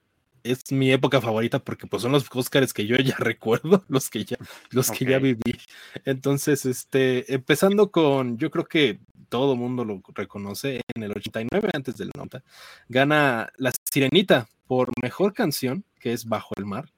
es 0.45 0.71
mi 0.73 0.91
época 0.93 1.21
favorita 1.21 1.59
porque 1.59 1.87
pues 1.87 2.03
son 2.03 2.13
los 2.13 2.27
Oscars 2.33 2.73
que 2.73 2.87
yo 2.87 2.97
ya 2.97 3.17
recuerdo, 3.19 3.85
los 3.89 4.11
que 4.11 4.25
ya, 4.25 4.37
los 4.71 4.91
que 4.91 5.05
ya 5.05 5.19
viví. 5.19 5.59
Entonces, 6.05 6.67
este, 6.67 7.33
empezando 7.33 7.91
con, 7.91 8.39
yo 8.39 8.51
creo 8.51 8.67
que 8.67 9.01
todo 9.29 9.57
mundo 9.57 9.85
lo 9.85 10.03
reconoce, 10.15 10.83
en 10.95 11.03
el 11.05 11.13
89 11.13 11.71
antes 11.73 11.97
del 11.97 12.11
90, 12.15 12.43
gana 12.89 13.51
La 13.57 13.73
Sirenita 13.91 14.47
por 14.67 14.91
mejor 15.03 15.33
canción, 15.33 15.85
que 16.01 16.13
es 16.13 16.27
Bajo 16.27 16.55
el 16.57 16.67
Mar, 16.67 16.93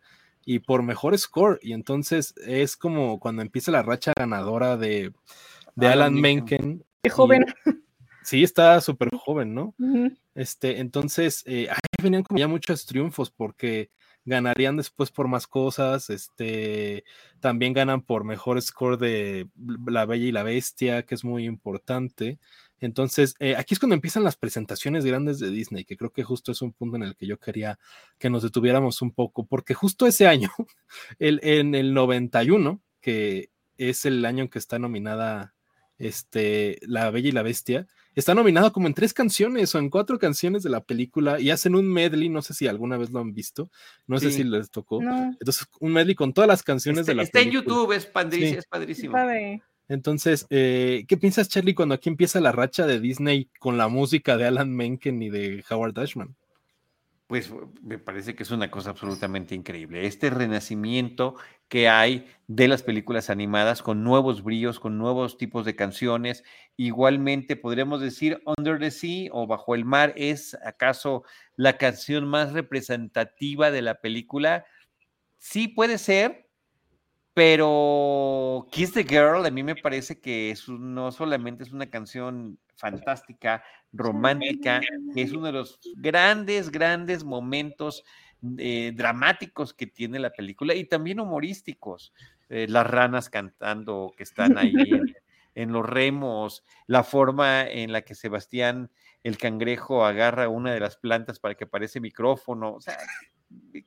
y 0.44 0.58
por 0.58 0.82
mejor 0.82 1.16
score. 1.16 1.58
Y 1.62 1.72
entonces 1.72 2.34
es 2.44 2.76
como 2.76 3.20
cuando 3.20 3.42
empieza 3.42 3.70
la 3.70 3.82
racha 3.82 4.12
ganadora 4.16 4.76
de, 4.76 5.12
de 5.76 5.86
Alan, 5.86 6.14
Menken. 6.14 6.84
Qué 7.02 7.10
joven. 7.10 7.46
Sí, 8.24 8.42
está 8.42 8.80
súper 8.80 9.10
joven, 9.16 9.54
¿no? 9.54 9.74
Este, 10.34 10.80
entonces, 10.80 11.42
eh, 11.46 11.68
ahí 11.70 12.02
venían 12.02 12.24
como 12.24 12.38
ya 12.38 12.48
muchos 12.48 12.86
triunfos 12.86 13.30
porque 13.30 13.90
ganarían 14.24 14.76
después 14.76 15.10
por 15.10 15.28
más 15.28 15.46
cosas, 15.46 16.10
este, 16.10 17.04
también 17.40 17.74
ganan 17.74 18.02
por 18.02 18.24
mejor 18.24 18.60
score 18.60 18.98
de 18.98 19.48
La 19.86 20.06
Bella 20.06 20.24
y 20.26 20.32
la 20.32 20.42
Bestia, 20.42 21.04
que 21.04 21.14
es 21.14 21.24
muy 21.24 21.44
importante. 21.44 22.38
Entonces, 22.80 23.34
eh, 23.38 23.54
aquí 23.56 23.74
es 23.74 23.78
cuando 23.78 23.94
empiezan 23.94 24.24
las 24.24 24.36
presentaciones 24.36 25.04
grandes 25.04 25.38
de 25.38 25.50
Disney, 25.50 25.84
que 25.84 25.96
creo 25.96 26.10
que 26.10 26.24
justo 26.24 26.52
es 26.52 26.62
un 26.62 26.72
punto 26.72 26.96
en 26.96 27.02
el 27.04 27.16
que 27.16 27.26
yo 27.26 27.38
quería 27.38 27.78
que 28.18 28.30
nos 28.30 28.42
detuviéramos 28.42 29.02
un 29.02 29.12
poco, 29.12 29.46
porque 29.46 29.74
justo 29.74 30.06
ese 30.06 30.26
año, 30.26 30.50
el, 31.18 31.40
en 31.42 31.74
el 31.74 31.94
91, 31.94 32.80
que 33.00 33.50
es 33.76 34.04
el 34.06 34.24
año 34.24 34.44
en 34.44 34.48
que 34.48 34.58
está 34.58 34.78
nominada 34.78 35.54
este, 35.98 36.78
La 36.82 37.10
Bella 37.10 37.28
y 37.28 37.32
la 37.32 37.42
Bestia, 37.42 37.86
está 38.14 38.34
nominado 38.34 38.72
como 38.72 38.86
en 38.86 38.94
tres 38.94 39.12
canciones 39.12 39.74
o 39.74 39.78
en 39.78 39.90
cuatro 39.90 40.18
canciones 40.18 40.62
de 40.62 40.70
la 40.70 40.82
película 40.82 41.40
y 41.40 41.50
hacen 41.50 41.74
un 41.74 41.90
medley, 41.92 42.28
no 42.28 42.42
sé 42.42 42.54
si 42.54 42.66
alguna 42.66 42.96
vez 42.96 43.10
lo 43.10 43.20
han 43.20 43.32
visto, 43.32 43.70
no 44.06 44.18
sé 44.18 44.30
si 44.30 44.44
les 44.44 44.70
tocó. 44.70 45.00
Entonces, 45.02 45.66
un 45.80 45.92
medley 45.92 46.14
con 46.14 46.32
todas 46.32 46.48
las 46.48 46.62
canciones 46.62 47.06
de 47.06 47.14
la 47.14 47.22
está 47.22 47.40
película. 47.40 47.60
Está 47.60 47.68
en 47.68 47.78
YouTube, 47.78 47.92
es, 47.92 48.06
padrísimo. 48.06 48.58
Es 48.58 48.66
padrísimo. 48.66 49.16
Entonces, 49.88 50.46
eh, 50.48 51.04
¿qué 51.08 51.16
piensas, 51.16 51.48
Charlie, 51.48 51.74
cuando 51.74 51.94
aquí 51.94 52.08
empieza 52.08 52.40
la 52.40 52.52
racha 52.52 52.86
de 52.86 53.00
Disney 53.00 53.50
con 53.58 53.76
la 53.76 53.88
música 53.88 54.36
de 54.36 54.46
Alan 54.46 54.74
Menken 54.74 55.22
y 55.22 55.30
de 55.30 55.64
Howard 55.68 55.98
Ashman? 55.98 56.34
Pues 57.26 57.50
me 57.82 57.98
parece 57.98 58.34
que 58.34 58.42
es 58.42 58.50
una 58.50 58.70
cosa 58.70 58.90
absolutamente 58.90 59.54
increíble. 59.54 60.06
Este 60.06 60.28
renacimiento 60.28 61.36
que 61.68 61.88
hay 61.88 62.26
de 62.46 62.68
las 62.68 62.82
películas 62.82 63.30
animadas 63.30 63.82
con 63.82 64.04
nuevos 64.04 64.42
brillos, 64.44 64.78
con 64.78 64.98
nuevos 64.98 65.38
tipos 65.38 65.64
de 65.64 65.74
canciones. 65.74 66.44
Igualmente, 66.76 67.56
podríamos 67.56 68.02
decir 68.02 68.42
Under 68.58 68.78
the 68.78 68.90
Sea 68.90 69.30
o 69.32 69.46
Bajo 69.46 69.74
el 69.74 69.86
Mar 69.86 70.12
es 70.16 70.54
acaso 70.66 71.24
la 71.56 71.78
canción 71.78 72.28
más 72.28 72.52
representativa 72.52 73.70
de 73.70 73.82
la 73.82 74.00
película. 74.00 74.66
Sí 75.38 75.68
puede 75.68 75.96
ser, 75.96 76.43
pero 77.34 78.68
Kiss 78.70 78.92
the 78.92 79.02
Girl 79.02 79.44
a 79.44 79.50
mí 79.50 79.62
me 79.64 79.74
parece 79.74 80.20
que 80.20 80.50
es, 80.50 80.68
no 80.68 81.10
solamente 81.10 81.64
es 81.64 81.72
una 81.72 81.90
canción 81.90 82.58
fantástica, 82.76 83.62
romántica, 83.92 84.80
que 85.14 85.22
es 85.22 85.32
uno 85.32 85.46
de 85.46 85.52
los 85.52 85.80
grandes, 85.96 86.70
grandes 86.70 87.24
momentos 87.24 88.04
eh, 88.58 88.92
dramáticos 88.94 89.74
que 89.74 89.86
tiene 89.86 90.18
la 90.18 90.30
película 90.30 90.74
y 90.74 90.84
también 90.84 91.20
humorísticos. 91.20 92.12
Eh, 92.50 92.66
las 92.68 92.86
ranas 92.86 93.30
cantando 93.30 94.12
que 94.16 94.22
están 94.22 94.58
ahí 94.58 94.74
en, 95.54 95.72
los 95.72 95.88
remos, 95.88 96.64
la 96.86 97.02
forma 97.02 97.62
en 97.62 97.90
la 97.90 98.02
que 98.02 98.14
Sebastián 98.14 98.90
el 99.22 99.38
cangrejo 99.38 100.04
agarra 100.04 100.48
una 100.48 100.72
de 100.72 100.80
las 100.80 100.96
plantas 100.96 101.40
para 101.40 101.54
que 101.54 101.66
parece 101.66 102.00
micrófono, 102.00 102.74
o 102.74 102.80
sea, 102.80 102.98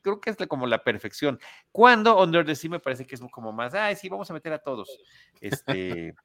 creo 0.01 0.21
que 0.21 0.29
es 0.29 0.37
como 0.47 0.67
la 0.67 0.83
perfección. 0.83 1.39
Cuando 1.71 2.21
Under 2.21 2.45
the 2.45 2.55
Sea 2.55 2.69
me 2.69 2.79
parece 2.79 3.05
que 3.05 3.15
es 3.15 3.21
como 3.31 3.51
más, 3.51 3.73
ay, 3.73 3.95
sí, 3.95 4.09
vamos 4.09 4.29
a 4.29 4.33
meter 4.33 4.53
a 4.53 4.59
todos. 4.59 4.89
Este, 5.41 6.15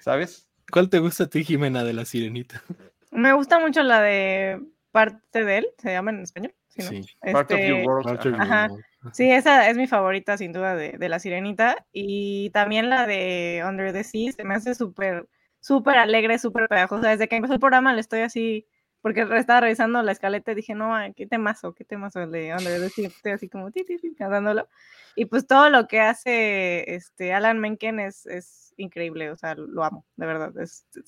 ¿sabes? 0.00 0.48
¿Cuál 0.70 0.90
te 0.90 0.98
gusta 0.98 1.24
a 1.24 1.26
ti, 1.28 1.44
Jimena, 1.44 1.84
de 1.84 1.92
la 1.92 2.04
sirenita? 2.04 2.62
Me 3.10 3.32
gusta 3.32 3.58
mucho 3.58 3.82
la 3.82 4.00
de 4.00 4.60
parte 4.90 5.44
de 5.44 5.58
él, 5.58 5.66
se 5.78 5.92
llama 5.92 6.10
en 6.10 6.22
español. 6.22 6.54
Sí, 6.68 7.02
Part 7.32 7.52
of 7.52 7.60
your 7.60 7.86
world. 7.86 8.84
Sí, 9.12 9.30
esa 9.30 9.70
es 9.70 9.76
mi 9.76 9.86
favorita, 9.86 10.36
sin 10.36 10.52
duda, 10.52 10.74
de, 10.74 10.92
de, 10.92 11.08
la 11.08 11.18
sirenita. 11.18 11.86
Y 11.92 12.50
también 12.50 12.90
la 12.90 13.06
de 13.06 13.62
Under 13.66 13.92
the 13.92 14.04
Sea, 14.04 14.32
se 14.32 14.44
me 14.44 14.54
hace 14.54 14.74
súper, 14.74 15.28
súper 15.60 15.96
alegre, 15.96 16.38
súper 16.38 16.68
pegajosa. 16.68 17.10
Desde 17.10 17.28
que 17.28 17.36
empezó 17.36 17.54
el 17.54 17.60
programa 17.60 17.94
le 17.94 18.00
estoy 18.00 18.20
así 18.20 18.66
porque 19.00 19.22
estaba 19.36 19.60
revisando 19.60 20.02
la 20.02 20.12
escaleta 20.12 20.52
y 20.52 20.56
dije, 20.56 20.74
no, 20.74 20.94
qué 21.14 21.26
temazo, 21.26 21.74
qué 21.74 21.84
temazo 21.84 22.22
el 22.22 22.32
de 22.32 22.54
Sea, 22.58 23.06
estoy 23.06 23.32
así 23.32 23.48
como 23.48 23.70
ti, 23.70 23.84
ti, 23.84 23.98
cantándolo. 24.16 24.68
Y 25.14 25.26
pues 25.26 25.46
todo 25.46 25.70
lo 25.70 25.88
que 25.88 26.00
hace 26.00 26.94
este 26.94 27.32
Alan 27.32 27.58
Menken 27.58 28.00
es, 28.00 28.26
es 28.26 28.74
increíble, 28.76 29.30
o 29.30 29.36
sea, 29.36 29.54
lo 29.54 29.82
amo, 29.84 30.04
de 30.16 30.26
verdad. 30.26 30.52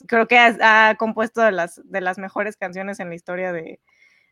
creo 0.07 0.27
que 0.27 0.39
ha, 0.39 0.95
compuesto 0.99 1.43
de 1.43 1.53
las, 1.53 1.81
de 1.85 2.01
las 2.01 2.19
mejores 2.19 2.57
canciones 2.57 3.01
en 3.01 3.11
la 3.11 3.15
historia 3.15 3.53
de, 3.53 3.81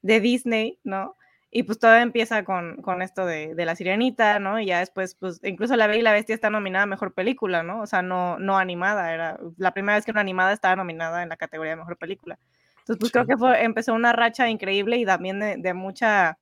de 0.02 0.20
Disney, 0.20 0.78
¿no? 0.84 1.16
Y 1.50 1.62
pues 1.62 1.78
todo 1.78 1.94
empieza 1.96 2.44
con, 2.44 2.82
con 2.82 3.02
esto 3.02 3.24
de, 3.24 3.54
de, 3.54 3.64
La 3.64 3.76
Sirenita, 3.76 4.38
¿no? 4.40 4.60
Y 4.60 4.66
ya 4.66 4.80
después, 4.80 5.14
pues 5.14 5.40
incluso 5.42 5.76
La 5.76 5.86
Bella 5.86 6.00
y 6.00 6.02
la 6.02 6.12
Bestia 6.12 6.34
está 6.34 6.50
nominada 6.50 6.84
a 6.84 6.86
Mejor 6.86 7.14
Película, 7.14 7.62
¿no? 7.62 7.80
O 7.82 7.86
sea, 7.86 8.02
no, 8.02 8.38
no 8.38 8.58
animada, 8.58 9.12
era 9.12 9.38
la 9.56 9.72
primera 9.72 9.96
vez 9.96 10.04
que 10.04 10.10
una 10.10 10.20
animada 10.20 10.52
estaba 10.52 10.76
nominada 10.76 11.22
en 11.22 11.28
la 11.28 11.36
categoría 11.36 11.72
de 11.72 11.76
Mejor 11.76 11.98
Película. 11.98 12.38
Entonces, 12.86 13.00
pues 13.00 13.10
creo 13.10 13.26
que 13.26 13.36
fue, 13.36 13.64
empezó 13.64 13.94
una 13.94 14.12
racha 14.12 14.48
increíble 14.48 14.96
y 14.96 15.04
también 15.04 15.40
de, 15.40 15.74
mucha, 15.74 16.38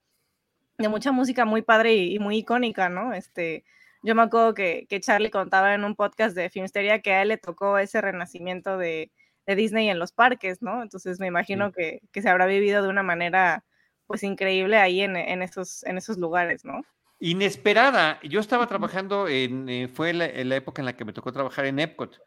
de 0.77 0.89
mucha 0.91 1.11
música 1.11 1.47
muy 1.47 1.63
padre 1.63 1.95
y, 1.95 2.19
muy 2.19 2.37
icónica, 2.37 2.91
¿no? 2.91 3.15
Este, 3.15 3.65
yo 4.03 4.15
me 4.15 4.21
acuerdo 4.21 4.53
que, 4.53 4.87
que, 4.87 5.01
Charlie 5.01 5.31
contaba 5.31 5.73
en 5.73 5.85
un 5.85 5.95
podcast 5.95 6.37
de 6.37 6.51
Filmsteria 6.51 7.01
que 7.01 7.15
a 7.15 7.23
él 7.23 7.29
le 7.29 7.39
tocó 7.39 7.79
ese 7.79 8.03
renacimiento 8.03 8.77
de, 8.77 9.11
de 9.47 9.55
Disney 9.57 9.89
en 9.89 9.99
los 9.99 10.13
parques, 10.13 10.61
¿no? 10.61 10.83
Entonces 10.83 11.19
me 11.19 11.29
imagino 11.29 11.73
que, 11.73 12.03
que, 12.13 12.21
se 12.21 12.29
habrá 12.29 12.45
vivido 12.45 12.83
de 12.83 12.91
una 12.91 13.03
manera 13.03 13.65
pues 14.07 14.23
increíble 14.23 14.77
ahí 14.77 15.01
en, 15.01 15.17
en, 15.17 15.41
esos, 15.41 15.83
en 15.85 15.97
esos 15.97 16.19
lugares, 16.19 16.63
¿no? 16.63 16.83
Inesperada. 17.21 18.21
Yo 18.23 18.41
estaba 18.41 18.67
trabajando 18.67 19.29
en, 19.29 19.67
eh, 19.71 19.89
fue 19.89 20.13
la, 20.13 20.27
en 20.27 20.51
la 20.51 20.57
época 20.57 20.83
en 20.83 20.87
la 20.87 20.95
que 20.95 21.07
me 21.07 21.15
tocó 21.15 21.33
trabajar 21.33 21.65
en 21.65 21.79
Epcot. 21.79 22.21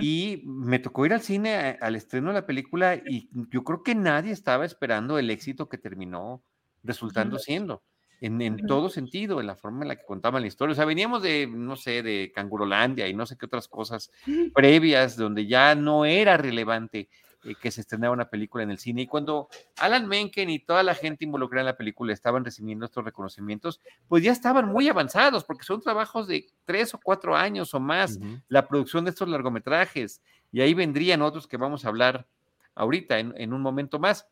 Y 0.00 0.42
me 0.44 0.78
tocó 0.78 1.06
ir 1.06 1.14
al 1.14 1.22
cine 1.22 1.78
al 1.80 1.96
estreno 1.96 2.28
de 2.28 2.34
la 2.34 2.46
película 2.46 2.94
y 2.94 3.30
yo 3.50 3.64
creo 3.64 3.82
que 3.82 3.94
nadie 3.94 4.30
estaba 4.30 4.66
esperando 4.66 5.18
el 5.18 5.30
éxito 5.30 5.68
que 5.68 5.78
terminó 5.78 6.42
resultando 6.82 7.38
siendo, 7.38 7.82
en, 8.20 8.66
todo 8.66 8.90
sentido, 8.90 9.40
en 9.40 9.46
la 9.46 9.56
forma 9.56 9.82
en 9.82 9.88
la 9.88 9.96
que 9.96 10.04
contaban 10.04 10.42
la 10.42 10.48
historia. 10.48 10.72
O 10.72 10.76
sea, 10.76 10.84
veníamos 10.84 11.22
de, 11.22 11.46
no 11.46 11.76
sé, 11.76 12.02
de 12.02 12.32
Cangurolandia 12.34 13.08
y 13.08 13.14
no 13.14 13.24
sé 13.24 13.36
qué 13.38 13.46
otras 13.46 13.66
cosas 13.66 14.10
previas 14.54 15.16
donde 15.16 15.46
ya 15.46 15.74
no 15.74 16.04
era 16.04 16.36
relevante 16.36 17.08
eh, 17.44 17.54
que 17.60 17.70
se 17.70 17.80
estrenaba 17.80 18.12
una 18.12 18.30
película 18.30 18.62
en 18.62 18.70
el 18.70 18.78
cine. 18.78 19.02
Y 19.02 19.06
cuando 19.06 19.48
Alan 19.78 20.06
Menken 20.06 20.48
y 20.48 20.60
toda 20.60 20.82
la 20.82 20.94
gente 20.94 21.24
involucrada 21.24 21.62
en 21.62 21.66
la 21.66 21.76
película 21.76 22.12
estaban 22.12 22.44
recibiendo 22.44 22.84
estos 22.84 23.04
reconocimientos, 23.04 23.80
pues 24.08 24.22
ya 24.22 24.32
estaban 24.32 24.68
muy 24.68 24.88
avanzados, 24.88 25.44
porque 25.44 25.64
son 25.64 25.80
trabajos 25.80 26.28
de 26.28 26.46
tres 26.64 26.94
o 26.94 27.00
cuatro 27.02 27.36
años 27.36 27.74
o 27.74 27.80
más, 27.80 28.18
la 28.48 28.68
producción 28.68 29.04
de 29.04 29.10
estos 29.10 29.28
largometrajes. 29.28 30.22
Y 30.52 30.60
ahí 30.60 30.74
vendrían 30.74 31.22
otros 31.22 31.46
que 31.46 31.56
vamos 31.56 31.84
a 31.84 31.88
hablar 31.88 32.26
ahorita, 32.74 33.18
en, 33.18 33.52
un 33.52 33.60
momento 33.60 33.98
más. 33.98 34.28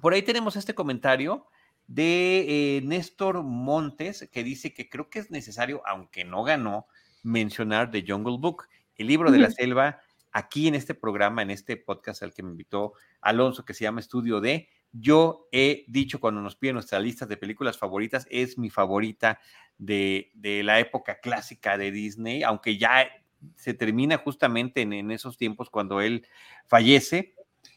Por 0.00 0.12
ahí 0.12 0.22
tenemos 0.22 0.56
este 0.56 0.74
comentario 0.74 1.46
de 1.86 2.78
eh, 2.78 2.80
Néstor 2.82 3.42
Montes, 3.42 4.28
que 4.32 4.42
dice 4.42 4.74
que 4.74 4.88
creo 4.88 5.08
que 5.08 5.18
es 5.20 5.30
necesario, 5.30 5.82
aunque 5.86 6.24
no 6.24 6.42
ganó, 6.42 6.86
mencionar 7.22 7.90
The 7.90 8.04
Jungle 8.06 8.38
Book, 8.38 8.64
el 8.96 9.06
libro 9.06 9.30
de 9.30 9.38
la 9.38 9.50
selva 9.50 10.00
aquí 10.34 10.66
en 10.66 10.74
este 10.74 10.94
programa, 10.94 11.42
en 11.42 11.50
este 11.50 11.76
podcast 11.76 12.22
al 12.22 12.34
que 12.34 12.42
me 12.42 12.50
invitó 12.50 12.92
Alonso, 13.20 13.64
que 13.64 13.72
se 13.72 13.84
llama 13.84 14.00
Estudio 14.00 14.40
D. 14.40 14.68
Yo 14.92 15.48
he 15.52 15.84
dicho 15.86 16.18
cuando 16.20 16.40
nos 16.40 16.56
piden 16.56 16.74
nuestras 16.74 17.02
listas 17.02 17.28
de 17.28 17.36
películas 17.36 17.78
favoritas, 17.78 18.26
es 18.30 18.58
mi 18.58 18.68
favorita 18.68 19.38
de, 19.78 20.32
la 20.64 20.80
época 20.80 21.20
clásica 21.20 21.78
de 21.78 21.92
Disney, 21.92 22.42
aunque 22.42 22.76
ya 22.76 23.08
se 23.54 23.74
termina 23.74 24.18
justamente 24.18 24.82
en, 24.82 25.10
esos 25.12 25.36
tiempos 25.36 25.70
cuando 25.70 26.00
él 26.00 26.26
fallece, 26.66 27.36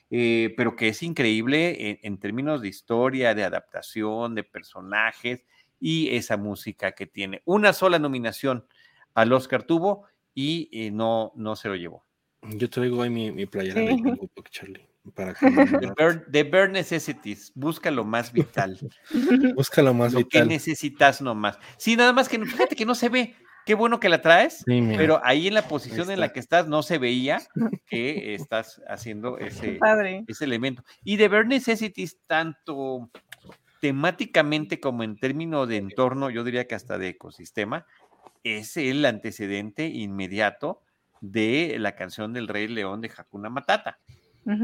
eh, 0.09 0.53
pero 0.57 0.75
que 0.75 0.89
es 0.89 1.03
increíble 1.03 1.99
en, 2.01 2.17
términos 2.17 2.61
de 2.61 2.69
historia, 2.69 3.35
de 3.35 3.43
adaptación, 3.43 4.33
de 4.33 4.43
personajes 4.43 5.45
y 5.79 6.15
esa 6.15 6.37
música 6.37 6.93
que 6.93 7.05
tiene. 7.05 7.43
Una 7.45 7.71
sola 7.73 7.99
nominación 7.99 8.65
al 9.13 9.31
Oscar 9.31 9.61
tuvo 9.61 10.05
y 10.33 10.69
eh, 10.71 10.89
no, 10.89 11.33
no 11.35 11.55
se 11.55 11.67
lo 11.67 11.75
llevó. 11.75 12.06
Yo 12.43 12.69
traigo 12.69 13.01
ahí 13.01 13.09
mi, 13.09 13.31
mi 13.31 13.45
playera 13.45 13.81
de 13.81 13.95
Book, 13.95 14.49
Charlie. 14.49 14.87
Para 15.15 15.33
que 15.33 15.49
the, 16.31 16.43
bare, 16.43 16.69
necessities, 16.69 17.51
busca 17.55 17.89
lo 17.91 18.03
más 18.03 18.33
vital. 18.33 18.77
busca 19.55 19.81
lo 19.81 19.93
más 19.93 20.13
lo 20.13 20.19
vital. 20.19 20.43
que 20.43 20.47
necesitas 20.47 21.21
nomás. 21.21 21.57
Sí, 21.77 21.95
nada 21.95 22.13
más 22.13 22.27
que 22.27 22.43
fíjate 22.45 22.75
que 22.75 22.85
no 22.85 22.95
se 22.95 23.09
ve. 23.09 23.35
Qué 23.65 23.73
bueno 23.73 23.99
que 23.99 24.07
la 24.07 24.21
traes, 24.21 24.63
pero 24.65 25.19
ahí 25.25 25.47
en 25.47 25.53
la 25.53 25.67
posición 25.67 26.09
en 26.09 26.21
la 26.21 26.31
que 26.31 26.39
estás 26.39 26.67
no 26.67 26.83
se 26.83 26.99
veía 26.99 27.41
que 27.85 28.33
estás 28.33 28.81
haciendo 28.87 29.37
ese, 29.39 29.77
ese 30.25 30.45
elemento. 30.45 30.83
Y 31.03 31.17
de 31.17 31.27
bare 31.27 31.45
necessities, 31.45 32.17
tanto 32.27 33.09
temáticamente 33.81 34.79
como 34.79 35.03
en 35.03 35.17
términos 35.17 35.67
de 35.67 35.77
entorno, 35.77 36.29
yo 36.29 36.43
diría 36.45 36.65
que 36.65 36.75
hasta 36.75 36.97
de 36.97 37.09
ecosistema, 37.09 37.85
es 38.43 38.77
el 38.77 39.03
antecedente 39.05 39.87
inmediato 39.87 40.81
de 41.21 41.77
la 41.79 41.95
canción 41.95 42.33
del 42.33 42.47
Rey 42.47 42.67
León 42.67 43.01
de 43.01 43.11
Hakuna 43.15 43.49
Matata. 43.49 43.99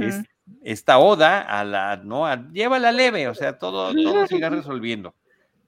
es, 0.01 0.23
esta 0.63 0.97
oda 0.97 1.41
a 1.41 1.63
la, 1.63 1.97
¿no? 1.97 2.25
A, 2.25 2.49
llévala 2.51 2.91
leve, 2.91 3.27
o 3.27 3.35
sea, 3.35 3.57
todo, 3.57 3.93
todo 3.93 4.27
se 4.27 4.37
irá 4.37 4.49
resolviendo. 4.49 5.15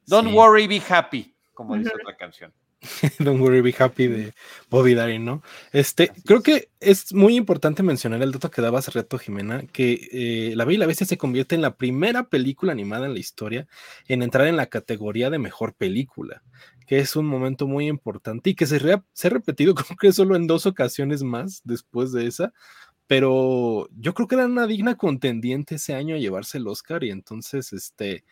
Don't 0.07 0.33
worry, 0.33 0.67
be 0.67 0.81
happy, 0.87 1.33
como 1.53 1.75
dice 1.75 1.91
otra 2.01 2.15
canción. 2.15 2.53
Don't 3.19 3.41
worry, 3.41 3.61
be 3.61 3.73
happy 3.77 4.07
de 4.07 4.33
Bobby 4.69 4.93
Darin, 4.93 5.25
¿no? 5.25 5.41
Este, 5.71 6.11
creo 6.25 6.41
que 6.41 6.69
es 6.79 7.13
muy 7.13 7.35
importante 7.35 7.83
mencionar 7.83 8.21
el 8.21 8.31
dato 8.31 8.51
que 8.51 8.61
daba 8.61 8.79
hace 8.79 8.91
rato, 8.91 9.17
Jimena, 9.17 9.63
que 9.67 10.09
eh, 10.11 10.55
La 10.55 10.65
Bella 10.65 10.75
y 10.75 10.79
la 10.79 10.85
Bestia 10.85 11.07
se 11.07 11.17
convierte 11.17 11.55
en 11.55 11.61
la 11.61 11.75
primera 11.75 12.29
película 12.29 12.71
animada 12.71 13.05
en 13.05 13.13
la 13.13 13.19
historia 13.19 13.67
en 14.07 14.21
entrar 14.21 14.47
en 14.47 14.57
la 14.57 14.67
categoría 14.67 15.29
de 15.29 15.39
mejor 15.39 15.73
película, 15.73 16.43
que 16.85 16.99
es 16.99 17.15
un 17.15 17.25
momento 17.25 17.67
muy 17.67 17.87
importante 17.87 18.51
y 18.51 18.55
que 18.55 18.65
se, 18.65 18.79
se 19.13 19.27
ha 19.27 19.29
repetido, 19.29 19.75
creo 19.75 19.97
que 19.97 20.11
solo 20.11 20.35
en 20.35 20.47
dos 20.47 20.65
ocasiones 20.65 21.23
más 21.23 21.61
después 21.63 22.11
de 22.11 22.27
esa, 22.27 22.53
pero 23.07 23.87
yo 23.97 24.13
creo 24.13 24.27
que 24.27 24.35
era 24.35 24.45
una 24.45 24.67
digna 24.67 24.95
contendiente 24.95 25.75
ese 25.75 25.95
año 25.95 26.15
a 26.15 26.19
llevarse 26.19 26.57
el 26.57 26.67
Oscar 26.67 27.03
y 27.03 27.11
entonces, 27.11 27.73
este, 27.73 28.23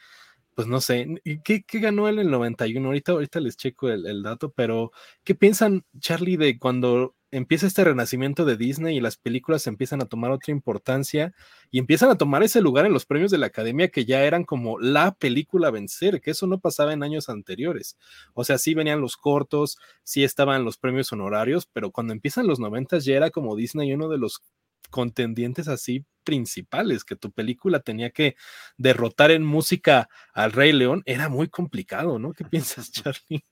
pues 0.56 0.68
no 0.68 0.82
sé, 0.82 1.08
¿qué, 1.44 1.64
ganó 1.74 2.08
él 2.08 2.20
en 2.20 2.28
el 2.28 2.32
91? 2.32 2.88
Ahorita, 2.88 3.12
ahorita 3.14 3.40
les 3.40 3.58
checo 3.58 3.90
el, 3.90 4.24
dato, 4.24 4.52
pero 4.52 4.92
¿qué 5.24 5.36
piensan, 5.36 5.86
Charlie, 6.00 6.38
de 6.38 6.60
cuando 6.60 7.16
empieza 7.32 7.66
este 7.66 7.84
renacimiento 7.84 8.46
de 8.46 8.58
Disney 8.58 8.98
y 8.98 9.02
las 9.02 9.18
películas 9.18 9.66
empiezan 9.66 10.02
a 10.02 10.06
tomar 10.06 10.30
otra 10.30 10.52
importancia 10.52 11.34
y 11.72 11.80
empiezan 11.80 12.12
a 12.12 12.18
tomar 12.18 12.44
ese 12.44 12.62
lugar 12.62 12.86
en 12.86 12.94
los 12.94 13.06
premios 13.06 13.32
de 13.32 13.40
la 13.40 13.48
academia 13.48 13.88
que 13.88 14.06
ya 14.06 14.24
eran 14.24 14.44
como 14.44 14.80
la 14.80 15.16
película 15.16 15.70
a 15.70 15.72
vencer, 15.72 16.22
que 16.22 16.32
eso 16.32 16.46
no 16.46 16.60
pasaba 16.60 16.94
en 16.94 17.02
años 17.02 17.30
anteriores. 17.30 17.98
O 18.36 18.44
sea, 18.44 18.60
sí 18.60 18.76
venían 18.76 19.02
los 19.02 19.18
cortos, 19.18 19.80
sí 20.04 20.24
estaban 20.24 20.64
los 20.64 20.78
premios 20.78 21.12
honorarios, 21.12 21.66
pero 21.66 21.90
cuando 21.92 22.14
empiezan 22.14 22.46
los 22.46 22.60
noventas 22.60 23.04
ya 23.04 23.16
era 23.16 23.32
como 23.32 23.56
Disney 23.56 23.92
uno 23.94 24.10
de 24.10 24.20
los 24.20 24.44
contendientes 24.90 25.68
así 25.68 26.06
principales, 26.24 27.04
que 27.04 27.16
tu 27.16 27.32
película 27.32 27.82
tenía 27.82 28.10
que 28.10 28.36
derrotar 28.78 29.32
en 29.32 29.44
música 29.44 30.10
al 30.34 30.52
Rey 30.52 30.72
León, 30.72 31.04
era 31.06 31.30
muy 31.30 31.50
complicado, 31.50 32.18
¿no? 32.18 32.34
¿Qué 32.34 32.46
piensas, 32.46 32.92
Charlie? 32.92 33.44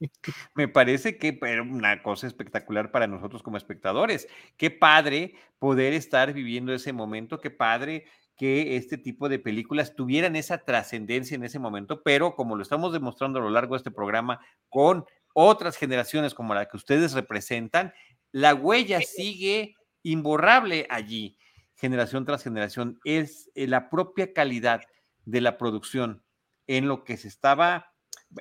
Me 0.55 0.67
parece 0.67 1.17
que 1.17 1.37
era 1.41 1.61
una 1.61 2.01
cosa 2.01 2.27
espectacular 2.27 2.91
para 2.91 3.07
nosotros 3.07 3.43
como 3.43 3.57
espectadores. 3.57 4.27
Qué 4.57 4.71
padre 4.71 5.35
poder 5.59 5.93
estar 5.93 6.33
viviendo 6.33 6.73
ese 6.73 6.93
momento, 6.93 7.39
qué 7.39 7.51
padre 7.51 8.05
que 8.37 8.75
este 8.75 8.97
tipo 8.97 9.29
de 9.29 9.37
películas 9.37 9.93
tuvieran 9.93 10.35
esa 10.35 10.59
trascendencia 10.59 11.35
en 11.35 11.43
ese 11.43 11.59
momento, 11.59 12.01
pero 12.01 12.35
como 12.35 12.55
lo 12.55 12.63
estamos 12.63 12.91
demostrando 12.91 13.39
a 13.39 13.43
lo 13.43 13.51
largo 13.51 13.75
de 13.75 13.79
este 13.79 13.91
programa 13.91 14.39
con 14.67 15.05
otras 15.33 15.77
generaciones 15.77 16.33
como 16.33 16.55
la 16.55 16.65
que 16.65 16.77
ustedes 16.77 17.13
representan, 17.13 17.93
la 18.31 18.55
huella 18.55 19.01
sigue 19.01 19.75
imborrable 20.03 20.87
allí, 20.89 21.37
generación 21.75 22.25
tras 22.25 22.43
generación, 22.43 22.99
es 23.03 23.51
eh, 23.55 23.67
la 23.67 23.89
propia 23.89 24.33
calidad 24.33 24.81
de 25.25 25.41
la 25.41 25.57
producción 25.57 26.23
en 26.67 26.87
lo 26.87 27.03
que 27.03 27.17
se 27.17 27.27
estaba, 27.27 27.93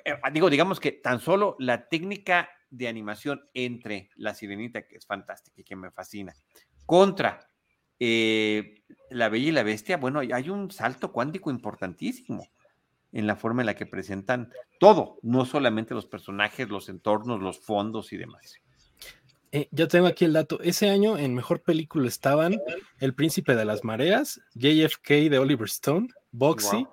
eh, 0.04 0.14
digo, 0.32 0.50
digamos 0.50 0.80
que 0.80 0.92
tan 0.92 1.20
solo 1.20 1.56
la 1.58 1.88
técnica 1.88 2.50
de 2.70 2.88
animación 2.88 3.48
entre 3.54 4.10
La 4.14 4.34
Sirenita, 4.34 4.86
que 4.86 4.96
es 4.96 5.06
fantástica 5.06 5.60
y 5.60 5.64
que 5.64 5.76
me 5.76 5.90
fascina, 5.90 6.34
contra 6.86 7.48
eh, 7.98 8.82
La 9.10 9.28
Bella 9.28 9.48
y 9.48 9.52
la 9.52 9.62
Bestia, 9.62 9.96
bueno, 9.96 10.20
hay 10.20 10.50
un 10.50 10.70
salto 10.70 11.12
cuántico 11.12 11.50
importantísimo 11.50 12.48
en 13.12 13.26
la 13.26 13.36
forma 13.36 13.62
en 13.62 13.66
la 13.66 13.74
que 13.74 13.86
presentan 13.86 14.52
todo, 14.78 15.18
no 15.22 15.44
solamente 15.44 15.94
los 15.94 16.06
personajes, 16.06 16.68
los 16.68 16.88
entornos, 16.88 17.40
los 17.40 17.58
fondos 17.58 18.12
y 18.12 18.16
demás. 18.16 18.60
Eh, 19.52 19.68
ya 19.72 19.88
tengo 19.88 20.06
aquí 20.06 20.24
el 20.24 20.32
dato. 20.32 20.60
Ese 20.62 20.88
año 20.88 21.18
en 21.18 21.34
mejor 21.34 21.62
película 21.62 22.06
estaban 22.06 22.60
El 23.00 23.14
Príncipe 23.14 23.56
de 23.56 23.64
las 23.64 23.82
Mareas, 23.82 24.40
JFK 24.54 25.28
de 25.28 25.38
Oliver 25.38 25.66
Stone, 25.66 26.08
Boxy, 26.30 26.86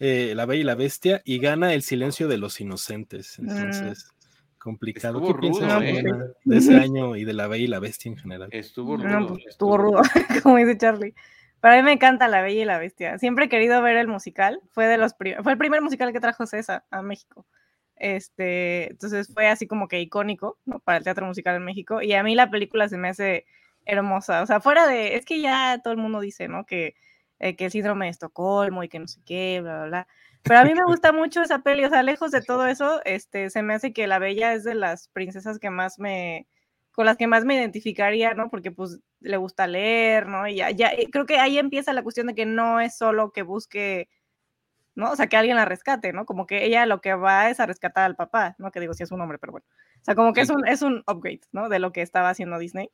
eh, 0.00 0.32
La 0.34 0.46
Bella 0.46 0.60
y 0.60 0.64
la 0.64 0.74
Bestia 0.74 1.22
y 1.24 1.38
gana 1.38 1.72
El 1.72 1.82
Silencio 1.82 2.26
de 2.26 2.38
los 2.38 2.60
Inocentes. 2.60 3.38
Mm. 3.38 3.50
Entonces, 3.50 4.10
complicado. 4.58 5.24
¿Qué 5.24 5.34
piensas 5.34 5.82
¿eh? 5.82 6.04
de 6.44 6.56
ese 6.56 6.74
año 6.76 7.14
y 7.14 7.24
de 7.24 7.32
La 7.32 7.46
Bella 7.46 7.64
y 7.64 7.68
la 7.68 7.78
Bestia 7.78 8.10
en 8.10 8.18
general? 8.18 8.48
Estuvo 8.50 8.96
rudo. 8.96 9.28
Pues, 9.28 9.46
estuvo 9.46 9.76
rudo, 9.76 10.02
como 10.42 10.56
dice 10.56 10.76
Charlie. 10.78 11.14
Para 11.60 11.76
mí 11.76 11.82
me 11.82 11.92
encanta 11.92 12.26
La 12.26 12.42
Bella 12.42 12.62
y 12.62 12.64
la 12.64 12.78
Bestia. 12.78 13.18
Siempre 13.18 13.44
he 13.44 13.48
querido 13.48 13.80
ver 13.82 13.96
el 13.96 14.08
musical. 14.08 14.60
Fue, 14.70 14.86
de 14.86 14.96
los 14.96 15.14
fue 15.14 15.52
el 15.52 15.58
primer 15.58 15.82
musical 15.82 16.12
que 16.12 16.20
trajo 16.20 16.46
César 16.46 16.84
a 16.90 17.02
México. 17.02 17.46
Este, 18.00 18.90
entonces 18.90 19.30
fue 19.32 19.46
así 19.46 19.66
como 19.66 19.86
que 19.86 20.00
icónico 20.00 20.58
para 20.84 20.98
el 20.98 21.04
teatro 21.04 21.26
musical 21.26 21.56
en 21.56 21.64
México. 21.64 22.00
Y 22.02 22.14
a 22.14 22.22
mí 22.22 22.34
la 22.34 22.50
película 22.50 22.88
se 22.88 22.96
me 22.96 23.10
hace 23.10 23.44
hermosa. 23.84 24.42
O 24.42 24.46
sea, 24.46 24.60
fuera 24.60 24.86
de, 24.86 25.16
es 25.16 25.26
que 25.26 25.40
ya 25.40 25.80
todo 25.84 25.92
el 25.92 26.00
mundo 26.00 26.20
dice, 26.20 26.48
¿no? 26.48 26.64
Que, 26.64 26.94
eh, 27.38 27.56
que 27.56 27.66
el 27.66 27.70
síndrome 27.70 28.06
de 28.06 28.12
Estocolmo 28.12 28.82
y 28.82 28.88
que 28.88 28.98
no 28.98 29.06
sé 29.06 29.20
qué, 29.26 29.60
bla, 29.60 29.76
bla, 29.80 29.86
bla. 29.86 30.08
Pero 30.42 30.60
a 30.60 30.64
mí 30.64 30.74
me 30.74 30.84
gusta 30.84 31.12
mucho 31.12 31.42
esa 31.42 31.58
peli, 31.58 31.84
o 31.84 31.90
sea, 31.90 32.02
lejos 32.02 32.30
de 32.30 32.40
todo 32.40 32.66
eso, 32.66 33.02
este, 33.04 33.50
se 33.50 33.62
me 33.62 33.74
hace 33.74 33.92
que 33.92 34.06
la 34.06 34.18
Bella 34.18 34.54
es 34.54 34.64
de 34.64 34.74
las 34.74 35.08
princesas 35.08 35.58
que 35.58 35.68
más 35.68 35.98
me, 35.98 36.46
con 36.92 37.04
las 37.04 37.18
que 37.18 37.26
más 37.26 37.44
me 37.44 37.56
identificaría, 37.56 38.32
¿no? 38.32 38.48
Porque 38.48 38.70
pues 38.70 39.00
le 39.20 39.36
gusta 39.36 39.66
leer, 39.66 40.26
¿no? 40.26 40.48
Y 40.48 40.56
ya, 40.56 40.70
ya 40.70 40.90
creo 41.12 41.26
que 41.26 41.38
ahí 41.38 41.58
empieza 41.58 41.92
la 41.92 42.02
cuestión 42.02 42.28
de 42.28 42.34
que 42.34 42.46
no 42.46 42.80
es 42.80 42.96
solo 42.96 43.32
que 43.32 43.42
busque 43.42 44.08
¿no? 44.94 45.10
O 45.10 45.16
sea, 45.16 45.26
que 45.26 45.36
alguien 45.36 45.56
la 45.56 45.64
rescate, 45.64 46.12
¿no? 46.12 46.26
Como 46.26 46.46
que 46.46 46.64
ella 46.64 46.86
lo 46.86 47.00
que 47.00 47.14
va 47.14 47.50
es 47.50 47.60
a 47.60 47.66
rescatar 47.66 48.04
al 48.04 48.16
papá, 48.16 48.54
¿no? 48.58 48.70
Que 48.70 48.80
digo 48.80 48.94
si 48.94 49.02
es 49.02 49.12
un 49.12 49.20
hombre, 49.20 49.38
pero 49.38 49.52
bueno. 49.52 49.66
O 50.00 50.04
sea, 50.04 50.14
como 50.14 50.32
que 50.32 50.40
es 50.40 50.50
un, 50.50 50.66
es 50.66 50.82
un 50.82 51.02
upgrade, 51.06 51.42
¿no? 51.52 51.68
De 51.68 51.78
lo 51.78 51.92
que 51.92 52.02
estaba 52.02 52.30
haciendo 52.30 52.58
Disney. 52.58 52.90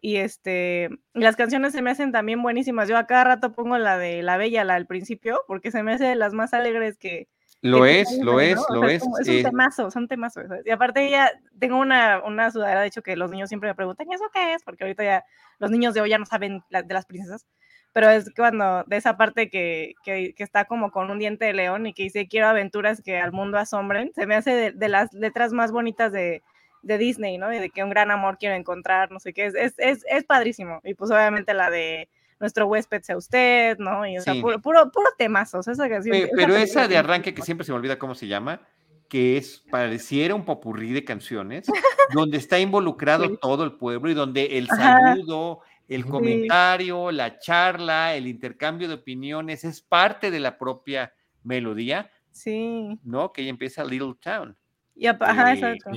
Y 0.00 0.16
este, 0.16 0.90
las 1.12 1.36
canciones 1.36 1.72
se 1.72 1.82
me 1.82 1.90
hacen 1.90 2.12
también 2.12 2.42
buenísimas. 2.42 2.88
Yo 2.88 2.96
a 2.96 3.06
cada 3.06 3.24
rato 3.24 3.52
pongo 3.52 3.78
la 3.78 3.98
de 3.98 4.22
La 4.22 4.36
Bella, 4.36 4.64
la 4.64 4.74
del 4.74 4.86
principio, 4.86 5.40
porque 5.46 5.70
se 5.70 5.82
me 5.82 5.92
hace 5.92 6.04
de 6.04 6.14
las 6.14 6.32
más 6.32 6.54
alegres 6.54 6.98
que... 6.98 7.28
Lo 7.60 7.86
es, 7.86 8.08
lo 8.22 8.40
es, 8.40 8.56
lo 8.70 8.84
es. 8.84 9.02
es 9.02 9.28
un 9.28 9.34
eh. 9.34 9.42
temazo, 9.42 9.90
son 9.90 10.06
temazos. 10.06 10.44
Y 10.64 10.70
aparte 10.70 11.10
ya 11.10 11.32
tengo 11.58 11.78
una, 11.78 12.22
una 12.24 12.52
sudadera, 12.52 12.82
de 12.82 12.86
hecho, 12.86 13.02
que 13.02 13.16
los 13.16 13.32
niños 13.32 13.48
siempre 13.48 13.68
me 13.68 13.74
preguntan, 13.74 14.06
¿y 14.08 14.14
eso 14.14 14.30
qué 14.32 14.54
es? 14.54 14.62
Porque 14.62 14.84
ahorita 14.84 15.02
ya 15.02 15.24
los 15.58 15.72
niños 15.72 15.92
de 15.92 16.00
hoy 16.00 16.10
ya 16.10 16.18
no 16.18 16.26
saben 16.26 16.62
de 16.70 16.94
las 16.94 17.06
princesas 17.06 17.48
pero 17.92 18.10
es 18.10 18.32
cuando 18.34 18.84
de 18.86 18.96
esa 18.96 19.16
parte 19.16 19.48
que, 19.50 19.94
que, 20.04 20.34
está 20.38 20.66
como 20.66 20.90
con 20.90 21.10
un 21.10 21.18
diente 21.18 21.46
de 21.46 21.52
león 21.52 21.86
y 21.86 21.94
que 21.94 22.04
dice 22.04 22.28
quiero 22.28 22.48
aventuras 22.48 23.02
que 23.02 23.18
al 23.18 23.32
mundo 23.32 23.58
asombren, 23.58 24.12
se 24.14 24.26
me 24.26 24.34
hace 24.34 24.72
de, 24.72 24.88
las 24.88 25.12
letras 25.12 25.52
más 25.52 25.72
bonitas 25.72 26.12
de, 26.12 26.42
de, 26.82 26.98
Disney, 26.98 27.38
¿no? 27.38 27.48
De 27.48 27.70
que 27.70 27.82
un 27.82 27.90
gran 27.90 28.10
amor 28.10 28.38
quiero 28.38 28.54
encontrar, 28.54 29.10
no 29.10 29.20
sé 29.20 29.32
qué, 29.32 29.46
es, 29.46 29.54
es, 29.54 29.74
es, 29.78 30.04
es 30.08 30.24
padrísimo. 30.24 30.80
Y 30.84 30.94
pues 30.94 31.10
obviamente 31.10 31.54
la 31.54 31.70
de 31.70 32.08
nuestro 32.40 32.66
huésped 32.66 33.02
sea 33.02 33.16
usted, 33.16 33.78
¿no? 33.78 34.06
Y 34.06 34.18
o 34.18 34.22
sea, 34.22 34.34
puro, 34.40 34.60
puro, 34.60 34.90
puro 34.92 35.08
temazos, 35.16 35.66
esa 35.68 35.88
canción. 35.88 36.28
pero 36.36 36.56
esa 36.56 36.86
de 36.88 36.96
arranque 36.96 37.34
que 37.34 37.42
siempre 37.42 37.64
se 37.64 37.72
me 37.72 37.78
olvida 37.78 37.98
cómo 37.98 38.14
se 38.14 38.26
llama, 38.26 38.60
que 39.08 39.38
es, 39.38 39.64
pareciera 39.70 40.34
un 40.34 40.44
popurrí 40.44 40.92
de 40.92 41.04
canciones, 41.04 41.66
donde 42.12 42.36
está 42.36 42.58
involucrado 42.58 43.36
todo 43.38 43.64
el 43.64 43.72
pueblo 43.72 44.10
y 44.10 44.14
donde 44.14 44.58
el 44.58 44.68
saludo, 44.68 45.60
el 45.88 46.04
comentario, 46.04 47.10
la 47.10 47.38
charla, 47.38 48.14
el 48.14 48.26
intercambio 48.26 48.88
de 48.88 48.94
opiniones 48.94 49.64
es 49.64 49.80
parte 49.80 50.30
de 50.30 50.40
la 50.40 50.58
propia 50.58 51.12
melodía. 51.42 52.10
Sí. 52.30 52.98
¿No? 53.02 53.32
Que 53.32 53.42
ella 53.42 53.50
empieza 53.50 53.84
Little 53.84 54.14
Town. 54.20 54.56
Y, 54.94 55.06
ajá, 55.06 55.54
exacto. 55.54 55.90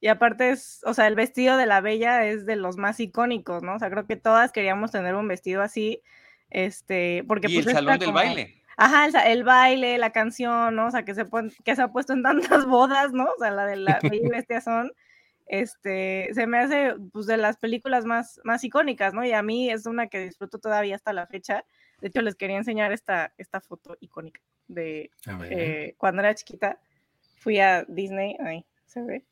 Y 0.00 0.06
aparte 0.06 0.50
es, 0.50 0.80
o 0.84 0.94
sea, 0.94 1.06
el 1.06 1.16
vestido 1.16 1.56
de 1.56 1.66
la 1.66 1.80
bella 1.80 2.24
es 2.26 2.46
de 2.46 2.56
los 2.56 2.76
más 2.76 3.00
icónicos, 3.00 3.62
¿no? 3.62 3.74
O 3.74 3.78
sea, 3.78 3.90
creo 3.90 4.06
que 4.06 4.16
todas 4.16 4.52
queríamos 4.52 4.92
tener 4.92 5.14
un 5.16 5.26
vestido 5.26 5.60
así, 5.60 6.02
este, 6.50 7.24
porque 7.26 7.48
y 7.50 7.54
pues 7.54 7.66
el 7.66 7.72
salón 7.72 7.98
del 7.98 8.12
baile. 8.12 8.62
Ajá, 8.76 9.08
el, 9.26 9.42
baile, 9.42 9.98
la 9.98 10.12
canción, 10.12 10.76
¿no? 10.76 10.86
O 10.86 10.90
sea, 10.92 11.04
que 11.04 11.14
se, 11.14 11.24
que 11.64 11.74
se 11.74 11.82
ha 11.82 11.88
puesto 11.88 12.12
en 12.12 12.22
tantas 12.22 12.64
bodas, 12.66 13.12
¿no? 13.12 13.24
O 13.24 13.38
sea, 13.40 13.50
la 13.50 13.66
de 13.66 13.76
la 13.76 13.98
bella 14.02 14.26
y 14.26 14.28
bestia 14.28 14.60
son 14.60 14.92
este, 15.48 16.28
se 16.34 16.46
me 16.46 16.58
hace 16.58 16.94
pues, 17.12 17.26
de 17.26 17.36
las 17.36 17.56
películas 17.56 18.04
más, 18.04 18.40
más 18.44 18.62
icónicas, 18.64 19.14
¿no? 19.14 19.24
Y 19.24 19.32
a 19.32 19.42
mí 19.42 19.70
es 19.70 19.86
una 19.86 20.06
que 20.08 20.20
disfruto 20.20 20.58
todavía 20.58 20.94
hasta 20.94 21.12
la 21.12 21.26
fecha. 21.26 21.64
De 22.00 22.08
hecho, 22.08 22.22
les 22.22 22.36
quería 22.36 22.56
enseñar 22.56 22.92
esta, 22.92 23.32
esta 23.38 23.60
foto 23.60 23.96
icónica 24.00 24.40
de 24.68 25.10
eh, 25.50 25.94
cuando 25.96 26.20
era 26.22 26.34
chiquita. 26.34 26.78
Fui 27.38 27.58
a 27.60 27.84
Disney, 27.84 28.36
ahí, 28.40 28.64
¿se 28.86 29.02
ve? 29.02 29.24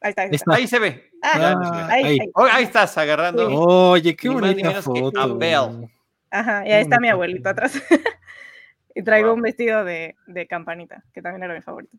Ahí 0.00 0.10
está, 0.10 0.22
ahí 0.22 0.30
está. 0.30 0.36
está. 0.36 0.54
Ahí 0.54 0.66
se 0.66 0.78
ve. 0.78 1.10
Ah, 1.22 1.38
Ya, 1.38 1.88
ahí, 1.88 2.04
ahí. 2.04 2.18
ahí. 2.20 2.30
Oh, 2.34 2.46
ahí 2.50 2.64
estás 2.64 2.96
agarrando. 2.98 3.48
Oye, 3.48 4.16
qué 4.16 4.28
Ni 4.28 4.34
más 4.34 4.42
ni 4.56 4.62
bonita 4.62 4.82
foto. 4.82 5.88
Ajá, 6.30 6.66
y 6.66 6.72
ahí 6.72 6.82
está 6.82 6.98
mi 6.98 7.08
abuelito 7.08 7.48
atrás. 7.48 7.74
y 8.94 9.02
traigo 9.02 9.28
Wow. 9.28 9.36
un 9.36 9.42
vestido 9.42 9.84
de, 9.84 10.16
de 10.26 10.46
campanita, 10.46 11.04
que 11.12 11.22
también 11.22 11.42
era 11.44 11.54
mi 11.54 11.60
favorito. 11.60 11.96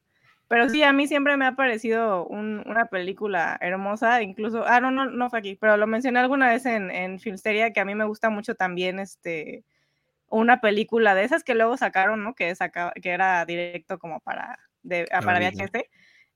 Pero 0.53 0.69
sí, 0.69 0.83
a 0.83 0.93
mí 0.93 1.07
siempre 1.07 1.35
me 1.35 1.47
ha 1.47 1.53
parecido 1.55 2.27
un- 2.27 2.61
una 2.67 2.85
película 2.85 3.57
hermosa, 3.59 4.21
incluso, 4.21 4.63
ah, 4.67 4.79
no, 4.79 4.91
no, 4.91 5.05
no 5.05 5.27
fue 5.31 5.39
aquí, 5.39 5.55
pero 5.59 5.77
lo 5.77 5.87
mencioné 5.87 6.19
alguna 6.19 6.47
vez 6.49 6.67
en, 6.67 6.91
en 6.91 7.19
Filmsteria, 7.19 7.73
que 7.73 7.79
a 7.79 7.85
mí 7.85 7.95
me 7.95 8.03
gusta 8.05 8.29
mucho 8.29 8.53
también, 8.53 8.99
este, 8.99 9.63
una 10.27 10.61
película 10.61 11.15
de 11.15 11.23
esas 11.23 11.43
que 11.43 11.55
luego 11.55 11.75
sacaron, 11.75 12.23
¿no? 12.23 12.35
Que, 12.35 12.53
saca, 12.53 12.93
que 13.01 13.09
era 13.09 13.43
directo 13.45 13.97
como 13.97 14.19
para, 14.19 14.59
de, 14.83 15.07
Para. 15.07 15.39
VHS, 15.39 15.75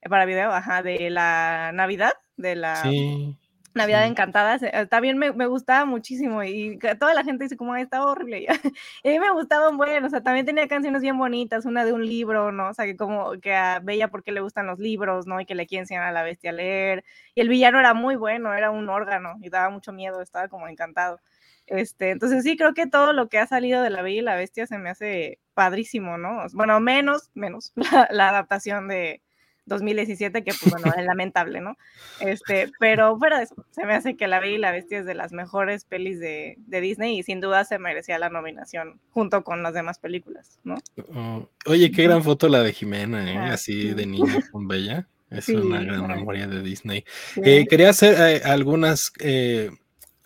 eh, 0.01 0.09
para 0.09 0.25
video, 0.25 0.51
ajá, 0.51 0.81
de 0.81 1.11
la 1.11 1.69
Navidad, 1.75 2.13
de 2.37 2.55
la 2.55 2.75
Sí. 2.75 3.37
Navidad 3.77 4.05
sí. 4.05 4.67
Eh, 4.73 4.85
también 4.87 5.17
me, 5.17 5.31
me 5.33 5.47
gustaba 5.47 5.85
muchísimo 5.85 6.43
y 6.43 6.77
toda 6.99 7.13
la 7.13 7.23
gente 7.23 7.45
dice 7.45 7.57
como, 7.57 7.73
"Ay, 7.73 7.83
está 7.83 8.03
horrible. 8.05 8.47
Y 9.03 9.09
a 9.09 9.11
mí 9.13 9.19
me 9.19 9.31
gustaban, 9.31 9.77
bueno, 9.77 10.07
o 10.07 10.09
sea, 10.09 10.21
también 10.21 10.45
tenía 10.45 10.67
canciones 10.67 11.01
bien 11.01 11.17
bonitas, 11.17 11.65
una 11.65 11.85
de 11.85 11.93
un 11.93 12.05
libro, 12.05 12.51
¿no? 12.51 12.69
O 12.69 12.73
sea, 12.73 12.85
que 12.85 12.97
como 12.97 13.31
que 13.41 13.53
a 13.55 13.79
Bella 13.79 14.09
porque 14.09 14.31
le 14.31 14.41
gustan 14.41 14.67
los 14.67 14.79
libros, 14.79 15.27
¿no? 15.27 15.39
Y 15.41 15.45
que 15.45 15.55
le 15.55 15.67
quiere 15.67 15.81
enseñar 15.83 16.03
a 16.03 16.11
la 16.11 16.23
bestia 16.23 16.49
a 16.51 16.53
leer. 16.53 17.03
Y 17.35 17.41
el 17.41 17.49
villano 17.49 17.79
era 17.79 17.93
muy 17.93 18.15
bueno, 18.15 18.53
era 18.53 18.71
un 18.71 18.89
órgano 18.89 19.35
y 19.41 19.49
daba 19.49 19.69
mucho 19.69 19.93
miedo, 19.93 20.21
estaba 20.21 20.47
como 20.49 20.67
encantado. 20.67 21.19
Este, 21.67 22.11
entonces 22.11 22.43
sí, 22.43 22.55
creo 22.57 22.73
que 22.73 22.87
todo 22.87 23.11
lo 23.13 23.27
que 23.29 23.39
ha 23.39 23.47
salido 23.47 23.81
de 23.81 23.89
La 23.89 24.01
Bella 24.01 24.19
y 24.19 24.21
la 24.23 24.35
Bestia 24.35 24.65
se 24.67 24.77
me 24.77 24.89
hace 24.89 25.39
padrísimo, 25.53 26.17
¿no? 26.17 26.45
Bueno, 26.53 26.79
menos, 26.79 27.29
menos 27.33 27.73
la, 27.91 28.07
la 28.11 28.29
adaptación 28.29 28.87
de 28.87 29.21
2017, 29.67 30.43
que 30.43 30.51
pues 30.59 30.71
bueno, 30.73 30.91
es 30.97 31.05
lamentable, 31.05 31.61
¿no? 31.61 31.77
Este, 32.19 32.71
pero 32.79 33.17
fuera 33.17 33.37
de 33.37 33.43
eso, 33.43 33.55
se 33.71 33.85
me 33.85 33.93
hace 33.93 34.17
que 34.17 34.27
La 34.27 34.39
Bella 34.39 34.55
y 34.55 34.57
la 34.59 34.71
Bestia 34.71 34.99
es 34.99 35.05
de 35.05 35.13
las 35.13 35.31
mejores 35.31 35.85
pelis 35.85 36.19
de, 36.19 36.55
de 36.65 36.81
Disney 36.81 37.19
y 37.19 37.23
sin 37.23 37.39
duda 37.41 37.63
se 37.65 37.77
merecía 37.79 38.17
la 38.17 38.29
nominación 38.29 38.99
junto 39.11 39.43
con 39.43 39.61
las 39.63 39.73
demás 39.73 39.99
películas, 39.99 40.59
¿no? 40.63 40.75
Oh, 41.13 41.47
Oye, 41.65 41.91
qué 41.91 42.03
gran 42.03 42.23
foto 42.23 42.47
la 42.49 42.63
de 42.63 42.73
Jimena, 42.73 43.31
¿eh? 43.31 43.37
Ah, 43.37 43.53
Así 43.53 43.81
sí. 43.81 43.93
de 43.93 44.05
niña 44.05 44.39
con 44.51 44.67
Bella. 44.67 45.07
Es 45.29 45.45
Sí, 45.45 45.55
una 45.55 45.81
gran 45.81 46.07
memoria 46.07 46.47
de 46.47 46.61
Disney. 46.61 47.03
Sí. 47.33 47.41
Eh, 47.43 47.67
quería 47.69 47.89
hacer 47.89 48.15
eh, 48.17 48.41
algunas 48.45 49.11
eh, 49.19 49.71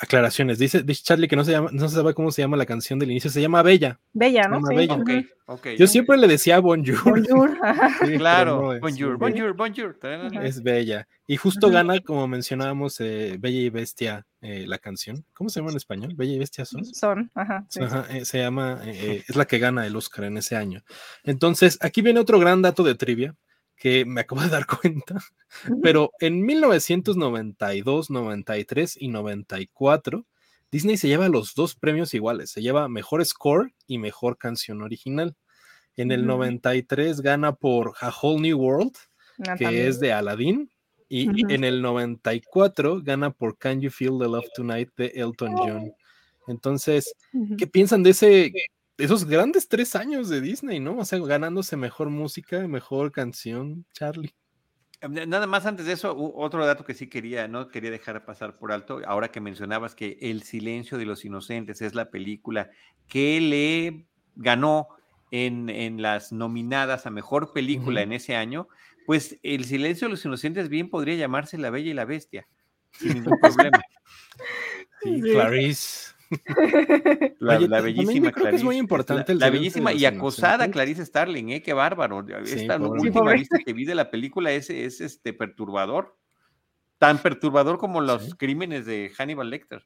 aclaraciones. 0.02 0.57
Dice, 0.57 0.82
dice 0.84 1.03
Charlie 1.03 1.28
que 1.28 1.36
no 1.36 1.44
se 1.44 1.52
llama, 1.52 1.69
no 1.72 1.88
se 1.88 1.95
sabe 1.95 2.14
cómo 2.14 2.32
se 2.32 2.41
llama 2.41 2.57
la 2.57 2.65
canción 2.65 2.98
del 2.99 3.11
inicio, 3.11 3.30
se 3.30 3.40
llama 3.41 3.61
Bella. 3.61 3.99
Bella, 4.14 4.48
¿no? 4.48 4.56
llama 4.56 4.68
Sí, 4.69 4.76
Bella. 4.76 4.94
ujú. 4.95 5.02
Ok, 5.03 5.10
ok. 5.45 5.68
Yo 5.78 5.88
siempre 5.88 6.18
le 6.18 6.28
decía 6.28 6.60
Bonjour. 6.60 7.03
Bonjour. 7.03 7.57
Sí, 8.06 8.18
Claro, 8.18 8.61
no, 8.61 8.73
es 8.73 8.82
bonjour, 8.82 9.18
Bella. 9.19 9.32
bonjour, 9.32 9.53
bonjour. 9.56 9.98
Tararara. 9.99 10.45
Es 10.45 10.64
Bella. 10.64 11.07
Y 11.28 11.38
justo 11.38 11.69
gana, 11.69 11.99
como 11.99 12.28
mencionábamos, 12.28 12.99
eh, 12.99 13.38
Bella 13.40 13.60
y 13.61 13.69
Bestia, 13.69 14.26
eh, 14.41 14.65
la 14.68 14.80
canción. 14.80 15.23
¿Cómo 15.34 15.49
se 15.49 15.60
llama 15.60 15.72
en 15.72 15.78
español? 15.78 16.14
Bella 16.15 16.34
y 16.34 16.40
Bestia 16.40 16.65
son. 16.65 16.84
Son, 16.86 17.32
ajá. 17.36 17.65
sí, 17.69 17.80
sí. 17.80 17.86
Ajá, 17.86 18.06
eh, 18.10 18.26
se 18.26 18.40
llama, 18.40 18.82
eh, 18.86 18.91
eh, 18.94 19.23
es 19.28 19.36
la 19.36 19.45
que 19.45 19.60
gana 19.60 19.86
el 19.86 19.95
Oscar 19.95 20.26
en 20.26 20.38
ese 20.38 20.56
año. 20.56 20.82
Entonces, 21.23 21.78
aquí 21.82 22.02
viene 22.02 22.19
otro 22.19 22.40
gran 22.40 22.61
dato 22.61 22.84
de 22.84 22.95
trivia 22.95 23.36
que 23.81 24.05
me 24.05 24.21
acabo 24.21 24.41
de 24.41 24.49
dar 24.49 24.67
cuenta, 24.67 25.15
pero 25.81 26.11
en 26.19 26.45
1992, 26.45 28.11
93 28.11 28.95
y 29.01 29.07
94, 29.07 30.27
Disney 30.71 30.97
se 30.97 31.07
lleva 31.07 31.29
los 31.29 31.55
dos 31.55 31.73
premios 31.75 32.13
iguales, 32.13 32.51
se 32.51 32.61
lleva 32.61 32.87
mejor 32.87 33.25
score 33.25 33.73
y 33.87 33.97
mejor 33.97 34.37
canción 34.37 34.83
original. 34.83 35.35
En 35.97 36.11
el 36.11 36.19
Ujú. 36.21 36.27
93 36.37 37.21
gana 37.21 37.53
por 37.55 37.95
A 38.01 38.09
Whole 38.21 38.41
New 38.41 38.57
World, 38.59 38.93
Ah, 39.47 39.55
que 39.57 39.65
también. 39.65 39.87
es 39.87 39.99
de 39.99 40.13
Aladdin, 40.13 40.69
y 41.09 41.27
en 41.51 41.63
el 41.63 41.81
94 41.81 43.01
gana 43.01 43.31
por 43.31 43.57
Can 43.57 43.81
You 43.81 43.89
Feel 43.89 44.19
the 44.19 44.27
Love 44.27 44.45
Tonight 44.55 44.89
de 44.95 45.07
Elton 45.15 45.53
John. 45.57 45.91
Entonces. 46.47 47.11
¿qué 47.57 47.65
piensan 47.65 48.03
de 48.03 48.11
ese, 48.11 48.53
esos 49.03 49.26
grandes 49.26 49.68
tres 49.68 49.95
años 49.95 50.30
de 50.30 50.41
Disney, 50.41 50.80
no? 50.80 50.98
O 50.98 51.06
sea, 51.06 51.19
ganándose 51.19 51.76
mejor 51.78 52.10
música, 52.10 52.68
mejor 52.68 53.11
canción, 53.11 53.86
Charlie. 53.94 54.34
Eh, 55.02 55.26
Nada 55.28 55.48
más 55.48 55.65
antes 55.65 55.86
de 55.86 55.94
eso, 55.94 56.15
otro 56.15 56.65
dato 56.65 56.86
que 56.86 56.94
sí 56.94 57.07
quería, 57.07 57.48
no 57.48 57.69
quería 57.69 57.91
dejar 57.91 58.23
pasar 58.26 58.57
por 58.57 58.72
alto, 58.72 59.02
ahora 59.06 59.30
que 59.30 59.41
mencionabas 59.41 59.95
que 59.95 60.18
El 60.22 60.44
silencio 60.44 60.98
de 60.98 61.06
los 61.06 61.26
inocentes 61.26 61.82
es 61.82 61.95
la 61.95 62.10
película 62.11 62.69
que 63.07 63.41
le 63.41 64.06
ganó 64.36 64.88
en, 65.32 65.69
en 65.69 66.02
las 66.02 66.32
nominadas 66.32 67.06
a 67.06 67.10
mejor 67.10 67.53
película 67.53 68.02
Ujú. 68.02 68.10
en 68.10 68.14
ese 68.14 68.36
año, 68.36 68.68
pues 69.06 69.40
El 69.44 69.65
silencio 69.65 70.07
de 70.07 70.11
los 70.11 70.23
inocentes 70.26 70.69
bien 70.69 70.90
podría 70.90 71.15
llamarse 71.15 71.57
La 71.57 71.69
Bella 71.72 71.90
y 71.90 71.94
la 71.95 72.06
Bestia, 72.06 72.48
sin 72.91 73.15
ningún 73.15 73.40
problema. 73.41 73.82
Sí, 75.02 75.15
Sí. 75.15 75.32
Clarice. 75.32 76.11
La, 77.39 77.57
Oye, 77.57 77.67
la 77.67 77.77
ta- 77.77 77.83
también 77.83 77.95
yo 77.95 78.03
bellísima 78.03 78.31
creo 78.31 78.49
que 78.49 78.55
es 78.55 78.63
muy 78.63 78.75
Clarice, 78.75 78.79
importante 78.79 79.35
la, 79.35 79.45
de 79.45 79.51
bellísima 79.51 79.93
y 79.93 80.05
acosada. 80.05 80.69
Clarice 80.71 81.05
Starling, 81.05 81.49
¿eh? 81.49 81.61
Qué 81.61 81.73
bárbaro. 81.73 82.25
Sí, 82.45 82.59
Esta 82.61 82.77
pobre. 82.79 83.01
última 83.01 83.31
Sí, 83.31 83.37
vista 83.39 83.57
que 83.65 83.73
vi 83.73 83.85
de 83.85 83.95
la 83.95 84.09
película 84.09 84.51
es, 84.51 84.69
es 84.69 85.01
este 85.01 85.33
perturbador. 85.33 86.17
Tan 86.97 87.17
perturbador 87.17 87.77
como 87.79 87.99
los 88.01 88.23
Sí. 88.25 88.31
crímenes 88.37 88.85
de 88.85 89.11
Hannibal 89.17 89.49
Lecter. 89.49 89.83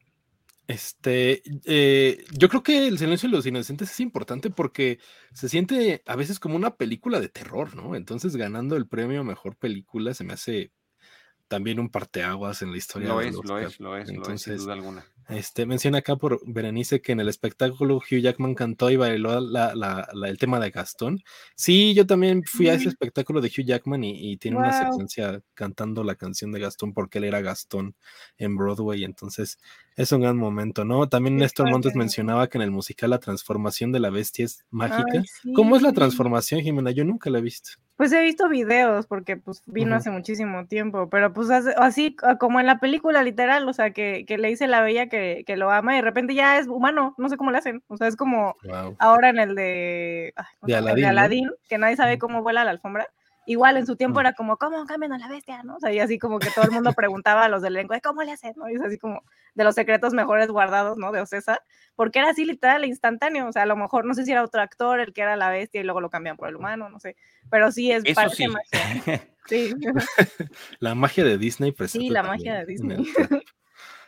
Este, 0.67 1.43
eh, 1.65 2.25
yo 2.31 2.49
creo 2.49 2.63
que 2.63 2.87
El 2.87 2.97
silencio 2.97 3.29
de 3.29 3.35
los 3.35 3.45
inocentes 3.45 3.91
es 3.91 3.99
importante 3.99 4.49
porque 4.49 4.99
se 5.31 5.47
siente 5.47 6.01
a 6.07 6.15
veces 6.15 6.39
como 6.39 6.55
una 6.55 6.75
película 6.75 7.19
de 7.19 7.29
terror, 7.29 7.75
¿no? 7.75 7.95
Entonces, 7.95 8.35
ganando 8.35 8.75
el 8.75 8.87
premio 8.87 9.21
a 9.21 9.23
mejor 9.23 9.55
película 9.57 10.13
se 10.13 10.23
me 10.23 10.33
hace 10.33 10.71
también 11.47 11.79
un 11.79 11.89
parteaguas 11.89 12.63
en 12.63 12.71
la 12.71 12.77
historia 12.77 13.09
Lo 13.09 13.19
del 13.19 13.29
es, 13.29 13.35
lo 13.35 13.41
es, 13.41 13.47
lo 13.49 13.57
es, 13.59 13.79
lo 13.79 13.97
es, 13.97 14.07
sin 14.07 14.15
Entonces, 14.17 14.57
duda 14.57 14.73
alguna. 14.73 15.05
Este, 15.27 15.65
menciona 15.65 15.97
acá 15.99 16.15
por 16.15 16.39
Berenice 16.45 17.01
que 17.01 17.11
en 17.11 17.19
el 17.19 17.29
espectáculo 17.29 17.97
Hugh 17.97 18.19
Jackman 18.21 18.53
cantó 18.53 18.91
y 18.91 18.95
bailó 18.95 19.39
la- 19.39 19.73
la- 19.73 20.07
la- 20.13 20.29
el 20.29 20.37
tema 20.37 20.59
de 20.59 20.69
Gastón. 20.69 21.23
Sí, 21.55 21.93
yo 21.95 22.05
también 22.05 22.43
fui 22.43 22.69
a 22.69 22.75
ese 22.75 22.89
espectáculo 22.89 23.41
de 23.41 23.47
Hugh 23.47 23.65
Jackman 23.65 24.03
y, 24.03 24.31
y 24.33 24.37
tiene 24.37 24.57
una 24.57 24.69
Guau. 24.69 24.79
secuencia 24.91 25.41
cantando 25.55 26.03
la 26.03 26.13
canción 26.15 26.51
de 26.51 26.59
Gastón 26.59 26.93
porque 26.93 27.17
él 27.17 27.23
era 27.23 27.41
Gastón 27.41 27.95
en 28.37 28.55
Broadway. 28.55 29.03
Entonces, 29.03 29.57
es 29.95 30.11
un 30.11 30.21
gran 30.21 30.37
momento, 30.37 30.85
¿no? 30.85 31.09
También 31.09 31.37
Qué 31.37 31.41
Néstor 31.43 31.69
Montes 31.71 31.95
mencionaba 31.95 32.47
que 32.47 32.57
en 32.57 32.61
el 32.63 32.71
musical 32.71 33.09
la 33.09 33.19
transformación 33.19 33.91
de 33.91 33.99
la 34.01 34.09
bestia 34.11 34.45
es 34.45 34.63
mágica. 34.69 35.23
Ay, 35.45 35.53
¿Cómo 35.55 35.75
es 35.75 35.81
la 35.81 35.89
sí. 35.89 35.95
transformación, 35.95 36.61
Jimena? 36.61 36.91
Yo 36.91 37.03
nunca 37.03 37.29
la 37.29 37.39
he 37.39 37.41
visto. 37.41 37.71
Pues 37.97 38.11
he 38.11 38.21
visto 38.21 38.49
videos 38.49 39.07
porque 39.07 39.37
pues 39.37 39.61
vino 39.67 39.91
Ujú. 39.91 39.95
hace 39.95 40.11
muchísimo 40.11 40.67
tiempo, 40.67 41.09
pero 41.09 41.31
pues 41.31 41.49
así 41.49 42.13
c- 42.19 42.37
como 42.39 42.59
en 42.59 42.65
la 42.65 42.81
película 42.81 43.23
literal, 43.23 43.65
o 43.69 43.71
sea, 43.71 43.91
que, 43.93 44.25
que 44.27 44.37
le 44.37 44.49
dice 44.49 44.67
la 44.67 44.81
bella 44.81 45.07
que, 45.07 45.14
que 45.45 45.57
lo 45.57 45.71
ama 45.71 45.93
y 45.93 45.97
de 45.97 46.01
repente 46.01 46.33
ya 46.33 46.57
es 46.57 46.67
humano, 46.67 47.13
no 47.17 47.29
sé 47.29 47.37
cómo 47.37 47.51
le 47.51 47.57
hacen, 47.57 47.83
o 47.87 47.97
sea, 47.97 48.07
es 48.07 48.15
como 48.15 48.55
Wow. 48.63 48.95
ahora 48.99 49.29
en 49.29 49.39
el 49.39 49.55
de, 49.55 50.33
ay, 50.35 50.45
¿cómo 50.59 50.67
De 50.67 50.73
se 50.73 50.79
llama? 50.79 50.91
El 50.91 50.97
Aladín, 50.97 51.03
¿no? 51.03 51.09
Aladín, 51.09 51.51
que 51.69 51.77
nadie 51.77 51.95
sabe 51.95 52.17
cómo 52.19 52.41
vuela 52.43 52.63
la 52.63 52.71
alfombra. 52.71 53.07
Igual 53.47 53.77
en 53.77 53.85
su 53.85 53.95
tiempo 53.95 54.17
Mm. 54.17 54.21
era 54.21 54.33
como, 54.33 54.57
¿cómo 54.57 54.83
cambian 54.87 55.13
a 55.13 55.19
la 55.19 55.27
bestia? 55.27 55.61
¿no? 55.61 55.75
O 55.75 55.79
sea, 55.79 55.93
y 55.93 55.99
así 55.99 56.17
como 56.17 56.39
que 56.39 56.49
todo 56.49 56.65
el 56.65 56.71
mundo 56.71 56.93
preguntaba 56.93 57.43
a 57.45 57.47
los 57.49 57.61
del 57.61 57.75
elenco, 57.75 57.93
"Ay, 57.93 58.01
¿cómo 58.01 58.23
le 58.23 58.31
hacen? 58.31 58.53
¿no? 58.55 58.67
Y 58.69 58.73
es 58.73 58.81
así 58.81 58.97
como 58.97 59.21
de 59.53 59.63
los 59.63 59.75
secretos 59.75 60.13
mejores 60.15 60.47
guardados, 60.49 60.97
¿no? 60.97 61.11
De 61.11 61.21
Ocesa, 61.21 61.59
porque 61.95 62.17
era 62.17 62.29
así 62.31 62.43
literal, 62.43 62.85
instantáneo. 62.85 63.47
O 63.47 63.51
sea, 63.51 63.61
a 63.61 63.65
lo 63.67 63.75
mejor, 63.75 64.03
no 64.05 64.15
sé 64.15 64.25
si 64.25 64.31
era 64.31 64.43
otro 64.43 64.61
actor 64.61 64.99
el 64.99 65.13
que 65.13 65.21
era 65.21 65.35
la 65.35 65.51
bestia 65.51 65.79
y 65.79 65.83
luego 65.83 66.01
lo 66.01 66.09
cambian 66.09 66.37
por 66.37 66.49
el 66.49 66.55
humano, 66.55 66.89
no 66.89 66.99
sé. 66.99 67.15
Pero 67.51 67.71
sí 67.71 67.91
es 67.91 68.01
Eso 68.03 68.15
parece 68.15 68.35
sí. 68.35 68.47
magia. 68.47 68.65
Sí. 69.47 69.75
La 70.79 70.95
magia 70.95 71.23
de 71.23 71.37
Disney 71.37 71.71
presente. 71.71 72.07
Sí, 72.07 72.11
la 72.11 72.23
magia 72.23 72.55
de 72.55 72.65
Disney. 72.65 72.97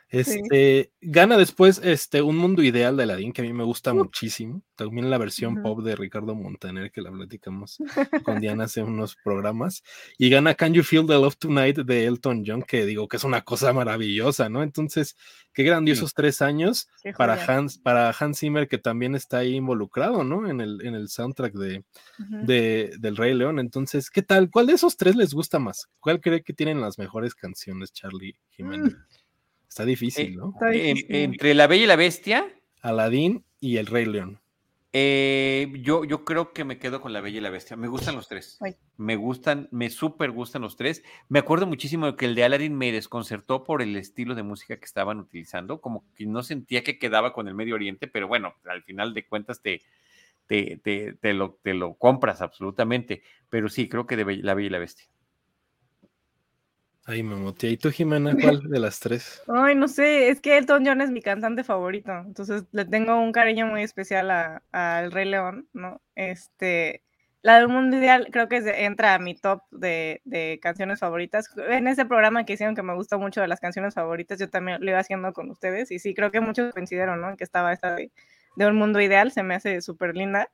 Este, 0.09 0.91
gana 1.01 1.37
después 1.37 1.81
este, 1.83 2.21
Un 2.21 2.37
Mundo 2.37 2.63
Ideal 2.63 2.95
de 2.95 3.03
Aladdin, 3.03 3.33
que 3.33 3.41
a 3.41 3.45
mí 3.45 3.51
me 3.51 3.65
gusta 3.65 3.91
muchísimo. 3.93 4.61
También 4.75 5.09
la 5.09 5.17
versión 5.17 5.55
pop 5.63 5.81
de 5.83 5.95
Ricardo 5.97 6.33
Montaner, 6.33 6.91
que 6.91 7.01
la 7.01 7.11
platicamos 7.11 7.77
con 8.23 8.39
Diana 8.39 8.65
hace 8.65 8.81
unos 8.83 9.17
programas. 9.23 9.83
Y 10.17 10.29
gana 10.29 10.55
Can 10.55 10.73
You 10.73 10.83
Feel 10.83 11.05
the 11.07 11.13
Love 11.15 11.35
Tonight 11.37 11.79
de 11.79 12.05
Elton 12.05 12.43
John, 12.47 12.61
que 12.63 12.85
digo 12.85 13.07
que 13.09 13.17
es 13.17 13.23
una 13.25 13.41
cosa 13.41 13.73
maravillosa, 13.73 14.47
¿no? 14.47 14.63
Entonces, 14.63 15.17
qué 15.53 15.63
grandiosos 15.63 16.13
tres 16.13 16.41
años 16.41 16.87
Qué 17.03 17.11
para 17.11 17.35
joya. 17.35 17.57
Hans, 17.57 17.77
para 17.77 18.09
Hans 18.17 18.39
Zimmer, 18.39 18.67
que 18.69 18.77
también 18.77 19.13
está 19.15 19.39
ahí 19.39 19.55
involucrado, 19.55 20.23
¿no? 20.23 20.49
En 20.49 20.61
el, 20.61 20.85
en 20.85 20.95
el 20.95 21.09
soundtrack 21.09 21.53
de, 21.53 21.83
de- 22.43 22.93
del 22.99 23.17
Rey 23.17 23.33
León. 23.33 23.59
Entonces, 23.59 24.09
¿qué 24.09 24.21
tal? 24.21 24.49
¿Cuál 24.49 24.67
de 24.67 24.73
esos 24.73 24.95
tres 24.95 25.15
les 25.17 25.33
gusta 25.33 25.59
más? 25.59 25.87
¿Cuál 25.99 26.21
cree 26.21 26.43
que 26.43 26.53
tienen 26.53 26.79
las 26.79 26.97
mejores 26.97 27.35
canciones, 27.35 27.91
Charlie 27.91 28.37
Jiménez? 28.51 28.95
Está 29.67 29.85
difícil, 29.85 30.33
Eh, 30.33 30.35
¿no? 30.35 30.51
Está 30.53 30.73
En- 30.73 30.95
difícil. 30.95 31.15
entre 31.15 31.53
La 31.53 31.67
Bella 31.67 31.83
y 31.83 31.87
la 31.87 31.95
Bestia, 31.95 32.47
Aladdin 32.81 33.43
y 33.59 33.77
el 33.77 33.85
Rey 33.87 34.05
León. 34.05 34.39
eh, 34.93 35.71
yo, 35.81 36.05
yo 36.05 36.23
creo 36.25 36.53
que 36.53 36.63
me 36.63 36.79
quedo 36.79 37.01
con 37.01 37.13
La 37.13 37.21
Bella 37.21 37.37
y 37.37 37.41
la 37.41 37.49
Bestia. 37.51 37.75
Me 37.77 37.87
gustan 37.87 38.15
los 38.15 38.27
tres. 38.27 38.57
Ay. 38.61 38.75
Me 38.95 39.15
gustan, 39.15 39.67
me 39.71 39.89
súper 39.91 40.31
gustan 40.31 40.63
los 40.63 40.75
tres. 40.75 41.03
Me 41.29 41.37
acuerdo 41.39 41.67
muchísimo 41.67 42.07
de 42.07 42.15
que 42.15 42.25
el 42.25 42.33
de 42.33 42.43
Aladdin 42.45 42.75
me 42.75 42.91
desconcertó 42.91 43.63
por 43.63 43.81
el 43.83 43.95
estilo 43.95 44.33
de 44.33 44.41
música 44.43 44.77
que 44.77 44.85
estaban 44.85 45.19
utilizando, 45.19 45.81
como 45.81 46.03
que 46.15 46.25
no 46.25 46.41
sentía 46.41 46.83
que 46.83 46.97
quedaba 46.97 47.33
con 47.33 47.47
el 47.47 47.53
Medio 47.53 47.75
Oriente, 47.75 48.07
pero 48.07 48.27
bueno, 48.27 48.55
al 48.65 48.81
final 48.83 49.13
de 49.13 49.27
cuentas 49.27 49.61
te, 49.61 49.81
te, 50.47 50.77
te, 50.83 51.13
te 51.13 51.33
lo, 51.33 51.59
te 51.61 51.73
lo 51.75 51.93
compras 51.95 52.41
absolutamente. 52.41 53.21
Pero 53.49 53.69
sí, 53.69 53.87
creo 53.89 54.07
que 54.07 54.15
de 54.15 54.37
La 54.37 54.55
Bella 54.55 54.67
y 54.67 54.71
la 54.71 54.79
Bestia. 54.79 55.05
Ay, 57.09 57.23
Mamote. 57.23 57.69
¿Y 57.69 57.77
tú, 57.77 57.89
Jimena, 57.89 58.35
cuál 58.41 58.69
de 58.69 58.79
las 58.79 58.99
tres? 58.99 59.41
Ay, 59.47 59.75
no 59.75 59.87
sé, 59.87 60.27
es 60.27 60.41
que 60.41 60.57
Elton 60.57 60.85
John 60.85 60.99
es 60.99 61.09
mi 61.09 61.21
cantante 61.21 61.63
favorito, 61.63 62.11
entonces 62.11 62.65
le 62.73 62.83
tengo 62.83 63.15
un 63.15 63.31
cariño 63.31 63.65
muy 63.65 63.81
especial 63.81 64.61
al 64.73 65.11
Rey 65.13 65.25
León, 65.25 65.69
¿no? 65.71 66.01
Este, 66.15 67.05
la 67.41 67.59
del 67.59 67.69
mundo 67.69 67.95
ideal 67.95 68.27
creo 68.29 68.49
que 68.49 68.57
entra 68.57 69.13
a 69.13 69.19
mi 69.19 69.35
top 69.35 69.61
de, 69.71 70.21
de, 70.25 70.59
canciones 70.61 70.99
favoritas. 70.99 71.49
En 71.69 71.87
ese 71.87 72.05
programa 72.05 72.45
que 72.45 72.53
hicieron 72.53 72.75
que 72.75 72.83
me 72.83 72.93
gustó 72.93 73.17
mucho 73.19 73.39
de 73.39 73.47
las 73.47 73.61
canciones 73.61 73.93
favoritas, 73.93 74.37
yo 74.37 74.49
también 74.49 74.81
lo 74.81 74.89
iba 74.89 74.99
haciendo 74.99 75.31
con 75.31 75.49
ustedes 75.49 75.91
y 75.91 75.99
sí, 75.99 76.13
creo 76.13 76.29
que 76.29 76.41
muchos 76.41 76.73
coincidieron, 76.73 77.21
¿no? 77.21 77.37
Que 77.37 77.45
estaba 77.45 77.71
esta 77.71 77.95
de, 77.95 78.11
de 78.57 78.67
un 78.67 78.75
mundo 78.75 78.99
ideal, 78.99 79.31
se 79.31 79.43
me 79.43 79.55
hace 79.55 79.81
súper 79.81 80.13
linda. 80.17 80.49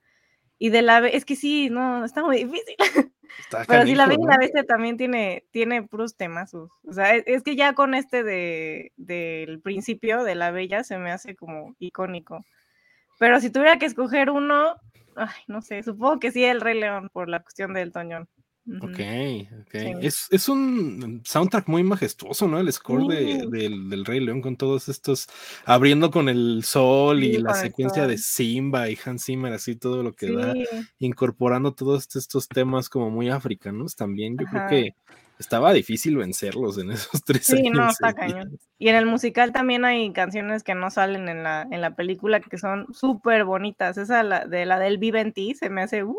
Y 0.59 0.69
de 0.69 0.83
la 0.83 0.99
es 0.99 1.25
que 1.25 1.35
sí, 1.35 1.71
no, 1.71 2.05
está 2.05 2.23
muy 2.23 2.43
difícil. 2.43 2.75
Pero 3.67 3.85
sí, 3.85 3.95
la 3.95 4.07
B 4.07 4.15
y 4.19 4.25
la 4.25 4.37
bestia 4.37 4.63
también 4.63 4.97
tiene, 4.97 5.45
tiene 5.51 5.83
puros 5.83 6.15
temas. 6.15 6.53
O 6.53 6.69
sea, 6.91 7.15
e, 7.15 7.23
es, 7.27 7.43
que 7.43 7.55
ya 7.55 7.73
con 7.73 7.93
este 7.93 8.23
de, 8.23 8.91
del 8.97 9.61
principio 9.61 10.23
de 10.23 10.35
la 10.35 10.51
bella 10.51 10.83
se 10.83 10.97
me 10.97 11.11
hace 11.11 11.35
como 11.35 11.75
icónico. 11.79 12.43
Pero 13.19 13.39
si 13.39 13.49
tuviera 13.49 13.77
que 13.77 13.85
escoger 13.85 14.29
uno, 14.29 14.75
ay, 15.15 15.29
no 15.47 15.61
sé, 15.61 15.83
supongo 15.83 16.19
que 16.19 16.31
sí 16.31 16.43
el 16.43 16.61
Rey 16.61 16.79
León 16.79 17.09
por 17.13 17.29
la 17.29 17.41
cuestión 17.41 17.73
del 17.73 17.91
Toñón. 17.91 18.27
Ok, 18.81 18.99
ok. 19.61 19.75
Es, 20.01 20.27
es, 20.31 20.47
un 20.47 21.21
soundtrack 21.25 21.67
muy 21.67 21.83
majestuoso, 21.83 22.47
¿no? 22.47 22.59
El 22.59 22.71
score 22.71 23.07
de, 23.07 23.45
del, 23.49 24.05
Rey 24.05 24.21
León 24.21 24.41
con 24.41 24.55
todos 24.55 24.87
estos, 24.87 25.27
abriendo 25.65 26.11
con 26.11 26.29
el 26.29 26.63
sol 26.63 27.23
y 27.25 27.39
la 27.39 27.55
secuencia 27.55 28.07
de 28.07 28.17
Simba 28.17 28.89
y 28.89 28.97
Hans 29.03 29.25
Zimmer, 29.25 29.51
así 29.51 29.75
todo 29.75 30.01
lo 30.01 30.13
que 30.13 30.31
da, 30.31 30.53
incorporando 30.99 31.73
todos 31.73 32.15
estos 32.15 32.47
temas 32.47 32.87
como 32.87 33.09
muy 33.09 33.29
africanos 33.29 33.97
también. 33.97 34.37
Yo 34.37 34.45
creo 34.45 34.67
que 34.69 34.95
estaba 35.39 35.73
difícil 35.73 36.15
vencerlos 36.15 36.77
en 36.77 36.91
esos 36.91 37.21
tres 37.23 37.45
Sí, 37.45 37.69
no, 37.69 37.89
está 37.89 38.13
cañón. 38.13 38.57
Y 38.79 38.87
en 38.87 38.95
el 38.95 39.05
musical 39.05 39.51
también 39.51 39.83
hay 39.83 40.11
canciones 40.13 40.63
que 40.63 40.75
no 40.75 40.89
salen 40.89 41.27
en 41.27 41.43
la, 41.43 41.67
en 41.69 41.81
la 41.81 41.95
película 41.95 42.39
que 42.39 42.57
son 42.57 42.93
súper 42.93 43.43
bonitas. 43.43 43.97
Esa 43.97 44.23
la, 44.23 44.45
de 44.45 44.65
la 44.65 44.79
del 44.79 44.97
Vivendi 44.97 45.53
se 45.53 45.69
me 45.69 45.81
hace, 45.81 46.03
uh, 46.03 46.17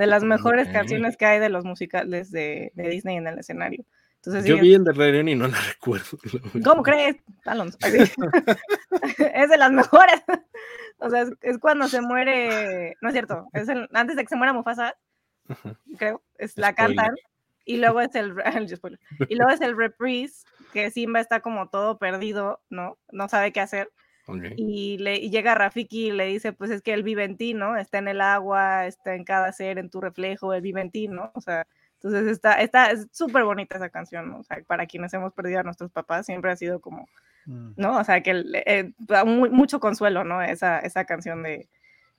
de 0.00 0.06
las 0.06 0.24
mejores 0.24 0.66
canciones 0.68 1.18
que 1.18 1.26
hay 1.26 1.40
de 1.40 1.50
los 1.50 1.66
musicales 1.66 2.30
de, 2.30 2.72
Disney 2.74 3.18
en 3.18 3.26
el 3.26 3.38
escenario. 3.38 3.84
Entonces, 4.16 4.46
Yo 4.46 4.58
vi 4.58 4.72
el 4.72 4.82
de 4.82 4.92
Rey 4.92 5.30
y 5.30 5.34
no 5.34 5.46
la 5.46 5.58
recuerdo. 5.68 6.18
¿Cómo 6.64 6.82
crees, 6.82 7.16
Alonso? 7.44 7.76
es 9.34 9.50
de 9.50 9.58
las 9.58 9.70
mejores. 9.70 10.22
o 11.00 11.10
sea, 11.10 11.26
es, 11.42 11.58
cuando 11.58 11.86
se 11.86 12.00
muere, 12.00 12.96
no 13.02 13.10
es 13.10 13.12
cierto, 13.12 13.46
es 13.52 13.68
antes 13.92 14.16
de 14.16 14.22
que 14.22 14.28
se 14.28 14.36
muera 14.36 14.54
Mufasa, 14.54 14.96
creo, 15.98 16.22
es 16.38 16.56
la 16.56 16.74
cantan 16.74 17.14
y 17.66 17.76
luego 17.76 18.00
es 18.00 18.14
el, 18.14 18.32
y 19.28 19.34
luego 19.34 19.52
es 19.52 19.60
el 19.60 19.76
reprise 19.76 20.46
que 20.72 20.90
Simba 20.90 21.20
está 21.20 21.40
como 21.40 21.68
todo 21.68 21.98
perdido, 21.98 22.62
¿no? 22.70 22.96
No 23.12 23.28
sabe 23.28 23.52
qué 23.52 23.60
hacer 23.60 23.90
y, 24.56 24.98
le, 24.98 25.30
llega 25.30 25.54
Rafiki 25.54 26.08
y 26.08 26.12
le 26.12 26.26
dice, 26.26 26.52
pues 26.52 26.70
es 26.70 26.82
que 26.82 26.92
él 26.92 27.02
vive 27.02 27.24
en 27.24 27.36
ti, 27.36 27.54
¿no? 27.54 27.76
Está 27.76 27.98
en 27.98 28.08
el 28.08 28.20
agua, 28.20 28.86
está 28.86 29.14
en 29.14 29.24
cada 29.24 29.52
ser, 29.52 29.78
en 29.78 29.90
tu 29.90 30.00
reflejo, 30.00 30.54
él 30.54 30.62
vive 30.62 30.80
en 30.80 30.90
ti, 30.90 31.08
¿no? 31.08 31.30
O 31.34 31.40
sea, 31.40 31.66
entonces 31.94 32.26
está, 32.28 32.60
está, 32.60 32.90
es 32.90 33.06
súper 33.12 33.44
bonita 33.44 33.76
esa 33.76 33.90
canción, 33.90 34.30
¿no? 34.30 34.38
O 34.38 34.42
sea, 34.42 34.62
para 34.66 34.86
quienes 34.86 35.12
hemos 35.12 35.32
perdido 35.32 35.60
a 35.60 35.62
nuestros 35.62 35.90
papás, 35.90 36.26
siempre 36.26 36.50
ha 36.50 36.56
sido 36.56 36.80
como, 36.80 37.08
mm. 37.46 37.72
¿no? 37.76 37.98
O 37.98 38.04
sea, 38.04 38.22
que 38.22 38.44
eh, 38.66 38.92
da 38.98 39.24
mucho 39.24 39.80
consuelo, 39.80 40.24
¿no? 40.24 40.42
Esa, 40.42 40.78
esa 40.80 41.04
canción 41.04 41.42
de, 41.42 41.68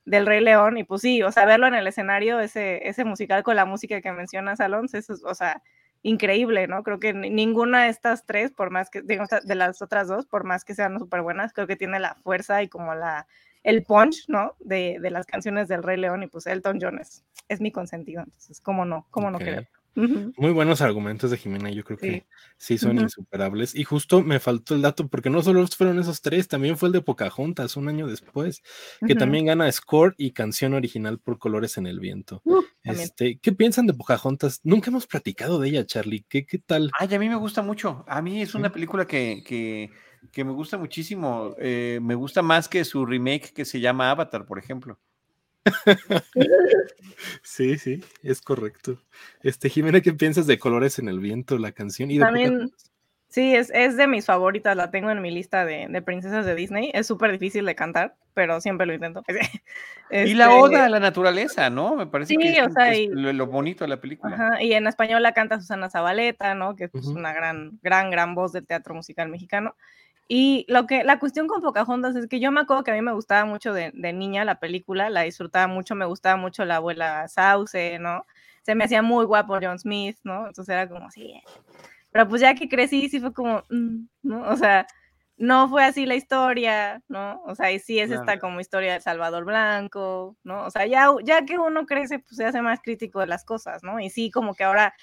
del 0.04 0.26
Rey 0.26 0.40
León, 0.40 0.78
y 0.78 0.84
pues 0.84 1.02
sí, 1.02 1.22
o 1.22 1.32
sea, 1.32 1.46
verlo 1.46 1.66
en 1.66 1.74
el 1.74 1.86
escenario, 1.86 2.40
ese, 2.40 2.88
ese 2.88 3.04
musical 3.04 3.42
con 3.42 3.56
la 3.56 3.64
música 3.64 4.00
que 4.00 4.12
mencionas, 4.12 4.60
Alonso, 4.60 4.98
eso, 4.98 5.14
o 5.24 5.34
sea, 5.34 5.62
increíble, 6.02 6.66
¿no? 6.66 6.82
Creo 6.82 6.98
que 6.98 7.12
ninguna 7.12 7.84
de 7.84 7.90
estas 7.90 8.26
tres, 8.26 8.50
por 8.50 8.70
más 8.70 8.90
que, 8.90 9.02
digamos, 9.02 9.30
de 9.42 9.54
las 9.54 9.82
otras 9.82 10.08
dos, 10.08 10.26
por 10.26 10.44
más 10.44 10.64
que 10.64 10.74
sean 10.74 10.98
súper 10.98 11.22
buenas, 11.22 11.52
creo 11.52 11.66
que 11.66 11.76
tiene 11.76 12.00
la 12.00 12.16
fuerza 12.16 12.62
y 12.62 12.68
como 12.68 12.94
la, 12.94 13.26
el 13.62 13.84
punch, 13.84 14.28
¿no? 14.28 14.54
De, 14.60 14.98
de 15.00 15.10
las 15.10 15.26
canciones 15.26 15.68
del 15.68 15.82
Rey 15.82 15.96
León 15.96 16.22
y 16.22 16.26
pues 16.26 16.46
Elton 16.46 16.78
John 16.80 16.98
es, 16.98 17.24
es 17.48 17.60
mi 17.60 17.70
consentido, 17.70 18.22
entonces, 18.22 18.60
¿cómo 18.60 18.84
no? 18.84 19.06
¿Cómo 19.10 19.30
no 19.30 19.38
querer? 19.38 19.68
Muy 19.94 20.52
buenos 20.52 20.80
argumentos 20.80 21.30
de 21.30 21.36
Jimena, 21.36 21.70
yo 21.70 21.84
creo 21.84 21.98
que 21.98 22.26
sí, 22.56 22.78
son 22.78 22.98
insuperables. 22.98 23.74
Y 23.74 23.84
justo 23.84 24.22
me 24.22 24.40
faltó 24.40 24.74
el 24.74 24.82
dato, 24.82 25.08
porque 25.08 25.28
no 25.28 25.42
solo 25.42 25.66
fueron 25.66 25.98
esos 25.98 26.22
tres, 26.22 26.48
también 26.48 26.78
fue 26.78 26.88
el 26.88 26.94
de 26.94 27.02
Pocahontas 27.02 27.76
un 27.76 27.88
año 27.88 28.06
después, 28.06 28.62
que 29.06 29.14
también 29.14 29.46
gana 29.46 29.70
score 29.70 30.14
y 30.16 30.32
canción 30.32 30.74
original 30.74 31.18
por 31.18 31.38
Colores 31.38 31.76
en 31.76 31.86
el 31.86 32.00
Viento. 32.00 32.40
Uh, 32.44 32.62
este, 32.84 33.38
¿Qué 33.38 33.52
piensan 33.52 33.86
de 33.86 33.94
Pocahontas? 33.94 34.60
Nunca 34.64 34.90
hemos 34.90 35.06
platicado 35.06 35.58
de 35.60 35.68
ella, 35.68 35.86
Charlie. 35.86 36.24
¿Qué, 36.28 36.46
qué 36.46 36.58
tal? 36.58 36.90
Ay, 36.98 37.14
a 37.14 37.18
mí 37.18 37.28
me 37.28 37.36
gusta 37.36 37.62
mucho. 37.62 38.04
A 38.08 38.22
mí 38.22 38.40
es 38.40 38.54
una 38.54 38.72
película 38.72 39.06
que, 39.06 39.42
que, 39.46 39.90
que, 40.32 40.44
me 40.44 40.52
gusta 40.52 40.78
muchísimo. 40.78 41.54
Eh, 41.58 42.00
me 42.02 42.14
gusta 42.14 42.42
más 42.42 42.68
que 42.68 42.84
su 42.84 43.04
remake 43.04 43.52
que 43.52 43.64
se 43.64 43.80
llama 43.80 44.10
Avatar, 44.10 44.46
por 44.46 44.58
ejemplo. 44.58 44.98
Sí, 47.42 47.78
sí, 47.78 48.02
es 48.22 48.40
correcto. 48.40 48.98
Este, 49.42 49.68
Jimena, 49.68 50.00
¿qué 50.00 50.12
piensas 50.12 50.46
de 50.46 50.58
Colores 50.58 50.98
en 50.98 51.08
el 51.08 51.20
Viento, 51.20 51.58
la 51.58 51.72
canción? 51.72 52.10
Y 52.10 52.18
También, 52.18 52.72
sí, 53.28 53.54
es, 53.54 53.70
es, 53.74 53.96
de 53.96 54.06
mis 54.06 54.26
favoritas, 54.26 54.76
la 54.76 54.90
tengo 54.90 55.10
en 55.10 55.22
mi 55.22 55.30
lista 55.30 55.64
de, 55.64 55.86
de 55.88 56.02
princesas 56.02 56.44
de 56.46 56.54
Disney. 56.54 56.90
Es 56.94 57.06
súper 57.06 57.32
difícil 57.32 57.64
de 57.64 57.74
cantar, 57.74 58.16
pero 58.34 58.60
siempre 58.60 58.86
lo 58.86 58.94
intento. 58.94 59.22
y 60.10 60.34
la 60.34 60.46
este, 60.46 60.56
oda 60.56 60.84
a 60.86 60.88
la 60.88 61.00
naturaleza, 61.00 61.70
¿no? 61.70 61.96
Me 61.96 62.06
parece 62.06 62.36
que 62.36 62.58
es, 62.58 63.08
lo, 63.10 63.46
bonito 63.46 63.84
de 63.84 63.88
la 63.88 64.00
película. 64.00 64.58
y 64.60 64.72
en 64.72 64.86
español 64.86 65.22
la 65.22 65.32
canta 65.32 65.60
Susana 65.60 65.90
Zabaleta, 65.90 66.54
¿no? 66.54 66.76
Que 66.76 66.84
es 66.84 66.90
pues, 66.90 67.06
una 67.06 67.32
gran, 67.32 67.78
gran, 67.82 68.10
gran 68.10 68.34
voz 68.34 68.52
del 68.52 68.66
teatro 68.66 68.94
musical 68.94 69.28
mexicano. 69.28 69.76
Y 70.28 70.64
lo 70.68 70.86
que, 70.86 71.04
la 71.04 71.18
cuestión 71.18 71.46
con 71.46 71.60
Pocahontas 71.60 72.16
es 72.16 72.26
que 72.26 72.40
yo 72.40 72.50
me 72.52 72.60
acuerdo 72.60 72.84
que 72.84 72.90
a 72.90 72.94
mí 72.94 73.02
me 73.02 73.12
gustaba 73.12 73.44
mucho 73.44 73.72
de, 73.72 73.92
niña 73.92 74.44
la 74.44 74.60
película, 74.60 75.10
la 75.10 75.22
disfrutaba 75.22 75.66
mucho, 75.66 75.94
me 75.94 76.06
gustaba 76.06 76.36
mucho 76.36 76.64
la 76.64 76.76
abuela 76.76 77.28
Sauce, 77.28 77.98
¿no? 77.98 78.24
Se 78.62 78.74
me 78.74 78.84
hacía 78.84 79.02
muy 79.02 79.24
guapo 79.24 79.58
John 79.60 79.78
Smith, 79.78 80.16
¿no? 80.24 80.46
Entonces 80.46 80.72
era 80.72 80.88
como 80.88 81.06
así. 81.06 81.42
Pero 82.12 82.28
pues 82.28 82.40
ya 82.40 82.54
que 82.54 82.68
crecí, 82.68 83.08
sí 83.08 83.20
fue 83.20 83.32
como, 83.32 83.62
mm", 83.68 84.06
¿no? 84.22 84.48
O 84.48 84.56
sea, 84.56 84.86
no 85.36 85.68
fue 85.68 85.84
así 85.84 86.06
la 86.06 86.14
historia, 86.14 87.02
¿no? 87.08 87.42
O 87.44 87.54
sea, 87.54 87.72
y 87.72 87.78
sí 87.80 87.98
es 87.98 88.10
esta 88.10 88.38
como 88.38 88.60
historia 88.60 88.92
de 88.94 89.00
Salvador 89.00 89.44
Blanco, 89.44 90.36
¿no? 90.44 90.64
O 90.66 90.70
sea, 90.70 90.86
ya, 90.86 91.08
ya 91.24 91.44
que 91.44 91.58
uno 91.58 91.84
crece, 91.86 92.20
pues 92.20 92.36
se 92.36 92.44
hace 92.44 92.62
más 92.62 92.80
crítico 92.80 93.20
de 93.20 93.26
las 93.26 93.44
cosas, 93.44 93.82
¿no? 93.82 93.98
Y 93.98 94.08
sí, 94.10 94.30
como 94.30 94.54
que 94.54 94.64
ahora 94.64 94.94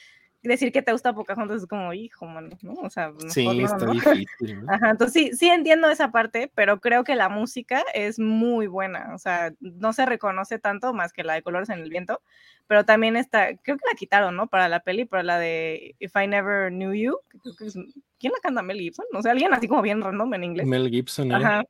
decir 0.41 0.71
que 0.71 0.81
te 0.81 0.91
gusta 0.91 1.13
Pocahontas 1.13 1.63
es 1.63 1.67
como, 1.67 1.93
hijo, 1.93 2.25
mano, 2.25 2.49
¿no? 2.61 2.73
O 2.73 2.89
sea, 2.89 3.11
sí, 3.27 3.47
está 3.61 3.85
difícil. 3.85 4.63
Ajá, 4.67 4.91
entonces 4.91 5.13
sí, 5.13 5.37
sí 5.37 5.49
entiendo 5.49 5.89
esa 5.89 6.11
parte, 6.11 6.51
pero 6.55 6.79
creo 6.79 7.03
que 7.03 7.15
la 7.15 7.29
música 7.29 7.83
es 7.93 8.19
muy 8.19 8.67
buena, 8.67 9.11
o 9.13 9.17
sea, 9.17 9.53
no 9.59 9.93
se 9.93 10.05
reconoce 10.05 10.59
tanto 10.59 10.93
más 10.93 11.11
que 11.11 11.23
la 11.23 11.33
de 11.33 11.41
Colores 11.41 11.69
en 11.69 11.79
el 11.79 11.89
Viento, 11.89 12.21
pero 12.67 12.85
también 12.85 13.15
está, 13.15 13.47
creo 13.57 13.77
que 13.77 13.85
la 13.91 13.97
quitaron, 13.97 14.35
¿no? 14.35 14.47
Para 14.47 14.69
la 14.69 14.79
peli, 14.81 15.05
para 15.05 15.23
la 15.23 15.39
de 15.39 15.95
If 15.99 16.15
I 16.15 16.27
Never 16.27 16.71
Knew 16.71 16.93
You, 16.93 17.17
creo 17.27 17.55
que 17.57 17.65
es, 17.65 17.77
¿quién 18.19 18.31
la 18.33 18.39
canta? 18.41 18.61
Mel 18.61 18.79
Gibson, 18.79 19.05
o 19.13 19.21
sea, 19.21 19.31
alguien 19.31 19.53
así 19.53 19.67
como 19.67 19.81
bien 19.81 20.01
random 20.01 20.33
en 20.35 20.43
inglés. 20.43 20.67
Mel 20.67 20.89
Gibson, 20.89 21.31
¿eh? 21.31 21.35
Ajá. 21.35 21.63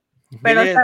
Pero 0.44 0.62
él, 0.62 0.76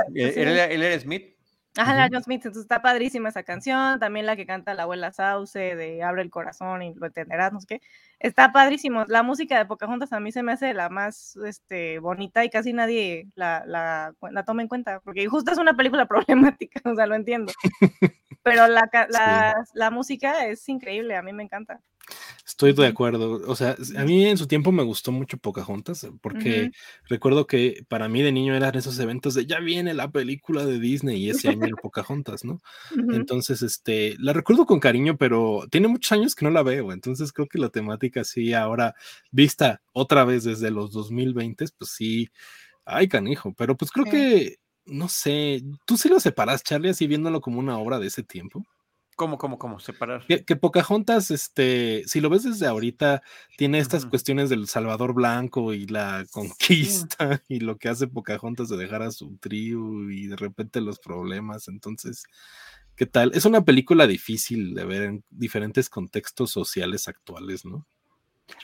era 0.82 1.00
Smith. 1.00 1.35
Ajá, 1.78 1.94
la 1.94 2.08
John 2.10 2.24
Smith, 2.24 2.38
entonces 2.46 2.62
está 2.64 2.82
padrísima 2.82 3.28
esa 3.30 3.44
canción, 3.44 4.00
también 4.00 4.26
la 4.26 4.38
que 4.38 4.46
canta 4.46 4.74
la 4.74 4.84
abuela 4.84 5.12
Sauce 5.12 5.76
de 5.76 6.04
Abre 6.04 6.22
el 6.22 6.30
corazón 6.30 6.82
y 6.84 6.94
lo 6.94 7.06
entenderás, 7.08 7.52
no 7.52 7.60
sé 7.60 7.68
qué. 7.68 7.82
Está 8.20 8.54
padrísimo. 8.54 9.04
La 9.10 9.24
música 9.24 9.58
de 9.58 9.66
Pocahontas 9.66 10.14
a 10.14 10.22
mí 10.22 10.32
se 10.32 10.42
me 10.42 10.54
hace 10.54 10.74
la 10.74 10.88
más 10.90 11.36
este, 11.46 12.00
bonita 12.00 12.46
y 12.46 12.50
casi 12.50 12.72
nadie 12.72 13.28
la, 13.36 13.64
la, 13.68 14.14
la 14.32 14.44
toma 14.46 14.62
en 14.62 14.70
cuenta, 14.70 15.02
porque 15.02 15.28
justo 15.28 15.52
es 15.52 15.58
una 15.58 15.76
película 15.76 16.06
problemática, 16.08 16.80
o 16.90 16.96
sea, 16.96 17.08
lo 17.08 17.16
entiendo. 17.16 17.52
Pero 18.44 18.68
la, 18.68 18.90
la, 19.10 19.56
la 19.74 19.92
música 19.92 20.46
es 20.46 20.68
increíble, 20.70 21.16
a 21.18 21.24
mí 21.24 21.34
me 21.34 21.44
encanta. 21.44 21.82
Estoy 22.46 22.74
de 22.74 22.86
acuerdo. 22.86 23.42
O 23.48 23.56
sea, 23.56 23.76
a 23.98 24.04
mí 24.04 24.26
en 24.26 24.38
su 24.38 24.46
tiempo 24.46 24.72
me 24.72 24.84
gustó 24.84 25.12
mucho 25.12 25.38
Pocahontas, 25.38 26.08
porque 26.22 26.72
recuerdo 27.06 27.48
que 27.48 27.84
para 27.88 28.08
mí 28.08 28.22
de 28.22 28.32
niño 28.32 28.56
eran 28.56 28.76
esos 28.76 29.00
eventos 29.00 29.34
de 29.34 29.48
ya 29.48 29.60
viene 29.60 29.96
la 29.96 30.12
película 30.12 30.64
de 30.64 30.80
Disney 30.80 31.18
y 31.24 31.32
ese 31.32 31.50
año 31.50 31.66
era 31.66 31.76
Pocahontas, 31.76 32.46
¿no? 32.46 32.62
Entonces, 33.28 33.64
este, 33.64 34.16
la 34.20 34.32
recuerdo 34.32 34.68
con 34.68 34.80
cariño, 34.80 35.18
pero 35.18 35.66
tiene 35.72 35.88
muchos 35.88 36.12
años 36.12 36.36
que 36.36 36.46
no 36.46 36.52
la 36.52 36.62
veo. 36.62 36.92
Entonces 36.92 37.34
creo 37.34 37.48
que 37.48 37.58
la 37.58 37.70
temática 37.70 38.24
sí, 38.24 38.54
ahora 38.54 38.94
vista 39.32 39.82
otra 39.92 40.24
vez 40.24 40.44
desde 40.44 40.70
los 40.70 40.92
2020, 40.92 41.66
pues 41.78 41.90
sí, 41.90 42.30
ay 42.86 43.08
canijo, 43.08 43.54
pero 43.58 43.76
pues 43.76 43.90
creo 43.90 44.06
que, 44.06 44.58
no 44.86 45.10
sé, 45.10 45.64
tú 45.86 45.98
sí 45.98 46.10
lo 46.10 46.20
separas, 46.20 46.64
Charlie, 46.64 46.90
así 46.90 47.08
viéndolo 47.08 47.42
como 47.42 47.60
una 47.60 47.80
obra 47.80 47.98
de 47.98 48.08
ese 48.08 48.22
tiempo. 48.22 48.64
¿Cómo, 49.16 49.38
cómo, 49.38 49.58
cómo? 49.58 49.80
Separar. 49.80 50.26
Que, 50.28 50.44
que, 50.44 50.58
Pocahontas, 50.58 51.32
este, 51.32 52.04
si 52.06 52.20
lo 52.20 52.30
ves 52.30 52.44
desde 52.44 52.68
ahorita, 52.68 53.24
tiene 53.58 53.80
estas 53.80 54.06
cuestiones 54.06 54.50
del 54.50 54.68
Salvador 54.68 55.14
Blanco 55.14 55.74
y 55.74 55.88
la 55.88 56.26
conquista 56.32 57.42
y 57.48 57.62
lo 57.62 57.78
que 57.78 57.88
hace 57.88 58.08
Pocahontas 58.08 58.68
de 58.68 58.76
dejar 58.76 59.04
a 59.04 59.12
su 59.12 59.38
tribu 59.38 60.10
y 60.10 60.28
de 60.28 60.36
repente 60.36 60.82
los 60.82 61.00
problemas. 61.00 61.70
Entonces, 61.70 62.24
¿qué 62.98 63.06
tal? 63.06 63.32
Es 63.34 63.46
una 63.46 63.64
película 63.64 64.06
difícil 64.06 64.74
de 64.74 64.84
ver 64.84 65.02
en 65.04 65.24
diferentes 65.30 65.90
contextos 65.90 66.52
sociales 66.52 67.08
actuales, 67.08 67.64
¿no? 67.64 67.88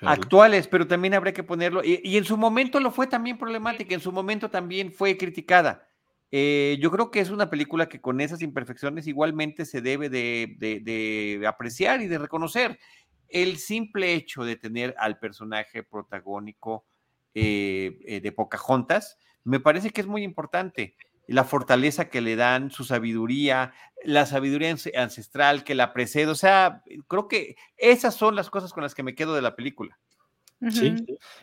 Actuales, 0.02 0.68
pero 0.68 0.88
también 0.88 1.14
habría 1.14 1.34
que 1.34 1.44
ponerlo. 1.44 1.82
Y, 1.84 2.18
en 2.18 2.26
su 2.26 2.38
momento 2.38 2.80
lo 2.80 2.92
fue 2.92 3.08
también 3.08 3.38
problemática, 3.38 3.96
en 3.96 4.02
su 4.02 4.12
momento 4.12 4.50
también 4.50 4.92
fue 4.92 5.18
criticada. 5.18 5.88
Eh, 6.32 6.78
yo 6.80 6.92
creo 6.92 7.12
que 7.12 7.20
es 7.20 7.30
una 7.30 7.50
película 7.50 7.90
que 7.90 8.00
con 8.00 8.22
esas 8.22 8.42
imperfecciones 8.42 9.06
igualmente 9.06 9.66
se 9.66 9.82
debe 9.82 10.10
de, 10.10 11.44
apreciar 11.46 12.02
y 12.02 12.08
de 12.08 12.18
reconocer. 12.18 12.80
El 13.28 13.58
simple 13.58 14.14
hecho 14.14 14.44
de 14.44 14.56
tener 14.56 14.96
al 14.98 15.20
personaje 15.20 15.84
protagónico 15.84 16.86
eh, 17.34 18.00
eh, 18.06 18.22
de 18.22 18.32
Pocahontas 18.32 19.18
me 19.44 19.60
parece 19.60 19.92
que 19.92 20.02
es 20.02 20.08
muy 20.08 20.24
importante 20.24 20.96
la 21.28 21.44
fortaleza 21.44 22.10
que 22.10 22.20
le 22.20 22.36
dan, 22.36 22.72
su 22.72 22.84
sabiduría, 22.84 23.74
la 24.04 24.26
sabiduría 24.26 24.76
ancestral 24.96 25.64
que 25.64 25.76
la 25.76 25.94
precede. 25.94 26.28
O 26.28 26.36
sea, 26.36 26.84
creo 27.08 27.28
que 27.28 27.56
esas 27.78 28.16
son 28.16 28.36
las 28.36 28.50
cosas 28.50 28.74
con 28.74 28.84
las 28.84 28.96
que 28.96 29.04
me 29.04 29.16
quedo 29.16 29.34
de 29.34 29.42
la 29.42 29.56
película. 29.56 29.98
Sí, 30.70 30.96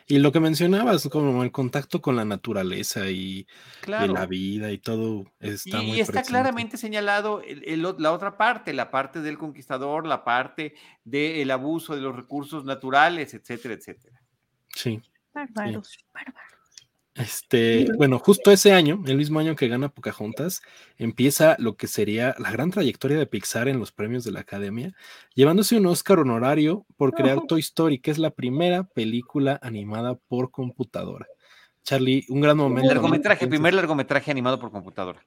y 0.07 0.19
lo 0.19 0.31
que 0.31 0.39
mencionabas, 0.39 1.09
como 1.09 1.43
el 1.43 1.51
contacto 1.51 2.01
con 2.01 2.15
la 2.15 2.25
naturaleza 2.25 3.11
y, 3.11 3.49
la 3.87 4.27
vida 4.27 4.71
y 4.71 4.79
todo 4.79 5.27
está 5.41 5.83
y, 5.83 5.97
y 5.97 6.01
está 6.01 6.23
claramente 6.23 6.77
señalado 6.77 7.43
la 7.45 8.13
otra 8.13 8.37
parte, 8.37 8.73
la 8.73 8.93
parte 8.93 9.21
del 9.21 9.37
conquistador, 9.37 10.07
la 10.07 10.23
parte 10.23 10.75
del 11.03 11.51
abuso 11.51 11.97
de 11.97 12.03
los 12.03 12.15
recursos 12.15 12.65
naturales, 12.65 13.35
etcétera, 13.35 13.75
etcétera. 13.75 14.23
Sí. 14.69 15.03
Bárbaros, 15.35 15.99
bárbaros. 16.15 16.58
Este, 17.19 17.89
bueno, 17.97 18.21
justo 18.21 18.53
ese 18.53 18.73
año, 18.73 19.03
el 19.07 19.17
mismo 19.17 19.41
año 19.41 19.57
que 19.57 19.67
gana 19.67 19.89
Pocahontas, 19.89 20.63
empieza 20.97 21.57
lo 21.59 21.77
que 21.77 21.89
sería 21.89 22.37
la 22.39 22.53
gran 22.53 22.71
trayectoria 22.71 23.19
de 23.19 23.27
Pixar 23.27 23.67
en 23.67 23.81
los 23.81 23.91
premios 23.91 24.23
de 24.23 24.31
la 24.31 24.41
Academia, 24.41 24.95
llevándose 25.35 25.77
un 25.77 25.87
Oscar 25.87 26.21
honorario 26.21 26.87
por 26.97 27.13
crear 27.13 27.41
Toy 27.49 27.59
Story, 27.61 27.99
que 27.99 28.13
es 28.13 28.19
la 28.19 28.31
primera 28.31 28.85
película 28.85 29.59
animada 29.63 30.15
por 30.15 30.53
computadora. 30.53 31.27
Charlie, 31.83 32.25
un 32.29 32.41
gran 32.41 32.57
momento. 32.57 32.89
Largometraje, 32.89 33.49
primer 33.49 33.75
largometraje 33.75 34.31
animado 34.31 34.61
por 34.61 34.71
computadora. 34.71 35.21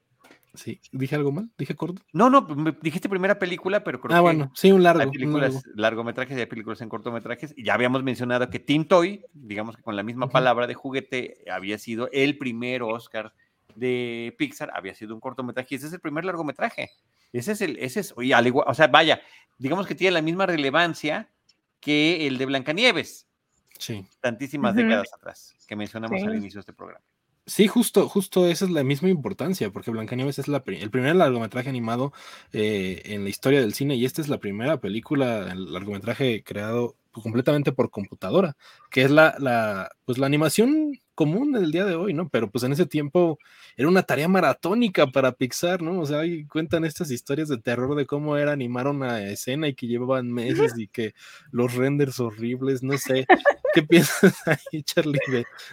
Sí, 0.53 0.81
¿dije 0.91 1.15
algo 1.15 1.31
mal? 1.31 1.49
¿Dije 1.57 1.75
corto? 1.75 2.01
No, 2.11 2.29
no, 2.29 2.41
dijiste 2.81 3.07
primera 3.07 3.39
película, 3.39 3.83
pero 3.83 4.01
creo 4.01 4.15
ah, 4.17 4.21
bueno, 4.21 4.51
sí, 4.53 4.71
un 4.71 4.83
largo. 4.83 5.01
Hay 5.01 5.09
películas, 5.09 5.63
largometrajes 5.75 6.37
y 6.37 6.41
hay 6.41 6.45
películas 6.45 6.81
en 6.81 6.89
cortometrajes. 6.89 7.53
Y 7.55 7.63
ya 7.63 7.73
habíamos 7.73 8.03
mencionado 8.03 8.49
que 8.49 8.59
Tim 8.59 8.85
Toy, 8.85 9.25
digamos 9.33 9.77
que 9.77 9.81
con 9.81 9.95
la 9.95 10.03
misma 10.03 10.29
palabra 10.29 10.67
de 10.67 10.73
juguete, 10.73 11.45
había 11.49 11.77
sido 11.77 12.09
el 12.11 12.37
primer 12.37 12.83
Oscar 12.83 13.33
de 13.75 14.35
Pixar, 14.37 14.71
había 14.73 14.93
sido 14.93 15.13
un 15.13 15.21
cortometraje. 15.21 15.75
Y 15.75 15.77
ese 15.77 15.87
es 15.87 15.93
el 15.93 16.01
primer 16.01 16.25
largometraje. 16.25 16.89
Ese 17.31 17.53
es 17.53 17.61
el, 17.61 17.77
ese 17.77 18.01
es, 18.01 18.13
oye, 18.17 18.33
al 18.33 18.45
igual, 18.45 18.65
o 18.67 18.73
sea, 18.73 18.87
vaya, 18.87 19.21
digamos 19.57 19.87
que 19.87 19.95
tiene 19.95 20.11
la 20.11 20.21
misma 20.21 20.45
relevancia 20.45 21.29
que 21.79 22.27
el 22.27 22.37
de 22.37 22.45
Blancanieves. 22.45 23.25
Sí. 23.79 24.05
Tantísimas 24.19 24.75
décadas 24.75 25.13
atrás, 25.13 25.55
que 25.65 25.75
mencionamos 25.77 26.21
al 26.21 26.35
inicio 26.35 26.57
de 26.57 26.61
este 26.61 26.73
programa. 26.73 27.03
Sí, 27.51 27.67
justo, 27.67 28.07
justo 28.07 28.47
esa 28.47 28.63
es 28.63 28.71
la 28.71 28.81
misma 28.81 29.09
importancia, 29.09 29.71
porque 29.71 29.91
Blancanieves 29.91 30.39
es 30.39 30.47
la, 30.47 30.63
el 30.65 30.89
primer 30.89 31.17
largometraje 31.17 31.67
animado 31.67 32.13
eh, 32.53 33.01
en 33.03 33.25
la 33.25 33.29
historia 33.29 33.59
del 33.59 33.73
cine 33.73 33.95
y 33.95 34.05
esta 34.05 34.21
es 34.21 34.29
la 34.29 34.39
primera 34.39 34.79
película, 34.79 35.51
el 35.51 35.73
largometraje 35.73 36.43
creado 36.45 36.95
completamente 37.11 37.73
por 37.73 37.91
computadora, 37.91 38.55
que 38.89 39.01
es 39.03 39.11
la, 39.11 39.35
la, 39.37 39.89
pues 40.05 40.17
la 40.17 40.27
animación 40.27 40.97
común 41.21 41.51
del 41.51 41.71
día 41.71 41.85
de 41.85 41.93
hoy, 41.93 42.15
¿no? 42.15 42.29
Pero 42.29 42.49
pues 42.49 42.63
en 42.63 42.71
ese 42.71 42.87
tiempo 42.87 43.37
era 43.77 43.87
una 43.87 44.01
tarea 44.01 44.27
maratónica 44.27 45.05
para 45.05 45.33
Pixar, 45.33 45.79
¿no? 45.83 45.99
O 45.99 46.05
sea, 46.07 46.21
ahí 46.21 46.47
cuentan 46.47 46.83
estas 46.83 47.11
historias 47.11 47.47
de 47.47 47.59
terror 47.59 47.93
de 47.95 48.07
cómo 48.07 48.37
era 48.37 48.51
animar 48.51 48.87
una 48.87 49.21
escena 49.21 49.67
y 49.67 49.75
que 49.75 49.85
llevaban 49.85 50.31
meses 50.31 50.73
y 50.75 50.87
que 50.87 51.13
los 51.51 51.75
renders 51.75 52.19
horribles, 52.19 52.81
no 52.81 52.97
sé. 52.97 53.27
¿Qué 53.75 53.83
piensas 53.87 54.35
ahí, 54.47 54.81
Charlie, 54.81 55.19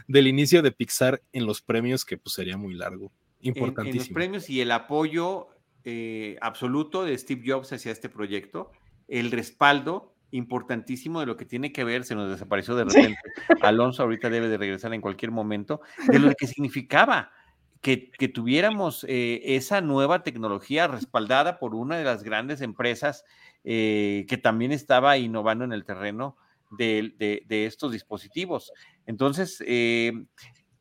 del 0.06 0.26
inicio 0.26 0.60
de 0.60 0.70
Pixar 0.70 1.22
en 1.32 1.46
los 1.46 1.62
premios, 1.62 2.04
que 2.04 2.18
pues 2.18 2.34
sería 2.34 2.58
muy 2.58 2.74
largo? 2.74 3.10
Importantísimo. 3.40 4.02
En, 4.02 4.06
los 4.06 4.14
premios 4.14 4.50
y 4.50 4.60
el 4.60 4.70
apoyo 4.70 5.48
eh, 5.84 6.36
absoluto 6.42 7.04
de 7.04 7.16
Steve 7.16 7.42
Jobs 7.46 7.72
hacia 7.72 7.90
este 7.90 8.10
proyecto, 8.10 8.70
el 9.08 9.30
respaldo 9.30 10.12
importantísimo 10.30 11.20
de 11.20 11.26
lo 11.26 11.36
que 11.36 11.44
tiene 11.44 11.72
que 11.72 11.84
ver, 11.84 12.04
se 12.04 12.14
nos 12.14 12.30
desapareció 12.30 12.76
de 12.76 12.84
repente. 12.84 13.18
Alonso 13.62 14.02
ahorita 14.02 14.30
debe 14.30 14.48
de 14.48 14.58
regresar 14.58 14.92
en 14.94 15.00
cualquier 15.00 15.30
momento, 15.30 15.80
de 16.06 16.18
lo 16.18 16.34
que 16.34 16.46
significaba 16.46 17.32
que, 17.80 18.10
tuviéramos 18.34 19.04
eh, 19.08 19.40
esa 19.56 19.80
nueva 19.80 20.22
tecnología 20.22 20.88
respaldada 20.88 21.58
por 21.58 21.74
una 21.74 21.96
de 21.96 22.04
las 22.04 22.22
grandes 22.22 22.60
empresas 22.60 23.24
eh, 23.64 24.26
que 24.28 24.36
también 24.36 24.72
estaba 24.72 25.16
innovando 25.16 25.64
en 25.64 25.72
el 25.72 25.84
terreno 25.84 26.36
de, 26.70 27.44
estos 27.48 27.92
dispositivos. 27.92 28.72
Entonces, 29.06 29.62
eh, 29.66 30.12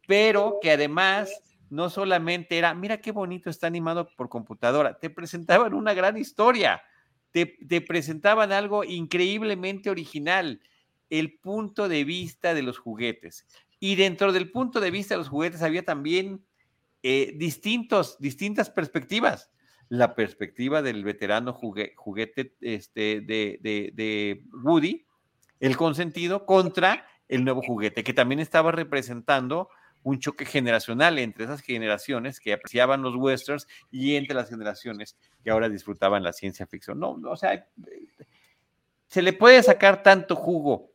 pero 0.08 0.58
que 0.62 0.72
además 0.72 1.30
no 1.70 1.90
solamente 1.90 2.58
era, 2.58 2.74
mira 2.74 2.98
qué 2.98 3.12
bonito 3.12 3.50
está 3.50 3.68
animado 3.68 4.10
por 4.16 4.30
computadora, 4.30 4.98
te 5.00 5.10
presentaban 5.10 5.74
una 5.74 5.94
gran 5.94 6.18
historia 6.18 6.82
te, 7.46 7.82
presentaban 7.82 8.52
algo 8.52 8.84
increíblemente 8.84 9.90
original, 9.90 10.62
el 11.10 11.38
punto 11.40 11.88
de 11.88 12.04
vista 12.04 12.54
de 12.54 12.64
los 12.64 12.78
juguetes. 12.78 13.46
Y 13.80 13.96
dentro 13.96 14.32
del 14.32 14.52
punto 14.52 14.80
de 14.80 14.92
vista 14.92 15.14
de 15.14 15.20
los 15.20 15.30
juguetes 15.30 15.62
había 15.62 15.84
también 15.84 16.44
eh, 17.04 17.34
distintos, 17.38 18.18
distintas 18.20 18.70
perspectivas. 18.70 19.52
La 19.90 20.16
perspectiva 20.16 20.82
del 20.82 21.04
veterano 21.04 21.54
juguete 21.54 22.56
este, 22.60 23.22
de, 23.22 23.60
de 23.62 24.44
Woody, 24.64 25.06
el 25.60 25.78
consentido, 25.78 26.46
contra 26.46 27.08
el 27.30 27.44
nuevo 27.44 27.62
juguete, 27.62 28.04
que 28.04 28.14
también 28.14 28.40
estaba 28.40 28.72
representando 28.72 29.70
un 30.04 30.20
choque 30.20 30.46
generacional 30.46 31.20
entre 31.20 31.46
esas 31.46 31.62
generaciones 31.62 32.40
que 32.40 32.54
apreciaban 32.54 33.02
los 33.02 33.16
westerns 33.16 33.68
y 33.92 34.16
entre 34.16 34.36
las 34.36 34.50
generaciones 34.50 35.18
que 35.44 35.52
ahora 35.52 35.70
disfrutaban 35.70 36.24
la 36.24 36.34
ciencia 36.34 36.66
ficción. 36.66 37.00
No, 37.00 37.18
o 37.24 37.36
sea, 37.36 37.68
se 39.08 39.22
le 39.22 39.34
puede 39.34 39.62
sacar 39.64 40.04
tanto 40.04 40.36
jugo 40.36 40.92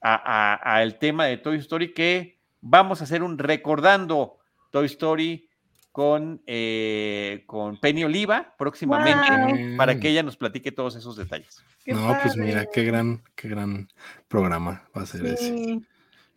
al 0.00 0.98
tema 0.98 1.26
de 1.26 1.36
Toy 1.38 1.58
Story 1.58 1.92
que 1.92 2.38
vamos 2.60 3.00
a 3.00 3.04
hacer 3.04 3.22
un 3.22 3.38
recordando 3.38 4.38
Toy 4.70 4.86
Story 4.86 5.48
con, 5.92 6.42
eh, 6.46 7.44
con 7.46 7.78
Penny 7.78 8.04
Oliva 8.04 8.54
próximamente 8.58 9.76
para 9.76 10.00
que 10.00 10.08
ella 10.08 10.22
nos 10.22 10.36
platique 10.36 10.72
todos 10.72 10.96
esos 10.96 11.16
detalles. 11.16 11.62
no, 11.86 12.18
pues 12.22 12.36
mira, 12.36 12.66
qué 12.72 12.84
gran, 12.84 13.22
qué 13.34 13.48
gran 13.48 13.88
programa 14.26 14.88
va 14.96 15.02
a 15.02 15.06
ser 15.06 15.26
ese. 15.26 15.80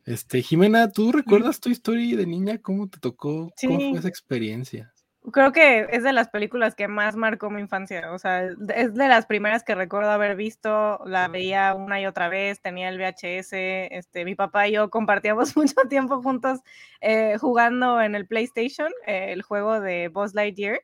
Este, 0.05 0.43
Jimena, 0.43 0.91
¿tú 0.91 1.11
recuerdas 1.11 1.59
tu 1.59 1.69
historia 1.69 2.15
de 2.15 2.27
niña? 2.27 2.59
¿Cómo 2.61 2.87
te 2.87 2.99
tocó? 2.99 3.51
¿Cómo 3.59 3.79
fue 3.79 3.99
esa 3.99 4.07
experiencia? 4.07 4.93
Creo 5.31 5.51
que 5.51 5.87
es 5.89 6.03
de 6.03 6.13
las 6.13 6.29
películas 6.29 6.75
que 6.75 6.87
más 6.87 7.15
marcó 7.15 7.49
mi 7.49 7.59
infancia. 7.59 8.11
O 8.13 8.19
sea, 8.19 8.45
es 8.45 8.93
de 8.93 9.07
las 9.07 9.25
primeras 9.25 9.63
que 9.63 9.73
recuerdo 9.73 10.11
haber 10.11 10.35
visto. 10.35 10.99
La 11.05 11.27
veía 11.27 11.73
una 11.73 11.99
y 11.99 12.05
otra 12.05 12.29
vez, 12.29 12.61
tenía 12.61 12.89
el 12.89 12.99
VHS. 12.99 13.53
Este, 13.89 14.25
mi 14.25 14.35
papá 14.35 14.67
y 14.67 14.73
yo 14.73 14.91
compartíamos 14.91 15.55
mucho 15.57 15.81
tiempo 15.89 16.21
juntos 16.21 16.59
eh, 17.01 17.37
jugando 17.39 17.99
en 17.99 18.13
el 18.13 18.27
PlayStation, 18.27 18.91
eh, 19.07 19.31
el 19.31 19.41
juego 19.41 19.79
de 19.79 20.09
Buzz 20.09 20.35
Lightyear. 20.35 20.81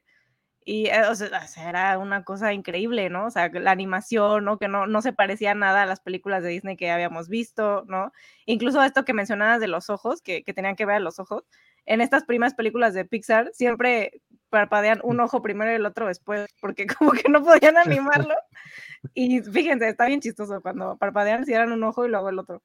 Y 0.63 0.87
eh, 0.87 1.05
o 1.09 1.15
sea, 1.15 1.29
era 1.67 1.97
una 1.97 2.23
cosa 2.23 2.53
increíble, 2.53 3.09
¿no? 3.09 3.25
O 3.25 3.31
sea, 3.31 3.49
la 3.49 3.71
animación, 3.71 4.45
¿no? 4.45 4.57
Que 4.59 4.67
no, 4.67 4.85
no 4.85 5.01
se 5.01 5.13
parecía 5.13 5.55
nada 5.55 5.81
a 5.83 5.85
las 5.87 6.01
películas 6.01 6.43
de 6.43 6.49
Disney 6.49 6.77
que 6.77 6.91
habíamos 6.91 7.29
visto, 7.29 7.83
¿no? 7.87 8.11
Incluso 8.45 8.83
esto 8.83 9.03
que 9.03 9.13
mencionabas 9.13 9.59
de 9.59 9.67
los 9.67 9.89
ojos, 9.89 10.21
que, 10.21 10.43
que 10.43 10.53
tenían 10.53 10.75
que 10.75 10.85
ver 10.85 11.01
los 11.01 11.19
ojos. 11.19 11.43
En 11.85 11.99
estas 12.01 12.25
primeras 12.25 12.53
películas 12.53 12.93
de 12.93 13.05
Pixar 13.05 13.49
siempre 13.53 14.21
parpadean 14.49 14.99
un 15.03 15.19
ojo 15.19 15.41
primero 15.41 15.71
y 15.71 15.75
el 15.75 15.85
otro 15.85 16.07
después, 16.07 16.47
porque 16.61 16.85
como 16.99 17.13
que 17.13 17.29
no 17.29 17.43
podían 17.43 17.77
animarlo. 17.77 18.35
Y 19.15 19.41
fíjense, 19.41 19.89
está 19.89 20.05
bien 20.05 20.21
chistoso 20.21 20.61
cuando 20.61 20.97
parpadean 20.97 21.45
si 21.45 21.53
eran 21.53 21.71
un 21.71 21.83
ojo 21.83 22.05
y 22.05 22.09
luego 22.09 22.29
el 22.29 22.37
otro. 22.37 22.61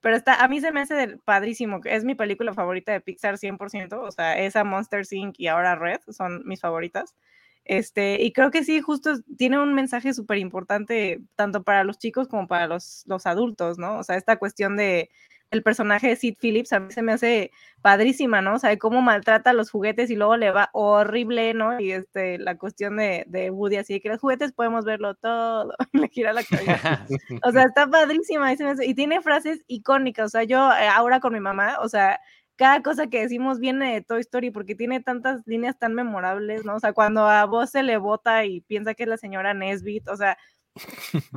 Pero 0.00 0.16
está, 0.16 0.42
a 0.42 0.48
mí 0.48 0.60
se 0.60 0.72
me 0.72 0.80
hace 0.82 1.18
padrísimo, 1.24 1.80
es 1.84 2.04
mi 2.04 2.14
película 2.14 2.54
favorita 2.54 2.92
de 2.92 3.00
Pixar 3.00 3.36
100%, 3.38 3.98
o 4.00 4.10
sea, 4.10 4.38
esa 4.38 4.64
Monster 4.64 5.02
Inc. 5.10 5.34
y 5.38 5.48
ahora 5.48 5.74
Red 5.76 6.00
son 6.08 6.42
mis 6.46 6.60
favoritas. 6.60 7.16
Este, 7.64 8.22
y 8.22 8.32
creo 8.32 8.50
que 8.50 8.64
sí, 8.64 8.80
justo 8.80 9.12
tiene 9.36 9.60
un 9.60 9.74
mensaje 9.74 10.12
súper 10.14 10.38
importante 10.38 11.20
tanto 11.36 11.62
para 11.62 11.84
los 11.84 11.98
chicos 11.98 12.26
como 12.28 12.48
para 12.48 12.66
los, 12.66 13.04
los 13.06 13.26
adultos, 13.26 13.78
¿no? 13.78 13.98
O 13.98 14.04
sea, 14.04 14.16
esta 14.16 14.38
cuestión 14.38 14.76
de 14.76 15.10
el 15.50 15.62
personaje 15.62 16.08
de 16.08 16.16
Sid 16.16 16.36
Phillips 16.40 16.72
a 16.72 16.80
mí 16.80 16.92
se 16.92 17.02
me 17.02 17.12
hace 17.12 17.50
padrísima, 17.82 18.40
¿no? 18.40 18.54
O 18.54 18.58
sea, 18.58 18.76
cómo 18.78 19.02
maltrata 19.02 19.52
los 19.52 19.70
juguetes 19.70 20.10
y 20.10 20.16
luego 20.16 20.36
le 20.36 20.50
va 20.52 20.70
horrible, 20.72 21.54
¿no? 21.54 21.80
Y 21.80 21.92
este, 21.92 22.38
la 22.38 22.56
cuestión 22.56 22.96
de, 22.96 23.24
de 23.26 23.50
Woody, 23.50 23.76
así 23.76 24.00
que 24.00 24.08
los 24.08 24.20
juguetes 24.20 24.52
podemos 24.52 24.84
verlo 24.84 25.14
todo, 25.14 25.74
le 25.92 26.08
gira 26.08 26.32
la 26.32 26.44
cabeza. 26.44 27.06
o 27.44 27.52
sea, 27.52 27.64
está 27.64 27.88
padrísima 27.88 28.52
y 28.52 28.94
tiene 28.94 29.22
frases 29.22 29.64
icónicas, 29.66 30.26
o 30.26 30.28
sea, 30.28 30.44
yo 30.44 30.70
eh, 30.72 30.86
ahora 30.86 31.20
con 31.20 31.32
mi 31.32 31.40
mamá, 31.40 31.78
o 31.80 31.88
sea, 31.88 32.20
cada 32.60 32.82
cosa 32.82 33.06
que 33.06 33.22
decimos 33.22 33.58
viene 33.58 33.94
de 33.94 34.02
Toy 34.02 34.20
Story 34.20 34.50
porque 34.50 34.74
tiene 34.74 35.00
tantas 35.00 35.40
líneas 35.46 35.78
tan 35.78 35.94
memorables, 35.94 36.62
¿no? 36.66 36.76
O 36.76 36.78
sea, 36.78 36.92
cuando 36.92 37.26
a 37.26 37.46
vos 37.46 37.70
se 37.70 37.82
le 37.82 37.96
bota 37.96 38.44
y 38.44 38.60
piensa 38.60 38.92
que 38.92 39.04
es 39.04 39.08
la 39.08 39.16
señora 39.16 39.54
Nesbit, 39.54 40.06
o 40.10 40.16
sea, 40.18 40.36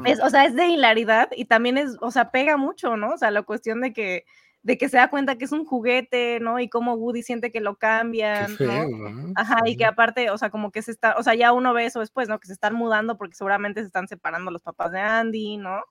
Es, 0.05 0.19
o 0.21 0.29
sea, 0.29 0.43
es 0.43 0.53
de 0.53 0.67
hilaridad 0.67 1.29
y 1.33 1.45
también 1.45 1.77
es, 1.77 1.95
o 2.01 2.11
sea, 2.11 2.29
pega 2.29 2.57
mucho, 2.57 2.97
¿no? 2.97 3.13
O 3.13 3.17
sea, 3.17 3.31
la 3.31 3.43
cuestión 3.43 3.79
de 3.79 3.93
que 3.93 4.25
de 4.63 4.77
que 4.77 4.89
se 4.89 4.97
da 4.97 5.09
cuenta 5.09 5.37
que 5.37 5.45
es 5.45 5.53
un 5.53 5.63
juguete, 5.63 6.39
¿no? 6.41 6.59
Y 6.59 6.67
cómo 6.67 6.95
Woody 6.95 7.23
siente 7.23 7.51
que 7.53 7.61
lo 7.61 7.77
cambian, 7.77 8.57
¿no? 8.59 9.31
Ajá, 9.35 9.59
y 9.65 9.77
que 9.77 9.85
aparte, 9.85 10.29
o 10.29 10.37
sea, 10.37 10.49
como 10.49 10.71
que 10.71 10.81
se 10.81 10.91
está, 10.91 11.15
o 11.17 11.23
sea, 11.23 11.35
ya 11.35 11.53
uno 11.53 11.73
ve 11.73 11.85
eso 11.85 12.01
después, 12.01 12.27
¿no? 12.27 12.39
Que 12.39 12.47
se 12.47 12.53
están 12.53 12.73
mudando 12.73 13.17
porque 13.17 13.35
seguramente 13.35 13.79
se 13.79 13.87
están 13.87 14.09
separando 14.09 14.51
los 14.51 14.61
papás 14.61 14.91
de 14.91 14.99
Andy, 14.99 15.55
¿no? 15.55 15.83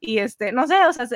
Y 0.00 0.18
este, 0.18 0.52
no 0.52 0.66
sé, 0.66 0.76
o 0.86 0.92
sea, 0.92 1.06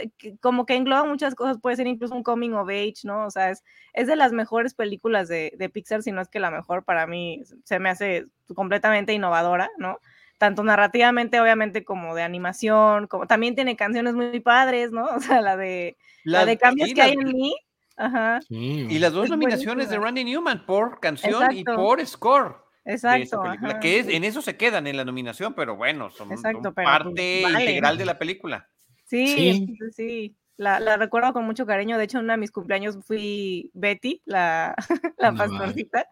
como 0.41 0.67
que 0.67 0.75
engloba 0.75 1.05
muchas 1.05 1.35
cosas, 1.35 1.59
puede 1.61 1.77
ser 1.77 1.87
incluso 1.87 2.15
un 2.15 2.25
coming 2.25 2.53
of 2.53 2.69
age, 2.69 3.01
¿no? 3.05 3.27
O 3.27 3.31
sea, 3.31 3.51
es, 3.51 3.63
es 3.93 4.09
de 4.09 4.17
las 4.17 4.33
mejores 4.33 4.75
películas 4.75 5.29
de, 5.29 5.53
de 5.57 5.69
Pixar, 5.69 6.03
si 6.03 6.11
no 6.11 6.21
es 6.21 6.29
que 6.29 6.41
la 6.41 6.51
mejor 6.51 6.85
para 6.85 7.07
mí, 7.07 7.43
se 7.65 7.79
me 7.79 7.91
hace 7.91 8.27
completamente 8.55 9.13
innovadora, 9.13 9.71
¿no? 9.79 9.99
tanto 10.43 10.65
narrativamente, 10.65 11.41
obviamente, 11.41 11.85
como 11.85 12.17
de 12.17 12.25
animación, 12.25 13.07
como 13.07 13.29
también 13.29 13.55
tiene 13.55 13.77
canciones 13.77 14.15
muy 14.15 14.41
padres, 14.41 14.91
¿no? 14.91 15.07
O 15.17 15.21
sea, 15.21 15.41
la 15.41 15.57
de, 15.57 15.97
la, 16.25 16.45
de 16.45 16.59
cambios 16.59 16.93
que 16.93 17.01
hay 17.01 17.13
en 17.13 17.29
mí. 17.29 17.55
Ajá. 17.97 18.41
Y 18.49 18.99
las 18.99 19.13
dos 19.13 19.31
nominaciones 19.31 19.89
de 19.89 20.01
Randy 20.01 20.25
Newman 20.25 20.67
por 20.67 20.99
canción 20.99 21.57
y 21.57 21.63
por 21.63 22.05
score. 22.05 22.57
Exacto. 22.85 23.43
que 23.81 24.01
es, 24.01 24.09
en 24.09 24.25
eso 24.25 24.43
se 24.43 24.57
quedan 24.57 24.87
en 24.87 24.97
la 24.97 25.05
nominación, 25.05 25.55
pero 25.55 25.77
bueno, 25.77 26.11
son, 26.11 26.29
pues, 26.29 26.43
parte 26.75 27.43
integral 27.43 27.97
de 27.99 28.05
la 28.05 28.19
película. 28.19 28.69
Sí, 29.05 29.27
sí, 29.67 29.79
sí. 29.93 30.37
La, 30.59 30.81
la, 30.81 30.97
recuerdo 30.97 31.33
con 31.33 31.45
mucho 31.45 31.67
cariño. 31.67 31.97
De 31.97 32.05
hecho, 32.05 32.19
en 32.19 32.25
uno 32.25 32.35
de 32.35 32.39
mis 32.39 32.51
cumpleaños 32.51 32.99
fui 33.05 33.71
Betty, 33.75 34.23
la, 34.27 34.75
la 35.19 35.33
pastorcita. 35.33 36.07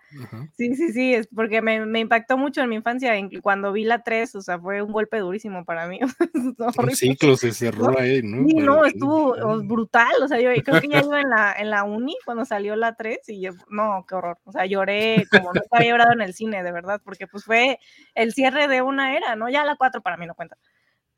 Sí, 0.57 0.75
sí, 0.75 0.93
sí, 0.93 1.15
es 1.15 1.27
porque 1.29 1.61
me, 1.61 1.85
me, 1.85 2.01
impactó 2.01 2.39
mucho 2.39 2.63
en 2.63 2.71
mi 2.71 2.77
infancia. 2.77 3.13
Cuando 3.43 3.73
vi 3.73 3.85
la 3.85 4.03
3, 4.03 4.35
o 4.37 4.41
sea, 4.41 4.59
fue 4.59 4.83
un 4.83 4.93
golpe 4.93 5.19
durísimo 5.19 5.65
para 5.65 5.87
mí. 5.87 6.01
un 6.35 6.91
ciclo 6.93 7.37
se 7.37 7.53
cerró 7.53 7.99
ahí, 7.99 8.23
¿no? 8.23 8.47
Sí, 8.49 8.55
no, 8.55 8.85
estuvo 8.85 9.35
brutal. 9.63 10.13
O 10.23 10.29
sea, 10.29 10.41
yo 10.41 10.51
creo 10.63 10.81
que 10.81 10.89
ya 10.89 11.01
iba 11.01 11.21
en 11.21 11.31
la, 11.31 11.55
en 11.59 11.71
la 11.71 11.85
uni 11.85 12.17
cuando 12.25 12.45
salió 12.45 12.77
la 12.77 12.97
3 12.97 13.21
y 13.29 13.43
yo, 13.43 13.53
no, 13.69 14.05
qué 14.09 14.15
horror. 14.15 14.39
O 14.45 14.53
sea, 14.53 14.65
lloré 14.67 15.27
como 15.31 15.53
no 15.53 15.61
había 15.71 15.91
llorado 15.91 16.13
en 16.13 16.23
el 16.23 16.35
cine, 16.35 16.63
de 16.63 16.73
verdad, 16.73 17.01
porque 17.05 17.27
pues 17.27 17.45
fue 17.45 17.79
el 18.15 18.33
cierre 18.33 18.69
de 18.69 18.83
una 18.83 19.17
era, 19.17 19.37
¿no? 19.37 19.49
Ya 19.49 19.65
la 19.65 19.77
4 19.77 20.01
para 20.03 20.17
mí 20.17 20.27
no 20.27 20.35
cuenta 20.35 20.57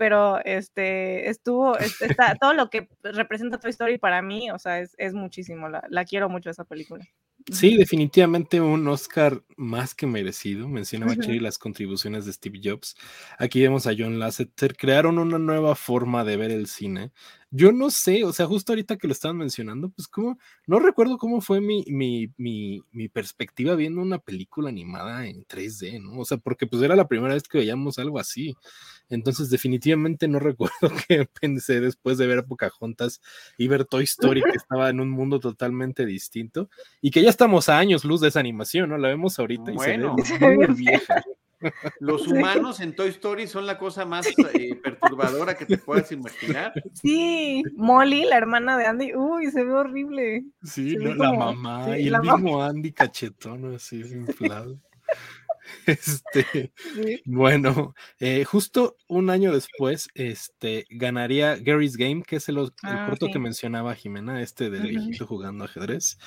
pero 0.03 0.45
este 0.45 1.31
estuvo, 1.31 1.79
está, 1.79 2.35
todo 2.35 2.55
lo 2.55 2.71
que 2.71 2.89
representa 3.05 3.61
Toy 3.61 3.71
Story 3.71 3.99
para 3.99 4.21
mí, 4.21 4.51
o 4.51 4.59
sea, 4.59 4.81
es, 4.81 4.97
es 4.99 5.15
muchísimo, 5.15 5.69
la, 5.69 5.85
la, 5.89 6.05
quiero 6.05 6.29
mucho 6.29 6.51
esa 6.51 6.65
película. 6.65 7.07
Sí, 7.53 7.77
definitivamente 7.77 8.61
un 8.61 8.89
Oscar 8.89 9.45
más 9.57 9.95
que 9.95 10.09
merecido. 10.09 10.69
Mencionaba 10.69 11.15
Cherry 11.15 11.39
las 11.39 11.57
contribuciones 11.57 12.27
de 12.27 12.33
Steve 12.33 12.61
Jobs. 12.63 12.97
Aquí 13.39 13.63
vemos 13.63 13.87
a 13.87 13.93
John 13.97 14.19
Lasseter. 14.19 14.77
Crearon 14.77 15.19
una 15.19 15.39
nueva 15.39 15.77
forma 15.77 16.25
de 16.25 16.37
ver 16.37 16.51
el 16.51 16.67
cine. 16.67 17.13
Yo 17.55 17.71
no 17.71 17.91
sé, 17.91 18.25
o 18.25 18.33
sea, 18.33 18.47
justo 18.47 18.73
ahorita 18.73 18.97
que 18.97 19.07
lo 19.07 19.13
estaban 19.13 19.37
mencionando, 19.37 19.91
pues 19.91 20.09
como, 20.09 20.39
no 20.67 20.79
recuerdo 20.79 21.19
cómo 21.19 21.43
fue 21.43 21.61
mi, 21.61 21.85
mi, 21.87 22.31
mi, 22.39 22.83
mi 22.93 23.11
perspectiva 23.11 23.75
viendo 23.75 24.01
una 24.01 24.19
película 24.19 24.71
animada 24.71 25.27
en 25.27 25.45
3D, 25.45 26.03
¿no? 26.03 26.19
O 26.19 26.25
sea, 26.25 26.39
porque 26.39 26.67
pues 26.67 26.83
era 26.83 26.97
la 26.97 27.09
primera 27.09 27.35
vez 27.35 27.43
que 27.43 27.59
veíamos 27.59 27.99
algo 27.99 28.19
así. 28.19 28.55
Entonces, 29.11 29.51
definitivamente 29.51 30.29
no 30.29 30.39
recuerdo 30.41 30.91
qué 31.07 31.29
pensé 31.41 31.81
después 31.81 32.17
de 32.17 32.27
ver 32.27 32.47
Pocahontas 32.47 33.21
y 33.59 33.69
ver 33.69 33.85
Toy 33.85 34.05
Story, 34.05 34.41
que 34.41 34.51
estaba 34.57 34.89
en 34.89 35.01
un 35.01 35.11
mundo 35.11 35.39
totalmente 35.39 36.07
distinto 36.07 36.71
y 37.03 37.11
que 37.11 37.21
ya 37.21 37.29
estamos 37.29 37.69
a 37.69 37.79
años 37.79 38.07
luz 38.07 38.23
de 38.23 38.29
esa 38.29 38.41
animación, 38.41 38.89
¿no? 38.89 38.97
La 38.97 39.09
vemos 39.09 39.39
ahorita 39.39 39.73
y 39.73 39.79
se 39.79 39.99
ve 39.99 40.57
muy 40.57 40.67
vieja. 40.75 41.23
Los 42.01 42.27
humanos 42.27 42.81
en 42.81 42.95
Toy 42.95 43.11
Story 43.11 43.47
son 43.47 43.67
la 43.67 43.79
cosa 43.79 44.05
más 44.05 44.27
eh, 44.27 44.75
perturbadora 44.83 45.55
que 45.57 45.67
te 45.67 45.79
puedas 45.79 46.11
imaginar. 46.13 46.73
Sí, 46.95 47.63
Molly, 47.77 48.25
la 48.25 48.37
hermana 48.37 48.77
de 48.77 48.87
Andy, 48.87 49.15
uy, 49.15 49.51
se 49.51 49.65
ve 49.65 49.73
horrible. 49.73 50.45
Sí, 50.63 50.97
la 50.97 51.33
mamá 51.33 51.99
y 51.99 52.09
el 52.09 52.21
mismo 52.21 52.63
Andy 52.63 52.93
cachetón, 52.93 53.75
así 53.75 54.01
inflado. 54.01 54.79
Este, 55.87 56.73
bueno, 57.25 57.95
eh, 58.19 58.45
justo 58.45 58.97
un 59.09 59.31
año 59.31 59.53
después, 59.53 60.09
este, 60.15 60.87
ganaría 60.91 61.57
Gary's 61.57 61.97
Game, 61.97 62.23
que 62.23 62.37
es 62.37 62.49
el, 62.49 62.59
ah, 62.83 63.07
corto 63.09 63.29
que 63.33 63.39
mencionaba 63.39 63.95
Jimena, 63.95 64.43
este 64.43 64.71
del 64.71 64.89
viejito 64.89 65.27
jugando 65.27 65.65
ajedrez. 65.65 66.19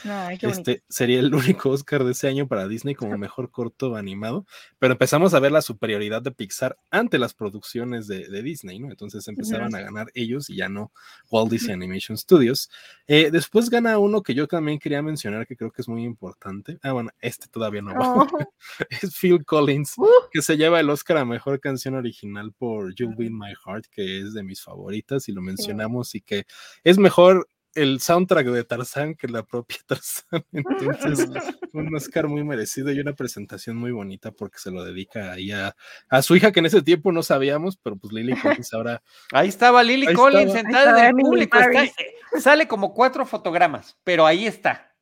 este 0.42 0.84
sería 0.90 1.20
el 1.20 1.34
único 1.34 1.70
Oscar 1.70 2.04
de 2.04 2.12
ese 2.12 2.28
año 2.28 2.48
para 2.48 2.68
Disney 2.68 2.96
como 2.96 3.18
mejor 3.18 3.52
corto 3.52 3.96
animado, 3.96 4.46
pero 4.80 4.94
empezamos 4.94 5.34
a 5.34 5.40
ver 5.40 5.52
la 5.52 5.62
superioridad 5.62 6.22
de 6.22 6.32
Pixar 6.32 6.78
ante 6.92 7.18
las 7.18 7.34
producciones 7.34 8.08
de, 8.08 8.26
Disney, 8.46 8.80
¿no? 8.80 8.90
Entonces 8.90 9.28
empezaban 9.28 9.74
a 9.74 9.82
ganar 9.82 10.12
ellos 10.14 10.50
y 10.50 10.58
ya 10.58 10.70
no 10.70 10.92
Walt 11.32 11.52
Disney 11.52 11.74
Animation 11.74 12.18
Studios. 12.18 12.70
Eh, 13.08 13.30
después 13.32 13.70
gana 13.70 13.98
uno 13.98 14.22
que 14.22 14.34
yo 14.34 14.48
también 14.48 14.78
quería 14.78 15.02
mencionar, 15.02 15.48
que 15.48 15.56
creo 15.56 15.72
que 15.72 15.82
es 15.82 15.88
muy 15.88 16.04
importante. 16.04 16.78
Ah, 16.84 16.92
bueno, 16.92 17.12
este 17.20 17.48
todavía 17.48 17.82
no. 17.82 17.94
Oh. 17.98 18.28
es 18.90 19.16
Phil 19.18 19.35
Collins, 19.44 19.98
uh. 19.98 20.08
que 20.32 20.42
se 20.42 20.56
lleva 20.58 20.80
el 20.80 20.90
Oscar 20.90 21.18
a 21.18 21.26
Mejor 21.26 21.60
Canción 21.60 21.96
Original 21.96 22.54
por 22.54 22.94
You'll 22.96 23.16
Win 23.18 23.38
My 23.38 23.54
Heart, 23.66 23.86
que 23.92 24.20
es 24.20 24.34
de 24.34 24.44
mis 24.44 24.62
favoritas 24.62 25.28
y 25.28 25.34
lo 25.34 25.42
mencionamos 25.42 26.16
y 26.16 26.22
que 26.22 26.46
es 26.84 26.98
mejor 26.98 27.48
el 27.76 28.00
soundtrack 28.00 28.48
de 28.48 28.64
Tarzán 28.64 29.16
que 29.16 29.28
la 29.28 29.44
propia 29.44 29.78
Tarzán. 29.88 30.46
Entonces, 30.52 31.30
un 31.74 31.94
Oscar 31.94 32.28
muy 32.28 32.44
merecido 32.44 32.92
y 32.92 33.00
una 33.00 33.14
presentación 33.14 33.76
muy 33.76 33.92
bonita 33.92 34.32
porque 34.32 34.58
se 34.58 34.72
lo 34.72 34.84
dedica 34.84 35.34
ahí 35.34 35.52
a, 35.52 35.76
su 36.22 36.36
hija 36.36 36.52
que 36.52 36.62
en 36.62 36.68
ese 36.68 36.82
tiempo 36.82 37.12
no 37.12 37.22
sabíamos, 37.22 37.78
pero 37.78 37.98
pues 37.98 38.14
Lily 38.14 38.40
Collins 38.40 38.74
ahora. 38.74 39.04
Ahí 39.32 39.50
estaba 39.50 39.84
Lily 39.84 40.14
Collins 40.14 40.54
sentada 40.54 41.10
en 41.10 41.18
el 41.18 41.22
público. 41.22 41.58
Sale 42.40 42.68
como 42.68 42.94
cuatro 42.94 43.26
fotogramas, 43.26 43.98
pero 44.04 44.26
ahí 44.26 44.48
está. 44.48 44.94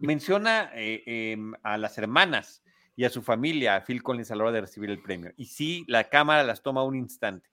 Menciona 0.00 0.70
eh, 0.74 1.02
em, 1.06 1.52
a 1.62 1.76
las 1.76 1.98
hermanas 1.98 2.62
y 2.94 3.04
a 3.04 3.10
su 3.10 3.22
familia, 3.22 3.76
a 3.76 3.84
Phil 3.84 4.02
Collins, 4.02 4.30
a 4.30 4.36
la 4.36 4.44
hora 4.44 4.52
de 4.52 4.60
recibir 4.62 4.90
el 4.90 5.00
premio. 5.00 5.32
Y 5.36 5.46
sí, 5.46 5.84
la 5.88 6.08
cámara 6.08 6.44
las 6.44 6.62
toma 6.62 6.84
un 6.84 6.96
instante. 6.96 7.48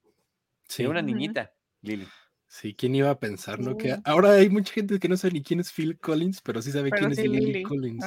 Sí. 0.68 0.86
una 0.86 1.02
niñita, 1.02 1.52
Lily. 1.82 2.08
Sí, 2.48 2.76
¿quién 2.76 2.96
iba 2.96 3.10
a 3.10 3.20
pensar, 3.20 3.60
no? 3.60 3.78
Que 3.78 3.96
ahora 4.04 4.34
hay 4.34 4.50
mucha 4.50 4.74
gente 4.74 5.00
que 5.00 5.08
no 5.08 5.18
sabe 5.18 5.34
ni 5.34 5.44
quién 5.44 5.60
es 5.60 5.72
Phil 5.72 6.00
Collins, 6.00 6.42
pero 6.42 6.62
sí 6.62 6.72
sabe 6.72 6.92
quién 6.92 7.12
es 7.12 7.20
Lily, 7.20 7.64
Collins. 7.64 8.06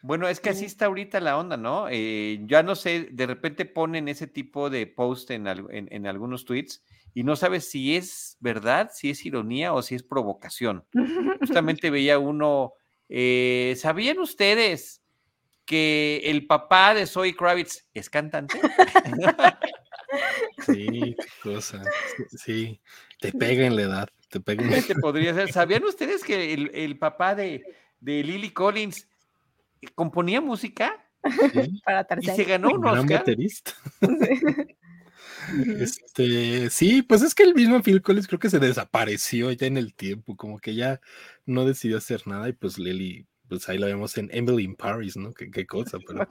Bueno, 0.00 0.28
es 0.28 0.38
que 0.38 0.50
así 0.50 0.64
está 0.64 0.86
ahorita 0.86 1.20
la 1.20 1.36
onda, 1.36 1.56
¿no? 1.56 1.88
Eh, 1.90 2.40
ya 2.46 2.62
no 2.62 2.76
sé, 2.76 3.08
de 3.10 3.26
repente 3.26 3.64
ponen 3.64 4.08
ese 4.08 4.28
tipo 4.28 4.70
de 4.70 4.86
post 4.86 5.30
en, 5.32 5.46
en, 5.48 6.06
algunos 6.06 6.44
tweets 6.44 6.84
y 7.14 7.24
no 7.24 7.34
sabes 7.34 7.68
si 7.68 7.96
es 7.96 8.36
verdad, 8.38 8.90
si 8.94 9.10
es 9.10 9.26
ironía 9.26 9.72
o 9.72 9.82
si 9.82 9.96
es 9.96 10.04
provocación. 10.04 10.84
Justamente 11.40 11.90
veía 11.90 12.20
uno, 12.20 12.74
eh, 13.08 13.74
¿sabían 13.76 14.20
ustedes 14.20 15.02
que 15.68 16.22
el 16.24 16.46
papá 16.46 16.94
de 16.94 17.06
Zoe 17.06 17.36
Kravitz 17.36 17.84
es 17.94 18.10
cantante. 18.10 18.58
Sí, 20.64 21.14
cosa. 21.42 21.82
Sí, 22.34 22.80
te 23.20 23.30
pega 23.30 23.66
en 23.66 23.76
la 23.76 23.82
edad. 23.82 24.08
Te 24.30 24.40
pega 24.40 24.64
en 24.64 25.00
podría 25.02 25.34
ser. 25.34 25.52
¿Sabían 25.52 25.84
ustedes 25.84 26.24
que 26.24 26.54
el, 26.54 26.98
papá 26.98 27.34
de, 27.34 27.62
de, 28.00 28.24
Lily 28.24 28.50
Collins 28.50 29.06
componía 29.94 30.40
música? 30.40 31.06
Sí. 31.52 31.82
Para 31.84 32.06
y 32.22 32.26
se 32.26 32.44
ganó 32.44 32.70
un 32.70 32.86
Oscar. 32.86 33.18
Baterista. 33.18 33.72
Este, 35.78 36.68
sí, 36.68 37.02
pues 37.02 37.22
es 37.22 37.34
que 37.34 37.42
el 37.42 37.54
mismo 37.54 37.82
Phil 37.82 38.02
Collins 38.02 38.26
creo 38.26 38.38
que 38.38 38.50
se 38.50 38.58
desapareció 38.58 39.50
ya 39.52 39.66
en 39.66 39.76
el 39.76 39.94
tiempo, 39.94 40.36
como 40.36 40.58
que 40.58 40.74
ya 40.74 41.00
no 41.46 41.64
decidió 41.64 41.96
hacer 41.96 42.26
nada 42.26 42.48
y 42.48 42.52
pues 42.52 42.78
Lily 42.78 43.26
pues 43.48 43.68
ahí 43.68 43.78
lo 43.78 43.86
vemos 43.86 44.16
en 44.18 44.28
Emily 44.32 44.64
in 44.64 44.76
Paris, 44.76 45.16
¿no? 45.16 45.32
Qué, 45.32 45.66
cosa, 45.66 45.98
pero. 46.06 46.26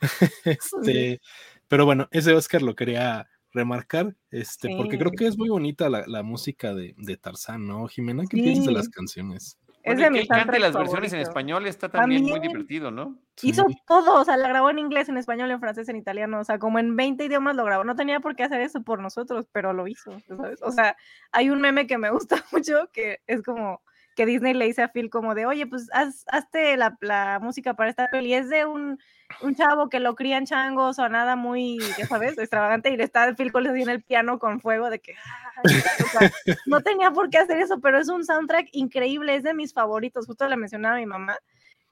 este, 0.44 1.20
pero 1.68 1.84
bueno, 1.84 2.08
ese 2.10 2.32
Oscar 2.34 2.62
lo 2.62 2.74
quería 2.74 3.28
remarcar, 3.52 4.14
este, 4.30 4.68
porque 4.76 4.98
creo 4.98 5.12
que 5.12 5.26
es 5.26 5.38
muy 5.38 5.48
bonita 5.48 5.88
la, 5.88 6.22
música 6.22 6.74
de, 6.74 6.94
de, 6.98 7.16
Tarzán, 7.16 7.66
¿no, 7.66 7.86
Jimena? 7.88 8.24
¿Qué 8.28 8.36
piensas 8.36 8.66
de 8.66 8.72
las 8.72 8.88
canciones? 8.88 9.58
Es 9.82 9.98
de 9.98 10.10
mi 10.10 10.26
cante 10.26 10.58
las 10.58 10.74
versiones 10.74 11.12
en 11.12 11.20
español 11.20 11.66
está 11.66 11.88
también, 11.88 12.24
muy 12.24 12.40
divertido, 12.40 12.90
¿no? 12.90 13.18
Hizo 13.42 13.64
todo, 13.86 14.20
o 14.20 14.24
sea, 14.24 14.36
la 14.36 14.48
grabó 14.48 14.70
en 14.70 14.78
inglés, 14.78 15.08
en 15.08 15.16
español, 15.16 15.50
en 15.50 15.60
francés, 15.60 15.88
en 15.88 15.96
italiano, 15.96 16.40
o 16.40 16.44
sea, 16.44 16.58
como 16.58 16.78
en 16.78 16.96
20 16.96 17.24
idiomas 17.24 17.56
lo 17.56 17.64
grabó. 17.64 17.84
No 17.84 17.94
tenía 17.94 18.20
por 18.20 18.36
qué 18.36 18.42
hacer 18.42 18.60
eso 18.60 18.82
por 18.82 19.00
nosotros, 19.00 19.46
pero 19.52 19.72
lo 19.72 19.86
hizo, 19.86 20.18
¿sabes? 20.26 20.60
O 20.62 20.72
sea, 20.72 20.96
hay 21.32 21.50
un 21.50 21.60
meme 21.60 21.86
que 21.86 21.96
me 21.96 22.10
gusta 22.10 22.36
mucho 22.52 22.90
que 22.92 23.20
es 23.26 23.42
como 23.42 23.80
que 24.18 24.26
Disney 24.26 24.52
le 24.52 24.64
dice 24.64 24.82
a 24.82 24.88
Phil 24.88 25.10
como 25.10 25.36
de, 25.36 25.46
oye, 25.46 25.64
pues 25.68 25.88
haz, 25.92 26.24
hazte 26.26 26.76
la, 26.76 26.98
la, 27.02 27.38
música 27.40 27.74
para 27.74 27.88
esta 27.88 28.08
peli. 28.08 28.34
Es 28.34 28.48
de 28.48 28.64
un, 28.66 28.98
un, 29.42 29.54
chavo 29.54 29.88
que 29.88 30.00
lo 30.00 30.16
crían 30.16 30.44
changos 30.44 30.98
o 30.98 31.08
nada 31.08 31.36
muy, 31.36 31.78
ya 31.96 32.04
sabes, 32.04 32.36
extravagante 32.36 32.90
y 32.90 32.96
le 32.96 33.04
está 33.04 33.32
Phil 33.36 33.52
Collins 33.52 33.80
en 33.80 33.90
el 33.90 34.02
piano 34.02 34.40
con 34.40 34.58
fuego 34.58 34.90
de 34.90 34.98
que, 34.98 35.14
no 36.66 36.80
tenía 36.80 37.12
por 37.12 37.30
qué 37.30 37.38
hacer 37.38 37.58
eso, 37.58 37.78
pero 37.78 38.00
es 38.00 38.08
un 38.08 38.24
soundtrack 38.24 38.70
increíble, 38.72 39.36
es 39.36 39.44
de 39.44 39.54
mis 39.54 39.72
favoritos. 39.72 40.26
Justo 40.26 40.48
le 40.48 40.56
mencionaba 40.56 40.96
a 40.96 40.98
mi 40.98 41.06
mamá 41.06 41.38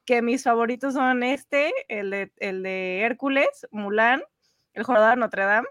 que 0.04 0.20
mis 0.20 0.42
favoritos 0.42 0.94
son 0.94 1.22
este, 1.22 1.72
el 1.86 2.10
de, 2.10 2.32
el 2.38 2.64
de 2.64 3.02
Hércules, 3.02 3.68
Mulan, 3.70 4.20
El 4.74 4.82
Jorobado 4.82 5.10
de 5.10 5.16
Notre 5.18 5.44
Dame 5.44 5.68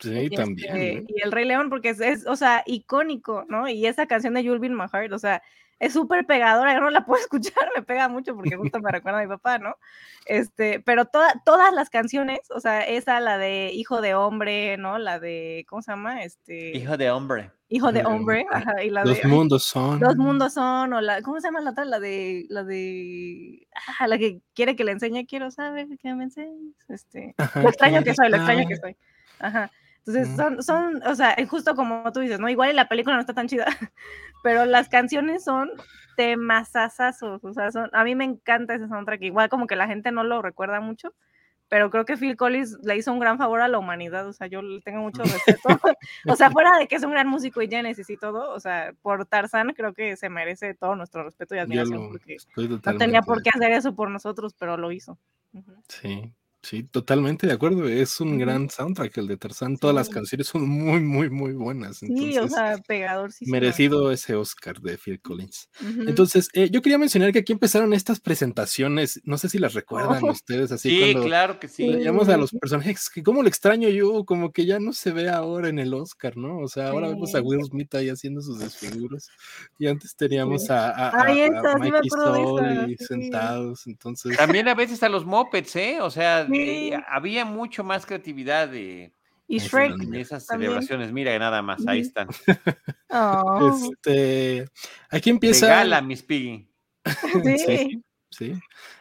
Sí, 0.00 0.30
también. 0.30 0.76
Este, 0.76 1.04
y 1.14 1.22
el 1.22 1.30
Rey 1.30 1.44
León, 1.44 1.68
porque 1.68 1.90
es, 1.90 2.00
es, 2.00 2.26
o 2.26 2.36
sea, 2.36 2.62
icónico, 2.64 3.44
¿no? 3.50 3.68
Y 3.68 3.86
esa 3.86 4.06
canción 4.06 4.32
de 4.32 4.42
You'll 4.42 4.60
Be 4.60 4.68
in 4.68 4.74
My 4.74 4.86
Heart, 4.90 5.12
o 5.12 5.18
sea, 5.18 5.42
es 5.78 5.92
súper 5.92 6.26
pegadora, 6.26 6.74
yo 6.74 6.80
no 6.80 6.90
la 6.90 7.04
puedo 7.04 7.20
escuchar, 7.22 7.70
me 7.74 7.82
pega 7.82 8.08
mucho 8.08 8.34
porque 8.34 8.56
justo 8.56 8.80
me 8.80 8.90
recuerda 8.90 9.20
a 9.20 9.22
mi 9.22 9.28
papá, 9.28 9.58
¿no? 9.58 9.76
Este, 10.26 10.80
pero 10.80 11.04
todas 11.06 11.74
las 11.74 11.90
canciones, 11.90 12.40
o 12.50 12.60
sea, 12.60 12.82
esa, 12.82 13.20
la 13.20 13.38
de 13.38 13.70
Hijo 13.72 14.00
de 14.00 14.14
Hombre, 14.14 14.76
¿no? 14.78 14.98
La 14.98 15.18
de, 15.18 15.66
¿cómo 15.68 15.82
se 15.82 15.92
llama? 15.92 16.22
Este... 16.22 16.76
Hijo 16.76 16.96
de 16.96 17.10
Hombre. 17.10 17.50
Hijo 17.68 17.92
de 17.92 18.04
Hombre, 18.04 18.46
ajá, 18.50 18.82
y 18.84 18.90
la 18.90 19.04
Los 19.04 19.20
de... 19.20 19.28
mundos 19.28 19.64
son. 19.64 19.98
Los 19.98 20.16
mundos 20.16 20.54
son, 20.54 20.92
o 20.92 21.00
la, 21.00 21.22
¿cómo 21.22 21.40
se 21.40 21.48
llama 21.48 21.60
la 21.60 21.70
otra? 21.70 21.84
La 21.84 21.98
de, 21.98 22.46
la 22.48 22.62
de, 22.62 23.66
ah, 23.98 24.06
la 24.06 24.16
que 24.16 24.40
quiere 24.54 24.76
que 24.76 24.84
le 24.84 24.92
enseñe, 24.92 25.26
quiero 25.26 25.50
saber 25.50 25.88
que 26.00 26.14
me 26.14 26.24
enseñes, 26.24 26.74
este, 26.88 27.34
Ajá, 27.36 27.62
lo 27.62 27.68
extraño 27.68 28.02
¿quién 28.02 28.04
que 28.04 28.14
soy, 28.14 28.28
lo 28.30 28.36
extraño 28.36 28.68
que 28.68 28.76
soy, 28.76 28.96
ajá. 29.40 29.70
Entonces, 30.06 30.28
Mm. 30.34 30.36
son, 30.36 30.62
son, 30.62 31.02
o 31.06 31.14
sea, 31.14 31.34
justo 31.48 31.74
como 31.74 32.12
tú 32.12 32.20
dices, 32.20 32.38
¿no? 32.38 32.48
Igual 32.48 32.70
y 32.70 32.74
la 32.74 32.88
película 32.88 33.14
no 33.14 33.20
está 33.20 33.32
tan 33.32 33.48
chida, 33.48 33.64
pero 34.42 34.64
las 34.66 34.88
canciones 34.88 35.44
son 35.44 35.70
temasazazos, 36.16 37.42
o 37.42 37.52
sea, 37.52 37.72
son, 37.72 37.90
a 37.92 38.04
mí 38.04 38.14
me 38.14 38.24
encanta 38.24 38.74
ese 38.74 38.86
soundtrack, 38.88 39.22
igual 39.22 39.48
como 39.48 39.66
que 39.66 39.76
la 39.76 39.86
gente 39.86 40.12
no 40.12 40.22
lo 40.22 40.42
recuerda 40.42 40.80
mucho, 40.80 41.14
pero 41.68 41.90
creo 41.90 42.04
que 42.04 42.16
Phil 42.16 42.36
Collins 42.36 42.78
le 42.82 42.96
hizo 42.96 43.12
un 43.12 43.18
gran 43.18 43.38
favor 43.38 43.62
a 43.62 43.68
la 43.68 43.78
humanidad, 43.78 44.28
o 44.28 44.32
sea, 44.32 44.46
yo 44.46 44.60
le 44.62 44.80
tengo 44.82 45.00
mucho 45.00 45.22
respeto, 45.24 45.68
o 46.26 46.36
sea, 46.36 46.50
fuera 46.50 46.78
de 46.78 46.86
que 46.86 46.96
es 46.96 47.02
un 47.02 47.10
gran 47.10 47.26
músico 47.26 47.62
y 47.62 47.68
Genesis 47.68 48.08
y 48.10 48.16
todo, 48.16 48.52
o 48.52 48.60
sea, 48.60 48.92
por 49.02 49.24
Tarzán 49.26 49.72
creo 49.72 49.94
que 49.94 50.16
se 50.16 50.28
merece 50.28 50.74
todo 50.74 50.94
nuestro 50.94 51.24
respeto 51.24 51.54
y 51.54 51.58
admiración, 51.58 52.08
porque 52.10 52.36
no 52.84 52.98
tenía 52.98 53.22
por 53.22 53.42
qué 53.42 53.50
hacer 53.54 53.72
eso 53.72 53.94
por 53.96 54.10
nosotros, 54.10 54.54
pero 54.58 54.76
lo 54.76 54.92
hizo. 54.92 55.18
Ujú. 55.54 55.74
Sí, 55.88 56.32
sí, 56.64 56.82
totalmente 56.84 57.46
de 57.46 57.52
acuerdo. 57.52 57.86
Es 57.88 58.20
un 58.20 58.38
gran 58.38 58.68
soundtrack 58.70 59.16
el 59.18 59.28
de 59.28 59.36
Tarzán. 59.36 59.76
Todas 59.76 59.94
las 59.94 60.06
Sí. 60.08 60.12
canciones 60.14 60.46
son 60.48 60.68
muy, 60.68 61.00
muy, 61.00 61.30
muy 61.30 61.52
buenas. 61.52 61.98
Sí, 61.98 62.06
Entonces, 62.08 62.38
o 62.38 62.48
sea, 62.48 62.78
pegador, 62.86 63.30
sí. 63.32 63.44
merecido 63.50 64.10
ese 64.10 64.34
Oscar 64.34 64.80
de 64.80 64.98
Phil 64.98 65.20
Collins. 65.20 65.68
Entonces, 66.06 66.48
eh, 66.54 66.68
yo 66.70 66.82
quería 66.82 66.98
mencionar 66.98 67.32
que 67.32 67.40
aquí 67.40 67.52
empezaron 67.52 67.92
estas 67.94 68.18
presentaciones. 68.20 69.20
No 69.24 69.38
sé 69.38 69.48
si 69.48 69.58
las 69.58 69.74
recuerdan 69.74 70.24
Oh. 70.24 70.30
ustedes 70.32 70.72
así 70.72 70.90
Sí, 70.90 71.00
cuando 71.12 71.22
claro 71.24 71.60
que 71.60 71.68
sí. 71.68 71.88
veíamos 71.88 72.28
a 72.28 72.36
los 72.36 72.50
personajes 72.52 73.08
que 73.10 73.22
cómo 73.22 73.42
lo 73.42 73.48
extraño 73.48 73.88
yo, 73.88 74.24
como 74.24 74.52
que 74.52 74.66
ya 74.66 74.78
no 74.80 74.92
se 74.92 75.12
ve 75.12 75.28
ahora 75.28 75.68
en 75.68 75.78
el 75.78 75.92
Oscar, 75.94 76.36
¿no? 76.36 76.58
O 76.58 76.68
sea, 76.68 76.88
ahora 76.88 77.08
vemos 77.08 77.34
a 77.34 77.38
Sí. 77.38 77.44
Will 77.44 77.64
Smith 77.64 77.94
ahí 77.94 78.08
haciendo 78.08 78.40
sus 78.40 78.58
desfiguros 78.58 79.28
y 79.78 79.86
antes 79.86 80.16
teníamos 80.16 80.64
Sí. 80.66 80.72
a, 80.72 80.88
a, 80.90 81.08
a- 81.10 81.22
Ay, 81.24 81.42
a 81.42 81.46
sí 81.46 81.90
Mikey 81.90 82.96
sí. 82.98 83.04
sentados, 83.06 83.86
entonces 83.86 84.36
También 84.36 84.68
a 84.68 84.74
veces 84.74 85.02
a 85.02 85.08
los 85.08 85.24
mopeds, 85.24 85.76
¿eh? 85.76 85.98
O 86.00 86.10
sea, 86.10 86.46
Sí. 86.54 86.90
eh, 86.92 87.02
había 87.08 87.44
mucho 87.44 87.84
más 87.84 88.06
creatividad 88.06 88.68
de, 88.68 89.12
Y 89.48 89.58
Shrek. 89.58 90.00
en 90.02 90.14
esas 90.14 90.46
También. 90.46 90.70
celebraciones. 90.70 91.12
Mira, 91.12 91.38
nada 91.38 91.62
más, 91.62 91.86
ahí 91.86 92.00
están. 92.00 92.28
Oh, 93.10 93.90
este 93.92 94.66
aquí 95.10 95.30
empieza 95.30 95.66
gala, 95.68 96.00
Miss 96.02 96.22
Piggy. 96.22 96.68
sí. 97.44 97.58
sí, 97.58 98.02
sí. 98.30 98.52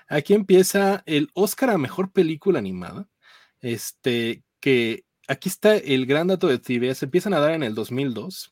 Aquí 0.07 0.33
empieza 0.33 1.01
el 1.05 1.29
Oscar 1.33 1.69
a 1.71 1.77
mejor 1.77 2.11
película 2.11 2.59
animada. 2.59 3.07
Este, 3.61 4.43
que 4.59 5.05
aquí 5.27 5.49
está 5.49 5.75
el 5.75 6.05
gran 6.05 6.27
dato 6.27 6.47
de 6.47 6.59
trivia. 6.59 6.93
Se 6.93 7.05
empiezan 7.05 7.33
a 7.33 7.39
dar 7.39 7.51
en 7.51 7.63
el 7.63 7.73
2002 7.73 8.51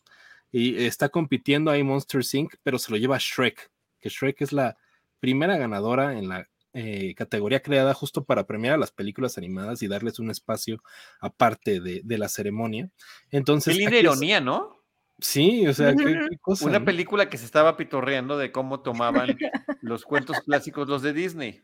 y 0.51 0.83
está 0.85 1.09
compitiendo 1.09 1.69
ahí 1.71 1.83
Monster 1.83 2.21
Inc., 2.33 2.55
pero 2.63 2.79
se 2.79 2.91
lo 2.91 2.97
lleva 2.97 3.17
Shrek, 3.19 3.69
que 3.99 4.09
Shrek 4.09 4.41
es 4.41 4.51
la 4.51 4.77
primera 5.19 5.57
ganadora 5.57 6.17
en 6.17 6.29
la 6.29 6.47
eh, 6.73 7.13
categoría 7.15 7.61
creada 7.61 7.93
justo 7.93 8.23
para 8.23 8.45
premiar 8.47 8.75
a 8.75 8.77
las 8.77 8.91
películas 8.91 9.37
animadas 9.37 9.81
y 9.83 9.87
darles 9.87 10.19
un 10.19 10.31
espacio 10.31 10.81
aparte 11.19 11.79
de, 11.79 12.01
de 12.03 12.17
la 12.17 12.29
ceremonia. 12.29 12.89
Entonces, 13.29 13.73
Qué 13.75 13.79
linda 13.79 13.97
es- 13.97 14.03
ironía, 14.03 14.41
¿no? 14.41 14.80
Sí, 15.21 15.67
o 15.67 15.73
sea, 15.73 15.95
qué, 15.95 16.19
qué 16.29 16.37
cosa. 16.41 16.65
Una 16.65 16.79
¿no? 16.79 16.85
película 16.85 17.29
que 17.29 17.37
se 17.37 17.45
estaba 17.45 17.77
pitorreando 17.77 18.37
de 18.37 18.51
cómo 18.51 18.81
tomaban 18.81 19.37
los 19.81 20.03
cuentos 20.03 20.39
clásicos 20.41 20.87
los 20.87 21.01
de 21.01 21.13
Disney. 21.13 21.61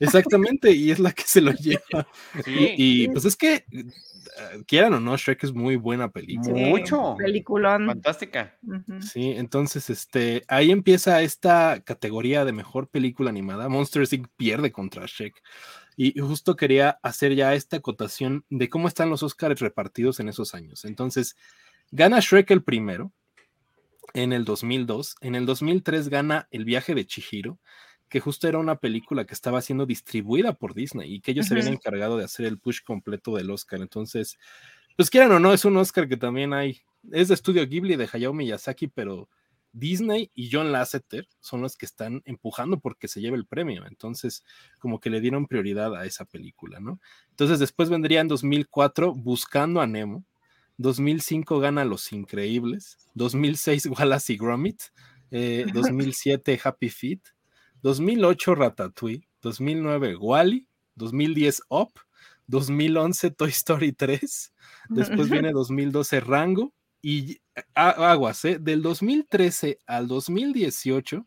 Exactamente, 0.00 0.70
y 0.72 0.90
es 0.90 0.98
la 0.98 1.12
que 1.12 1.24
se 1.24 1.40
lo 1.40 1.52
lleva. 1.52 2.06
Sí, 2.44 2.74
Y, 2.76 3.04
y, 3.04 3.08
pues 3.08 3.24
es 3.24 3.36
que, 3.36 3.64
eh, 4.38 4.62
quieran 4.66 4.94
o 4.94 5.00
no, 5.00 5.16
Shrek 5.16 5.42
es 5.44 5.52
muy 5.52 5.76
buena 5.76 6.10
película. 6.10 6.54
Sí, 6.54 6.64
mucho. 6.64 7.16
Peliculón. 7.18 7.86
fantástica. 7.86 8.56
Sí, 9.00 9.32
entonces, 9.32 9.90
este, 9.90 10.44
ahí 10.48 10.70
empieza 10.70 11.22
esta 11.22 11.80
categoría 11.84 12.44
de 12.44 12.52
mejor 12.52 12.88
película 12.88 13.30
animada. 13.30 13.68
Monsters 13.68 14.12
Inc. 14.12 14.28
pierde 14.36 14.70
contra 14.72 15.06
Shrek. 15.06 15.42
Y 15.96 16.16
justo 16.20 16.54
quería 16.54 17.00
hacer 17.02 17.34
ya 17.34 17.54
esta 17.54 17.78
acotación 17.78 18.44
de 18.50 18.68
cómo 18.68 18.86
están 18.86 19.10
los 19.10 19.24
Oscars 19.24 19.58
repartidos 19.60 20.20
en 20.20 20.28
esos 20.28 20.54
años. 20.54 20.84
Entonces, 20.84 21.36
gana 21.90 22.20
Shrek 22.20 22.50
el 22.50 22.62
primero 22.62 23.12
en 24.14 24.32
el 24.32 24.44
2002. 24.44 25.16
En 25.20 25.34
el 25.34 25.46
2003 25.46 26.08
gana 26.08 26.48
El 26.50 26.64
viaje 26.64 26.94
de 26.94 27.06
Chihiro, 27.06 27.58
que 28.08 28.20
justo 28.20 28.48
era 28.48 28.58
una 28.58 28.76
película 28.76 29.26
que 29.26 29.34
estaba 29.34 29.60
siendo 29.60 29.86
distribuida 29.86 30.54
por 30.54 30.74
Disney 30.74 31.14
y 31.14 31.20
que 31.20 31.32
ellos 31.32 31.46
se 31.46 31.54
habían 31.54 31.74
encargado 31.74 32.16
de 32.16 32.24
hacer 32.24 32.46
el 32.46 32.58
push 32.58 32.80
completo 32.82 33.34
del 33.36 33.50
Oscar. 33.50 33.80
Entonces, 33.80 34.38
pues 34.96 35.10
quieran 35.10 35.32
o 35.32 35.38
no, 35.38 35.52
es 35.52 35.64
un 35.64 35.76
Oscar 35.76 36.08
que 36.08 36.16
también 36.16 36.52
hay, 36.52 36.80
es 37.12 37.28
de 37.28 37.34
estudio 37.34 37.66
Ghibli 37.66 37.96
de 37.96 38.08
Hayao 38.10 38.32
Miyazaki, 38.32 38.88
pero 38.88 39.28
Disney 39.72 40.30
y 40.34 40.50
John 40.50 40.72
Lasseter 40.72 41.28
son 41.40 41.60
los 41.60 41.76
que 41.76 41.86
están 41.86 42.22
empujando 42.24 42.80
porque 42.80 43.08
se 43.08 43.20
lleve 43.20 43.36
el 43.36 43.46
premio. 43.46 43.86
Entonces, 43.86 44.44
como 44.78 44.98
que 44.98 45.10
le 45.10 45.20
dieron 45.20 45.46
prioridad 45.46 45.94
a 45.94 46.06
esa 46.06 46.24
película, 46.24 46.80
¿no? 46.80 47.00
Entonces, 47.30 47.58
después 47.58 47.90
vendría 47.90 48.20
en 48.20 48.28
2004 48.28 49.14
Buscando 49.14 49.80
a 49.80 49.86
Nemo. 49.86 50.24
2005 50.78 51.60
gana 51.60 51.84
Los 51.84 52.12
Increíbles. 52.12 52.96
2006 53.14 53.86
Wallace 53.86 54.32
y 54.32 54.38
Gromit. 54.38 54.82
eh, 55.30 55.66
2007 55.72 56.58
Happy 56.62 56.88
Feet. 56.88 57.20
2008 57.82 58.54
Ratatouille. 58.54 59.28
2009 59.42 60.16
Wally. 60.16 60.66
2010 60.94 61.62
Up. 61.68 61.92
2011 62.46 63.30
Toy 63.32 63.50
Story 63.50 63.92
3. 63.92 64.52
Después 64.88 65.28
viene 65.28 65.52
2012 65.52 66.20
Rango. 66.20 66.72
Y 67.02 67.40
aguas, 67.74 68.44
¿eh? 68.44 68.58
Del 68.58 68.82
2013 68.82 69.78
al 69.86 70.08
2018, 70.08 71.26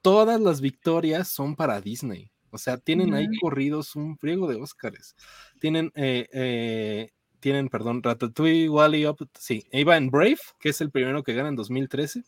todas 0.00 0.40
las 0.40 0.60
victorias 0.60 1.28
son 1.28 1.54
para 1.54 1.80
Disney. 1.80 2.30
O 2.50 2.58
sea, 2.58 2.78
tienen 2.78 3.14
ahí 3.14 3.26
corridos 3.40 3.94
un 3.96 4.16
friego 4.18 4.46
de 4.46 4.56
Óscares. 4.56 5.14
Tienen, 5.60 5.90
eh, 5.94 6.28
eh, 6.32 7.10
tienen, 7.42 7.68
perdón, 7.68 8.02
Ratatouille, 8.02 8.70
Wally, 8.70 9.04
Up, 9.04 9.28
sí, 9.38 9.66
iba 9.72 9.96
en 9.96 10.10
Brave, 10.10 10.38
que 10.60 10.70
es 10.70 10.80
el 10.80 10.90
primero 10.90 11.22
que 11.22 11.34
gana 11.34 11.50
en 11.50 11.56
2013. 11.56 12.22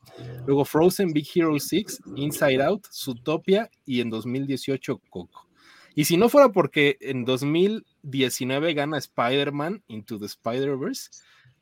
Luego 0.45 0.67
Frozen, 0.67 1.13
Big 1.13 1.27
Hero 1.35 1.59
6, 1.59 2.03
Inside 2.17 2.63
Out, 2.63 2.89
Zootopia 2.93 3.71
y 3.87 4.01
en 4.01 4.11
2018 4.11 5.01
Coco. 5.09 5.49
Y 5.95 6.05
si 6.05 6.17
no 6.17 6.29
fuera 6.29 6.51
porque 6.51 6.99
en 7.01 7.25
2019 7.25 8.75
gana 8.75 8.99
Spider-Man 8.99 9.85
Into 9.87 10.19
the 10.19 10.27
Spider-Verse, 10.27 11.11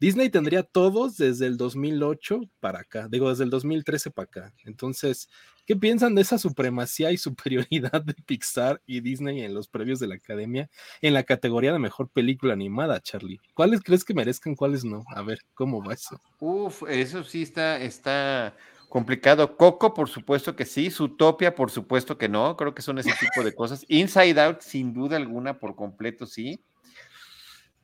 Disney 0.02 0.30
tendría 0.30 0.64
todos 0.64 1.16
desde 1.16 1.46
el 1.46 1.56
2008 1.56 2.40
para 2.58 2.80
acá, 2.80 3.06
digo, 3.08 3.30
desde 3.30 3.44
el 3.44 3.50
2013 3.50 4.10
para 4.10 4.24
acá. 4.24 4.54
Entonces, 4.64 5.28
¿qué 5.64 5.76
piensan 5.76 6.16
de 6.16 6.22
esa 6.22 6.38
supremacía 6.38 7.12
y 7.12 7.16
superioridad 7.16 8.02
de 8.02 8.14
Pixar 8.26 8.82
y 8.84 9.00
Disney 9.00 9.42
en 9.42 9.54
los 9.54 9.68
previos 9.68 10.00
de 10.00 10.08
la 10.08 10.16
academia 10.16 10.68
en 11.02 11.14
la 11.14 11.22
categoría 11.22 11.72
de 11.72 11.78
mejor 11.78 12.08
película 12.08 12.52
animada, 12.52 13.00
Charlie? 13.00 13.38
¿Cuáles 13.54 13.80
crees 13.80 14.04
que 14.04 14.12
merezcan, 14.12 14.56
cuáles 14.56 14.84
no? 14.84 15.04
A 15.14 15.22
ver, 15.22 15.38
¿cómo 15.54 15.80
va 15.80 15.94
eso? 15.94 16.20
Uf, 16.40 16.82
eso 16.88 17.22
sí 17.22 17.42
está, 17.42 17.80
está 17.80 18.56
complicado. 18.88 19.56
Coco, 19.56 19.94
por 19.94 20.08
supuesto 20.08 20.56
que 20.56 20.64
sí. 20.64 20.90
Zootopia, 20.90 21.54
por 21.54 21.70
supuesto 21.70 22.18
que 22.18 22.28
no. 22.28 22.56
Creo 22.56 22.74
que 22.74 22.82
son 22.82 22.98
ese 22.98 23.12
tipo 23.20 23.44
de 23.44 23.54
cosas. 23.54 23.84
Inside 23.88 24.40
Out, 24.40 24.62
sin 24.62 24.94
duda 24.94 25.16
alguna, 25.16 25.60
por 25.60 25.76
completo, 25.76 26.26
sí. 26.26 26.60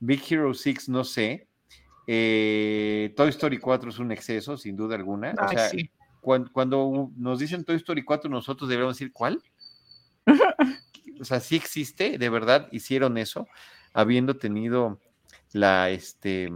Big 0.00 0.20
Hero 0.28 0.52
6, 0.52 0.88
no 0.88 1.04
sé. 1.04 1.47
Eh, 2.10 3.12
Toy 3.14 3.28
Story 3.28 3.58
4 3.58 3.90
es 3.90 3.98
un 3.98 4.10
exceso, 4.12 4.56
sin 4.56 4.74
duda 4.76 4.96
alguna. 4.96 5.34
o 5.38 5.48
sea, 5.48 5.68
sí. 5.68 5.90
cuando, 6.22 7.10
nos 7.14 7.38
dicen 7.38 7.66
Toy 7.66 7.76
Story 7.76 8.02
4, 8.02 8.30
nosotros 8.30 8.66
deberíamos 8.66 8.96
decir, 8.96 9.12
¿cuál? 9.12 9.42
o 11.20 11.24
sea, 11.24 11.38
sí 11.38 11.56
existe, 11.56 12.16
de 12.16 12.30
verdad, 12.30 12.68
hicieron 12.72 13.18
eso, 13.18 13.46
habiendo 13.92 14.38
tenido 14.38 14.98
la, 15.52 15.90
este, 15.90 16.50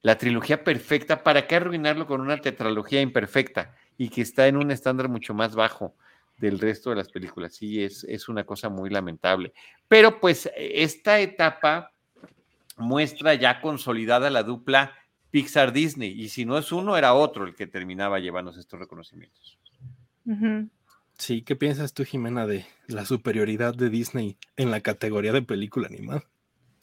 la 0.00 0.16
trilogía 0.16 0.64
perfecta, 0.64 1.22
¿para 1.22 1.46
qué 1.46 1.56
arruinarlo 1.56 2.06
con 2.06 2.22
una 2.22 2.38
tetralogía 2.38 3.02
imperfecta 3.02 3.74
y 3.98 4.08
que 4.08 4.22
está 4.22 4.48
en 4.48 4.56
un 4.56 4.70
estándar 4.70 5.10
mucho 5.10 5.34
más 5.34 5.54
bajo 5.54 5.94
del 6.38 6.58
resto 6.58 6.88
de 6.88 6.96
las 6.96 7.10
películas? 7.10 7.54
Sí, 7.54 7.84
es, 7.84 8.04
es 8.04 8.30
una 8.30 8.44
cosa 8.44 8.70
muy 8.70 8.88
lamentable. 8.88 9.52
Pero 9.88 10.20
pues 10.20 10.50
esta 10.56 11.20
etapa 11.20 11.92
muestra 12.80 13.34
ya 13.34 13.60
consolidada 13.60 14.30
la 14.30 14.42
dupla 14.42 14.92
Pixar-Disney, 15.30 16.10
y 16.10 16.28
si 16.28 16.44
no 16.44 16.58
es 16.58 16.72
uno, 16.72 16.96
era 16.96 17.14
otro 17.14 17.44
el 17.44 17.54
que 17.54 17.66
terminaba 17.66 18.18
llevándose 18.18 18.60
estos 18.60 18.80
reconocimientos. 18.80 19.58
Sí, 21.18 21.42
¿qué 21.42 21.54
piensas 21.54 21.92
tú, 21.92 22.04
Jimena, 22.04 22.46
de 22.46 22.64
la 22.86 23.04
superioridad 23.04 23.74
de 23.74 23.90
Disney 23.90 24.38
en 24.56 24.70
la 24.70 24.80
categoría 24.80 25.32
de 25.32 25.42
película 25.42 25.86
animada? 25.86 26.22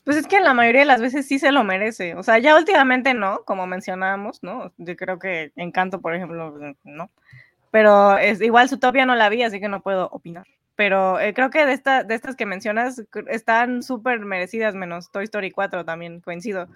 Pues 0.03 0.15
es 0.15 0.27
que 0.27 0.39
la 0.39 0.53
mayoría 0.53 0.81
de 0.81 0.87
las 0.87 1.01
veces 1.01 1.27
sí 1.27 1.39
se 1.39 1.51
lo 1.51 1.65
merece. 1.65 2.15
O 2.15 2.23
sea, 2.23 2.37
ya 2.39 2.55
últimamente 2.55 3.13
no, 3.13 3.43
como 3.45 3.67
mencionábamos, 3.67 4.41
¿no? 4.43 4.71
Yo 4.77 4.95
creo 4.95 5.19
que 5.19 5.51
Encanto, 5.57 5.99
por 5.99 6.15
ejemplo, 6.15 6.57
no. 6.83 7.11
Pero 7.71 8.17
es, 8.17 8.39
igual 8.41 8.69
Zootopia 8.69 9.05
no 9.05 9.15
la 9.15 9.27
vi, 9.27 9.43
así 9.43 9.59
que 9.59 9.67
no 9.67 9.81
puedo 9.81 10.07
opinar. 10.09 10.47
Pero 10.77 11.19
eh, 11.19 11.33
creo 11.33 11.49
que 11.49 11.65
de, 11.65 11.73
esta, 11.73 12.03
de 12.03 12.13
estas 12.13 12.35
que 12.35 12.45
mencionas 12.45 13.03
están 13.29 13.81
súper 13.81 14.19
merecidas, 14.19 14.75
menos 14.75 15.11
Toy 15.11 15.23
Story 15.23 15.49
4 15.49 15.83
también, 15.83 16.21
coincido. 16.21 16.69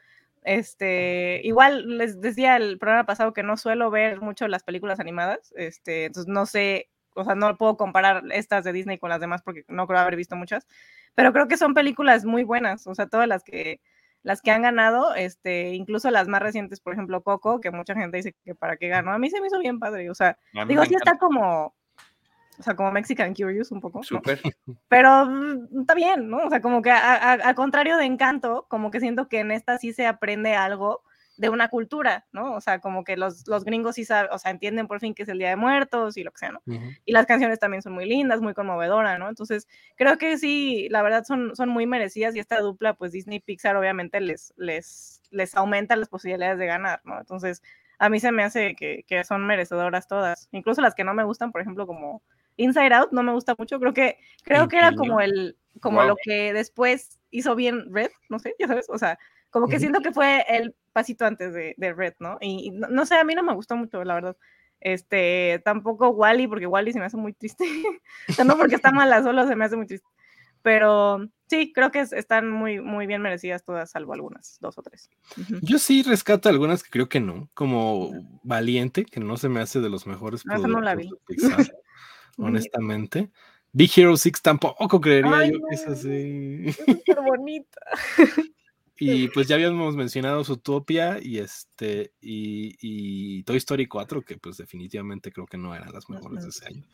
Este, 0.44 1.40
igual 1.44 1.99
les 1.99 2.19
decía 2.19 2.56
el 2.56 2.80
programa 2.80 3.06
pasado 3.06 3.32
que 3.32 3.44
no 3.44 3.57
suelo 3.57 3.91
ver 3.91 4.19
mucho 4.19 4.48
las 4.48 4.64
películas 4.64 4.99
animadas, 4.99 5.53
este, 5.56 6.06
entonces 6.06 6.28
no 6.28 6.48
sé, 6.48 6.90
o 7.14 7.23
sea, 7.23 7.36
no 7.36 7.56
puedo 7.57 7.78
comparar 7.78 8.23
estas 8.32 8.64
de 8.64 8.73
Disney 8.73 8.98
con 8.98 9.11
las 9.11 9.22
demás 9.22 9.44
porque 9.44 9.65
no 9.68 9.86
creo 9.86 9.99
haber 9.99 10.15
visto 10.15 10.36
muchas, 10.36 10.65
pero 11.14 11.32
creo 11.32 11.48
que 11.48 11.57
son 11.57 11.76
películas 11.76 12.26
muy 12.26 12.44
buenas, 12.44 12.88
o 12.88 12.95
sea, 12.95 13.06
todas 13.06 13.28
las 13.28 13.44
que 13.44 13.82
las 14.23 14.41
que 14.41 14.49
han 14.49 14.64
ganado, 14.64 15.14
este, 15.14 15.73
incluso 15.73 16.10
las 16.10 16.28
más 16.28 16.41
recientes, 16.41 16.80
por 16.80 16.94
ejemplo, 16.94 17.22
Coco, 17.22 17.60
que 17.60 17.69
mucha 17.69 17.94
gente 17.94 18.18
dice 18.18 18.36
que 18.44 18.56
para 18.56 18.78
qué 18.78 18.88
ganó, 18.88 19.11
a 19.11 19.19
mí 19.19 19.30
se 19.30 19.41
me 19.41 19.48
hizo 19.48 19.60
bien 19.60 19.80
padre, 19.80 20.10
o 20.10 20.15
sea, 20.15 20.40
digo, 20.68 20.86
sí 20.86 20.95
está 20.95 21.19
como, 21.19 21.76
o 22.62 22.64
sea, 22.64 22.76
como 22.76 22.92
Mexican 22.92 23.34
Curious 23.34 23.72
un 23.72 23.82
poco. 23.82 24.04
Súper. 24.04 24.40
Pero 24.88 25.26
mm, 25.26 25.82
está 25.82 25.96
bien, 25.96 26.30
¿no? 26.30 26.46
O 26.46 26.50
sea, 26.50 26.62
como 26.62 26.84
que 26.84 26.92
al 26.92 27.56
contrario 27.56 27.98
de 27.98 28.06
Encanto, 28.06 28.68
como 28.70 28.92
que 28.92 29.00
siento 29.00 29.28
que 29.28 29.40
en 29.40 29.50
esta 29.52 29.80
sí 29.80 29.94
se 29.94 30.06
aprende 30.06 30.54
algo 30.54 31.02
de 31.38 31.50
una 31.50 31.70
cultura, 31.70 32.28
¿no? 32.32 32.54
O 32.54 32.62
sea, 32.62 32.80
como 32.80 33.04
que 33.04 33.18
los, 33.18 33.48
los 33.48 33.66
gringos 33.66 33.96
sí 33.96 34.06
saben, 34.06 34.30
o 34.32 34.38
sea, 34.38 34.52
entienden 34.52 34.88
por 34.88 35.00
fin 35.00 35.16
que 35.16 35.24
es 35.24 35.30
el 35.30 35.40
Día 35.40 35.50
de 35.50 35.56
Muertos 35.56 36.16
y 36.16 36.24
lo 36.24 36.32
que 36.32 36.38
sea, 36.38 36.52
¿no? 36.52 36.62
Y 37.04 37.14
las 37.14 37.26
canciones 37.26 37.58
también 37.58 37.82
son 37.82 37.94
muy 37.94 38.06
lindas, 38.06 38.42
muy 38.42 38.54
conmovedoras, 38.54 39.18
¿no? 39.18 39.28
Entonces, 39.28 39.68
creo 39.96 40.20
que 40.20 40.38
sí, 40.38 40.88
la 40.92 41.02
verdad 41.02 41.24
son, 41.24 41.56
son 41.56 41.70
muy 41.70 41.88
merecidas 41.88 42.36
y 42.36 42.40
esta 42.40 42.60
dupla, 42.60 42.94
pues 42.94 43.12
Disney 43.12 43.38
y 43.38 43.40
Pixar 43.40 43.76
obviamente 43.76 44.22
les, 44.22 44.54
les, 44.56 45.24
les 45.32 45.56
aumenta 45.56 45.96
las 45.96 46.10
posibilidades 46.10 46.60
de 46.60 46.68
ganar, 46.68 47.02
¿no? 47.06 47.18
Entonces, 47.18 47.64
a 47.98 48.10
mí 48.10 48.20
se 48.20 48.32
me 48.32 48.44
hace 48.44 48.76
que, 48.76 49.04
que 49.08 49.24
son 49.24 49.46
merecedoras 49.48 50.08
todas, 50.08 50.48
incluso 50.52 50.82
las 50.82 50.94
que 50.94 51.04
no 51.04 51.14
me 51.14 51.24
gustan, 51.24 51.52
por 51.52 51.62
ejemplo, 51.62 51.88
como 51.88 52.22
Inside 52.57 52.94
Out, 52.94 53.11
no 53.11 53.23
me 53.23 53.34
gusta 53.34 53.56
mucho, 53.57 53.80
creo 53.80 53.94
que, 53.94 54.18
creo 54.44 54.68
que 54.68 54.78
era 54.78 54.94
como 54.94 55.22
el, 55.22 55.57
como 55.80 56.03
lo 56.03 56.15
que 56.23 56.53
después 56.53 57.19
hizo 57.32 57.56
bien 57.56 57.94
Red, 57.94 58.11
no 58.30 58.40
sé, 58.40 58.56
ya 58.60 58.68
sabes, 58.68 58.88
o 58.90 58.98
sea, 58.98 59.18
como 59.49 59.68
que 59.68 59.80
siento 59.80 59.99
que 60.02 60.11
fue 60.11 60.45
el 60.48 60.76
pasito 60.94 61.26
antes 61.26 61.53
de, 61.53 61.94
Red, 61.94 62.15
¿no? 62.19 62.38
Y, 62.41 62.72
no, 62.72 63.06
sé, 63.06 63.15
a 63.15 63.23
mí 63.23 63.36
no 63.36 63.44
me 63.44 63.53
gustó 63.53 63.76
mucho, 63.76 64.03
la 64.03 64.15
verdad. 64.15 64.38
Este, 64.80 65.61
tampoco 65.64 66.10
Wally, 66.10 66.48
porque 66.48 66.65
Wally 66.65 66.91
se 66.91 66.99
me 66.99 67.06
hace 67.06 67.18
muy 67.18 67.34
triste. 67.34 67.65
o 68.30 68.34
sea, 68.34 68.45
no 68.45 68.57
porque 68.57 68.76
está 68.76 68.91
mala, 68.91 69.22
solo 69.22 69.45
se 69.48 69.56
me 69.56 69.65
hace 69.65 69.76
muy 69.76 69.86
triste. 69.86 70.07
Pero 70.64 71.28
sí, 71.48 71.73
creo 71.73 71.91
que 71.91 72.02
están 72.02 72.49
muy, 72.49 72.80
muy 72.80 73.07
bien 73.07 73.22
merecidas 73.22 73.64
todas, 73.64 73.91
salvo 73.91 74.14
algunas, 74.14 74.57
dos 74.61 74.78
o 74.78 74.84
tres. 74.84 75.10
Yo 75.61 75.80
sí 75.80 76.03
rescato 76.03 76.49
algunas 76.49 76.84
que 76.84 76.90
creo 76.90 77.10
que 77.10 77.19
no, 77.19 77.49
como 77.53 78.11
Valiente, 78.44 79.06
que 79.06 79.19
no 79.19 79.38
se 79.38 79.49
me 79.49 79.60
hace 79.60 79.82
de 79.82 79.90
los 79.90 80.06
mejores. 80.06 80.45
No, 80.45 80.57
no 80.60 80.82
la 80.82 80.95
vi. 80.95 81.10
Honestamente. 82.38 83.30
Big 83.74 83.91
Hero 83.95 84.18
6 84.18 84.41
tampoco 84.41 84.99
creería 84.99 85.48
yo 85.48 85.60
que 85.70 85.76
es 85.76 85.88
así. 85.88 86.64
Es 86.66 86.76
súper 86.76 87.18
bonita. 87.26 87.82
Y 89.03 89.30
pues 89.30 89.48
ya 89.48 89.56
habíamos 89.56 89.95
mencionado 89.95 90.44
Zootopia 90.44 91.18
y 91.20 91.40
este 91.40 92.14
y, 92.22 93.41
Toy 93.44 93.58
Story 93.58 93.88
4, 93.88 94.22
que 94.22 94.38
pues 94.38 94.58
definitivamente 94.58 95.32
creo 95.32 95.48
que 95.48 95.58
no 95.58 95.74
eran 95.74 95.91
las 95.91 96.08
mejores 96.08 96.44
de 96.44 96.49
ese 96.49 96.68
año. 96.68 96.86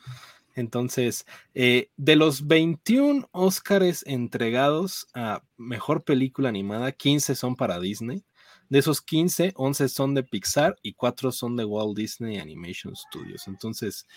Entonces, 0.56 1.26
eh, 1.54 1.92
de 1.98 2.16
los 2.16 2.48
21 2.48 3.28
Oscars 3.32 4.06
entregados 4.08 5.08
a 5.14 5.44
Mejor 5.58 6.06
Película 6.06 6.48
Animada, 6.48 6.94
15 6.94 7.36
son 7.36 7.58
para 7.58 7.80
Disney. 7.80 8.24
De 8.70 8.80
esos 8.80 9.02
15, 9.02 9.54
11 9.56 9.90
son 9.90 10.14
de 10.14 10.24
Pixar 10.24 10.78
y 10.82 10.94
4 10.94 11.32
son 11.32 11.58
de 11.58 11.66
Walt 11.66 11.98
Disney 11.98 12.38
Animation 12.38 12.96
Studios. 12.96 13.48
Entonces, 13.48 14.08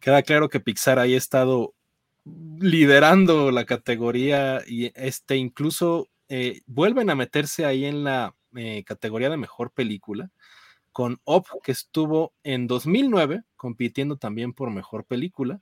queda 0.00 0.22
claro 0.22 0.48
que 0.48 0.60
Pixar 0.60 0.98
ha 0.98 1.06
estado 1.06 1.74
liderando 2.24 3.50
la 3.50 3.64
categoría 3.64 4.62
y 4.66 4.92
este 4.94 5.36
incluso 5.36 6.08
eh, 6.28 6.60
vuelven 6.66 7.10
a 7.10 7.14
meterse 7.14 7.64
ahí 7.64 7.84
en 7.84 8.04
la 8.04 8.34
eh, 8.54 8.84
categoría 8.84 9.30
de 9.30 9.36
mejor 9.36 9.72
película 9.72 10.30
con 10.92 11.20
Op, 11.24 11.46
que 11.62 11.72
estuvo 11.72 12.34
en 12.42 12.66
2009 12.66 13.42
compitiendo 13.56 14.16
también 14.16 14.52
por 14.52 14.70
mejor 14.70 15.04
película 15.04 15.60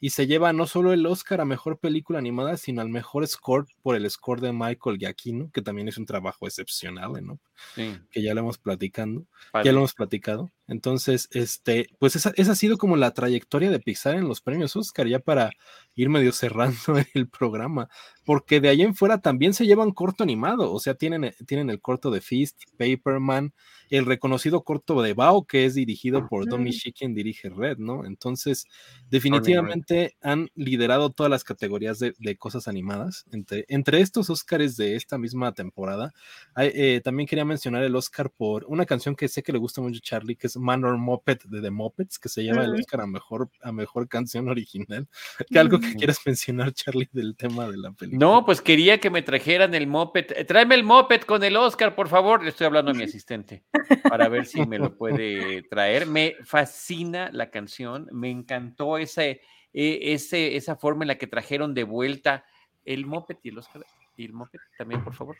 y 0.00 0.10
se 0.10 0.26
lleva 0.26 0.52
no 0.52 0.66
solo 0.66 0.92
el 0.92 1.04
Oscar 1.06 1.40
a 1.40 1.44
mejor 1.44 1.78
película 1.78 2.20
animada, 2.20 2.56
sino 2.56 2.80
al 2.80 2.88
mejor 2.88 3.26
score 3.26 3.66
por 3.82 3.96
el 3.96 4.08
score 4.08 4.40
de 4.40 4.52
Michael 4.52 4.98
Giacchino, 4.98 5.50
que 5.50 5.62
también 5.62 5.88
es 5.88 5.98
un 5.98 6.06
trabajo 6.06 6.46
excepcional, 6.46 7.12
¿no? 7.24 7.40
Que 7.74 8.22
ya 8.22 8.32
lo 8.34 8.40
hemos 8.40 8.58
platicando, 8.58 9.26
ya 9.64 9.72
lo 9.72 9.78
hemos 9.78 9.94
platicado. 9.94 10.50
Entonces, 10.68 11.28
este, 11.32 11.88
pues 11.98 12.14
esa, 12.14 12.32
esa, 12.36 12.52
ha 12.52 12.54
sido 12.54 12.76
como 12.76 12.96
la 12.96 13.12
trayectoria 13.12 13.70
de 13.70 13.80
Pixar 13.80 14.14
en 14.14 14.28
los 14.28 14.42
premios 14.42 14.76
Oscar, 14.76 15.08
ya 15.08 15.18
para 15.18 15.50
ir 15.94 16.10
medio 16.10 16.30
cerrando 16.32 16.76
el 17.14 17.28
programa, 17.28 17.88
porque 18.24 18.60
de 18.60 18.68
ahí 18.68 18.82
en 18.82 18.94
fuera 18.94 19.22
también 19.22 19.54
se 19.54 19.66
llevan 19.66 19.92
corto 19.92 20.22
animado, 20.22 20.70
o 20.72 20.78
sea, 20.78 20.94
tienen, 20.94 21.34
tienen 21.46 21.70
el 21.70 21.80
corto 21.80 22.10
de 22.10 22.20
Fist, 22.20 22.64
Paperman, 22.76 23.54
el 23.88 24.04
reconocido 24.04 24.62
corto 24.62 25.00
de 25.00 25.14
Bao, 25.14 25.46
que 25.46 25.64
es 25.64 25.74
dirigido 25.74 26.28
por 26.28 26.46
Domi 26.46 26.72
quien 26.92 27.14
dirige 27.14 27.48
Red, 27.48 27.78
¿no? 27.78 28.04
Entonces, 28.04 28.66
definitivamente 29.10 30.16
han 30.20 30.50
liderado 30.54 31.10
todas 31.10 31.30
las 31.30 31.44
categorías 31.44 31.98
de, 31.98 32.36
cosas 32.36 32.68
animadas. 32.68 33.24
Entre, 33.32 33.64
entre 33.68 34.00
estos 34.00 34.28
Oscars 34.28 34.76
de 34.76 34.96
esta 34.96 35.16
misma 35.16 35.52
temporada, 35.52 36.12
eh, 36.56 37.00
también 37.02 37.26
quería 37.26 37.44
mencionar 37.46 37.82
el 37.82 37.96
Oscar 37.96 38.30
por 38.30 38.64
una 38.66 38.84
canción 38.84 39.16
que 39.16 39.28
sé 39.28 39.42
que 39.42 39.52
le 39.52 39.58
gusta 39.58 39.80
mucho 39.80 39.98
a 39.98 40.02
Charlie, 40.02 40.36
que 40.36 40.48
es 40.48 40.57
Manor 40.58 40.98
Muppet 40.98 41.44
de 41.44 41.60
The 41.60 41.70
Muppets, 41.70 42.18
que 42.18 42.28
se 42.28 42.44
llama 42.44 42.64
el 42.64 42.74
Oscar 42.74 43.02
a 43.02 43.06
mejor, 43.06 43.50
a 43.62 43.72
mejor 43.72 44.08
canción 44.08 44.48
original. 44.48 45.08
¿Qué 45.48 45.58
algo 45.58 45.80
que 45.80 45.94
quieras 45.94 46.20
mencionar, 46.24 46.72
Charlie, 46.72 47.08
del 47.12 47.36
tema 47.36 47.68
de 47.68 47.76
la 47.76 47.92
película? 47.92 48.26
No, 48.26 48.44
pues 48.44 48.60
quería 48.60 48.98
que 48.98 49.10
me 49.10 49.22
trajeran 49.22 49.74
el 49.74 49.86
Muppet. 49.86 50.32
Eh, 50.36 50.44
tráeme 50.44 50.74
el 50.74 50.84
Muppet 50.84 51.24
con 51.24 51.42
el 51.42 51.56
Oscar, 51.56 51.94
por 51.94 52.08
favor. 52.08 52.42
Le 52.42 52.50
estoy 52.50 52.66
hablando 52.66 52.90
a 52.90 52.94
mi 52.94 53.04
asistente 53.04 53.64
para 54.08 54.28
ver 54.28 54.46
si 54.46 54.64
me 54.66 54.78
lo 54.78 54.96
puede 54.96 55.62
traer. 55.62 56.06
Me 56.06 56.36
fascina 56.44 57.30
la 57.32 57.50
canción, 57.50 58.08
me 58.12 58.30
encantó 58.30 58.98
ese, 58.98 59.40
e, 59.72 60.12
ese, 60.12 60.56
esa 60.56 60.76
forma 60.76 61.04
en 61.04 61.08
la 61.08 61.18
que 61.18 61.26
trajeron 61.26 61.74
de 61.74 61.84
vuelta 61.84 62.44
el 62.84 63.06
Moped 63.06 63.36
y 63.42 63.50
el 63.50 63.58
Oscar 63.58 63.84
y 64.18 64.24
el 64.24 64.32
Moped 64.32 64.58
también, 64.76 65.02
por 65.04 65.14
favor. 65.14 65.36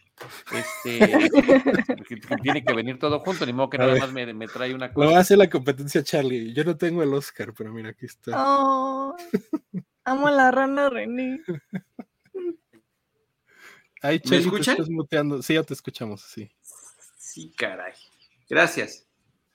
Este, 0.52 1.00
tiene 2.42 2.64
que 2.64 2.72
venir 2.72 2.96
todo 2.96 3.18
junto, 3.18 3.44
ni 3.44 3.52
modo 3.52 3.70
que 3.70 3.78
nada 3.78 3.96
más 3.96 4.12
me, 4.12 4.46
trae 4.46 4.72
una 4.72 4.92
cosa. 4.92 5.10
Lo 5.10 5.16
hace 5.16 5.36
la 5.36 5.50
competencia 5.50 6.04
Charlie. 6.04 6.54
Yo 6.54 6.62
no 6.62 6.76
tengo 6.76 7.02
el 7.02 7.12
Oscar, 7.12 7.52
pero 7.58 7.72
mira, 7.72 7.88
aquí 7.88 8.06
está. 8.06 8.32
Oh, 8.36 9.16
amo 10.04 10.28
a 10.28 10.30
la 10.30 10.52
rana 10.52 10.88
René. 10.88 11.42
Ahí, 14.00 14.20
Charlie, 14.20 14.46
¿Me 14.46 14.58
escuchan? 14.58 14.76
muteando. 14.90 15.42
Sí, 15.42 15.54
ya 15.54 15.64
te 15.64 15.74
escuchamos, 15.74 16.20
sí. 16.20 16.48
Sí, 17.18 17.52
caray. 17.56 17.94
Gracias. 18.48 19.08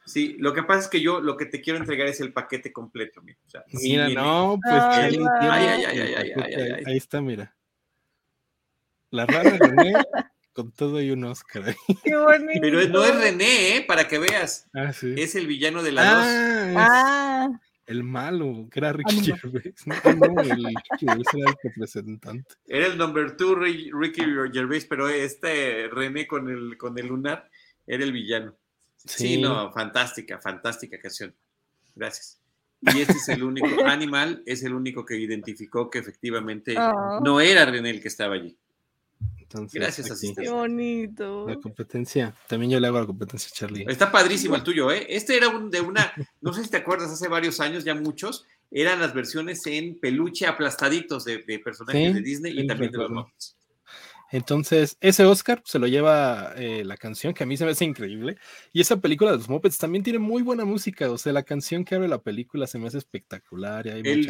Sí, 0.05 0.35
lo 0.37 0.53
que 0.53 0.63
pasa 0.63 0.81
es 0.81 0.87
que 0.89 0.99
yo 0.99 1.21
lo 1.21 1.37
que 1.37 1.45
te 1.45 1.61
quiero 1.61 1.79
entregar 1.79 2.07
es 2.07 2.19
el 2.19 2.33
paquete 2.33 2.73
completo. 2.73 3.21
Mira, 3.71 4.09
no, 4.09 4.59
pues 4.61 4.83
ay, 4.83 5.17
ay, 5.39 5.85
ay, 5.85 6.83
ahí 6.85 6.97
está, 6.97 7.21
mira. 7.21 7.55
La 9.13 9.27
rara 9.27 9.55
René 9.59 9.93
con 10.53 10.71
todo 10.71 10.99
y 10.99 11.11
un 11.11 11.23
Oscar. 11.25 11.75
Qué 12.03 12.15
bonito. 12.15 12.59
Pero 12.61 12.87
no 12.87 13.03
es 13.05 13.15
René, 13.15 13.77
¿eh? 13.77 13.85
para 13.87 14.07
que 14.07 14.17
veas. 14.17 14.67
Ah, 14.73 14.91
sí. 14.91 15.13
Es 15.15 15.35
el 15.35 15.45
villano 15.45 15.83
de 15.83 15.91
la 15.91 16.01
ah, 16.03 16.73
ah. 16.77 17.59
El 17.85 18.03
malo, 18.03 18.67
que 18.71 18.79
era 18.79 18.91
Ricky 18.91 19.21
Gervais. 19.21 19.85
No, 19.85 19.95
no, 20.15 20.41
el 20.41 20.65
Ricky 20.65 21.05
Gervais 21.05 21.27
era 21.31 21.51
el 21.51 21.55
representante. 21.61 22.55
Era 22.65 22.87
el 22.87 22.97
number 22.97 23.37
two 23.37 23.53
Ricky 23.53 24.23
Gervais, 24.51 24.85
pero 24.85 25.07
este 25.07 25.89
René 25.89 26.25
con 26.25 26.49
el, 26.49 26.75
con 26.75 26.97
el 26.97 27.05
lunar 27.05 27.51
era 27.85 28.03
el 28.03 28.13
villano. 28.13 28.55
Sí. 28.97 29.39
no, 29.39 29.71
fantástica, 29.71 30.39
fantástica 30.39 30.97
canción. 30.99 31.35
Gracias. 31.93 32.39
Y 32.81 33.01
este 33.01 33.13
es 33.13 33.29
el 33.29 33.43
único, 33.43 33.67
Animal 33.85 34.41
es 34.47 34.63
el 34.63 34.73
único 34.73 35.05
que 35.05 35.17
identificó 35.17 35.91
que 35.91 35.99
efectivamente 35.99 36.73
ah. 36.75 37.19
no 37.23 37.39
era 37.39 37.63
René 37.67 37.91
el 37.91 38.01
que 38.01 38.07
estaba 38.07 38.33
allí. 38.33 38.57
Gracias, 39.71 40.11
asistente. 40.11 40.43
Qué 40.43 40.49
bonito. 40.49 41.47
La 41.47 41.55
competencia. 41.55 42.35
También 42.47 42.71
yo 42.71 42.79
le 42.79 42.87
hago 42.87 42.99
la 42.99 43.05
competencia 43.05 43.49
a 43.51 43.55
Charlie. 43.55 43.85
Está 43.87 44.11
padrísimo 44.11 44.55
el 44.55 44.63
tuyo, 44.63 44.91
¿eh? 44.91 45.05
Este 45.09 45.37
era 45.37 45.49
un, 45.49 45.69
de 45.69 45.81
una, 45.81 46.13
no 46.41 46.53
sé 46.53 46.63
si 46.63 46.69
te 46.69 46.77
acuerdas, 46.77 47.11
hace 47.11 47.27
varios 47.27 47.59
años, 47.59 47.83
ya 47.83 47.95
muchos, 47.95 48.45
eran 48.71 48.99
las 48.99 49.13
versiones 49.13 49.65
en 49.67 49.99
peluche 49.99 50.47
aplastaditos 50.47 51.25
de, 51.25 51.39
personajes 51.63 52.13
de 52.15 52.21
Disney 52.21 52.59
y 52.59 52.67
también 52.67 52.91
de 52.91 52.97
los 52.97 53.11
Muppets. 53.11 53.55
Entonces, 54.33 54.97
ese 54.99 55.25
Oscar 55.25 55.61
se 55.63 55.77
lo 55.77 55.85
lleva 55.85 56.53
eh, 56.55 56.83
la 56.83 56.97
canción 56.97 57.35
que 57.35 57.43
a 57.43 57.45
mí 57.45 57.55
se 57.55 57.65
me 57.65 57.71
hace 57.71 57.85
increíble. 57.85 58.39
Y 58.71 58.81
esa 58.81 58.99
película 58.99 59.29
de 59.29 59.37
los 59.37 59.47
Muppets 59.47 59.77
también 59.77 60.03
tiene 60.03 60.17
muy 60.17 60.41
buena 60.41 60.65
música. 60.65 61.11
O 61.11 61.19
sea, 61.19 61.31
la 61.33 61.43
canción 61.43 61.85
que 61.85 61.93
abre 61.93 62.07
la 62.07 62.17
película 62.17 62.65
se 62.65 62.79
me 62.79 62.87
hace 62.87 62.97
espectacular. 62.97 63.85
Y 63.85 63.91
hay 63.91 64.23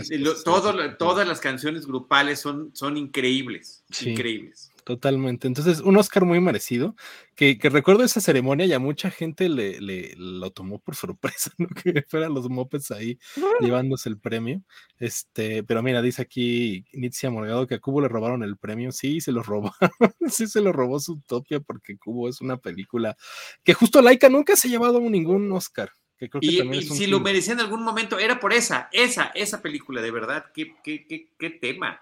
todas 0.45 1.26
las 1.26 1.40
canciones 1.40 1.88
grupales 1.88 2.41
son, 2.41 2.76
son 2.76 2.98
increíbles. 2.98 3.86
Increíbles. 4.06 4.73
Totalmente. 4.84 5.48
Entonces, 5.48 5.80
un 5.80 5.98
Oscar 5.98 6.26
muy 6.26 6.40
merecido, 6.40 6.96
que, 7.36 7.58
recuerdo 7.62 8.04
esa 8.04 8.22
ceremonia 8.22 8.66
y 8.66 8.74
a 8.74 8.80
mucha 8.80 9.10
gente 9.10 9.50
le, 9.50 9.80
le, 9.82 10.14
lo 10.18 10.52
tomó 10.52 10.80
por 10.80 10.96
sorpresa, 10.96 11.52
¿no? 11.58 11.68
Que 11.68 12.04
fueran 12.08 12.34
los 12.34 12.50
mopeds 12.50 12.92
ahí 12.92 13.18
llevándose 13.60 14.10
el 14.10 14.20
premio. 14.20 14.62
Este, 15.00 15.64
pero 15.64 15.82
mira, 15.82 16.02
dice 16.02 16.22
aquí 16.22 16.86
Nitzia 16.94 17.30
Morgado 17.30 17.68
que 17.68 17.76
a 17.76 17.80
Cubo 17.80 18.02
le 18.02 18.08
robaron 18.08 18.44
el 18.44 18.58
premio. 18.58 18.92
Sí, 18.92 19.22
se 19.22 19.32
lo 19.32 19.44
robaron. 19.44 19.74
sí, 20.28 20.48
se 20.48 20.62
lo 20.62 20.72
robó 20.72 21.00
su 21.00 21.14
Utopia 21.14 21.60
porque 21.60 21.98
Cubo 21.98 22.30
es 22.30 22.42
una 22.42 22.58
película 22.58 23.18
que 23.64 23.74
justo 23.74 24.02
Laika 24.02 24.30
nunca 24.30 24.56
se 24.56 24.68
ha 24.68 24.72
llevado 24.72 25.00
ningún 25.00 25.52
Oscar. 25.52 25.92
Que 26.18 26.30
creo 26.30 26.42
que 26.42 26.48
y, 26.48 26.84
si 26.84 27.08
lo 27.08 27.20
merecía 27.20 27.54
en 27.54 27.60
algún 27.60 27.84
momento, 27.84 28.20
era 28.20 28.40
por 28.40 28.54
esa, 28.54 28.90
esa, 28.92 29.32
esa 29.36 29.62
película, 29.62 30.02
de 30.02 30.12
verdad. 30.12 30.46
Qué, 30.54 30.76
qué, 30.84 31.06
qué, 31.08 31.30
qué 31.38 31.50
tema. 31.50 32.02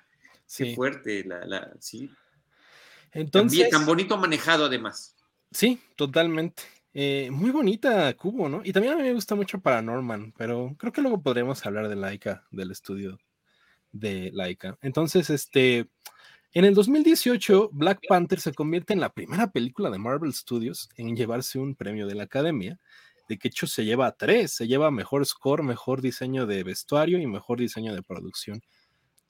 Qué 0.55 0.75
fuerte, 0.75 1.23
la, 1.23 1.45
la, 1.45 1.71
sí. 1.79 2.09
Entonces, 3.11 3.69
tan 3.69 3.85
bonito 3.85 4.17
manejado 4.17 4.65
además. 4.65 5.15
Sí, 5.51 5.79
totalmente. 5.95 6.63
Eh, 6.93 7.29
muy 7.31 7.51
bonita 7.51 8.13
Cubo, 8.15 8.49
¿no? 8.49 8.61
Y 8.63 8.73
también 8.73 8.93
a 8.93 8.97
mí 8.97 9.03
me 9.03 9.13
gusta 9.13 9.35
mucho 9.35 9.59
Paranorman, 9.59 10.33
pero 10.37 10.75
creo 10.77 10.91
que 10.91 11.01
luego 11.01 11.21
podremos 11.21 11.65
hablar 11.65 11.87
de 11.87 11.95
Laika, 11.95 12.45
del 12.51 12.71
estudio 12.71 13.19
de 13.91 14.31
Laika. 14.33 14.77
Entonces, 14.81 15.29
este, 15.29 15.89
en 16.53 16.65
el 16.65 16.73
2018, 16.73 17.69
Black 17.71 18.01
Panther 18.09 18.39
se 18.41 18.53
convierte 18.53 18.91
en 18.93 18.99
la 18.99 19.13
primera 19.13 19.51
película 19.51 19.89
de 19.89 19.99
Marvel 19.99 20.33
Studios 20.33 20.89
en 20.97 21.15
llevarse 21.15 21.59
un 21.59 21.75
premio 21.75 22.07
de 22.07 22.15
la 22.15 22.23
Academia, 22.23 22.77
de 23.29 23.37
que 23.37 23.47
hecho 23.47 23.67
se 23.67 23.85
lleva 23.85 24.07
a 24.07 24.11
tres, 24.11 24.51
se 24.51 24.67
lleva 24.67 24.91
mejor 24.91 25.25
score, 25.25 25.63
mejor 25.63 26.01
diseño 26.01 26.45
de 26.45 26.63
vestuario 26.63 27.19
y 27.19 27.25
mejor 27.25 27.59
diseño 27.59 27.95
de 27.95 28.03
producción. 28.03 28.61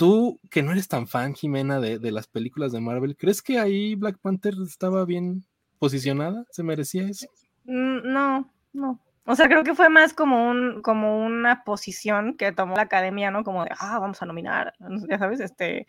Tú, 0.02 0.40
que 0.49 0.64
no 0.64 0.72
eres 0.72 0.88
tan 0.88 1.06
fan, 1.06 1.36
Jimena, 1.36 1.80
de, 1.80 2.11
las 2.11 2.26
películas 2.26 2.72
de 2.72 2.82
Marvel, 2.82 3.15
¿crees 3.15 3.44
que 3.44 3.60
ahí 3.60 3.94
Black 3.94 4.18
Panther 4.18 4.56
estaba 4.65 5.06
bien 5.06 5.45
posicionada? 5.78 6.44
¿Se 6.49 6.64
merecía 6.64 7.07
eso? 7.07 7.28
Mm, 7.65 8.11
no, 8.11 8.52
no. 8.73 8.99
O 9.28 9.36
sea, 9.36 9.48
creo 9.48 9.64
que 9.64 9.76
fue 9.76 9.90
más 9.90 10.15
como 10.15 10.49
un, 10.49 10.82
como 10.82 11.23
una 11.23 11.64
posición 11.64 12.36
que 12.36 12.52
tomó 12.52 12.76
la 12.78 12.82
academia, 12.82 13.30
¿no? 13.30 13.44
Como 13.44 13.64
de, 13.64 13.69
ah, 13.78 13.99
vamos 13.99 14.19
a 14.23 14.26
nominar, 14.26 14.73
ya 15.07 15.19
sabes, 15.19 15.40
este, 15.40 15.86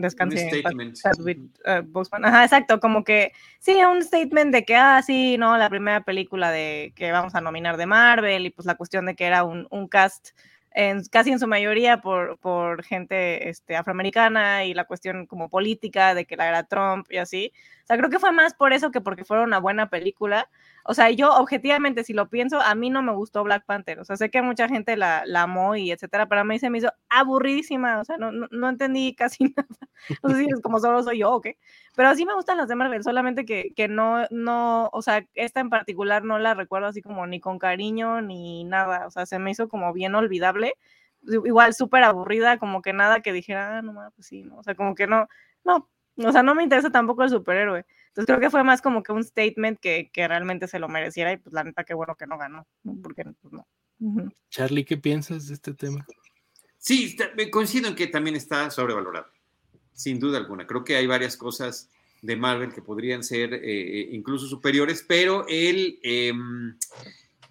descanse. 0.00 0.50
Uh, 1.64 2.02
Ajá, 2.24 2.42
exacto, 2.42 2.80
como 2.80 3.04
que 3.04 3.30
sí, 3.60 3.76
un 3.84 4.02
statement 4.02 4.52
de 4.52 4.64
que, 4.64 4.74
ah, 4.74 5.00
sí, 5.00 5.38
no, 5.38 5.56
la 5.56 5.70
primera 5.70 6.00
película 6.00 6.50
de 6.50 6.92
que 6.96 7.12
vamos 7.12 7.36
a 7.36 7.40
nominar 7.40 7.76
de 7.76 7.86
Marvel 7.86 8.46
y 8.46 8.50
pues 8.50 8.66
la 8.66 8.74
cuestión 8.74 9.06
de 9.06 9.14
que 9.14 9.26
era 9.26 9.44
un, 9.44 9.68
un 9.70 9.86
cast 9.86 10.30
casi 11.10 11.32
en 11.32 11.40
su 11.40 11.48
mayoría 11.48 12.00
por, 12.00 12.38
por 12.38 12.84
gente 12.84 13.48
este, 13.48 13.76
afroamericana 13.76 14.64
y 14.64 14.74
la 14.74 14.84
cuestión 14.84 15.26
como 15.26 15.48
política 15.48 16.14
de 16.14 16.24
que 16.24 16.36
la 16.36 16.48
era 16.48 16.64
Trump 16.64 17.06
y 17.10 17.16
así. 17.16 17.52
O 17.82 17.86
sea, 17.86 17.96
creo 17.96 18.10
que 18.10 18.20
fue 18.20 18.30
más 18.32 18.54
por 18.54 18.72
eso 18.72 18.90
que 18.90 19.00
porque 19.00 19.24
fuera 19.24 19.42
una 19.42 19.58
buena 19.58 19.88
película. 19.88 20.48
O 20.90 20.94
sea, 20.94 21.10
yo 21.10 21.34
objetivamente, 21.34 22.02
si 22.02 22.14
lo 22.14 22.30
pienso, 22.30 22.62
a 22.62 22.74
mí 22.74 22.88
no 22.88 23.02
me 23.02 23.12
gustó 23.12 23.44
Black 23.44 23.66
Panther. 23.66 24.00
O 24.00 24.06
sea, 24.06 24.16
sé 24.16 24.30
que 24.30 24.40
mucha 24.40 24.68
gente 24.68 24.96
la, 24.96 25.22
la 25.26 25.42
amó 25.42 25.76
y 25.76 25.90
etcétera, 25.90 26.26
pero 26.30 26.40
a 26.40 26.44
mí 26.44 26.58
se 26.58 26.70
me 26.70 26.78
hizo 26.78 26.90
aburridísima. 27.10 28.00
O 28.00 28.06
sea, 28.06 28.16
no, 28.16 28.32
no, 28.32 28.68
entendí 28.70 29.14
casi 29.18 29.44
nada. 29.44 29.68
No 30.22 30.30
sé 30.30 30.36
si 30.36 30.46
es 30.46 30.62
como 30.62 30.80
solo 30.80 31.02
soy 31.02 31.18
yo 31.18 31.30
o 31.30 31.42
qué. 31.42 31.58
Pero 31.94 32.14
sí 32.14 32.24
me 32.24 32.34
gustan 32.34 32.56
las 32.56 32.68
de 32.68 32.74
Marvel, 32.74 33.02
solamente 33.04 33.44
que, 33.44 33.74
que 33.76 33.86
no, 33.86 34.24
no, 34.30 34.88
o 34.94 35.02
sea, 35.02 35.26
esta 35.34 35.60
en 35.60 35.68
particular 35.68 36.24
no 36.24 36.38
la 36.38 36.54
recuerdo 36.54 36.86
así 36.86 37.02
como 37.02 37.26
ni 37.26 37.38
con 37.38 37.58
cariño 37.58 38.22
ni 38.22 38.64
nada. 38.64 39.06
O 39.06 39.10
sea, 39.10 39.26
se 39.26 39.38
me 39.38 39.50
hizo 39.50 39.68
como 39.68 39.92
bien 39.92 40.14
olvidable. 40.14 40.72
Igual 41.22 41.74
súper 41.74 42.02
aburrida, 42.02 42.58
como 42.58 42.80
que 42.80 42.94
nada 42.94 43.20
que 43.20 43.34
dijera, 43.34 43.76
ah, 43.76 43.82
no, 43.82 43.92
pues 44.14 44.26
sí, 44.26 44.42
no. 44.42 44.56
O 44.56 44.62
sea, 44.62 44.74
como 44.74 44.94
que 44.94 45.06
no, 45.06 45.28
no, 45.64 45.86
o 46.16 46.32
sea, 46.32 46.42
no 46.42 46.54
me 46.54 46.62
interesa 46.62 46.90
tampoco 46.90 47.24
el 47.24 47.30
superhéroe. 47.30 47.84
Entonces 48.18 48.34
creo 48.34 48.40
que 48.40 48.50
fue 48.50 48.64
más 48.64 48.82
como 48.82 49.04
que 49.04 49.12
un 49.12 49.22
statement 49.22 49.78
que, 49.78 50.10
que 50.12 50.26
realmente 50.26 50.66
se 50.66 50.80
lo 50.80 50.88
mereciera 50.88 51.32
y 51.32 51.36
pues 51.36 51.52
la 51.52 51.62
neta 51.62 51.84
qué 51.84 51.94
bueno 51.94 52.16
que 52.16 52.26
no 52.26 52.36
ganó, 52.36 52.66
porque 53.00 53.24
pues, 53.40 53.52
no. 53.52 53.64
Charlie, 54.50 54.84
¿qué 54.84 54.96
piensas 54.96 55.46
de 55.46 55.54
este 55.54 55.72
tema? 55.72 56.04
Sí, 56.78 57.16
coincido 57.52 57.86
en 57.86 57.94
que 57.94 58.08
también 58.08 58.34
está 58.34 58.72
sobrevalorado, 58.72 59.28
sin 59.92 60.18
duda 60.18 60.38
alguna. 60.38 60.66
Creo 60.66 60.82
que 60.82 60.96
hay 60.96 61.06
varias 61.06 61.36
cosas 61.36 61.90
de 62.20 62.34
Marvel 62.34 62.74
que 62.74 62.82
podrían 62.82 63.22
ser 63.22 63.54
eh, 63.54 63.60
eh, 63.62 64.08
incluso 64.10 64.48
superiores, 64.48 65.04
pero 65.06 65.46
él 65.46 66.00
em, 66.02 66.76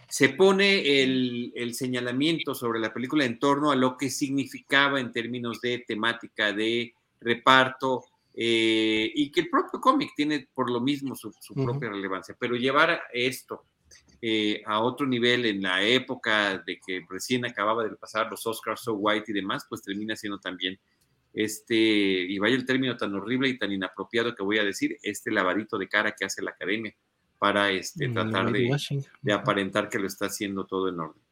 se 0.10 0.27
pone 0.27 1.02
el, 1.02 1.53
el, 1.56 1.76
señalamiento 1.76 2.53
sobre 2.53 2.81
la 2.81 2.94
película 2.94 3.23
en 3.23 3.39
torno 3.39 3.72
a 3.72 3.77
lo 3.77 3.95
que 3.95 4.10
significaba 4.10 4.99
en 4.99 5.14
términos 5.14 5.61
de 5.61 5.85
temática, 5.88 6.52
de 6.52 6.94
reparto, 7.22 8.03
eh, 8.40 9.12
y 9.16 9.32
que 9.32 9.42
el 9.42 9.50
propio 9.50 9.82
cómic 9.82 10.12
tiene 10.16 10.48
por 10.54 10.70
lo 10.70 10.80
mismo 10.80 11.16
su, 11.16 11.32
propia 11.56 11.90
relevancia, 11.90 12.36
pero 12.40 12.56
llevar 12.56 13.02
esto 13.12 13.64
eh, 14.22 14.62
a 14.68 14.80
otro 14.80 15.08
nivel 15.08 15.48
en 15.48 15.64
la 15.64 15.82
época 15.82 16.60
de 16.60 16.80
que 16.86 17.02
recién 17.10 17.46
acababa 17.46 17.84
de 17.84 17.96
pasar 17.96 18.30
los 18.30 18.46
Oscars 18.46 18.82
So 18.82 18.94
White 18.94 19.32
y 19.32 19.34
demás, 19.34 19.66
pues 19.68 19.82
termina 19.82 20.16
siendo 20.16 20.40
también 20.40 20.80
este, 21.34 21.76
y 21.76 22.38
vaya 22.38 22.56
el 22.56 22.66
término 22.68 22.96
tan 22.96 23.16
horrible 23.16 23.50
y 23.50 23.58
tan 23.58 23.72
inapropiado 23.72 24.36
que 24.36 24.44
voy 24.44 24.60
a 24.60 24.64
decir, 24.64 24.98
este 25.02 25.32
lavadito 25.32 25.80
de 25.80 25.90
cara 25.90 26.12
que 26.12 26.26
hace 26.26 26.44
la 26.44 26.52
academia 26.52 26.96
para 27.40 27.72
este, 27.72 28.10
tratar 28.10 28.52
de, 28.52 28.70
de 29.22 29.34
aparentar 29.34 29.90
que 29.90 29.98
lo 29.98 30.06
está 30.06 30.28
haciendo 30.28 30.68
todo 30.68 30.90
en 30.90 31.00
orden. 31.00 31.27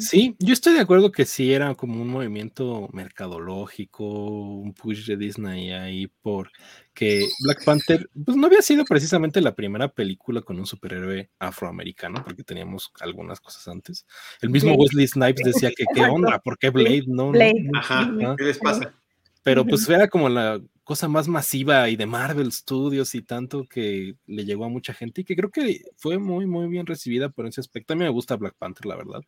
Sí, 0.00 0.36
yo 0.38 0.52
estoy 0.52 0.74
de 0.74 0.80
acuerdo 0.80 1.12
que 1.12 1.24
sí 1.24 1.52
era 1.52 1.74
como 1.74 2.00
un 2.00 2.08
movimiento 2.08 2.88
mercadológico, 2.92 4.04
un 4.04 4.74
push 4.74 5.06
de 5.06 5.16
Disney 5.16 5.70
ahí 5.70 6.06
por 6.06 6.50
que 6.94 7.26
Black 7.44 7.64
Panther, 7.64 8.10
pues 8.24 8.36
no 8.36 8.46
había 8.46 8.62
sido 8.62 8.84
precisamente 8.84 9.40
la 9.40 9.54
primera 9.54 9.88
película 9.88 10.42
con 10.42 10.58
un 10.58 10.66
superhéroe 10.66 11.30
afroamericano, 11.38 12.22
porque 12.24 12.42
teníamos 12.42 12.92
algunas 13.00 13.40
cosas 13.40 13.66
antes. 13.68 14.06
El 14.42 14.50
mismo 14.50 14.74
Wesley 14.74 15.06
Snipes 15.06 15.44
decía 15.44 15.70
que 15.74 15.84
qué 15.94 16.02
onda, 16.02 16.38
¿por 16.40 16.58
qué 16.58 16.70
Blade? 16.70 17.04
No, 17.06 17.30
Blade. 17.30 17.70
Ajá, 17.74 18.12
¿qué 18.36 18.44
les 18.44 18.58
pasa? 18.58 18.94
Pero 19.42 19.64
pues 19.64 19.88
era 19.88 20.08
como 20.08 20.28
la 20.28 20.60
cosa 20.84 21.08
más 21.08 21.28
masiva 21.28 21.88
y 21.88 21.96
de 21.96 22.04
Marvel 22.04 22.50
Studios 22.50 23.14
y 23.14 23.22
tanto 23.22 23.64
que 23.64 24.16
le 24.26 24.44
llegó 24.44 24.64
a 24.64 24.68
mucha 24.68 24.92
gente 24.92 25.20
y 25.20 25.24
que 25.24 25.36
creo 25.36 25.50
que 25.50 25.82
fue 25.96 26.18
muy, 26.18 26.46
muy 26.46 26.68
bien 26.68 26.84
recibida 26.84 27.28
por 27.28 27.46
ese 27.46 27.60
aspecto. 27.60 27.92
A 27.92 27.96
mí 27.96 28.02
me 28.02 28.10
gusta 28.10 28.36
Black 28.36 28.56
Panther, 28.58 28.86
la 28.86 28.96
verdad. 28.96 29.22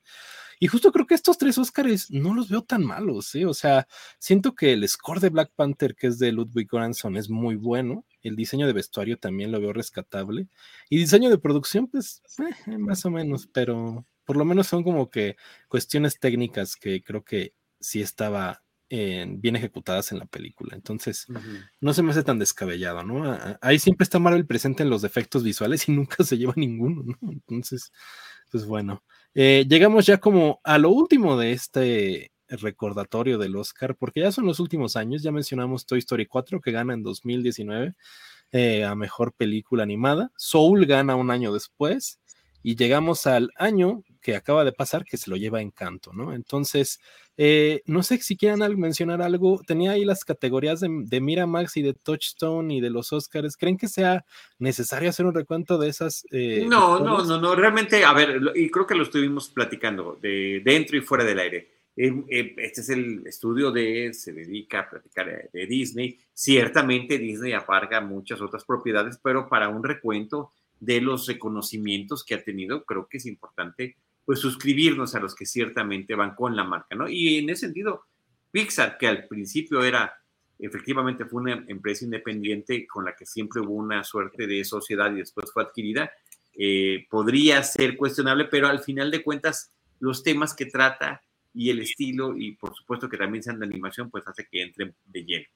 Y 0.58 0.66
justo 0.66 0.92
creo 0.92 1.06
que 1.06 1.14
estos 1.14 1.38
tres 1.38 1.58
Oscars 1.58 2.10
no 2.10 2.34
los 2.34 2.48
veo 2.48 2.62
tan 2.62 2.84
malos, 2.84 3.34
¿eh? 3.36 3.46
O 3.46 3.54
sea, 3.54 3.86
siento 4.18 4.54
que 4.54 4.72
el 4.72 4.88
score 4.88 5.20
de 5.20 5.30
Black 5.30 5.52
Panther, 5.54 5.94
que 5.94 6.08
es 6.08 6.18
de 6.18 6.32
Ludwig 6.32 6.68
Göransson, 6.68 7.16
es 7.16 7.30
muy 7.30 7.54
bueno. 7.56 8.04
El 8.22 8.36
diseño 8.36 8.66
de 8.66 8.72
vestuario 8.72 9.18
también 9.18 9.52
lo 9.52 9.60
veo 9.60 9.72
rescatable. 9.72 10.48
Y 10.90 10.98
diseño 10.98 11.30
de 11.30 11.38
producción, 11.38 11.86
pues, 11.86 12.22
eh, 12.66 12.76
más 12.76 13.04
o 13.04 13.10
menos, 13.10 13.46
pero 13.46 14.04
por 14.24 14.36
lo 14.36 14.44
menos 14.44 14.66
son 14.66 14.82
como 14.82 15.10
que 15.10 15.36
cuestiones 15.68 16.18
técnicas 16.18 16.76
que 16.76 17.02
creo 17.02 17.24
que 17.24 17.54
sí 17.80 18.00
estaba 18.00 18.62
bien 18.92 19.56
ejecutadas 19.56 20.12
en 20.12 20.18
la 20.18 20.26
película. 20.26 20.74
Entonces, 20.74 21.26
no 21.80 21.94
se 21.94 22.02
me 22.02 22.10
hace 22.10 22.22
tan 22.22 22.38
descabellado, 22.38 23.02
¿no? 23.02 23.38
Ahí 23.62 23.78
siempre 23.78 24.04
está 24.04 24.18
Marvel 24.18 24.46
presente 24.46 24.82
en 24.82 24.90
los 24.90 25.00
defectos 25.00 25.42
visuales 25.42 25.88
y 25.88 25.92
nunca 25.92 26.24
se 26.24 26.36
lleva 26.36 26.52
ninguno, 26.56 27.02
¿no? 27.02 27.32
Entonces, 27.32 27.92
pues 28.50 28.66
bueno, 28.66 29.02
eh, 29.34 29.64
llegamos 29.66 30.04
ya 30.04 30.18
como 30.18 30.60
a 30.62 30.76
lo 30.78 30.90
último 30.90 31.38
de 31.38 31.52
este 31.52 32.32
recordatorio 32.48 33.38
del 33.38 33.56
Oscar, 33.56 33.96
porque 33.96 34.20
ya 34.20 34.32
son 34.32 34.44
los 34.44 34.60
últimos 34.60 34.96
años, 34.96 35.22
ya 35.22 35.32
mencionamos 35.32 35.86
Toy 35.86 36.00
Story 36.00 36.26
4 36.26 36.60
que 36.60 36.70
gana 36.70 36.92
en 36.92 37.02
2019 37.02 37.94
eh, 38.52 38.84
a 38.84 38.94
Mejor 38.94 39.32
Película 39.32 39.84
Animada, 39.84 40.30
Soul 40.36 40.84
gana 40.84 41.16
un 41.16 41.30
año 41.30 41.52
después 41.54 42.20
y 42.62 42.76
llegamos 42.76 43.26
al 43.26 43.50
año 43.56 44.02
que 44.22 44.36
acaba 44.36 44.64
de 44.64 44.72
pasar 44.72 45.04
que 45.04 45.16
se 45.16 45.28
lo 45.28 45.36
lleva 45.36 45.60
Encanto, 45.60 46.12
¿no? 46.12 46.32
Entonces, 46.32 47.00
eh, 47.36 47.82
no 47.86 48.02
sé 48.02 48.18
si 48.18 48.36
quieran 48.36 48.60
mencionar 48.78 49.20
algo, 49.20 49.60
tenía 49.66 49.92
ahí 49.92 50.04
las 50.04 50.24
categorías 50.24 50.80
de, 50.80 50.88
de, 50.90 51.20
Miramax 51.20 51.76
y 51.76 51.82
de 51.82 51.94
Touchstone 51.94 52.74
y 52.74 52.80
de 52.80 52.90
los 52.90 53.12
Oscars, 53.12 53.56
¿creen 53.56 53.76
que 53.76 53.88
sea 53.88 54.24
necesario 54.58 55.10
hacer 55.10 55.26
un 55.26 55.34
recuento 55.34 55.76
de 55.76 55.88
esas? 55.88 56.24
Eh, 56.30 56.64
no, 56.68 57.00
no, 57.00 57.24
no, 57.24 57.40
no, 57.40 57.54
realmente, 57.54 58.04
a 58.04 58.12
ver, 58.12 58.40
y 58.54 58.70
creo 58.70 58.86
que 58.86 58.94
lo 58.94 59.02
estuvimos 59.02 59.48
platicando 59.48 60.18
de 60.22 60.62
dentro 60.64 60.96
y 60.96 61.00
fuera 61.00 61.24
del 61.24 61.40
aire. 61.40 61.72
Em, 61.94 62.24
em, 62.28 62.54
este 62.56 62.80
es 62.80 62.88
el 62.88 63.26
estudio 63.26 63.70
de, 63.70 64.14
se 64.14 64.32
dedica 64.32 64.80
a 64.80 64.90
platicar 64.90 65.50
de 65.52 65.66
Disney. 65.66 66.18
Ciertamente 66.32 67.18
Disney 67.18 67.52
aparga 67.52 68.00
muchas 68.00 68.40
otras 68.40 68.64
propiedades, 68.64 69.18
pero 69.22 69.48
para 69.48 69.68
un 69.68 69.84
recuento 69.84 70.52
de 70.80 71.00
los 71.00 71.26
reconocimientos 71.28 72.24
que 72.24 72.34
ha 72.34 72.42
tenido, 72.42 72.84
creo 72.84 73.06
que 73.08 73.18
es 73.18 73.26
importante 73.26 73.96
pues 74.24 74.38
suscribirnos 74.38 75.14
a 75.14 75.20
los 75.20 75.34
que 75.34 75.46
ciertamente 75.46 76.14
van 76.14 76.34
con 76.34 76.54
la 76.56 76.64
marca, 76.64 76.94
¿no? 76.94 77.08
Y 77.08 77.38
en 77.38 77.50
ese 77.50 77.66
sentido, 77.66 78.04
Pixar, 78.50 78.98
que 78.98 79.08
al 79.08 79.26
principio 79.26 79.82
era, 79.82 80.14
efectivamente 80.58 81.24
fue 81.24 81.42
una 81.42 81.64
empresa 81.66 82.04
independiente 82.04 82.86
con 82.86 83.04
la 83.04 83.16
que 83.16 83.26
siempre 83.26 83.60
hubo 83.60 83.74
una 83.74 84.04
suerte 84.04 84.46
de 84.46 84.64
sociedad 84.64 85.12
y 85.12 85.18
después 85.18 85.52
fue 85.52 85.64
adquirida, 85.64 86.12
eh, 86.54 87.06
podría 87.10 87.62
ser 87.62 87.96
cuestionable, 87.96 88.44
pero 88.44 88.68
al 88.68 88.80
final 88.80 89.10
de 89.10 89.22
cuentas, 89.22 89.72
los 90.00 90.22
temas 90.22 90.54
que 90.54 90.66
trata 90.66 91.22
y 91.54 91.70
el 91.70 91.80
estilo, 91.80 92.36
y 92.36 92.52
por 92.56 92.74
supuesto 92.74 93.08
que 93.08 93.16
también 93.16 93.42
sean 93.42 93.58
de 93.58 93.66
animación, 93.66 94.10
pues 94.10 94.26
hace 94.26 94.46
que 94.50 94.62
entren 94.62 94.94
de 95.04 95.24
lleno. 95.24 95.46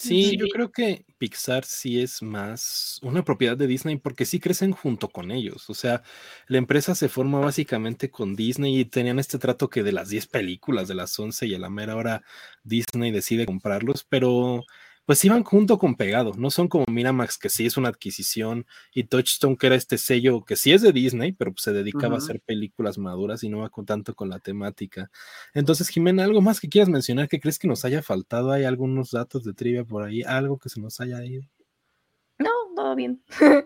Sí, 0.00 0.36
yo 0.38 0.46
creo 0.48 0.70
que 0.70 1.04
Pixar 1.18 1.64
sí 1.64 2.00
es 2.00 2.22
más 2.22 3.00
una 3.02 3.24
propiedad 3.24 3.56
de 3.56 3.66
Disney 3.66 3.96
porque 3.96 4.26
sí 4.26 4.38
crecen 4.38 4.70
junto 4.70 5.08
con 5.08 5.32
ellos. 5.32 5.68
O 5.70 5.74
sea, 5.74 6.02
la 6.46 6.58
empresa 6.58 6.94
se 6.94 7.08
forma 7.08 7.40
básicamente 7.40 8.08
con 8.08 8.36
Disney 8.36 8.78
y 8.78 8.84
tenían 8.84 9.18
este 9.18 9.38
trato 9.38 9.68
que 9.68 9.82
de 9.82 9.90
las 9.90 10.08
10 10.08 10.28
películas, 10.28 10.86
de 10.86 10.94
las 10.94 11.18
11 11.18 11.46
y 11.48 11.54
a 11.54 11.58
la 11.58 11.68
mera 11.68 11.96
hora 11.96 12.22
Disney 12.62 13.10
decide 13.10 13.44
comprarlos, 13.44 14.04
pero 14.04 14.62
pues 15.08 15.24
iban 15.24 15.42
junto 15.42 15.78
con 15.78 15.94
pegado, 15.94 16.34
no 16.36 16.50
son 16.50 16.68
como 16.68 16.84
Miramax, 16.86 17.38
que 17.38 17.48
sí 17.48 17.64
es 17.64 17.78
una 17.78 17.88
adquisición, 17.88 18.66
y 18.92 19.04
Touchstone, 19.04 19.56
que 19.56 19.68
era 19.68 19.74
este 19.74 19.96
sello 19.96 20.44
que 20.44 20.54
sí 20.54 20.70
es 20.70 20.82
de 20.82 20.92
Disney, 20.92 21.32
pero 21.32 21.50
pues 21.52 21.62
se 21.62 21.72
dedicaba 21.72 22.16
a 22.16 22.18
hacer 22.18 22.42
películas 22.42 22.98
maduras 22.98 23.42
y 23.42 23.48
no 23.48 23.60
va 23.60 23.70
con 23.70 23.86
tanto 23.86 24.14
con 24.14 24.28
la 24.28 24.38
temática. 24.38 25.10
Entonces, 25.54 25.88
Jimena, 25.88 26.24
¿algo 26.24 26.42
más 26.42 26.60
que 26.60 26.68
quieras 26.68 26.90
mencionar 26.90 27.26
que 27.26 27.40
crees 27.40 27.58
que 27.58 27.68
nos 27.68 27.86
haya 27.86 28.02
faltado? 28.02 28.52
¿Hay 28.52 28.64
algunos 28.64 29.10
datos 29.12 29.44
de 29.44 29.54
trivia 29.54 29.82
por 29.82 30.02
ahí? 30.02 30.24
¿Algo 30.24 30.58
que 30.58 30.68
se 30.68 30.78
nos 30.78 31.00
haya 31.00 31.24
ido? 31.24 31.42
No, 32.38 32.50
todo 32.76 32.94
bien. 32.94 33.22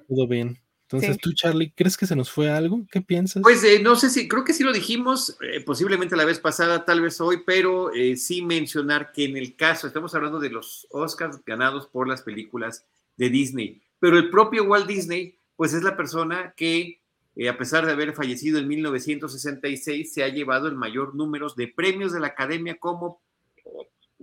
Todo 0.08 0.28
bien. 0.28 0.60
Entonces, 0.92 1.18
tú, 1.18 1.32
Charlie, 1.32 1.72
¿crees 1.74 1.96
que 1.96 2.06
se 2.06 2.14
nos 2.14 2.30
fue 2.30 2.50
algo? 2.50 2.84
¿Qué 2.90 3.00
piensas? 3.00 3.42
Pues 3.42 3.64
eh, 3.64 3.80
no 3.82 3.96
sé 3.96 4.10
si, 4.10 4.28
creo 4.28 4.44
que 4.44 4.52
sí 4.52 4.62
lo 4.62 4.72
dijimos, 4.72 5.36
eh, 5.40 5.60
posiblemente 5.64 6.16
la 6.16 6.24
vez 6.24 6.38
pasada, 6.38 6.84
tal 6.84 7.00
vez 7.00 7.20
hoy, 7.20 7.42
pero 7.46 7.92
eh, 7.94 8.16
sí 8.16 8.42
mencionar 8.42 9.12
que 9.12 9.24
en 9.24 9.36
el 9.36 9.56
caso, 9.56 9.86
estamos 9.86 10.14
hablando 10.14 10.38
de 10.38 10.50
los 10.50 10.86
Oscars 10.90 11.42
ganados 11.44 11.86
por 11.86 12.06
las 12.06 12.22
películas 12.22 12.84
de 13.16 13.30
Disney, 13.30 13.82
pero 13.98 14.18
el 14.18 14.30
propio 14.30 14.64
Walt 14.64 14.86
Disney, 14.86 15.38
pues 15.56 15.72
es 15.72 15.82
la 15.82 15.96
persona 15.96 16.54
que, 16.56 17.00
a 17.48 17.56
pesar 17.56 17.86
de 17.86 17.92
haber 17.92 18.14
fallecido 18.14 18.58
en 18.58 18.68
1966, 18.68 20.12
se 20.12 20.24
ha 20.24 20.28
llevado 20.28 20.68
el 20.68 20.74
mayor 20.74 21.14
número 21.14 21.48
de 21.56 21.68
premios 21.68 22.12
de 22.12 22.20
la 22.20 22.28
academia 22.28 22.76
como, 22.78 23.22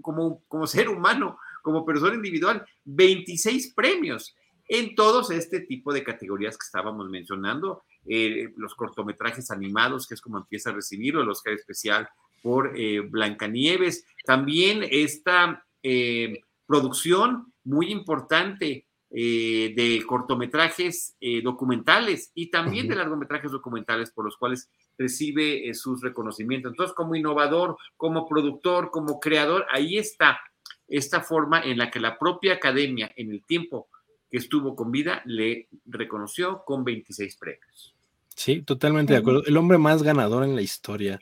como, 0.02 0.44
como 0.48 0.68
ser 0.68 0.90
humano, 0.90 1.40
como 1.62 1.86
persona 1.86 2.16
individual, 2.16 2.66
26 2.86 3.74
premios 3.74 4.36
en 4.70 4.94
todos 4.94 5.32
este 5.32 5.62
tipo 5.62 5.92
de 5.92 6.04
categorías 6.04 6.56
que 6.56 6.64
estábamos 6.64 7.10
mencionando, 7.10 7.84
eh, 8.06 8.54
los 8.56 8.76
cortometrajes 8.76 9.50
animados, 9.50 10.08
que 10.08 10.14
es 10.14 10.22
como 10.22 10.38
empieza 10.38 10.70
a 10.70 10.74
recibirlo, 10.74 11.24
el 11.24 11.30
Oscar 11.30 11.54
especial 11.54 12.08
por 12.44 12.78
eh, 12.78 13.00
Blancanieves, 13.00 14.06
también 14.24 14.86
esta 14.90 15.66
eh, 15.82 16.40
producción 16.68 17.52
muy 17.64 17.92
importante 17.92 18.86
de 19.12 20.04
cortometrajes 20.06 21.18
documentales 21.42 22.32
y 22.36 22.52
también 22.52 22.88
de 22.88 22.96
largometrajes 22.96 23.50
documentales 23.50 24.12
por 24.12 24.24
los 24.24 24.38
cuales 24.38 24.70
recibe 25.00 25.74
sus 25.74 26.04
reconocimientos. 26.04 26.72
Entonces, 26.72 26.96
como 26.96 27.16
innovador, 27.16 27.76
como 27.98 28.28
productor, 28.28 28.92
como 28.92 29.20
creador, 29.20 29.66
ahí 29.72 29.98
está 29.98 30.40
esta 30.88 31.22
forma 31.22 31.60
en 31.62 31.80
la 31.80 31.90
que 31.90 32.00
la 32.00 32.20
propia 32.20 32.54
academia 32.54 33.12
en 33.16 33.32
el 33.32 33.44
tiempo 33.46 33.88
que 34.30 34.38
estuvo 34.38 34.76
con 34.76 34.92
vida 34.92 35.22
le 35.26 35.68
reconoció 35.86 36.64
con 36.64 36.84
26 36.84 37.36
premios. 37.38 37.96
Sí, 38.36 38.62
totalmente 38.62 39.14
de 39.14 39.20
acuerdo. 39.20 39.44
El 39.46 39.58
hombre 39.58 39.78
más 39.78 40.04
ganador 40.04 40.44
en 40.44 40.56
la 40.56 40.62
historia 40.62 41.20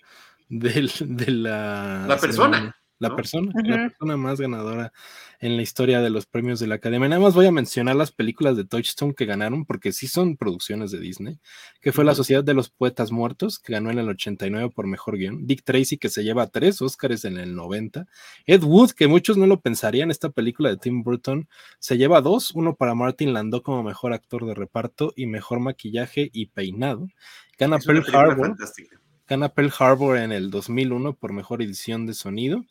de 0.49 0.89
la... 1.27 2.05
La 2.07 2.17
persona. 2.17 2.75
La 2.99 3.15
persona, 3.15 3.51
la 3.63 3.89
persona 3.89 4.17
más 4.17 4.39
ganadora 4.39 4.91
en 5.39 5.55
la 5.55 5.61
historia 5.61 6.01
de 6.01 6.09
los 6.09 6.25
premios 6.25 6.59
de 6.59 6.67
la 6.67 6.75
Academia. 6.75 7.07
Nada 7.07 7.21
más 7.21 7.35
voy 7.35 7.45
a 7.45 7.51
mencionar 7.51 7.95
las 7.95 8.11
películas 8.11 8.57
de 8.57 8.65
Touchstone 8.65 9.13
que 9.13 9.25
ganaron, 9.25 9.65
porque 9.65 9.91
sí 9.91 10.07
son 10.07 10.35
producciones 10.35 10.91
de 10.91 10.99
Disney, 10.99 11.39
que 11.79 11.91
fue 11.91 12.03
La 12.05 12.15
Sociedad 12.15 12.43
de 12.43 12.53
los 12.53 12.69
Poetas 12.69 13.11
Muertos, 13.11 13.59
que 13.59 13.73
ganó 13.73 13.91
en 13.91 13.99
el 13.99 14.09
89 14.09 14.71
por 14.73 14.87
Mejor 14.87 15.17
Guión, 15.17 15.45
Dick 15.45 15.63
Tracy, 15.63 15.97
que 15.97 16.09
se 16.09 16.23
lleva 16.23 16.47
tres 16.47 16.81
Oscars 16.81 17.25
en 17.25 17.37
el 17.37 17.55
90, 17.55 18.07
Ed 18.45 18.63
Wood, 18.63 18.91
que 18.91 19.07
muchos 19.07 19.37
no 19.37 19.45
lo 19.45 19.61
pensarían, 19.61 20.09
esta 20.09 20.29
película 20.29 20.69
de 20.69 20.77
Tim 20.77 21.03
Burton, 21.03 21.47
se 21.79 21.97
lleva 21.97 22.21
dos, 22.21 22.51
uno 22.51 22.75
para 22.75 22.95
Martin 22.95 23.33
Landau 23.33 23.61
como 23.61 23.83
Mejor 23.83 24.13
Actor 24.13 24.45
de 24.45 24.55
Reparto 24.55 25.13
y 25.15 25.27
Mejor 25.27 25.59
Maquillaje 25.59 26.29
y 26.33 26.47
Peinado. 26.47 27.07
Gana 27.57 27.77
Pearl 27.79 28.03
Harbor. 28.13 28.55
Gana 29.27 29.49
Pearl 29.49 29.73
Harbor 29.77 30.17
en 30.17 30.31
el 30.31 30.49
2001 30.49 31.13
por 31.13 31.33
Mejor 31.33 31.61
Edición 31.61 32.05
de 32.05 32.13
Sonido 32.13 32.63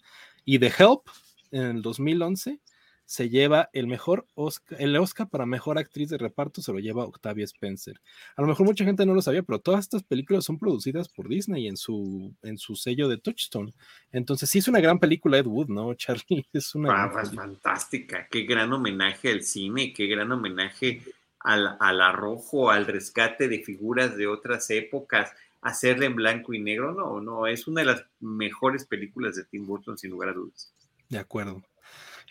y 0.47 0.59
The 0.59 0.73
Help 0.78 1.03
en 1.51 1.62
el 1.62 1.83
2011 1.83 2.61
se 3.05 3.28
lleva 3.28 3.69
el 3.74 3.87
mejor 3.87 4.27
Oscar, 4.35 4.81
el 4.81 4.97
Oscar 4.97 5.28
para 5.28 5.45
mejor 5.45 5.78
actriz 5.78 6.09
de 6.09 6.19
reparto 6.19 6.62
se 6.62 6.73
lo 6.73 6.78
lleva 6.78 7.05
Octavia 7.05 7.45
Spencer. 7.45 8.01
A 8.37 8.43
lo 8.43 8.49
mejor 8.49 8.66
mucha 8.66 8.85
gente 8.85 9.05
no 9.05 9.15
lo 9.15 9.20
sabía, 9.20 9.43
pero 9.43 9.61
todas 9.61 9.81
estas 9.81 10.03
películas 10.03 10.45
son 10.45 10.59
producidas 10.59 11.09
por 11.09 11.28
Disney 11.28 11.69
en 11.69 11.77
su, 11.77 12.35
en 12.43 12.57
su 12.57 12.74
sello 12.74 13.07
de 13.09 13.19
Touchstone. 13.19 13.74
Entonces 14.11 14.49
sí 14.49 14.59
es 14.59 14.66
una 14.66 14.81
gran 14.81 14.99
película 14.99 15.39
Ed 15.39 15.47
Wood, 15.47 15.69
¿no, 15.69 15.95
Charlie? 15.95 16.47
Es 16.53 16.74
una 16.74 17.05
ah, 17.05 17.11
fantástica, 17.11 18.27
qué 18.28 18.43
gran 18.43 18.73
homenaje 18.73 19.31
al 19.31 19.43
cine, 19.43 19.93
qué 19.93 20.07
gran 20.07 20.33
homenaje 20.33 21.03
al, 21.41 21.77
al 21.78 22.01
arrojo, 22.01 22.70
al 22.70 22.87
rescate 22.87 23.47
de 23.47 23.62
figuras 23.62 24.16
de 24.16 24.27
otras 24.27 24.69
épocas 24.70 25.31
hacerla 25.66 26.06
en 26.06 26.14
blanco 26.14 26.55
y 26.55 26.60
negro, 26.60 26.93
no, 26.93 27.20
no, 27.20 27.48
es 27.48 27.66
una 27.66 27.80
de 27.80 27.86
las 27.86 28.05
mejores 28.20 28.86
películas 28.86 29.34
de 29.34 29.44
Tim 29.44 29.66
Burton, 29.66 29.98
sin 29.98 30.12
lugar 30.12 30.28
a 30.28 30.32
dudas. 30.32 30.72
De 31.09 31.18
acuerdo. 31.18 31.60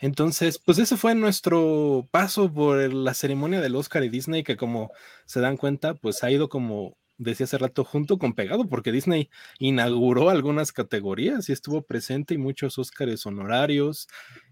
Entonces, 0.00 0.58
pues 0.58 0.78
ese 0.78 0.96
fue 0.96 1.14
nuestro 1.14 2.08
paso 2.10 2.52
por 2.52 2.92
la 2.92 3.12
ceremonia 3.12 3.60
del 3.60 3.76
Oscar 3.76 4.04
y 4.04 4.08
Disney, 4.08 4.42
que 4.42 4.56
como 4.56 4.90
se 5.26 5.40
dan 5.40 5.58
cuenta, 5.58 5.94
pues 5.94 6.24
ha 6.24 6.30
ido 6.30 6.48
como 6.48 6.96
decía 7.18 7.44
hace 7.44 7.58
rato, 7.58 7.84
junto 7.84 8.18
con 8.18 8.34
pegado, 8.34 8.68
porque 8.68 8.92
Disney 8.92 9.30
inauguró 9.58 10.30
algunas 10.30 10.72
categorías 10.72 11.48
y 11.48 11.52
estuvo 11.52 11.82
presente 11.82 12.34
y 12.34 12.38
muchos 12.38 12.78
Óscares 12.78 13.26
honorarios 13.26 14.08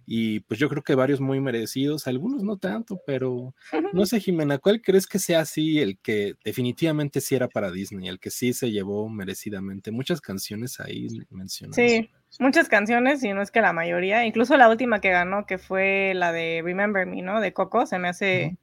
y 0.07 0.41
pues 0.41 0.61
yo 0.61 0.69
creo 0.69 0.83
que 0.83 0.95
varios 0.95 1.21
muy 1.21 1.41
merecidos, 1.41 2.07
algunos 2.07 2.43
no 2.43 2.59
tanto, 2.59 3.01
pero 3.07 3.55
no 3.93 4.07
sé, 4.07 4.21
Jimena, 4.21 4.59
¿cuál 4.59 4.83
crees 4.83 5.07
que 5.07 5.19
sea 5.19 5.41
así 5.41 5.81
el 5.81 5.99
que 5.99 6.35
definitivamente 6.45 7.21
sí 7.21 7.35
era 7.35 7.49
para 7.49 7.71
Disney, 7.71 8.09
el 8.09 8.21
que 8.21 8.31
sí 8.31 8.53
se 8.53 8.71
llevó 8.71 9.09
merecidamente? 9.09 9.91
Muchas 9.91 10.21
canciones 10.21 10.79
ahí 10.81 11.09
mencionadas. 11.31 11.77
Sí, 11.77 12.11
muchas 12.39 12.69
canciones 12.69 13.25
y 13.25 13.33
no 13.33 13.41
es 13.41 13.51
que 13.51 13.63
la 13.63 13.73
mayoría, 13.73 14.27
incluso 14.27 14.57
la 14.57 14.69
última 14.69 15.01
que 15.01 15.11
ganó, 15.11 15.47
que 15.47 15.59
fue 15.59 16.13
la 16.15 16.33
de 16.33 16.61
Remember 16.63 17.07
Me, 17.07 17.23
¿no? 17.23 17.41
De 17.41 17.53
Coco, 17.53 17.87
se 17.87 17.99
me 17.99 18.09
hace, 18.09 18.59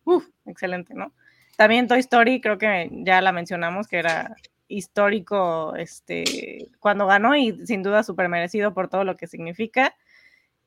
excelente, 0.46 0.94
¿no? 0.94 1.12
También 1.58 1.88
Toy 1.88 2.00
Story, 2.00 2.42
creo 2.42 2.58
que 2.58 2.90
ya 2.92 3.22
la 3.22 3.32
mencionamos, 3.32 3.88
que 3.88 3.98
era 3.98 4.36
histórico 4.68 5.76
este, 5.76 6.70
cuando 6.80 7.06
ganó 7.06 7.36
y 7.36 7.66
sin 7.66 7.84
duda 7.84 8.04
súper 8.04 8.30
merecido 8.30 8.74
por 8.74 8.90
todo 8.90 9.04
lo 9.04 9.18
que 9.18 9.28
significa. 9.28 9.96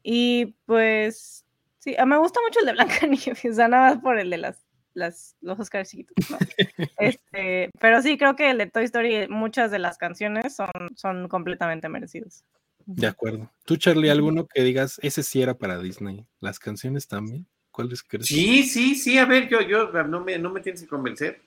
Y 0.02 0.54
pues, 0.66 1.44
sí, 1.78 1.96
me 2.06 2.18
gusta 2.18 2.40
mucho 2.46 2.60
el 2.60 2.66
de 2.66 2.72
Blanca 2.72 3.06
Nieves, 3.06 3.44
o 3.50 3.54
sea, 3.54 3.68
nada 3.68 3.90
más 3.90 4.02
por 4.02 4.18
el 4.18 4.30
de 4.30 4.38
las, 4.38 4.58
las, 4.92 5.36
los 5.40 5.58
Oscars 5.58 5.90
chiquitos. 5.90 6.14
este, 6.98 7.70
pero 7.80 8.02
sí, 8.02 8.18
creo 8.18 8.36
que 8.36 8.50
el 8.50 8.58
de 8.58 8.66
Toy 8.66 8.84
Story, 8.84 9.28
muchas 9.28 9.70
de 9.70 9.78
las 9.78 9.96
canciones 9.96 10.54
son, 10.54 10.70
son 10.94 11.28
completamente 11.28 11.88
merecidos. 11.88 12.44
De 12.86 13.06
acuerdo. 13.06 13.50
¿Tú, 13.64 13.76
Charlie, 13.76 14.10
alguno 14.10 14.46
que 14.46 14.62
digas, 14.62 15.00
ese 15.02 15.22
sí 15.22 15.40
era 15.40 15.56
para 15.56 15.78
Disney? 15.78 16.26
¿Las 16.40 16.58
canciones 16.58 17.08
también? 17.08 17.46
¿Cuáles 17.74 18.04
crees? 18.04 18.26
Sí, 18.26 18.62
sí, 18.62 18.94
sí, 18.94 19.18
a 19.18 19.24
ver, 19.24 19.48
yo, 19.48 19.60
yo, 19.60 19.90
no 20.04 20.20
me, 20.20 20.38
no 20.38 20.48
me 20.48 20.60
tienes 20.60 20.82
que 20.82 20.86
convencer. 20.86 21.42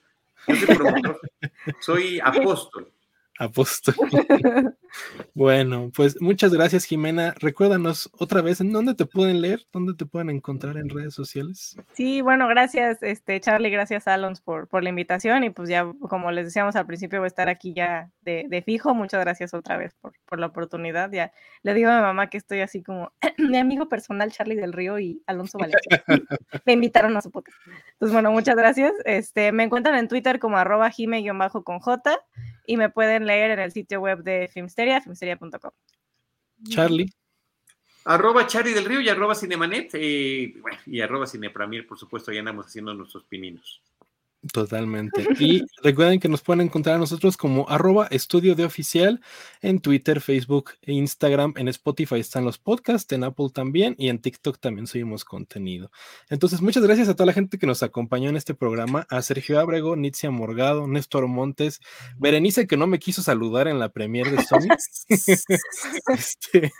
Yo 0.45 0.55
soy 0.57 0.75
promotor, 0.75 1.21
soy 1.79 2.19
apóstol. 2.19 2.91
Apóstol. 3.39 3.95
bueno, 5.35 5.91
pues 5.95 6.19
muchas 6.21 6.51
gracias, 6.53 6.85
Jimena. 6.85 7.35
Recuérdanos 7.37 8.09
otra 8.13 8.41
vez 8.41 8.61
en 8.61 8.71
dónde 8.71 8.95
te 8.95 9.05
pueden 9.05 9.41
leer, 9.41 9.61
dónde 9.71 9.93
te 9.93 10.05
pueden 10.05 10.29
encontrar 10.29 10.77
en 10.77 10.89
redes 10.89 11.13
sociales. 11.13 11.77
Sí, 11.93 12.21
bueno, 12.21 12.47
gracias, 12.47 13.03
este 13.03 13.39
Charlie, 13.39 13.69
gracias 13.69 14.07
Alons 14.07 14.41
por, 14.41 14.67
por 14.67 14.83
la 14.83 14.89
invitación. 14.89 15.43
Y 15.43 15.51
pues 15.51 15.69
ya, 15.69 15.85
como 16.09 16.31
les 16.31 16.45
decíamos 16.45 16.75
al 16.75 16.87
principio, 16.87 17.19
voy 17.19 17.25
a 17.25 17.27
estar 17.27 17.47
aquí 17.47 17.73
ya 17.73 18.09
de, 18.21 18.63
fijo. 18.65 18.95
Muchas 18.95 19.21
gracias 19.21 19.53
otra 19.53 19.77
vez 19.77 19.93
por, 20.01 20.13
por, 20.25 20.39
la 20.39 20.47
oportunidad. 20.47 21.11
Ya 21.11 21.31
le 21.61 21.73
digo 21.73 21.89
a 21.89 21.97
mi 21.97 22.01
mamá 22.01 22.29
que 22.29 22.37
estoy 22.37 22.61
así 22.61 22.81
como 22.81 23.11
mi 23.37 23.57
amigo 23.57 23.87
personal, 23.87 24.31
Charlie 24.31 24.55
del 24.55 24.73
Río 24.73 24.97
y 24.99 25.21
Alonso 25.27 25.59
Valencia. 25.59 26.03
me 26.65 26.73
invitaron 26.73 27.15
a 27.15 27.21
su 27.21 27.31
podcast. 27.31 27.57
Entonces, 27.93 28.13
bueno, 28.13 28.31
muchas 28.31 28.55
gracias. 28.55 28.93
Este, 29.05 29.51
me 29.51 29.63
encuentran 29.63 29.95
en 29.95 30.07
Twitter 30.07 30.39
como 30.39 30.57
arroba 30.57 30.89
jime-con 30.89 31.79
J 31.79 32.19
y 32.65 32.77
me 32.77 32.89
pueden 32.89 33.26
leer 33.27 33.51
en 33.51 33.59
el 33.59 33.71
sitio 33.71 33.99
web 33.99 34.23
de 34.23 34.49
Filmsteria, 34.51 35.01
filmsteria.com. 35.01 35.71
Charlie. 36.69 37.11
Arroba 38.05 38.47
Charlie 38.47 38.73
del 38.73 38.85
Río 38.85 39.01
y 39.01 39.09
arroba 39.09 39.35
Cinemanet, 39.35 39.91
eh, 39.95 40.53
y 40.85 41.01
arroba 41.01 41.27
Cinepramier, 41.27 41.85
por 41.85 41.97
supuesto, 41.97 42.31
ya 42.31 42.39
andamos 42.39 42.65
haciendo 42.65 42.93
nuestros 42.93 43.25
pininos. 43.25 43.81
Totalmente. 44.53 45.25
Y 45.39 45.63
recuerden 45.81 46.19
que 46.19 46.29
nos 46.29 46.41
pueden 46.41 46.61
encontrar 46.61 46.95
a 46.95 46.99
nosotros 46.99 47.37
como 47.37 47.67
arroba 47.69 48.07
estudio 48.11 48.53
de 48.53 48.65
oficial 48.65 49.19
en 49.61 49.79
Twitter, 49.79 50.21
Facebook 50.21 50.71
e 50.83 50.93
Instagram. 50.93 51.55
En 51.57 51.67
Spotify 51.67 52.19
están 52.19 52.45
los 52.45 52.59
podcasts, 52.59 53.11
en 53.13 53.23
Apple 53.23 53.47
también 53.51 53.95
y 53.97 54.09
en 54.09 54.19
TikTok 54.19 54.59
también 54.59 54.85
subimos 54.85 55.25
contenido. 55.25 55.89
Entonces, 56.29 56.61
muchas 56.61 56.83
gracias 56.83 57.09
a 57.09 57.15
toda 57.15 57.25
la 57.25 57.33
gente 57.33 57.57
que 57.57 57.65
nos 57.65 57.81
acompañó 57.81 58.29
en 58.29 58.37
este 58.37 58.53
programa, 58.53 59.07
a 59.09 59.23
Sergio 59.23 59.59
Abrego, 59.59 59.95
Nitzia 59.95 60.29
Morgado, 60.29 60.87
Néstor 60.87 61.27
Montes, 61.27 61.79
Berenice 62.17 62.67
que 62.67 62.77
no 62.77 62.85
me 62.85 62.99
quiso 62.99 63.23
saludar 63.23 63.67
en 63.67 63.79
la 63.79 63.89
premier 63.89 64.29
de 64.29 64.43
Sony, 64.43 64.67
este, 66.07 66.71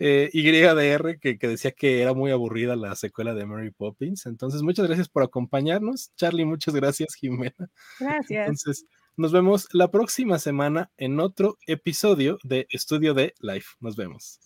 eh, 0.00 0.30
YDR 0.32 1.18
que, 1.20 1.38
que 1.38 1.48
decía 1.48 1.70
que 1.70 2.02
era 2.02 2.14
muy 2.14 2.32
aburrida 2.32 2.74
la 2.74 2.96
secuela 2.96 3.32
de 3.32 3.46
Mary 3.46 3.70
Poppins. 3.70 4.26
Entonces, 4.26 4.62
muchas 4.62 4.86
gracias 4.86 5.08
por 5.08 5.22
acompañarnos. 5.22 6.10
Charlie, 6.16 6.44
muchas 6.44 6.74
gracias. 7.04 7.14
Jimena. 7.14 7.70
Gracias. 7.98 8.48
Entonces, 8.48 8.86
nos 9.16 9.32
vemos 9.32 9.68
la 9.72 9.90
próxima 9.90 10.38
semana 10.38 10.90
en 10.96 11.20
otro 11.20 11.56
episodio 11.66 12.38
de 12.42 12.66
Estudio 12.70 13.14
de 13.14 13.34
Life. 13.40 13.68
Nos 13.80 13.96
vemos. 13.96 14.45